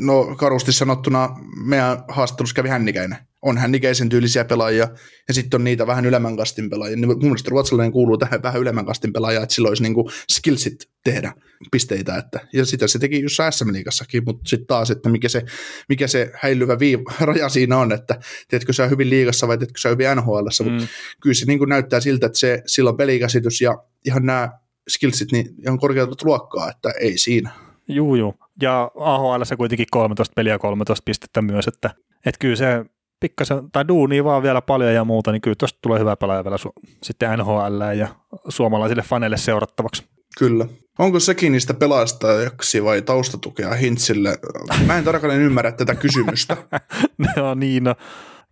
no 0.00 0.24
karusti 0.36 0.72
sanottuna 0.72 1.36
meidän 1.64 2.04
haastattelussa 2.08 2.54
kävi 2.54 2.68
hännikäinen. 2.68 3.18
On 3.42 3.58
hännikäisen 3.58 4.08
tyylisiä 4.08 4.44
pelaajia 4.44 4.88
ja 5.28 5.34
sitten 5.34 5.58
on 5.58 5.64
niitä 5.64 5.86
vähän 5.86 6.06
ylemmän 6.06 6.36
kastin 6.36 6.70
pelaajia. 6.70 6.96
Niin 6.96 7.08
mun 7.08 7.22
mielestä 7.22 7.50
ruotsalainen 7.50 7.92
kuuluu 7.92 8.18
tähän 8.18 8.42
vähän 8.42 8.60
ylemmän 8.60 8.86
kastin 8.86 9.12
pelaajia, 9.12 9.42
että 9.42 9.54
sillä 9.54 9.68
olisi 9.68 9.82
niinku 9.82 10.10
skillsit 10.30 10.88
tehdä 11.04 11.32
pisteitä. 11.70 12.16
Että, 12.16 12.40
ja 12.52 12.66
sitä 12.66 12.86
se 12.86 12.98
teki 12.98 13.22
just 13.22 13.40
SM-liigassakin, 13.50 14.22
mutta 14.26 14.48
sitten 14.48 14.66
taas, 14.66 14.90
että 14.90 15.08
mikä 15.08 15.28
se, 15.28 15.42
mikä 15.88 16.06
se 16.06 16.32
häilyvä 16.34 16.78
viiva, 16.78 17.12
raja 17.20 17.48
siinä 17.48 17.78
on, 17.78 17.92
että 17.92 18.20
teetkö 18.48 18.72
sä 18.72 18.86
hyvin 18.86 19.10
liigassa 19.10 19.48
vai 19.48 19.58
teetkö 19.58 19.80
sä 19.80 19.88
hyvin 19.88 20.06
NHL, 20.16 20.48
mm. 20.64 20.72
mutta 20.72 20.88
kyllä 21.22 21.34
se 21.34 21.46
niinku 21.46 21.64
näyttää 21.64 22.00
siltä, 22.00 22.26
että 22.26 22.38
se, 22.38 22.62
sillä 22.66 22.90
on 22.90 22.96
pelikäsitys 22.96 23.60
ja 23.60 23.78
ihan 24.06 24.26
nämä 24.26 24.50
skillsit 24.88 25.32
niin 25.32 25.46
ihan 25.62 25.78
korkealta 25.78 26.24
luokkaa, 26.24 26.70
että 26.70 26.90
ei 27.00 27.18
siinä. 27.18 27.50
Juu, 27.88 28.14
juu. 28.14 28.34
Ja 28.62 28.90
AHL 28.94 29.44
se 29.44 29.56
kuitenkin 29.56 29.86
13 29.90 30.32
peliä 30.36 30.58
13 30.58 31.02
pistettä 31.04 31.42
myös, 31.42 31.68
että, 31.68 31.90
että 32.26 32.38
kyllä 32.38 32.56
se 32.56 32.84
pikkasen, 33.22 33.70
tai 33.72 33.88
duuni 33.88 34.24
vaan 34.24 34.42
vielä 34.42 34.62
paljon 34.62 34.94
ja 34.94 35.04
muuta, 35.04 35.32
niin 35.32 35.42
kyllä 35.42 35.54
tuosta 35.58 35.78
tulee 35.82 36.00
hyvä 36.00 36.16
pelaaja 36.16 36.44
vielä 36.44 36.56
su- 36.56 36.96
sitten 37.02 37.38
NHL 37.38 37.96
ja 37.98 38.08
suomalaisille 38.48 39.02
faneille 39.02 39.36
seurattavaksi. 39.36 40.04
Kyllä. 40.38 40.66
Onko 40.98 41.20
sekin 41.20 41.52
niistä 41.52 41.74
pelastajaksi 41.74 42.84
vai 42.84 43.02
taustatukea 43.02 43.74
Hintsille? 43.74 44.38
Mä 44.86 44.98
en 44.98 45.04
tarkalleen 45.04 45.40
ymmärrä 45.40 45.72
tätä 45.72 45.94
kysymystä. 45.94 46.56
no 47.36 47.54
niin, 47.54 47.84
no. 47.84 47.94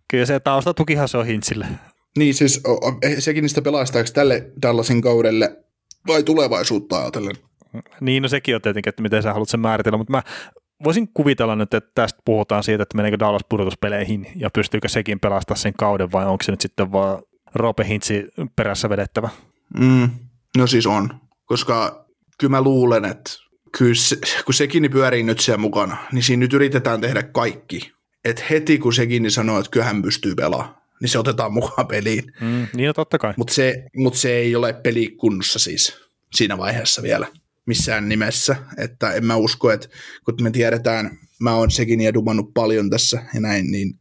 Kyllä 0.07 0.25
se 0.25 0.39
taustatukihan 0.39 1.07
se 1.07 1.17
on 1.17 1.25
Hintsille. 1.25 1.67
Niin 2.17 2.33
siis 2.33 2.63
sekin 3.19 3.41
niistä 3.41 3.61
pelastajaksi 3.61 4.13
tälle 4.13 4.51
Dallasin 4.61 5.01
kaudelle 5.01 5.57
vai 6.07 6.23
tulevaisuutta 6.23 6.99
ajatellen? 6.99 7.35
Niin, 8.01 8.23
no 8.23 8.29
sekin 8.29 8.55
on 8.55 8.61
tietenkin, 8.61 8.89
että 8.89 9.01
miten 9.01 9.23
sä 9.23 9.33
haluat 9.33 9.49
sen 9.49 9.59
määritellä, 9.59 9.97
mutta 9.97 10.11
mä 10.11 10.23
voisin 10.83 11.13
kuvitella 11.13 11.55
nyt, 11.55 11.73
että 11.73 11.91
tästä 11.95 12.21
puhutaan 12.25 12.63
siitä, 12.63 12.83
että 12.83 12.97
meneekö 12.97 13.19
Dallas 13.19 13.45
pudotuspeleihin 13.49 14.27
ja 14.35 14.49
pystyykö 14.49 14.87
sekin 14.87 15.19
pelastaa 15.19 15.57
sen 15.57 15.73
kauden 15.73 16.11
vai 16.11 16.25
onko 16.25 16.43
se 16.43 16.51
nyt 16.51 16.61
sitten 16.61 16.91
vaan 16.91 17.23
Roope 17.55 17.87
Hintsi 17.87 18.25
perässä 18.55 18.89
vedettävä? 18.89 19.29
Mm, 19.79 20.09
no 20.57 20.67
siis 20.67 20.87
on, 20.87 21.09
koska 21.45 22.05
kyllä 22.39 22.51
mä 22.51 22.61
luulen, 22.61 23.05
että 23.05 23.31
kyllä 23.77 23.95
se, 23.95 24.17
kun 24.45 24.53
sekin 24.53 24.91
pyörii 24.91 25.23
nyt 25.23 25.39
siellä 25.39 25.61
mukana, 25.61 25.97
niin 26.11 26.23
siinä 26.23 26.39
nyt 26.39 26.53
yritetään 26.53 27.01
tehdä 27.01 27.23
kaikki. 27.23 27.91
Että 28.25 28.43
heti 28.49 28.77
kun 28.77 28.93
sekin 28.93 29.31
sanoo, 29.31 29.59
että 29.59 29.71
kyllä 29.71 29.85
hän 29.85 30.01
pystyy 30.01 30.35
pelaamaan, 30.35 30.75
niin 31.01 31.09
se 31.09 31.19
otetaan 31.19 31.53
mukaan 31.53 31.87
peliin. 31.87 32.33
Mm, 32.41 32.67
niin 32.73 32.89
on 32.89 32.95
totta 32.95 33.17
kai. 33.17 33.33
Mutta 33.37 33.53
se, 33.53 33.83
mut 33.95 34.15
se 34.15 34.31
ei 34.31 34.55
ole 34.55 34.73
pelikunnossa 34.73 35.59
siis 35.59 35.97
siinä 36.33 36.57
vaiheessa 36.57 37.01
vielä 37.01 37.27
missään 37.65 38.09
nimessä, 38.09 38.55
että 38.77 39.13
en 39.13 39.25
mä 39.25 39.35
usko, 39.35 39.71
että 39.71 39.87
kun 40.25 40.35
me 40.41 40.51
tiedetään, 40.51 41.17
mä 41.39 41.55
oon 41.55 41.71
sekin 41.71 42.01
ja 42.01 42.13
dumannut 42.13 42.53
paljon 42.53 42.89
tässä 42.89 43.23
ja 43.33 43.41
näin, 43.41 43.71
niin, 43.71 43.99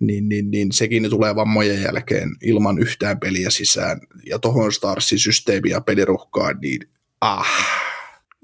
niin, 0.00 0.28
niin, 0.28 0.50
niin 0.50 0.72
sekin 0.72 1.10
tulee 1.10 1.34
vammojen 1.34 1.82
jälkeen 1.82 2.28
ilman 2.42 2.78
yhtään 2.78 3.20
peliä 3.20 3.50
sisään 3.50 4.00
ja 4.26 4.38
tohon 4.38 4.72
Starsin 4.72 5.18
systeemi 5.18 5.70
ja 5.70 5.80
peliruhkaan, 5.80 6.58
niin 6.60 6.80
ah. 7.20 7.46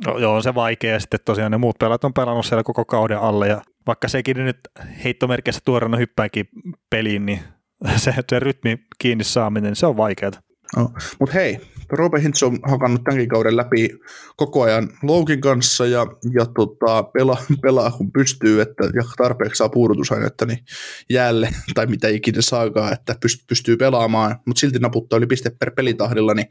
No, 0.07 0.19
joo, 0.19 0.35
on 0.35 0.43
se 0.43 0.55
vaikea 0.55 0.93
ja 0.93 1.01
sitten 1.01 1.21
tosiaan 1.25 1.53
ne 1.53 1.59
muut 1.59 1.79
pelat 1.79 2.05
on 2.05 2.15
pelannut 2.15 2.47
siellä 2.47 2.63
koko 2.63 2.85
kauden 2.85 3.19
alle 3.19 3.49
ja 3.49 3.63
vaikka 3.87 4.09
sekin 4.09 4.37
nyt 4.37 4.59
heittomerkissä 5.05 5.61
tuoreena 5.65 5.97
hyppääkin 5.97 6.49
peliin, 6.91 7.27
niin 7.27 7.41
se, 7.97 8.15
se 8.31 8.39
rytmi 8.39 8.79
kiinni 8.99 9.25
saaminen, 9.25 9.77
se 9.77 9.87
on 9.87 9.97
vaikeaa. 9.97 10.33
No, 10.77 10.91
mutta 11.21 11.35
hei, 11.35 11.61
Robert 11.91 12.23
Hintz 12.23 12.43
on 12.43 12.59
hakannut 12.63 13.05
tämänkin 13.05 13.29
kauden 13.29 13.57
läpi 13.57 13.91
koko 14.37 14.63
ajan 14.63 14.89
Loukin 15.03 15.41
kanssa 15.41 15.87
ja, 15.87 16.07
ja 16.33 16.47
tota, 16.47 17.03
pelaa, 17.03 17.43
pelaa, 17.63 17.91
kun 17.91 18.13
pystyy, 18.13 18.61
että 18.61 18.85
ja 18.85 19.03
tarpeeksi 19.17 19.59
saa 19.59 19.69
puudutusainetta 19.69 20.47
niin 20.47 20.59
jäälle, 21.11 21.49
tai 21.75 21.87
mitä 21.87 22.09
ikinä 22.09 22.43
saakaan, 22.43 22.93
että 22.93 23.15
pystyy 23.49 23.77
pelaamaan, 23.77 24.37
mutta 24.47 24.61
silti 24.61 24.79
naputtaa 24.79 25.17
yli 25.17 25.27
piste 25.27 25.51
per 25.51 25.71
pelitahdilla, 25.71 26.35
niin 26.35 26.47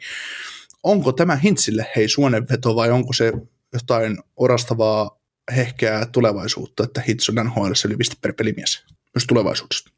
onko 0.83 1.11
tämä 1.11 1.35
Hintzille 1.35 1.87
hei 1.95 2.07
suonenveto 2.07 2.75
vai 2.75 2.91
onko 2.91 3.13
se 3.13 3.33
jotain 3.73 4.17
orastavaa 4.37 5.19
hehkeää 5.55 6.05
tulevaisuutta, 6.05 6.83
että 6.83 7.01
Hintz 7.01 7.29
on 7.29 7.35
NHL 7.35 7.71
yli 7.85 7.97
piste 7.97 8.15
per 8.21 8.33
pelimies 8.33 8.85
myös 9.15 9.27
tulevaisuudessa? 9.27 9.89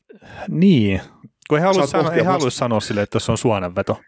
Niin, 0.47 1.01
kun 1.49 1.57
ei 1.57 1.63
halua, 1.63 1.87
sanoa, 1.87 2.13
ei 2.13 2.23
halua 2.23 2.49
sanoa 2.49 2.79
sille, 2.79 3.01
että 3.01 3.19
se 3.19 3.31
on 3.31 3.37
suonenveto. 3.37 4.01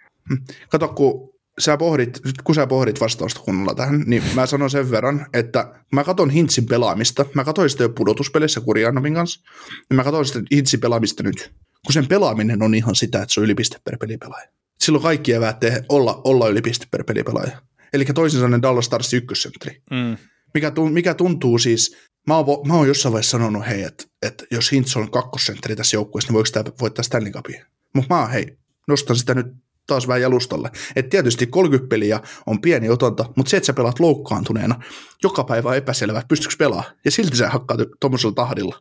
Kato, 0.70 0.88
kun 0.88 1.34
sä 1.60 1.78
pohdit, 1.78 2.20
kun 2.44 2.56
sä 2.56 2.68
pohdit 2.68 3.00
vastausta 3.00 3.40
kunnolla 3.40 3.76
tähän, 3.76 4.04
niin 4.06 4.24
mä 4.36 4.46
sanon 4.46 4.70
sen 4.70 4.92
verran, 4.92 5.26
että 5.34 5.74
mä 5.94 6.04
katon 6.04 6.30
Hintsin 6.30 6.66
pelaamista. 6.66 7.26
Mä 7.34 7.44
katsoin 7.44 7.70
sitä 7.70 7.84
jo 7.84 7.90
pudotuspelissä 7.90 8.62
Kurianovin 8.62 9.14
kanssa, 9.14 9.42
ja 9.90 9.96
mä 9.96 10.04
katsoin 10.04 10.26
sitä 10.26 10.40
Hintsin 10.52 10.80
pelaamista 10.80 11.24
nyt. 11.24 11.54
Kun 11.86 11.94
sen 11.94 12.08
pelaaminen 12.08 12.64
on 12.64 12.76
ihan 12.76 12.96
sitä, 12.96 13.22
että 13.22 13.34
se 13.34 13.40
on 13.40 13.44
ylipiste 13.44 13.78
per 13.84 13.98
pelipelaaja. 13.98 14.48
Silloin 14.80 15.04
kaikki 15.04 15.34
eväät 15.34 15.60
tehdä 15.60 15.84
olla, 15.90 16.22
olla 16.24 16.48
ylipiste 16.48 16.88
per 16.92 17.04
pelipelaaja. 17.04 17.62
Eli 17.94 18.06
toisin 18.06 18.40
sanoen 18.40 18.62
Dallas 18.62 18.86
Stars 18.86 19.14
ykkössentri. 19.14 19.82
Mm. 19.92 20.18
Mikä, 20.54 20.72
tu, 20.72 20.90
mikä 20.90 21.14
tuntuu 21.14 21.58
siis, 21.58 21.98
mä 22.28 22.38
oon, 22.38 22.68
mä 22.68 22.74
oon 22.74 22.88
jossain 22.88 23.14
vaiheessa 23.14 23.32
sanonut, 23.32 23.68
hei, 23.68 23.84
että, 23.84 24.04
että 24.22 24.46
jos 24.52 24.72
Hintz 24.72 24.98
on 24.98 25.12
kakkosentteri 25.12 25.76
tässä 25.76 25.98
joukkueessa, 25.98 26.28
niin 26.28 26.34
voiko 26.34 26.50
tämä 26.54 26.78
voittaa 26.82 27.04
Stanley 27.04 27.32
Cupia? 27.32 27.66
Mutta 27.96 28.16
mä 28.16 28.22
oon, 28.22 28.32
hei, 28.32 28.58
nostan 28.88 29.16
sitä 29.16 29.34
nyt 29.34 29.48
taas 29.90 30.08
vähän 30.08 30.22
jalustalle. 30.22 30.72
Et 30.96 31.10
tietysti 31.10 31.48
30 31.48 31.90
peliä 31.90 32.20
on 32.46 32.62
pieni 32.62 32.90
otonta, 32.90 33.26
mutta 33.36 33.50
se, 33.50 33.58
että 33.58 33.68
sä 33.68 33.74
pelaat 33.74 34.00
loukkaantuneena, 34.00 34.76
joka 35.24 35.44
päivä 35.44 35.70
on 35.70 35.78
epäselvä, 35.78 36.24
pystyykö 36.28 36.56
pelaa, 36.60 36.84
ja 37.06 37.12
silti 37.12 37.38
sä 37.38 37.50
hakkaat 37.50 37.80
tuommoisella 38.00 38.36
tahdilla, 38.36 38.80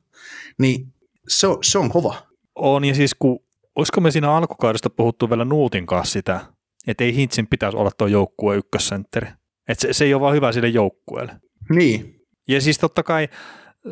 niin 0.59 0.87
se 1.29 1.47
on, 1.47 1.59
se 1.63 1.79
on 1.79 1.91
kova. 1.91 2.15
On, 2.55 2.85
ja 2.85 2.95
siis 2.95 3.15
kun, 3.19 3.39
olisiko 3.77 4.01
me 4.01 4.11
siinä 4.11 4.33
alkukaudesta 4.33 4.91
puhuttu 4.91 5.31
vielä 5.31 5.45
Nuutin 5.45 5.87
kanssa 5.87 6.13
sitä, 6.13 6.41
että 6.87 7.05
ei 7.05 7.15
Hintsin 7.15 7.47
pitäisi 7.47 7.77
olla 7.77 7.91
tuo 7.99 8.07
joukkue 8.07 8.57
ykkössentteri. 8.57 9.29
Että 9.69 9.83
se, 9.83 9.93
se 9.93 10.05
ei 10.05 10.15
ole 10.15 10.21
vaan 10.21 10.35
hyvä 10.35 10.53
sille 10.53 10.69
joukkueelle. 10.69 11.33
Niin, 11.71 12.19
Ja 12.49 12.61
siis 12.61 12.79
totta 12.79 13.03
kai, 13.03 13.29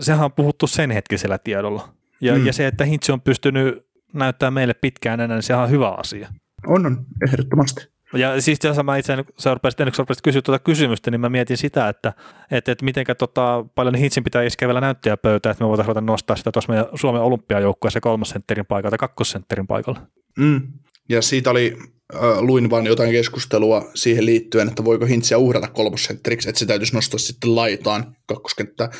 sehän 0.01 0.25
on 0.25 0.33
puhuttu 0.33 0.67
sen 0.67 0.91
hetkisellä 0.91 1.39
tiedolla. 1.39 1.89
Ja, 2.21 2.35
mm. 2.35 2.47
ja 2.47 2.53
se, 2.53 2.67
että 2.67 2.85
Hintsi 2.85 3.13
on 3.13 3.21
pystynyt 3.21 3.87
näyttää 4.13 4.51
meille 4.51 4.75
pitkään 4.75 5.21
enää, 5.21 5.37
niin 5.37 5.43
sehän 5.43 5.63
on 5.63 5.71
hyvä 5.71 5.91
asia. 5.91 6.29
On, 6.67 6.87
on 6.87 7.07
ehdottomasti. 7.29 7.89
Ja 8.15 8.41
siis 8.41 8.59
tässä 8.59 8.83
mä 8.83 8.97
itse, 8.97 9.25
sä 9.39 9.55
rupesit, 9.55 9.81
ennen 9.81 9.91
kuin 9.91 9.97
sä 9.97 10.03
rupesit 10.03 10.23
kysyä 10.23 10.43
tuota 10.43 10.59
kysymystä, 10.59 11.11
niin 11.11 11.21
mä 11.21 11.29
mietin 11.29 11.57
sitä, 11.57 11.89
että, 11.89 12.13
että, 12.51 12.73
että 12.73 12.85
mitenkä 12.85 13.15
tota, 13.15 13.65
paljon 13.75 13.95
Hintsin 13.95 14.25
pitää 14.25 14.43
iskeä 14.43 14.69
vielä 14.69 14.81
näyttäjäpöytään, 14.81 15.51
että 15.51 15.65
me 15.65 15.69
voitaisiin 15.69 15.89
ruveta 15.89 16.07
nostaa 16.07 16.37
sitä 16.37 16.53
tuossa 16.53 16.73
meidän 16.73 16.87
Suomen 16.95 17.23
olympiajoukkueessa 17.23 18.01
kolmosentterin 18.01 18.67
paikalla 18.67 18.91
tai 18.91 18.99
kakkosentterin 18.99 19.67
paikalla. 19.67 20.01
Mm. 20.39 20.63
Ja 21.09 21.23
siitä 21.23 21.51
oli, 21.51 21.77
äh, 22.15 22.21
luin 22.41 22.71
vaan 22.71 22.87
jotain 22.87 23.11
keskustelua 23.11 23.91
siihen 23.95 24.27
liittyen, 24.27 24.69
että 24.69 24.85
voiko 24.85 25.07
Hintsiä 25.07 25.39
uhrata 25.39 25.69
kolmosentteriksi, 25.69 26.49
että 26.49 26.59
se 26.59 26.67
täytyisi 26.67 26.95
nostaa 26.95 27.19
sitten 27.19 27.57
laitaan 27.57 28.17
kakkoskenttä, 28.27 28.91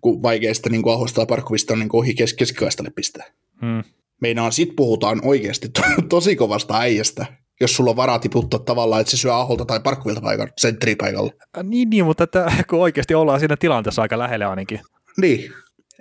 kun- 0.00 0.22
vaikeista 0.22 0.70
niin 0.70 0.82
kuin 0.82 0.94
Ahosta 0.94 1.20
ja 1.20 1.26
Parkkovista 1.26 1.72
on 1.72 1.78
niin 1.78 1.88
ohi 1.92 2.14
kes- 2.14 2.34
keskikaistalle 2.34 2.90
pistää. 2.90 3.26
Hmm. 3.60 3.82
Meinaan 4.22 4.52
sit 4.52 4.68
puhutaan 4.76 5.20
oikeasti 5.24 5.68
to- 5.68 6.02
tosi 6.08 6.36
kovasta 6.36 6.78
äijästä, 6.78 7.26
jos 7.60 7.76
sulla 7.76 7.90
on 7.90 7.96
varaa 7.96 8.18
tiputtaa 8.18 8.60
tavallaan, 8.60 9.00
että 9.00 9.10
se 9.10 9.16
syö 9.16 9.34
Aholta 9.34 9.64
tai 9.64 9.80
Parkkovilta 9.80 10.20
paikan 10.20 10.48
sentteripaikalle. 10.60 11.32
Äh, 11.58 11.64
Niin, 11.64 11.90
niin, 11.90 12.04
mutta 12.04 12.24
että, 12.24 12.52
kun 12.70 12.80
oikeasti 12.80 13.14
ollaan 13.14 13.40
siinä 13.40 13.56
tilanteessa 13.56 14.02
aika 14.02 14.18
lähellä 14.18 14.50
ainakin. 14.50 14.80
Niin, 15.20 15.52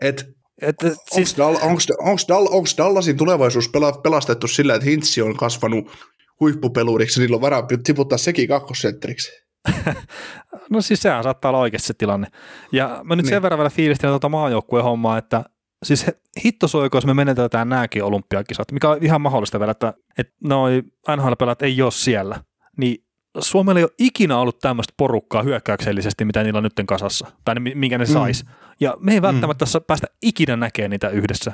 että 0.01 0.23
Että, 0.61 0.87
Siis, 0.87 0.99
siis, 1.11 1.39
onko 1.39 1.81
Dall, 2.27 2.47
onks 2.51 2.75
Dallasin 2.77 3.17
tulevaisuus 3.17 3.69
pela, 3.69 3.91
pelastettu 3.91 4.47
sillä, 4.47 4.75
että 4.75 4.85
Hintsi 4.89 5.21
on 5.21 5.37
kasvanut 5.37 5.91
huippupeluriksi, 6.39 7.19
ja 7.19 7.21
niillä 7.23 7.35
on 7.35 7.41
varaa 7.41 7.67
tiputtaa 7.83 8.17
sekin 8.17 8.47
kakkosentteriksi? 8.47 9.31
no 10.69 10.81
siis 10.81 11.01
sehän 11.01 11.23
saattaa 11.23 11.49
olla 11.49 11.59
oikeasti 11.59 11.87
se 11.87 11.93
tilanne. 11.93 12.27
Ja 12.71 13.01
mä 13.03 13.15
nyt 13.15 13.23
Niin. 13.25 13.29
sen 13.29 13.41
verran 13.41 13.57
vielä 13.59 13.69
fiilistelen 13.69 14.11
tuota 14.11 14.29
maajoukkueen 14.29 14.83
hommaa, 14.85 15.17
että 15.17 15.43
siis 15.83 16.07
he- 16.07 16.19
hitto 16.45 16.67
soiko, 16.67 16.97
jos 16.97 17.05
me 17.05 17.13
menetetään 17.13 17.69
nämäkin 17.69 18.03
olympiakisat, 18.03 18.71
mikä 18.71 18.89
on 18.89 18.97
ihan 19.01 19.21
mahdollista 19.21 19.59
vielä, 19.59 19.71
että, 19.71 19.93
että 20.17 20.33
noi 20.43 20.83
NHL-pelaat 21.17 21.61
ei 21.61 21.81
ole 21.81 21.91
siellä, 21.91 22.43
niin 22.77 23.03
Suomella 23.39 23.79
ei 23.79 23.83
ole 23.83 23.91
ikinä 23.99 24.37
ollut 24.37 24.59
tämmöistä 24.59 24.93
porukkaa 24.97 25.43
hyökkäyksellisesti, 25.43 26.25
mitä 26.25 26.43
niillä 26.43 26.57
on 26.57 26.63
nytten 26.63 26.85
kasassa, 26.85 27.31
tai 27.45 27.55
mi- 27.55 27.75
minkä 27.75 27.97
ne 27.97 28.05
sais. 28.05 28.45
Mm. 28.45 28.51
Ja 28.79 28.97
me 28.99 29.13
ei 29.13 29.21
välttämättä 29.21 29.65
mm. 29.65 29.83
päästä 29.87 30.07
ikinä 30.21 30.55
näkemään 30.55 30.91
niitä 30.91 31.09
yhdessä. 31.09 31.51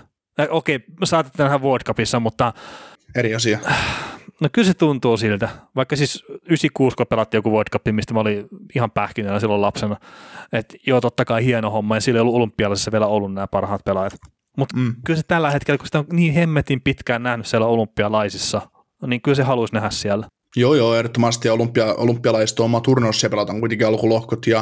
Okei, 0.50 0.80
me 1.00 1.06
saatetaan 1.06 1.52
nähdä 1.52 1.64
World 1.64 1.84
Cupissa, 1.84 2.20
mutta 2.20 2.54
Eri 3.16 3.36
asia. 3.36 3.60
No 4.42 4.50
kyllä 4.52 4.66
se 4.68 4.74
tuntuu 4.74 5.18
siltä, 5.18 5.50
vaikka 5.76 5.96
siis 5.96 6.24
96, 6.30 6.96
kun 6.96 7.06
pelattiin 7.10 7.38
joku 7.40 7.52
World 7.52 7.70
Cup, 7.72 7.82
mistä 7.92 8.14
mä 8.14 8.20
olin 8.20 8.48
ihan 8.76 8.92
pähkinänä 8.92 9.40
silloin 9.40 9.62
lapsena, 9.62 9.96
että 10.54 10.76
joo 10.88 11.02
totta 11.02 11.26
kai 11.26 11.46
hieno 11.46 11.70
homma 11.70 11.96
ja 11.96 12.02
sillä 12.02 12.18
ei 12.18 12.22
ollut 12.22 12.36
olympialaisissa 12.36 12.92
vielä 12.92 13.08
ollut 13.08 13.34
nämä 13.34 13.48
parhaat 13.48 13.82
pelaajat. 13.86 14.14
Mutta 14.58 14.78
Mm. 14.78 14.96
kyllä 15.06 15.18
se 15.18 15.24
tällä 15.28 15.52
hetkellä, 15.52 15.78
kun 15.78 15.86
sitä 15.88 16.00
on 16.00 16.06
niin 16.12 16.34
hemmetin 16.34 16.82
pitkään 16.82 17.24
nähnyt 17.24 17.48
siellä 17.48 17.68
olympialaisissa, 17.68 18.62
niin 19.08 19.22
kyllä 19.22 19.36
se 19.36 19.44
haluaisi 19.44 19.74
nähdä 19.74 19.90
siellä. 19.90 20.28
Joo, 20.58 20.76
joo, 20.76 20.96
ehdottomasti. 20.96 21.48
Ja 21.48 21.54
Olympia, 21.54 21.94
olympialaiset 21.94 22.60
on 22.60 22.66
oma 22.66 22.82
turnaus, 22.82 23.20
siellä 23.20 23.32
pelataan 23.32 23.60
kuitenkin 23.60 23.88
alkulohkot 23.88 24.48
ja 24.48 24.60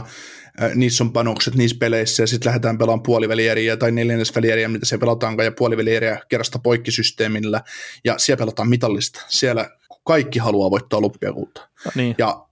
äh, 0.62 0.76
niissä 0.76 1.04
on 1.04 1.14
panokset 1.14 1.56
niissä 1.56 1.78
peleissä 1.80 2.24
ja 2.24 2.28
sitten 2.28 2.50
lähdetään 2.50 2.78
pelaamaan 2.78 3.04
puolivälieriä 3.04 3.78
tai 3.78 3.92
neljännesvälieriä, 3.92 4.68
mitä 4.68 4.86
se 4.86 4.98
pelataankaan, 4.98 5.46
ja 5.46 5.52
puolivälieriä 5.52 6.20
kerrasta 6.30 6.60
poikkisysteemillä 6.60 7.62
ja 8.06 8.18
siellä 8.18 8.40
pelataan 8.40 8.70
mitallista. 8.70 9.26
Siellä 9.28 9.70
kaikki 10.04 10.40
haluaa 10.40 10.72
voittaa 10.72 11.00
olympiakultaa. 11.00 11.68
Niin. 11.96 12.16
Ja 12.18 12.46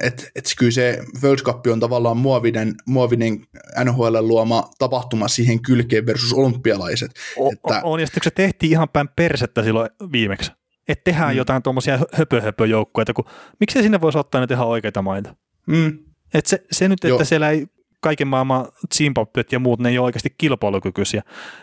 et, 0.00 0.30
et 0.34 0.44
kyllä 0.58 0.72
se 0.72 0.98
World 1.22 1.40
Cup 1.40 1.66
on 1.66 1.80
tavallaan 1.80 2.16
muovinen, 2.16 2.74
muovinen 2.86 3.46
NHL 3.84 4.16
luoma 4.20 4.70
tapahtuma 4.78 5.28
siihen 5.28 5.62
kylkeen 5.62 6.06
versus 6.06 6.32
olympialaiset. 6.32 7.10
O- 7.36 7.52
että- 7.52 7.80
on, 7.82 8.00
ja 8.00 8.06
sitten 8.06 8.24
se 8.24 8.30
tehtiin 8.30 8.72
ihan 8.72 8.88
päin 8.88 9.08
persettä 9.16 9.62
silloin 9.62 9.90
viimeksi, 10.12 10.52
että 10.88 11.04
tehdään 11.04 11.34
Mm. 11.34 11.36
jotain 11.36 11.62
tuommoisia 11.62 11.98
höpö-höpö-joukkoja, 12.12 13.14
kun 13.14 13.24
miksei 13.60 13.82
sinne 13.82 14.00
voisi 14.00 14.18
ottaa 14.18 14.40
nyt 14.40 14.50
ihan 14.50 14.66
oikeita 14.68 15.02
maita. 15.02 15.34
Mm, 15.66 15.98
Et 16.34 16.46
se, 16.46 16.64
se 16.72 16.88
nyt, 16.88 16.94
että 17.04 17.08
Joo. 17.08 17.24
siellä 17.24 17.50
ei 17.50 17.66
kaiken 18.00 18.28
maailman 18.28 18.66
Zimbabwet 18.94 19.52
ja 19.52 19.58
muut, 19.58 19.80
ne 19.80 19.88
ei 19.88 19.98
ole 19.98 20.04
oikeasti 20.04 20.34
kilpailukykyisiä, 20.38 21.22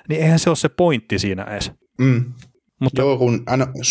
niin 0.09 0.21
eihän 0.21 0.39
se 0.39 0.49
ole 0.49 0.55
se 0.55 0.69
pointti 0.69 1.19
siinä 1.19 1.43
edes. 1.43 1.71
mm. 1.99 2.33
Mutta 2.81 3.01
Joo, 3.01 3.17
kun 3.17 3.45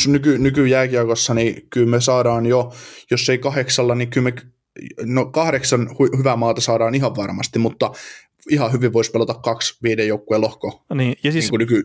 nyky, 0.07 0.39
nykyjääkiekossa, 0.39 1.35
niin 1.35 1.69
kyllä 1.71 1.87
me 1.91 2.01
saadaan 2.01 2.47
jo, 2.47 2.73
jos 3.11 3.29
ei 3.29 3.39
kahdeksalla, 3.39 3.95
niin 3.95 4.11
kyllä 4.11 4.25
me, 4.31 4.35
no 5.05 5.27
kahdeksan 5.27 5.87
hu- 5.89 6.19
hyvää 6.19 6.37
maata 6.37 6.61
saadaan 6.61 6.95
ihan 6.95 7.17
varmasti, 7.17 7.59
mutta 7.59 7.91
ihan 8.51 8.73
hyvin 8.73 8.93
voisi 8.93 9.11
pelata 9.11 9.35
kaksi 9.35 9.79
viiden 9.83 10.09
joukkueen 10.09 10.41
lohkoa, 10.41 10.85
niin, 10.95 11.17
ja 11.23 11.33
siis, 11.33 11.51
niin 11.51 11.59
nyky, 11.59 11.83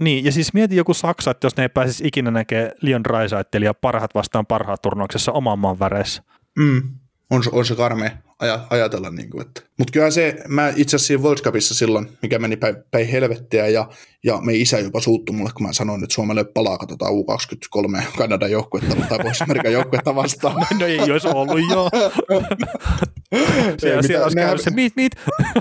niin, 0.00 0.24
ja 0.24 0.32
siis 0.32 0.54
mieti 0.54 0.76
joku 0.76 0.94
Saksa, 0.94 1.30
että 1.30 1.46
jos 1.46 1.56
ne 1.56 1.62
ei 1.62 1.68
pääsisi 1.68 2.06
ikinä 2.06 2.30
näkemään 2.30 2.72
Leon 2.80 3.04
Draisaitlia 3.04 3.74
parhaat 3.74 4.14
vastaan 4.14 4.46
parhaat 4.46 4.82
turnauksessa 4.82 5.32
oman 5.32 5.58
maan 5.58 5.78
väreissä. 5.78 6.22
Mm. 6.58 6.82
On, 7.30 7.44
se- 7.44 7.50
on 7.52 7.64
se 7.64 7.74
karmea 7.74 8.10
ajatella. 8.70 9.10
Niin 9.10 9.30
kuin, 9.30 9.46
että. 9.46 9.60
Mutta 9.78 9.92
kyllä 9.92 10.10
se, 10.10 10.36
mä 10.48 10.68
itse 10.68 10.96
asiassa 10.96 11.06
siinä 11.06 11.22
World 11.22 11.42
Cupissa 11.42 11.74
silloin, 11.74 12.08
mikä 12.22 12.38
meni 12.38 12.56
päin, 12.56 12.76
päin 12.90 13.06
helvettiä, 13.06 13.68
ja, 13.68 13.88
ja 14.24 14.40
me 14.40 14.54
isä 14.54 14.78
jopa 14.78 15.00
suuttu 15.00 15.32
mulle, 15.32 15.50
kun 15.56 15.66
mä 15.66 15.72
sanoin, 15.72 16.02
että 16.04 16.14
Suomelle 16.14 16.44
palaa, 16.44 16.78
katsotaan 16.78 17.12
U23 17.12 18.02
Kanadan 18.18 18.50
joukkuetta 18.50 18.96
tai 18.96 19.18
Pohjois-Amerikan 19.18 19.72
joukkuetta 19.72 20.14
vastaan. 20.14 20.66
No 20.80 20.86
ei 20.86 20.98
olisi 21.00 21.28
ollut, 21.28 21.60
joo. 21.70 21.90
Siellä, 23.80 24.02
siellä 24.02 24.24
olisi 24.24 24.36
käynyt 24.36 24.62
se, 24.62 24.70
mit, 24.70 24.96
mit. 24.96 25.12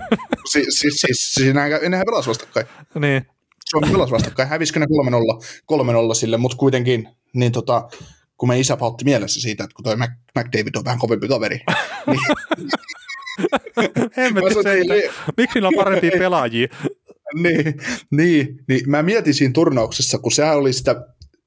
si, 0.51 0.65
si, 0.69 0.91
siis, 0.91 1.33
siis 1.33 1.53
nehän, 1.53 1.71
nehän 1.89 2.05
pelasi 2.05 2.29
vastakkain. 2.29 2.67
niin. 2.99 3.25
Suomi 3.69 3.91
pelasi 3.91 4.11
vastakkain, 4.11 4.49
hävisikö 4.49 4.79
ne 4.79 4.85
3-0, 4.85 4.89
3-0 6.11 6.15
sille, 6.15 6.37
mutta 6.37 6.57
kuitenkin, 6.57 7.09
niin 7.33 7.51
tota, 7.51 7.89
kun 8.37 8.49
me 8.49 8.59
isä 8.59 8.77
pautti 8.77 9.05
mielessä 9.05 9.41
siitä, 9.41 9.63
että 9.63 9.75
kun 9.75 9.83
toi 9.83 9.95
Mac, 9.95 10.09
McDavid 10.39 10.75
on 10.75 10.85
vähän 10.85 10.99
kovempi 10.99 11.27
kaveri, 11.27 11.59
niin 12.07 12.19
Hemmetti 14.17 14.63
se, 14.63 14.71
ei- 14.71 15.09
miksi 15.37 15.53
niillä 15.55 15.67
on 15.67 15.73
parempia 15.75 16.11
pelaajia? 16.17 16.67
niin, 17.33 17.73
niin, 18.11 18.59
niin 18.67 18.89
mä 18.89 19.03
mietin 19.03 19.33
siinä 19.33 19.53
turnauksessa, 19.53 20.17
kun 20.17 20.31
sehän 20.31 20.57
oli 20.57 20.73
sitä 20.73 20.95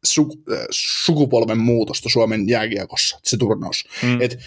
su, 0.04 0.28
sukupolven 0.70 1.58
muutosta 1.58 2.08
Suomen 2.08 2.48
jääkiekossa, 2.48 3.20
se 3.22 3.36
turnaus. 3.36 3.88
Mm. 4.02 4.20
Et 4.20 4.38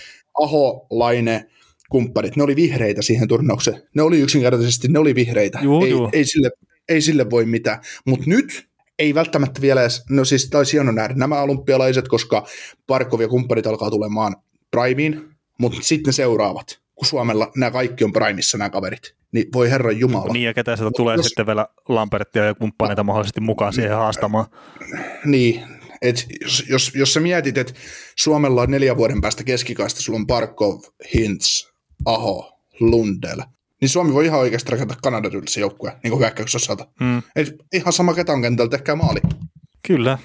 Aho, 0.43 0.87
Laine, 0.89 1.45
kumppanit, 1.89 2.35
ne 2.35 2.43
oli 2.43 2.55
vihreitä 2.55 3.01
siihen 3.01 3.27
turnaukseen. 3.27 3.81
Ne 3.95 4.01
oli 4.01 4.19
yksinkertaisesti, 4.19 4.87
ne 4.87 4.99
oli 4.99 5.15
vihreitä. 5.15 5.59
Juu, 5.61 5.83
ei, 5.83 5.89
juu. 5.89 6.09
ei, 6.13 6.25
sille, 6.25 6.51
ei 6.89 7.01
sille 7.01 7.29
voi 7.29 7.45
mitään. 7.45 7.79
Mutta 8.05 8.25
nyt 8.27 8.68
ei 8.99 9.15
välttämättä 9.15 9.61
vielä 9.61 9.81
edes, 9.81 10.03
no 10.09 10.25
siis 10.25 10.49
taisi 10.49 10.73
hieno 10.73 10.91
nähdä 10.91 11.13
nämä 11.13 11.41
olympialaiset, 11.41 12.07
koska 12.07 12.47
Parkov 12.87 13.21
ja 13.21 13.27
kumppanit 13.27 13.67
alkaa 13.67 13.89
tulemaan 13.89 14.35
primeen, 14.71 15.29
mutta 15.59 15.79
sitten 15.81 16.09
ne 16.09 16.13
seuraavat, 16.13 16.79
kun 16.95 17.07
Suomella 17.07 17.51
nämä 17.55 17.71
kaikki 17.71 18.03
on 18.03 18.13
primissa 18.13 18.57
nämä 18.57 18.69
kaverit. 18.69 19.15
Niin 19.31 19.45
voi 19.53 19.69
herran 19.69 19.99
jumala. 19.99 20.33
Niin, 20.33 20.45
ja 20.45 20.53
ketä 20.53 20.75
sieltä 20.75 20.91
tulee 20.97 21.15
jos- 21.15 21.25
sitten 21.25 21.45
vielä 21.45 21.67
Lambertia 21.89 22.45
ja 22.45 22.55
kumppaneita 22.55 23.03
mahdollisesti 23.03 23.41
mukaan 23.41 23.73
siihen 23.73 23.95
haastamaan. 23.95 24.45
Niin, 25.25 25.63
et 26.01 26.25
jos, 26.41 26.65
jos, 26.69 26.91
jos 26.95 27.13
sä 27.13 27.19
mietit, 27.19 27.57
että 27.57 27.73
Suomella 28.15 28.61
on 28.61 28.71
neljän 28.71 28.97
vuoden 28.97 29.21
päästä 29.21 29.43
keskikaista, 29.43 30.01
sulla 30.01 30.19
on 30.19 30.27
Barkov, 30.27 30.81
Hintz, 31.13 31.67
Aho, 32.05 32.59
Lundell, 32.79 33.41
niin 33.81 33.89
Suomi 33.89 34.13
voi 34.13 34.25
ihan 34.25 34.39
oikeasti 34.39 34.71
rakentaa 34.71 34.97
Kanadan 35.03 35.31
tyylisen 35.31 35.61
joukkueen, 35.61 35.97
niin 36.03 36.11
kuin 36.11 36.19
hyökkäyksessä 36.19 36.57
osalta. 36.73 36.91
Mm. 36.99 37.21
Et 37.35 37.55
ihan 37.73 37.93
sama 37.93 38.13
ketä 38.13 38.31
on 38.31 38.41
kentällä, 38.41 38.69
tehkää 38.69 38.95
maali. 38.95 39.19
Kyllä, 39.87 40.17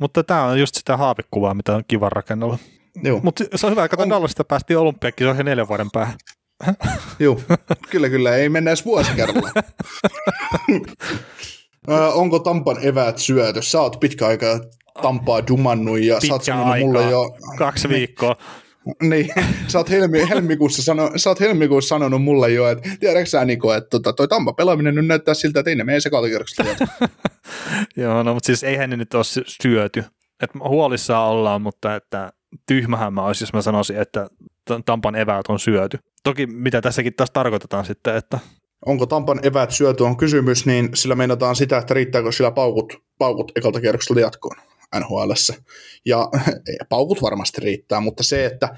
mutta 0.00 0.24
tämä 0.24 0.44
on 0.44 0.60
just 0.60 0.74
sitä 0.74 0.96
haavekuvaa, 0.96 1.54
mitä 1.54 1.74
on 1.76 1.82
kiva 1.88 2.08
rakennella. 2.08 2.58
Mutta 3.22 3.44
se 3.54 3.66
on 3.66 3.72
hyvä, 3.72 3.84
että 3.84 3.96
On- 4.02 4.10
Dallasista 4.10 4.44
päästiin 4.44 4.78
olympiakisoihin 4.78 5.46
neljän 5.46 5.68
vuoden 5.68 5.90
päähän. 5.90 6.14
Joo, 7.18 7.40
kyllä 7.90 8.08
kyllä, 8.08 8.36
ei 8.36 8.48
mennä 8.48 8.70
edes 8.70 8.84
vuosi 8.84 9.10
kerralla. 9.16 9.50
Onko 12.14 12.38
Tampan 12.38 12.76
eväät 12.82 13.18
syöty? 13.18 13.62
Sä 13.62 13.80
oot 13.80 14.00
pitkä 14.00 14.26
aikaa 14.26 14.60
Tampaa 15.02 15.46
dumannut 15.46 16.00
ja 16.00 16.20
sä 16.20 16.26
oot 16.32 16.40
Pitkä 16.40 16.52
sanonut 16.52 16.72
aikaa, 16.72 16.86
mulle 16.86 17.10
jo... 17.10 17.36
kaksi 17.58 17.88
viikkoa. 17.88 18.36
Niin, 19.02 19.28
sä 19.68 19.78
oot, 19.78 19.90
helmi, 19.90 20.28
helmikuussa, 20.28 20.82
sano, 20.82 21.10
sä 21.16 21.30
oot 21.30 21.40
helmikuussa 21.40 21.88
sanonut 21.88 22.22
mulle 22.22 22.50
jo, 22.50 22.68
että 22.68 22.90
tiedätkö 23.00 23.26
sä 23.26 23.44
Niko, 23.44 23.74
että 23.74 23.90
tota, 23.90 24.12
toi 24.12 24.28
Tampa 24.28 24.52
pelaaminen 24.52 24.94
nyt 24.94 25.06
näyttää 25.06 25.34
siltä, 25.34 25.60
että 25.60 25.70
ei 25.70 25.76
ne 25.76 25.84
mene 25.84 26.00
sekaalakierroksella. 26.00 26.70
Joo, 27.96 28.22
no 28.22 28.34
mutta 28.34 28.46
siis 28.46 28.64
eihän 28.64 28.90
ne 28.90 28.96
nyt 28.96 29.14
ole 29.14 29.24
sy- 29.24 29.44
syöty. 29.62 30.04
Et 30.42 30.50
huolissaan 30.68 31.28
ollaan, 31.28 31.62
mutta 31.62 31.96
että 31.96 32.32
tyhmähän 32.66 33.14
mä 33.14 33.22
olisin, 33.22 33.42
jos 33.42 33.52
mä 33.52 33.62
sanoisin, 33.62 33.96
että 33.96 34.28
Tampan 34.84 35.16
eväät 35.16 35.46
on 35.48 35.60
syöty. 35.60 35.98
Toki 36.22 36.46
mitä 36.46 36.80
tässäkin 36.80 37.14
taas 37.14 37.30
tarkoitetaan 37.30 37.84
sitten, 37.84 38.16
että 38.16 38.38
Onko 38.86 39.06
Tampan 39.06 39.46
eväät 39.46 39.70
syöty 39.70 40.02
on 40.02 40.16
kysymys, 40.16 40.66
niin 40.66 40.88
sillä 40.94 41.14
meinataan 41.14 41.56
sitä, 41.56 41.78
että 41.78 41.94
riittääkö 41.94 42.32
sillä 42.32 42.50
paukut, 42.50 43.02
paukut 43.18 43.52
ekalta 43.56 43.80
kierroksella 43.80 44.20
jatkoon 44.20 44.69
NHLssä. 44.98 45.54
Ja 46.04 46.28
paukut 46.88 47.22
varmasti 47.22 47.60
riittää, 47.60 48.00
mutta 48.00 48.22
se, 48.22 48.46
että 48.46 48.68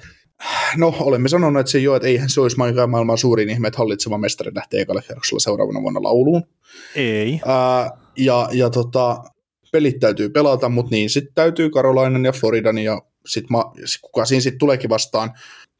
no 0.77 0.95
olemme 0.99 1.29
sanoneet 1.29 1.61
että 1.61 1.71
se 1.71 1.79
jo, 1.79 1.95
että 1.95 2.07
eihän 2.07 2.29
se 2.29 2.41
olisi 2.41 2.57
maailman 2.57 2.89
maailman 2.89 3.17
suurin 3.17 3.49
ihme, 3.49 3.67
että 3.67 3.77
hallitseva 3.77 4.17
mestari 4.17 4.51
lähtee 4.55 4.81
ekalla 4.81 5.01
kierroksella 5.01 5.39
seuraavana 5.39 5.81
vuonna 5.81 6.03
lauluun. 6.03 6.43
ei. 6.95 7.41
Ää, 7.45 7.91
ja 8.17 8.49
ja 8.51 8.69
tota, 8.69 9.23
pelit 9.71 9.99
täytyy 9.99 10.29
pelata, 10.29 10.69
mutta 10.69 10.95
niin 10.95 11.09
sitten 11.09 11.33
täytyy 11.35 11.69
Karolainan 11.69 12.25
ja 12.25 12.31
Floridan 12.31 12.77
ja 12.77 13.01
sit 13.25 13.49
ma, 13.49 13.73
kuka 14.01 14.25
siinä 14.25 14.41
sitten 14.41 14.59
tuleekin 14.59 14.89
vastaan, 14.89 15.31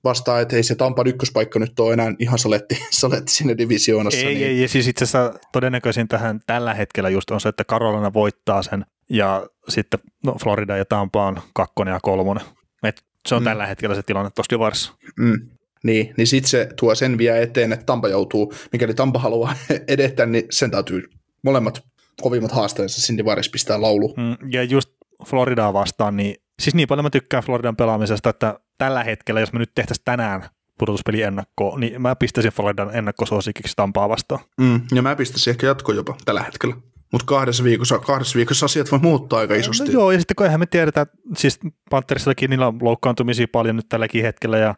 vastaan, 0.03 0.41
että 0.41 0.55
ei 0.55 0.63
se 0.63 0.75
Tampan 0.75 1.07
ykköspaikka 1.07 1.59
nyt 1.59 1.79
ole 1.79 1.93
enää 1.93 2.13
ihan 2.19 2.39
saletti, 2.39 2.77
saletti 3.01 3.31
siinä 3.31 3.57
divisioonassa. 3.57 4.19
Ei, 4.19 4.35
niin, 4.35 4.47
ei, 4.47 4.61
ja 4.61 4.67
siis 4.67 4.87
itse 4.87 5.03
asiassa 5.03 5.39
todennäköisin 5.51 6.07
tähän 6.07 6.39
tällä 6.45 6.73
hetkellä 6.73 7.09
just 7.09 7.31
on 7.31 7.41
se, 7.41 7.49
että 7.49 7.63
Carolina 7.63 8.13
voittaa 8.13 8.63
sen 8.63 8.85
ja 9.09 9.47
sitten 9.69 9.99
no, 10.25 10.35
Florida 10.43 10.77
ja 10.77 10.85
Tampa 10.85 11.27
on 11.27 11.41
kakkonen 11.53 11.91
ja 11.93 11.99
kolmonen. 12.01 12.43
Et 12.83 13.03
se 13.27 13.35
on 13.35 13.41
Mm. 13.41 13.45
tällä 13.45 13.65
hetkellä 13.67 13.95
se 13.95 14.03
tilanne 14.03 14.31
tuossa 14.35 14.49
divarissa. 14.49 14.93
Mm. 15.19 15.49
Niin, 15.83 16.13
niin 16.17 16.27
sitten 16.27 16.49
se 16.49 16.69
tuo 16.79 16.95
sen 16.95 17.17
vie 17.17 17.41
eteen, 17.41 17.73
että 17.73 17.85
Tampa 17.85 18.07
joutuu, 18.07 18.53
mikäli 18.71 18.93
Tampa 18.93 19.19
haluaa 19.19 19.55
edetä, 19.87 20.25
niin 20.25 20.45
sen 20.51 20.71
täytyy 20.71 21.03
molemmat 21.43 21.83
kovimmat 22.21 22.51
haasteensa 22.51 23.01
sinne 23.01 23.25
varissa 23.25 23.51
pistää 23.51 23.81
laulu. 23.81 24.13
Mm, 24.17 24.51
ja 24.51 24.63
just 24.63 24.89
Floridaa 25.25 25.73
vastaan, 25.73 26.17
niin 26.17 26.35
siis 26.61 26.75
niin 26.75 26.87
paljon 26.87 27.05
mä 27.05 27.09
tykkään 27.09 27.43
Floridan 27.43 27.75
pelaamisesta, 27.75 28.29
että 28.29 28.59
tällä 28.77 29.03
hetkellä, 29.03 29.39
jos 29.39 29.53
me 29.53 29.59
nyt 29.59 29.71
tehtäisiin 29.75 30.05
tänään 30.05 30.43
pudotuspeli 30.79 31.21
ennakkoa, 31.21 31.79
niin 31.79 32.01
mä 32.01 32.15
pistäisin 32.15 32.51
Floridan 32.51 32.95
ennakkosuosikiksi 32.95 33.73
Tampaa 33.75 34.09
vastaan. 34.09 34.41
Mm. 34.57 34.81
Ja 34.95 35.01
mä 35.01 35.15
pistäisin 35.15 35.51
ehkä 35.51 35.67
jatko 35.67 35.91
jopa 35.91 36.15
tällä 36.25 36.43
hetkellä. 36.43 36.75
Mutta 37.13 37.25
kahdessa 37.25 37.63
viikossa, 37.63 37.99
kahdessa 37.99 38.37
viikossa 38.37 38.65
asiat 38.65 38.91
voi 38.91 38.99
muuttaa 38.99 39.39
aika 39.39 39.55
isosti. 39.55 39.85
No 39.85 39.91
joo, 39.91 40.11
ja 40.11 40.19
sitten 40.19 40.35
kun 40.35 40.45
eihän 40.45 40.59
me 40.59 40.65
tiedetä, 40.65 41.07
siis 41.37 41.59
Pantherissillakin 41.89 42.49
niillä 42.49 42.67
on 42.67 42.77
loukkaantumisia 42.81 43.47
paljon 43.51 43.75
nyt 43.75 43.89
tälläkin 43.89 44.23
hetkellä, 44.23 44.57
ja 44.57 44.75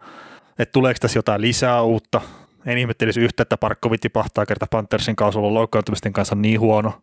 että 0.59 0.71
tuleeko 0.73 0.97
tässä 1.01 1.19
jotain 1.19 1.41
lisää 1.41 1.81
uutta. 1.81 2.21
En 2.65 2.77
ihmettelisi 2.77 3.21
yhtä, 3.21 3.43
että 3.43 3.57
Parkkovit 3.57 4.01
tipahtaa 4.01 4.45
kerta 4.45 4.67
Panthersin 4.71 5.15
kanssa 5.15 5.39
ollut 5.39 5.53
loukkaantumisten 5.53 6.13
kanssa 6.13 6.35
niin 6.35 6.59
huono. 6.59 6.93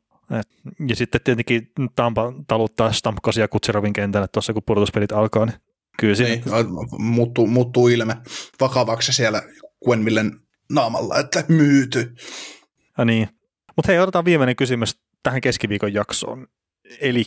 Et, 0.40 0.48
ja 0.88 0.96
sitten 0.96 1.20
tietenkin 1.24 1.70
Tampa 1.94 2.32
taluttaa 2.46 2.92
Stamkosia 2.92 3.48
Kutserovin 3.48 3.92
kentälle 3.92 4.28
tuossa, 4.32 4.52
kun 4.52 4.62
pudotuspelit 4.66 5.12
alkaa, 5.12 5.46
niin 5.46 5.56
kyllä 5.98 6.14
siinä, 6.14 6.30
Niin, 6.30 6.42
muuttuu, 6.98 7.46
muuttuu 7.46 7.88
ilme 7.88 8.16
vakavaksi 8.60 9.12
siellä 9.12 9.42
Quenvillen 9.88 10.40
naamalla, 10.70 11.18
että 11.18 11.44
myyty. 11.48 12.14
Ja 12.98 13.04
niin. 13.04 13.28
Mutta 13.76 13.92
hei, 13.92 13.98
otetaan 13.98 14.24
viimeinen 14.24 14.56
kysymys 14.56 15.01
tähän 15.22 15.40
keskiviikon 15.40 15.94
jaksoon. 15.94 16.46
Eli 17.00 17.24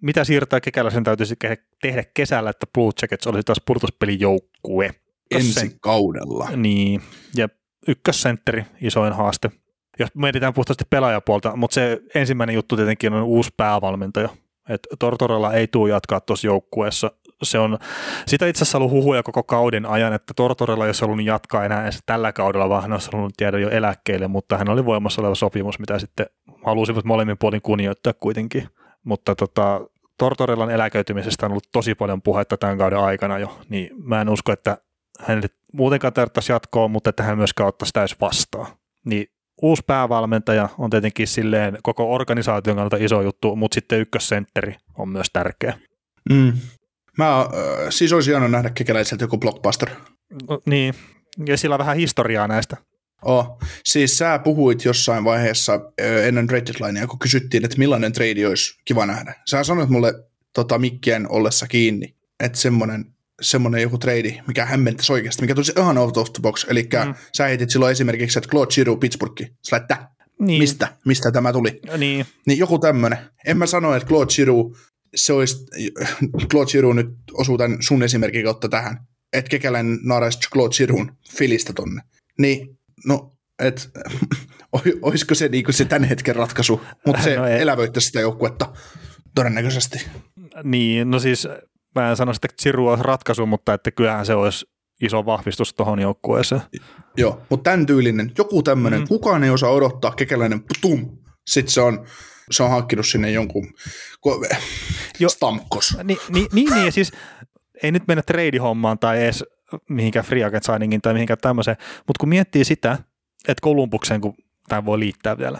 mitä 0.00 0.24
siirtää 0.24 0.60
kekäläisen 0.60 1.04
täytyisi 1.04 1.34
tehdä 1.82 2.04
kesällä, 2.14 2.50
että 2.50 2.66
Blue 2.74 2.92
Jackets 3.02 3.26
olisi 3.26 3.42
taas 3.42 3.60
purtuspelijoukkue? 3.66 4.90
Ensi 5.30 5.76
kaudella. 5.80 6.50
Niin, 6.56 7.02
ja 7.36 7.48
ykkössentteri, 7.88 8.64
isoin 8.80 9.12
haaste. 9.12 9.50
Jos 9.98 10.10
mietitään 10.14 10.54
puhtaasti 10.54 10.84
pelaajapuolta, 10.90 11.56
mutta 11.56 11.74
se 11.74 12.00
ensimmäinen 12.14 12.54
juttu 12.54 12.76
tietenkin 12.76 13.12
on 13.12 13.22
uusi 13.22 13.50
päävalmentaja. 13.56 14.28
Et 14.68 14.80
Tortorella 14.98 15.52
ei 15.52 15.66
tule 15.66 15.90
jatkaa 15.90 16.20
tuossa 16.20 16.46
joukkueessa. 16.46 17.12
Se 17.42 17.58
on, 17.58 17.78
sitä 18.26 18.46
itse 18.46 18.64
asiassa 18.64 18.78
ollut 18.78 18.90
huhuja 18.90 19.22
koko 19.22 19.42
kauden 19.42 19.86
ajan, 19.86 20.12
että 20.12 20.32
Tortorella 20.36 20.84
ei 20.84 20.88
olisi 20.88 21.00
halunnut 21.00 21.26
jatkaa 21.26 21.64
enää 21.64 21.82
edes 21.82 21.98
tällä 22.06 22.32
kaudella, 22.32 22.68
vaan 22.68 22.82
hän 22.82 22.92
olisi 22.92 23.08
halunnut 23.12 23.40
jäädä 23.40 23.58
jo 23.58 23.70
eläkkeelle, 23.70 24.28
mutta 24.28 24.58
hän 24.58 24.68
oli 24.68 24.84
voimassa 24.84 25.22
oleva 25.22 25.34
sopimus, 25.34 25.78
mitä 25.78 25.98
sitten 25.98 26.26
halusivat 26.64 27.04
molemmin 27.04 27.38
puolin 27.38 27.62
kunnioittaa 27.62 28.12
kuitenkin. 28.12 28.68
Mutta 29.04 29.34
tota, 29.34 29.80
Tortorellan 30.18 30.70
eläköitymisestä 30.70 31.46
on 31.46 31.52
ollut 31.52 31.68
tosi 31.72 31.94
paljon 31.94 32.22
puhetta 32.22 32.56
tämän 32.56 32.78
kauden 32.78 32.98
aikana 32.98 33.38
jo, 33.38 33.58
niin 33.68 33.90
mä 34.04 34.20
en 34.20 34.28
usko, 34.28 34.52
että 34.52 34.78
hänelle 35.20 35.48
muutenkaan 35.72 36.12
tarvittaisi 36.12 36.52
jatkoa, 36.52 36.88
mutta 36.88 37.10
että 37.10 37.22
hän 37.22 37.38
myöskään 37.38 37.68
ottaisi 37.68 37.92
täys 37.92 38.20
vastaan. 38.20 38.66
Niin 39.04 39.26
uusi 39.62 39.82
päävalmentaja 39.86 40.68
on 40.78 40.90
tietenkin 40.90 41.26
silleen 41.26 41.78
koko 41.82 42.14
organisaation 42.14 42.76
kannalta 42.76 42.96
iso 43.00 43.22
juttu, 43.22 43.56
mutta 43.56 43.74
sitten 43.74 44.00
ykkössentteri 44.00 44.76
on 44.98 45.08
myös 45.08 45.26
tärkeä. 45.32 45.78
Mm. 46.30 46.52
Mä, 47.18 47.40
äh, 47.40 47.46
siis 47.90 48.12
olisi 48.12 48.30
hienoa 48.30 48.48
nähdä 48.48 48.70
kekäläiseltä 48.70 49.24
joku 49.24 49.38
blockbuster. 49.38 49.90
No, 50.48 50.60
niin, 50.66 50.94
ja 51.46 51.56
sillä 51.56 51.74
on 51.74 51.78
vähän 51.78 51.96
historiaa 51.96 52.48
näistä. 52.48 52.76
Oh. 53.22 53.58
Siis 53.84 54.18
sä 54.18 54.38
puhuit 54.38 54.84
jossain 54.84 55.24
vaiheessa 55.24 55.80
ö, 56.00 56.26
ennen 56.26 56.46
trade 56.46 56.62
deadlinea, 56.66 57.06
kun 57.06 57.18
kysyttiin, 57.18 57.64
että 57.64 57.78
millainen 57.78 58.12
trade 58.12 58.46
olisi 58.48 58.80
kiva 58.84 59.06
nähdä. 59.06 59.34
Sä 59.50 59.64
sanoit 59.64 59.88
mulle 59.88 60.14
tota, 60.54 60.78
mikkien 60.78 61.30
ollessa 61.30 61.66
kiinni, 61.66 62.16
että 62.40 62.58
semmoinen, 62.58 63.04
semmoinen 63.42 63.82
joku 63.82 63.98
trade, 63.98 64.42
mikä 64.46 64.64
hämmentäisi 64.64 65.12
oikeasti, 65.12 65.42
mikä 65.42 65.54
tulisi 65.54 65.72
ihan 65.78 65.98
out 65.98 66.16
of 66.16 66.32
the 66.32 66.40
box. 66.42 66.66
Eli 66.68 66.88
mm. 67.04 67.14
Sä 67.36 67.44
heitit 67.44 67.70
silloin 67.70 67.92
esimerkiksi, 67.92 68.38
että 68.38 68.50
Claude 68.50 68.74
Giroux 68.74 69.00
Pittsburghi. 69.00 69.44
Sä 69.68 69.76
lait, 69.76 69.88
"Tä? 69.88 70.08
Niin, 70.40 70.58
mistä, 70.58 70.88
mistä 71.04 71.32
tämä 71.32 71.52
tuli? 71.52 71.80
Niin, 71.96 72.26
Niin 72.46 72.58
joku 72.58 72.78
tämmöinen. 72.78 73.18
En 73.46 73.58
mä 73.58 73.66
sano, 73.66 73.94
että 73.94 74.08
Claude 74.08 74.32
Giroux, 74.34 74.78
se 75.14 75.32
olisi, 75.32 75.66
Claude 76.50 76.70
Giroux 76.70 76.94
nyt 76.96 77.08
osuu 77.32 77.58
tämän 77.58 77.78
sun 77.80 78.02
esimerkin 78.02 78.44
kautta 78.44 78.68
tähän. 78.68 79.06
Että 79.32 79.48
kekäläinen 79.48 79.98
naaraisi 80.04 80.38
Claude 80.52 80.74
Giroux 80.76 81.12
filistä 81.36 81.72
tonne. 81.72 82.02
Niin, 82.38 82.78
no, 83.06 83.32
et, 83.58 83.90
olisiko 85.02 85.34
se 85.34 85.48
niinku 85.48 85.72
se 85.72 85.84
tämän 85.84 86.08
hetken 86.08 86.36
ratkaisu, 86.36 86.80
mutta 87.06 87.22
se 87.22 87.36
No 87.36 87.46
ei. 87.46 87.60
elävöittäisi 87.60 88.06
sitä 88.06 88.20
joukkuetta 88.20 88.72
todennäköisesti. 89.34 90.06
niin, 90.64 91.10
no 91.10 91.18
siis 91.18 91.48
mä 91.94 92.10
en 92.10 92.16
sano 92.16 92.32
että 92.32 92.48
Chiru 92.62 92.88
olisi 92.88 93.02
ratkaisu, 93.02 93.46
mutta 93.46 93.74
että 93.74 93.90
kyllähän 93.90 94.26
se 94.26 94.34
olisi 94.34 94.66
iso 95.02 95.26
vahvistus 95.26 95.74
tuohon 95.74 95.98
joukkueeseen. 96.00 96.60
Joo, 97.16 97.42
mutta 97.50 97.70
tämän 97.70 97.86
tyylinen, 97.86 98.32
joku 98.38 98.62
tämmöinen, 98.62 99.00
Mm. 99.00 99.04
mm. 99.04 99.08
kukaan 99.08 99.44
ei 99.44 99.50
osaa 99.50 99.70
odottaa, 99.70 100.10
kekäläinen, 100.10 100.62
putum, 100.62 101.18
sitten 101.50 101.72
se 101.72 101.80
on, 101.80 102.06
se 102.50 102.62
on 102.62 102.70
hankkinut 102.70 103.06
sinne 103.06 103.30
jonkun 103.30 103.74
Jo. 105.18 105.28
Stamkos. 105.28 105.96
Ni, 106.04 106.18
ni, 106.28 106.46
niin, 106.52 106.74
niin, 106.74 106.84
ja 106.84 106.92
siis 106.92 107.12
ei 107.82 107.92
nyt 107.92 108.08
mennä 108.08 108.22
trade-hommaan 108.22 108.98
tai 108.98 109.22
edes 109.22 109.44
mihinkään 109.88 110.24
free 110.24 110.44
agent 110.44 110.64
signingin 110.64 111.00
tai 111.00 111.12
mihinkään 111.12 111.38
tämmöiseen, 111.38 111.76
mutta 111.80 112.20
kun 112.20 112.28
miettii 112.28 112.64
sitä, 112.64 112.98
että 113.48 113.62
Kolumbukseen, 113.62 114.20
kun 114.20 114.34
tämä 114.68 114.84
voi 114.84 114.98
liittää 114.98 115.38
vielä. 115.38 115.58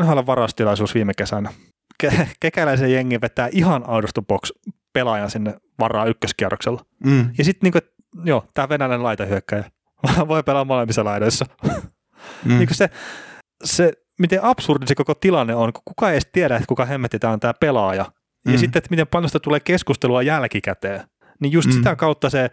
NHL 0.00 0.18
varastilaisuus 0.26 0.94
viime 0.94 1.14
kesänä. 1.14 1.52
Ke- 2.02 2.26
kekäläisen 2.40 2.92
jengi 2.92 3.20
vetää 3.20 3.48
ihan 3.52 3.90
out 3.90 4.04
box 4.26 4.50
pelaajan 4.92 5.30
sinne 5.30 5.54
varaa 5.78 6.06
ykköskierroksella. 6.06 6.84
Mm. 7.04 7.30
Ja 7.38 7.44
sitten 7.44 7.70
niinku, 7.72 7.78
joo, 8.24 8.44
tämä 8.54 8.68
venäläinen 8.68 9.02
laitahyökkäjä 9.02 9.70
voi 10.28 10.42
pelaa 10.42 10.64
molemmissa 10.64 11.04
laidoissa. 11.04 11.46
Mm. 12.44 12.58
Niin 12.58 12.74
se, 12.74 12.90
se, 13.64 13.92
miten 14.22 14.44
absurdi 14.44 14.86
se 14.86 14.94
koko 14.94 15.14
tilanne 15.14 15.54
on, 15.54 15.72
kun 15.72 15.82
kukaan 15.84 16.12
ei 16.12 16.14
edes 16.14 16.28
tiedä, 16.32 16.56
että 16.56 16.66
kuka 16.66 16.84
hemmetitään 16.84 17.40
tämä 17.40 17.54
pelaaja. 17.60 18.04
Ja 18.46 18.52
Mm. 18.52 18.58
sitten, 18.58 18.78
että 18.80 18.90
miten 18.90 19.06
paljon 19.06 19.28
sitä 19.28 19.38
tulee 19.40 19.60
keskustelua 19.60 20.22
jälkikäteen. 20.22 21.00
Niin 21.40 21.52
just 21.52 21.68
Mm. 21.68 21.72
sitä 21.72 21.96
kautta 21.96 22.30
se, 22.30 22.50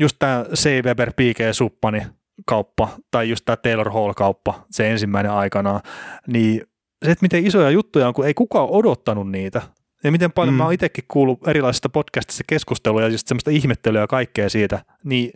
just 0.00 0.16
tämä 0.18 0.44
C. 0.54 0.84
Weber 0.84 1.12
P.G. 1.16 1.38
Suppani 1.52 2.02
kauppa, 2.46 2.88
tai 3.10 3.28
just 3.30 3.44
tämä 3.44 3.56
Taylor 3.56 3.90
Hall 3.92 4.12
kauppa, 4.12 4.66
se 4.70 4.90
ensimmäinen 4.90 5.32
aikanaan, 5.32 5.80
niin 6.26 6.60
se, 7.04 7.10
että 7.10 7.22
miten 7.24 7.46
isoja 7.46 7.70
juttuja 7.70 8.08
on, 8.08 8.14
kun 8.14 8.26
ei 8.26 8.34
kukaan 8.34 8.68
odottanut 8.68 9.30
niitä. 9.30 9.62
Ja 10.04 10.12
miten 10.12 10.32
paljon 10.32 10.54
Mm. 10.54 10.56
mm. 10.56 10.58
mä 10.58 10.64
oon 10.64 10.72
itsekin 10.72 11.04
kuullut 11.08 11.48
erilaisista 11.48 11.88
podcastista 11.88 12.44
keskustelua 12.46 13.02
ja 13.02 13.08
just 13.08 13.26
semmoista 13.28 13.50
ihmettelyä 13.50 14.00
ja 14.00 14.06
kaikkea 14.06 14.48
siitä, 14.50 14.84
niin 15.04 15.30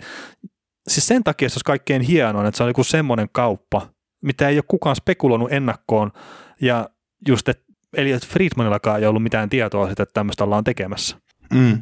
siis 0.88 1.06
sen 1.06 1.24
takia 1.24 1.48
se 1.48 1.54
olisi 1.54 1.64
kaikkein 1.64 2.02
hienoin, 2.02 2.46
että 2.46 2.56
se 2.56 2.62
on 2.62 2.70
joku 2.70 2.84
semmoinen 2.84 3.28
kauppa, 3.32 3.88
mitä 4.20 4.48
ei 4.48 4.56
ole 4.56 4.64
kukaan 4.68 4.96
spekuloinut 4.96 5.52
ennakkoon, 5.52 6.12
ja 6.60 6.90
just, 7.28 7.48
että 7.48 7.72
Elliot 7.96 8.26
Friedmanillakaan 8.26 9.00
ei 9.00 9.06
ollut 9.06 9.22
mitään 9.22 9.48
tietoa 9.48 9.86
siitä, 9.86 10.02
että 10.02 10.12
tämmöistä 10.12 10.44
ollaan 10.44 10.64
tekemässä. 10.64 11.16
Mm. 11.54 11.78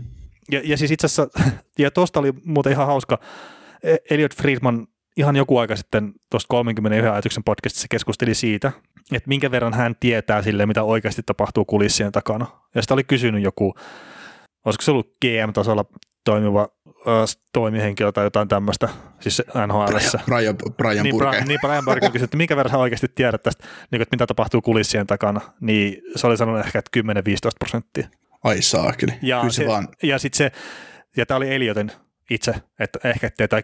Ja, 0.51 0.61
ja 0.65 0.77
siis 0.77 0.91
itse 0.91 1.07
asiassa, 1.07 1.41
ja 1.79 1.91
tuosta 1.91 2.21
oli 2.21 2.33
muuten 2.45 2.73
ihan 2.73 2.87
hauska, 2.87 3.19
E- 3.83 3.97
Elliot 4.11 4.35
Friedman 4.37 4.87
ihan 5.17 5.37
joku 5.37 5.59
aika 5.59 5.77
sitten 5.77 6.13
tuosta 6.31 6.49
31 6.49 7.09
ajatuksen 7.09 7.45
podcastissa 7.45 7.87
keskusteli 7.91 8.35
siitä, 8.35 8.73
että 9.13 9.29
minkä 9.29 9.51
verran 9.51 9.75
hän 9.75 9.97
tietää 10.01 10.43
sille, 10.43 10.67
mitä 10.67 10.83
oikeasti 10.83 11.23
tapahtuu 11.27 11.65
kulissien 11.65 12.13
takana. 12.13 12.47
Ja 12.75 12.83
sitä 12.83 12.95
oli 12.95 13.05
kysynyt 13.05 13.43
joku, 13.43 13.75
olisiko 14.65 14.83
se 14.83 14.91
ollut 14.91 15.17
GM-tasolla 15.25 15.85
toimiva 16.25 16.69
toimihenkilö 17.53 18.13
tai 18.13 18.25
jotain 18.25 18.49
tämmöistä, 18.49 18.89
siis 19.21 19.43
NHLssä. 19.67 20.21
Brian, 20.27 20.57
Brian 20.77 21.03
Niin, 21.03 21.15
Burke. 21.15 21.39
Bra- 21.39 21.45
niin 21.47 21.61
Brian 21.61 21.85
Burke 21.85 22.11
kysyi, 22.11 22.25
että 22.25 22.37
minkä 22.37 22.57
verran 22.57 22.81
oikeasti 22.81 23.07
tiedät 23.15 23.43
tästä, 23.43 23.67
niin 23.91 24.03
että 24.03 24.15
mitä 24.15 24.27
tapahtuu 24.27 24.63
kulissien 24.63 25.07
takana, 25.07 25.41
niin 25.61 26.03
se 26.17 26.27
oli 26.27 26.37
sanonut 26.37 26.67
ehkä, 26.67 26.79
että 26.79 27.01
10-15 27.01 27.03
prosenttia. 27.59 28.09
Ai 28.45 28.63
saakeli. 28.63 29.13
Ja, 29.23 29.41
Kyllä 29.41 29.53
se, 29.53 29.57
se, 29.57 29.67
vaan, 29.67 29.89
ja 30.03 30.19
sitten 30.19 30.39
se, 30.39 30.53
ja 31.17 31.27
tämä 31.27 31.37
oli 31.37 31.55
Elioten 31.55 31.93
itse, 32.31 32.55
että 32.81 32.99
ehkä 33.05 33.31
tietää 33.37 33.61
10-15 33.61 33.63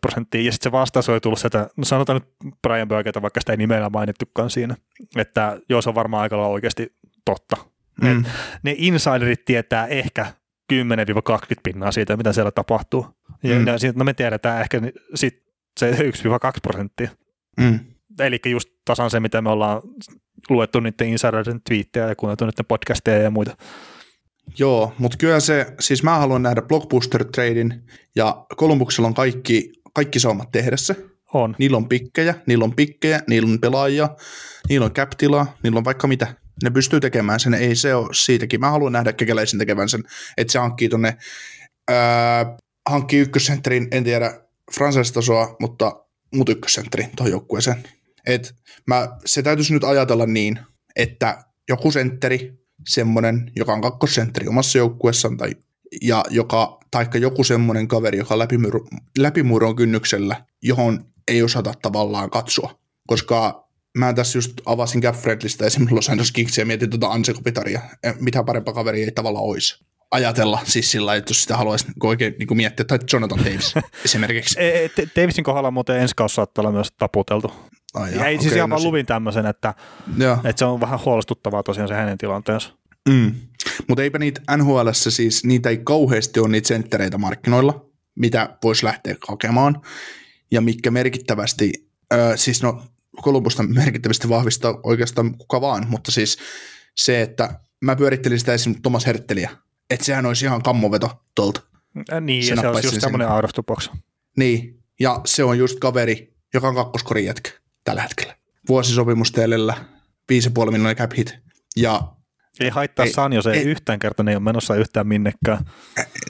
prosenttia, 0.00 0.42
ja 0.42 0.52
sitten 0.52 0.70
se 0.70 0.72
vastaus 0.72 1.08
oli 1.08 1.20
tullut 1.20 1.38
sieltä, 1.38 1.68
no 1.76 1.84
sanotaan 1.84 2.20
nyt 2.20 2.54
Brian 2.62 2.88
Burkeita, 2.88 3.22
vaikka 3.22 3.40
sitä 3.40 3.52
ei 3.52 3.56
nimellä 3.56 3.90
mainittukaan 3.90 4.50
siinä, 4.50 4.76
että 5.16 5.58
joo, 5.68 5.82
se 5.82 5.88
on 5.88 5.94
varmaan 5.94 6.22
aika 6.22 6.36
lailla 6.36 6.52
oikeasti 6.52 6.92
totta. 7.24 7.56
Mm. 8.02 8.20
Et 8.20 8.26
ne 8.62 8.74
insiderit 8.76 9.44
tietää 9.44 9.86
ehkä 9.86 10.26
10-20 10.72 10.76
pinnaa 11.64 11.92
siitä, 11.92 12.16
mitä 12.16 12.32
siellä 12.32 12.50
tapahtuu. 12.50 13.06
Ja 13.42 13.58
Mm. 13.58 13.64
no 13.94 14.04
me 14.04 14.14
tiedetään 14.14 14.60
ehkä 14.60 14.80
sit 15.14 15.34
se 15.80 15.90
1-2 15.90 15.94
prosenttia. 16.62 17.10
mm. 17.60 17.78
Eli 18.20 18.40
just 18.46 18.68
tasan 18.84 19.10
se, 19.10 19.20
mitä 19.20 19.42
me 19.42 19.50
ollaan 19.50 19.82
luettu 20.50 20.80
niiden 20.80 21.08
insiderin 21.08 21.60
twiittejä 21.68 22.08
ja 22.08 22.16
kuunneltu 22.16 22.44
niiden 22.44 22.64
podcasteja 22.66 23.22
ja 23.22 23.30
muita. 23.30 23.56
Joo, 24.58 24.92
mutta 24.98 25.16
kyllä 25.16 25.40
se, 25.40 25.66
siis 25.80 26.02
mä 26.02 26.18
haluan 26.18 26.42
nähdä 26.42 26.62
blockbuster 26.62 27.24
tradein 27.24 27.82
ja 28.16 28.46
Columbuksella 28.56 29.08
on 29.08 29.14
kaikki, 29.14 29.72
kaikki 29.94 30.20
saumat 30.20 30.50
tehdä 30.52 30.76
se. 30.76 30.96
On. 31.34 31.54
Niillä 31.58 31.76
on 31.76 31.88
pikkejä, 31.88 32.34
niillä 32.46 32.64
on 32.64 32.74
pikkejä, 32.74 33.20
niillä 33.28 33.52
on 33.52 33.58
pelaajia, 33.60 34.08
niillä 34.68 34.84
on 34.84 34.92
cap 34.92 35.10
niillä 35.62 35.78
on 35.78 35.84
vaikka 35.84 36.06
mitä. 36.06 36.34
Ne 36.62 36.70
pystyy 36.70 37.00
tekemään 37.00 37.40
sen, 37.40 37.54
ei 37.54 37.76
se 37.76 37.94
ole 37.94 38.08
siitäkin. 38.12 38.60
Mä 38.60 38.70
haluan 38.70 38.92
nähdä 38.92 39.12
kekäläisen 39.12 39.58
tekevän 39.58 39.88
sen, 39.88 40.04
että 40.36 40.52
se 40.52 40.58
hankkii 40.58 40.88
tonne, 40.88 41.16
ää, 41.88 42.56
hankkii 42.88 43.20
ykkössentterin, 43.20 43.88
en 43.90 44.04
tiedä 44.04 44.40
franchise-tasoa, 44.74 45.56
mutta 45.60 46.04
mut 46.34 46.48
ykkössentterin 46.48 47.10
tuohon 47.16 47.30
joukkueeseen. 47.30 47.84
Et 48.26 48.54
mä, 48.86 49.08
se 49.24 49.42
täytyisi 49.42 49.74
nyt 49.74 49.84
ajatella 49.84 50.26
niin, 50.26 50.58
että 50.96 51.44
joku 51.68 51.90
sentteri, 51.90 52.52
semmoinen, 52.86 53.52
joka 53.56 53.72
on 53.72 53.80
kakkosentteri 53.80 54.48
omassa 54.48 54.78
joukkueessaan, 54.78 55.36
tai, 55.36 55.56
ja 56.02 56.24
joka, 56.30 56.78
taikka 56.90 57.18
joku 57.18 57.44
semmoinen 57.44 57.88
kaveri, 57.88 58.18
joka 58.18 58.34
on 58.34 58.38
läpimur, 58.38 58.86
läpimurron 59.18 59.76
kynnyksellä, 59.76 60.44
johon 60.62 61.04
ei 61.28 61.42
osata 61.42 61.74
tavallaan 61.82 62.30
katsoa. 62.30 62.78
Koska 63.06 63.67
mä 63.98 64.12
tässä 64.12 64.38
just 64.38 64.52
avasin 64.66 65.00
Cap 65.00 65.14
Friendlistä 65.16 65.66
esimerkiksi 65.66 65.94
Los 65.94 66.08
Angeles 66.08 66.32
Kingsia 66.32 66.62
ja 66.62 66.66
mietin 66.66 66.90
tuota 66.90 67.08
Anse 67.08 67.34
Kopitaria. 67.34 67.80
Eh, 68.02 68.14
Mitä 68.20 68.42
parempaa 68.44 68.74
kaveria 68.74 69.04
ei 69.04 69.12
tavallaan 69.12 69.44
olisi. 69.44 69.84
Ajatella 70.10 70.60
siis 70.64 70.90
sillä 70.90 71.14
että 71.14 71.30
jos 71.30 71.42
sitä 71.42 71.56
haluaisi 71.56 71.86
niin 71.86 72.06
oikein 72.06 72.34
niin 72.38 72.56
miettiä, 72.56 72.84
tai 72.84 72.98
Jonathan 73.12 73.38
Davis 73.38 73.74
esimerkiksi. 74.04 74.60
E- 74.60 74.84
e- 74.84 74.90
Davisin 75.22 75.44
kohdalla 75.44 75.70
muuten 75.70 76.00
ensi 76.00 76.14
kausi 76.16 76.34
saattaa 76.34 76.62
olla 76.62 76.72
myös 76.72 76.92
taputeltu. 76.98 77.52
Ai 77.94 78.14
Ja, 78.14 78.26
ei 78.26 78.36
siis 78.36 78.46
okei, 78.46 78.56
ihan 78.58 78.70
no 78.70 78.76
vaan 78.76 78.86
luvin 78.86 79.06
tämmöisen, 79.06 79.46
että, 79.46 79.74
että 80.44 80.58
se 80.58 80.64
on 80.64 80.80
vähän 80.80 81.00
huolestuttavaa 81.04 81.62
tosiaan 81.62 81.88
se 81.88 81.94
hänen 81.94 82.18
tilanteensa. 82.18 82.72
Mm. 83.08 83.34
Mutta 83.88 84.02
eipä 84.02 84.18
niitä 84.18 84.40
NHL 84.56 84.88
siis, 84.92 85.44
niitä 85.44 85.68
ei 85.68 85.76
kauheasti 85.76 86.40
ole 86.40 86.48
niitä 86.48 86.68
senttereitä 86.68 87.18
markkinoilla, 87.18 87.86
mitä 88.16 88.56
voisi 88.64 88.84
lähteä 88.84 89.14
hakemaan, 89.28 89.80
ja 90.50 90.60
mitkä 90.60 90.90
merkittävästi, 90.90 91.72
ö, 92.12 92.36
siis 92.36 92.62
no 92.62 92.82
Kolumbusta 93.22 93.62
merkittävästi 93.62 94.28
vahvistaa 94.28 94.80
oikeastaan 94.82 95.38
kuka 95.38 95.60
vaan, 95.60 95.86
mutta 95.88 96.12
siis 96.12 96.38
se, 96.96 97.22
että 97.22 97.60
mä 97.80 97.96
pyörittelin 97.96 98.38
sitä 98.38 98.52
esimerkiksi 98.54 98.82
Thomas 98.82 99.06
Hertteliä, 99.06 99.50
että 99.90 100.06
sehän 100.06 100.26
olisi 100.26 100.44
ihan 100.44 100.62
kammoveto 100.62 101.24
tuolta. 101.34 101.60
Niin, 102.20 102.44
Se 102.44 102.54
ja 102.54 102.60
se 102.60 102.68
olisi 102.68 102.86
just 102.86 102.98
tämmöinen 102.98 103.28
out 103.28 103.44
of. 103.44 103.78
Niin, 104.36 104.84
ja 105.00 105.20
se 105.24 105.44
on 105.44 105.58
just 105.58 105.78
kaveri, 105.78 106.34
joka 106.54 106.68
on 106.68 106.74
kakkoskorin 106.74 107.24
jätkä 107.24 107.50
tällä 107.84 108.02
hetkellä. 108.02 108.36
Vuosisopimus 108.68 109.32
teillä, 109.32 109.74
5,5 110.32 110.70
miljoonaa 110.70 110.94
cap 110.94 111.12
hit, 111.16 111.38
ja 111.76 112.12
Ei 112.60 112.68
haittaa 112.70 113.04
Ei, 113.04 113.12
Sanjo, 113.12 113.42
se 113.42 113.50
ei 113.50 113.58
ei. 113.58 113.64
yhtään 113.64 113.98
kertaa, 113.98 114.24
ne 114.24 114.30
ei 114.30 114.36
ole 114.36 114.42
menossa 114.44 114.74
yhtään 114.74 115.06
minnekään. 115.06 115.64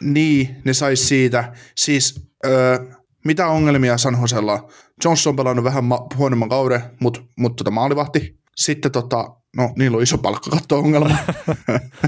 Niin, 0.01 0.57
ne 0.65 0.75
sais 0.75 1.09
siitä. 1.09 1.53
Siis 1.77 2.21
öö, 2.47 2.79
mitä 3.25 3.47
ongelmia 3.47 3.99
San 3.99 4.19
Josella 4.21 4.53
on? 4.53 4.71
Johnson 5.05 5.31
on 5.31 5.37
pelannut 5.37 5.65
vähän 5.65 5.85
ma- 5.85 6.07
huonomman 6.17 6.49
kauden, 6.49 6.81
mutta 7.01 7.21
mut 7.37 7.57
tota 7.57 7.71
maalivahti. 7.71 8.39
Sitten 8.57 8.93
tota, 8.93 9.37
no 9.57 9.73
niillä 9.77 9.97
on 9.97 10.03
iso 10.03 10.19
palkkakatto-ongelma. 10.19 11.19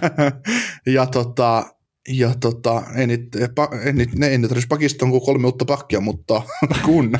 ja 0.86 1.06
tota, 1.06 1.64
ja 2.08 2.34
tota, 2.40 2.82
ei 2.96 3.06
niitä, 3.06 3.38
ei 3.84 3.92
niitä, 3.92 4.12
ne 4.16 4.26
ei 4.26 4.38
niitä 4.38 4.54
pakistoon 4.68 5.10
kuin 5.10 5.22
kolme 5.24 5.46
uutta 5.46 5.64
pakkia, 5.64 6.00
mutta 6.00 6.42
kun. 6.86 7.12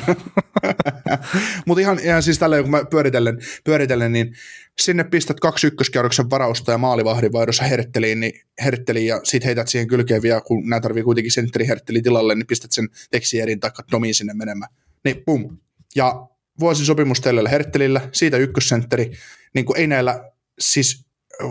mutta 1.65 1.81
ihan, 1.81 1.99
ihan 1.99 2.23
siis 2.23 2.39
tällä 2.39 2.61
kun 2.61 2.71
mä 2.71 2.85
pyöritellen, 2.85 3.39
pyöritellen, 3.63 4.11
niin 4.11 4.35
sinne 4.81 5.03
pistät 5.03 5.39
kaksi 5.39 5.67
ykköskierroksen 5.67 6.29
varausta 6.29 6.71
ja 6.71 6.77
maalivahdin 6.77 7.31
vaihdossa 7.31 7.63
hertteliin, 7.63 8.19
niin 8.19 8.33
hertteliin 8.63 9.07
ja 9.07 9.21
sit 9.23 9.45
heität 9.45 9.67
siihen 9.67 9.87
kylkeen 9.87 10.21
vielä, 10.21 10.41
kun 10.41 10.69
nämä 10.69 10.79
tarvii 10.79 11.03
kuitenkin 11.03 11.31
sentteri 11.31 11.67
hertteli 11.67 12.01
tilalle, 12.01 12.35
niin 12.35 12.47
pistät 12.47 12.71
sen 12.71 12.89
Texierin 13.11 13.59
tai 13.59 13.71
Domin 13.91 14.15
sinne 14.15 14.33
menemään. 14.33 14.73
Niin 15.05 15.23
pum. 15.25 15.57
Ja 15.95 16.27
vuosisopimus 16.59 17.21
tällä 17.21 17.49
herttelillä, 17.49 18.01
siitä 18.11 18.37
ykkössentteri, 18.37 19.11
niin 19.53 19.65
kuin 19.65 19.77
ei 19.77 19.87
näillä, 19.87 20.31
siis 20.59 21.05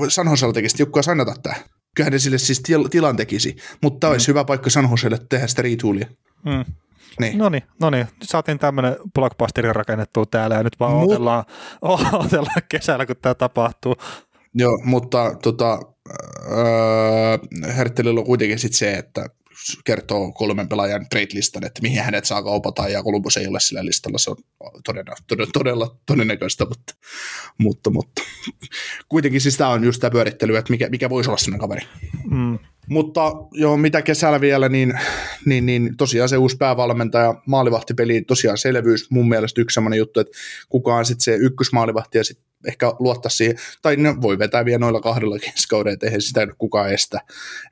Sanhosella 0.09 0.53
tekisi 0.53 0.77
tiukkaa 0.77 1.03
sanata 1.03 1.35
tämä. 1.43 1.55
Kyllähän 1.97 2.13
ne 2.13 2.19
sille 2.19 2.39
siis 2.39 2.61
til- 2.61 2.89
tilan 2.89 3.17
tekisi, 3.17 3.57
mutta 3.83 4.01
tämä 4.01 4.11
olisi 4.13 4.29
hyvä 4.29 4.45
paikka 4.45 4.71
Sanhoselle 4.71 5.19
tehdä 5.29 5.47
sitä 5.47 5.63
retoolia. 5.63 6.07
Mm. 6.45 6.75
Niin. 7.21 7.39
No 7.39 7.49
niin, 7.49 7.63
no 7.81 7.91
niin. 7.91 8.07
Nyt 8.21 8.29
saatiin 8.29 8.59
tämmöinen 8.59 8.97
blockbusteri 9.15 9.73
rakennettua 9.73 10.27
täällä 10.27 10.57
ja 10.57 10.63
nyt 10.63 10.81
vaan 10.81 10.93
Mut- 10.93 11.05
odotellaan, 11.05 11.45
odotellaan 11.83 12.63
kesällä, 12.69 13.07
kun 13.07 13.17
tämä 13.23 13.35
tapahtuu. 13.35 13.97
Joo, 14.55 14.81
mutta 14.85 15.35
tota, 15.43 15.79
öö, 16.51 17.39
Herttelillä 17.77 18.21
on 18.21 18.27
kuitenkin 18.27 18.59
sit 18.59 18.73
se, 18.73 18.93
että 18.93 19.27
kertoo 19.85 20.33
kolmen 20.33 20.69
pelaajan 20.69 21.07
trade-listan, 21.15 21.67
että 21.67 21.83
mihin 21.83 22.03
hänet 22.03 22.25
saa 22.25 22.43
kaupata, 22.43 22.89
ja 22.89 23.03
Columbus 23.03 23.37
ei 23.37 23.47
ole 23.47 23.61
sillä 23.61 23.85
listalla, 23.85 24.19
se 24.19 24.31
on 24.31 24.37
todella, 24.85 25.15
todella, 25.27 25.51
todella 25.53 25.97
todennäköistä, 26.07 26.65
mutta, 26.65 26.95
mutta, 27.59 27.91
mutta 27.91 28.23
kuitenkin 29.09 29.41
siis 29.41 29.57
tämä 29.57 29.71
on 29.71 29.85
just 29.85 30.01
tämä 30.01 30.11
pyörittely, 30.11 30.57
että 30.57 30.71
mikä, 30.71 30.89
mikä 30.89 31.11
voisi 31.11 31.31
olla 31.31 31.39
sellainen 31.39 31.61
kaveri. 31.61 31.87
Mm. 32.31 32.59
Mutta 32.89 33.33
joo, 33.53 33.77
mitä 33.77 34.03
kesällä 34.03 34.41
vielä, 34.41 34.69
niin, 34.69 35.01
niin, 35.47 35.67
niin 35.67 35.97
tosiaan 35.97 36.29
se 36.29 36.37
uusi 36.37 36.57
päävalmentaja, 36.57 37.35
maalivahtipeli, 37.47 38.23
tosiaan 38.23 38.59
selvyys, 38.59 39.11
mun 39.11 39.29
mielestä 39.29 39.61
yksi 39.61 39.75
sellainen 39.75 39.99
juttu, 39.99 40.21
että 40.21 40.39
kuka 40.69 40.97
on 40.97 41.07
sitten 41.07 41.25
se 41.25 41.35
ykkösmaalivahti 41.35 42.19
ja 42.19 42.25
sitten 42.25 42.50
ehkä 42.67 42.93
luottaa 42.99 43.31
siihen, 43.31 43.57
tai 43.83 43.97
ne 43.97 44.21
voi 44.21 44.39
vetää 44.39 44.65
vielä 44.65 44.79
noilla 44.79 45.01
kahdella 45.01 45.39
keskauden, 45.39 45.93
että 45.93 46.07
eihän 46.07 46.21
sitä 46.21 46.47
kukaan 46.59 46.93
estä, 46.93 47.21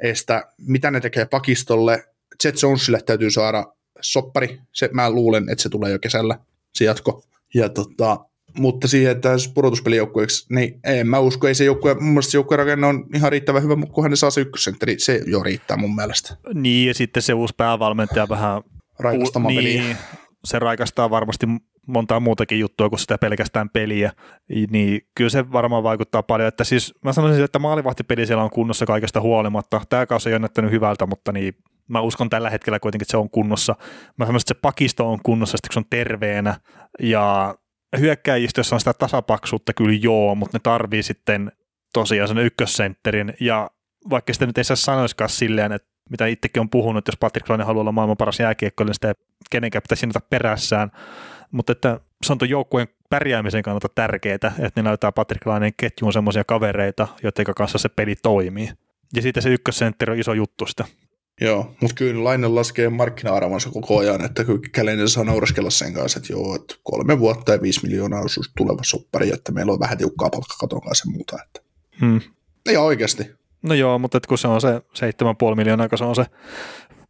estä. 0.01 0.45
Mitä 0.59 0.91
ne 0.91 1.01
tekee 1.01 1.27
pakistolle, 1.27 2.05
Jet 2.45 2.63
Jonesille 2.63 3.01
täytyy 3.07 3.31
saada 3.31 3.67
soppari, 4.01 4.61
se, 4.73 4.89
mä 4.93 5.11
luulen, 5.11 5.49
että 5.49 5.63
se 5.63 5.69
tulee 5.69 5.93
jo 5.93 5.99
kesällä, 5.99 6.39
se 6.75 6.85
jatko. 6.85 7.25
Ja 7.55 7.69
tota, 7.69 8.25
mutta 8.59 8.89
siihen, 8.89 9.13
että 9.13 9.29
pudotuspelijoukkueeksi, 9.55 10.55
niin 10.55 10.81
en 10.85 11.09
mä 11.09 11.19
usko, 11.19 11.49
ei 11.49 11.55
se 11.55 11.65
joukkue, 11.65 11.95
mun 11.95 12.05
mielestä 12.05 12.31
se 12.31 12.39
joukkueen 12.39 12.59
rakenne 12.59 12.87
on 12.87 13.07
ihan 13.15 13.33
riittävän 13.33 13.63
hyvä, 13.63 13.77
mutta 13.77 13.95
kunhan 13.95 14.11
ne 14.11 14.17
saa 14.17 14.31
se 14.31 14.41
ykkössentteri, 14.41 14.99
se 14.99 15.21
jo 15.27 15.43
riittää 15.43 15.77
mun 15.77 15.95
mielestä. 15.95 16.37
Niin, 16.55 16.89
ja 16.89 16.95
sitten 16.95 17.23
se 17.23 17.35
uusi 17.35 17.55
päävalmentaja 17.57 18.29
vähän... 18.29 18.63
Raikastamaan 18.99 19.55
peliä. 19.55 19.83
niin, 19.83 19.97
se 20.45 20.59
raikastaa 20.59 21.11
varmasti 21.11 21.47
montaa 21.89 22.21
muutakin 22.21 22.61
juttua 22.61 22.89
kuin 22.89 22.99
sitä 22.99 23.19
pelkästään 23.19 23.71
peliä, 23.71 24.13
niin 24.71 25.01
kyllä 25.15 25.31
se 25.31 25.53
varmaan 25.53 25.83
vaikuttaa 25.83 26.23
paljon, 26.23 26.49
että 26.49 26.65
siis 26.65 26.95
mä 27.05 27.13
sanoisin, 27.13 27.45
että 27.45 27.59
maalivahtipeli 27.59 28.27
siellä 28.27 28.45
on 28.45 28.51
kunnossa 28.51 28.87
kaikesta 28.87 29.21
huolimatta. 29.21 29.81
Tämä 29.89 30.07
kausi 30.07 30.29
ei 30.29 30.33
ole 30.33 30.39
näyttänyt 30.39 30.71
hyvältä, 30.71 31.07
mutta 31.07 31.33
niin 31.33 31.55
mä 31.89 32.01
uskon 32.01 32.31
tällä 32.31 32.51
hetkellä 32.51 32.81
kuitenkin, 32.81 33.05
että 33.05 33.11
se 33.11 33.17
on 33.17 33.31
kunnossa. 33.31 33.77
Mä 34.17 34.27
sanoisin, 34.27 34.45
että 34.45 34.55
se 34.55 34.61
pakisto 34.63 35.13
on 35.13 35.19
kunnossa, 35.23 35.57
sitten 35.57 35.69
kun 35.69 35.73
se 35.73 35.79
on 35.79 35.91
terveenä, 35.91 36.61
ja 37.03 37.55
hyökkäjistössä 37.99 38.77
on 38.77 38.81
sitä 38.81 38.93
tasapaksuutta 38.93 39.73
kyllä 39.73 39.99
joo, 40.03 40.35
mutta 40.35 40.59
ne 40.59 40.61
tarvii 40.63 41.03
sitten 41.03 41.53
tosiaan 41.93 42.29
sen 42.29 42.39
ykkössentterin, 42.39 43.35
ja 43.41 43.71
vaikka 44.11 44.33
sitä 44.33 44.47
nyt 44.47 44.59
ei 44.59 44.65
saa 44.65 44.77
sanoiskaan 44.77 45.31
silleen, 45.31 45.73
että 45.73 45.89
mitä 46.11 46.27
itsekin 46.27 46.61
on 46.61 46.71
puhunut, 46.71 46.99
että 46.99 47.09
jos 47.09 47.19
Patrick 47.21 47.49
Laine 47.49 47.65
haluaa 47.65 47.81
olla 47.81 47.93
maailman 47.93 48.17
paras 48.17 48.41
jääkiekkoilija, 48.41 48.91
niin 48.91 48.95
sitä 48.95 49.09
ei 49.09 49.15
kenenkään 49.51 49.83
pitäisi 49.83 50.07
perässään, 50.31 50.91
mutta 51.51 51.73
että 51.73 52.01
se 52.27 52.33
on 52.33 52.39
tuon 52.39 52.49
joukkueen 52.49 52.89
pärjäämisen 53.11 53.63
kannalta 53.63 53.89
tärkeää, 53.95 54.35
että 54.35 54.73
ne 54.77 54.83
näyttää 54.83 55.13
Patrick 55.13 55.47
Laineen 55.47 55.73
ketjuun 55.77 56.13
semmoisia 56.13 56.45
kavereita, 56.45 57.09
joiden 57.23 57.55
kanssa 57.55 57.79
se 57.79 57.89
peli 57.89 58.17
toimii. 58.17 58.71
Ja 59.15 59.23
sitten 59.23 59.43
se 59.43 59.49
ykkössentteri 59.49 60.13
on 60.13 60.19
iso 60.19 60.33
juttu 60.33 60.67
sitä. 60.67 60.85
Joo, 61.41 61.75
mutta 61.81 61.95
kyllä 61.95 62.25
Laine 62.25 62.49
laskee 62.49 62.89
markkina-arvonsa 62.89 63.71
koko 63.71 63.99
ajan, 63.99 64.25
että 64.25 64.45
kyllä 64.45 64.61
Käleinen 64.73 65.09
saa 65.09 65.25
nauraskella 65.25 65.71
sen 65.71 65.95
kanssa, 65.95 66.19
että 66.19 66.33
joo, 66.33 66.55
että 66.55 66.75
kolme 66.83 67.19
vuotta 67.19 67.53
ja 67.53 67.63
viisi 67.63 67.87
miljoonaa 67.87 68.21
osuus 68.21 68.53
tuleva 68.57 68.83
soppari, 68.85 69.31
että 69.31 69.53
meillä 69.53 69.73
on 69.73 69.81
vähän 69.81 69.99
tiukkaa 69.99 70.31
palkkakaton 70.31 70.81
kanssa 70.81 71.09
ja 71.09 71.13
muuta. 71.13 71.39
Että. 71.45 71.61
Hmm. 72.01 72.21
Ja 72.73 72.81
oikeasti. 72.81 73.31
No 73.63 73.75
joo, 73.75 73.99
mutta 73.99 74.21
kun 74.29 74.39
se 74.39 74.49
on 74.49 74.61
se 74.61 74.69
7,5 74.79 75.55
miljoonaa, 75.57 75.89
kun 75.89 75.99
se 75.99 76.05
on 76.05 76.17
se 76.17 76.27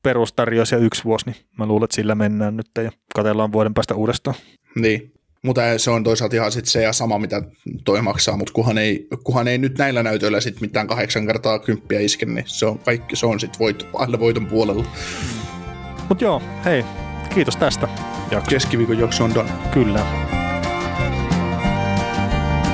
perustarjous 0.02 0.72
ja 0.72 0.78
yksi 0.78 1.04
vuosi, 1.04 1.26
niin 1.26 1.36
mä 1.58 1.66
luulen, 1.66 1.84
että 1.84 1.96
sillä 1.96 2.14
mennään 2.14 2.56
nyt 2.56 2.70
ja 2.84 2.92
katellaan 3.14 3.52
vuoden 3.52 3.74
päästä 3.74 3.94
uudestaan. 3.94 4.36
Niin, 4.74 5.12
mutta 5.42 5.78
se 5.78 5.90
on 5.90 6.04
toisaalta 6.04 6.36
ihan 6.36 6.52
sit 6.52 6.66
se 6.66 6.82
ja 6.82 6.92
sama, 6.92 7.18
mitä 7.18 7.42
toi 7.84 8.02
maksaa, 8.02 8.36
mutta 8.36 8.52
kunhan 8.52 8.78
ei, 8.78 9.06
kunhan 9.24 9.48
ei 9.48 9.58
nyt 9.58 9.78
näillä 9.78 10.02
näytöillä 10.02 10.40
sit 10.40 10.60
mitään 10.60 10.86
kahdeksan 10.86 11.26
kertaa 11.26 11.58
kymppiä 11.58 12.00
iske, 12.00 12.26
niin 12.26 12.44
se 12.46 12.66
on 12.66 12.78
kaikki, 12.78 13.16
se 13.16 13.26
on 13.26 13.40
sitten 13.40 13.58
voit, 13.58 13.86
aina 13.94 14.18
voiton 14.18 14.46
puolella. 14.46 14.84
Mutta 16.08 16.24
joo, 16.24 16.42
hei, 16.64 16.84
kiitos 17.34 17.56
tästä 17.56 17.88
jakso. 18.30 18.50
Keskiviikon 18.50 18.98
jakso 18.98 19.24
on 19.24 19.34
done. 19.34 19.50
Kyllä. 19.70 20.06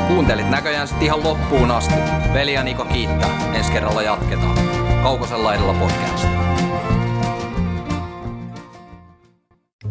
Kuuntelit 0.08 0.50
näköjään 0.50 0.88
sitten 0.88 1.06
ihan 1.06 1.24
loppuun 1.24 1.70
asti. 1.70 1.94
Veli 2.34 2.52
ja 2.52 2.62
Niko 2.62 2.84
kiittää. 2.84 3.52
Ensi 3.54 3.72
kerralla 3.72 4.02
jatketaan. 4.02 4.58
Kaukosen 5.02 5.44
laidalla 5.44 5.74
podcast. 5.74 6.53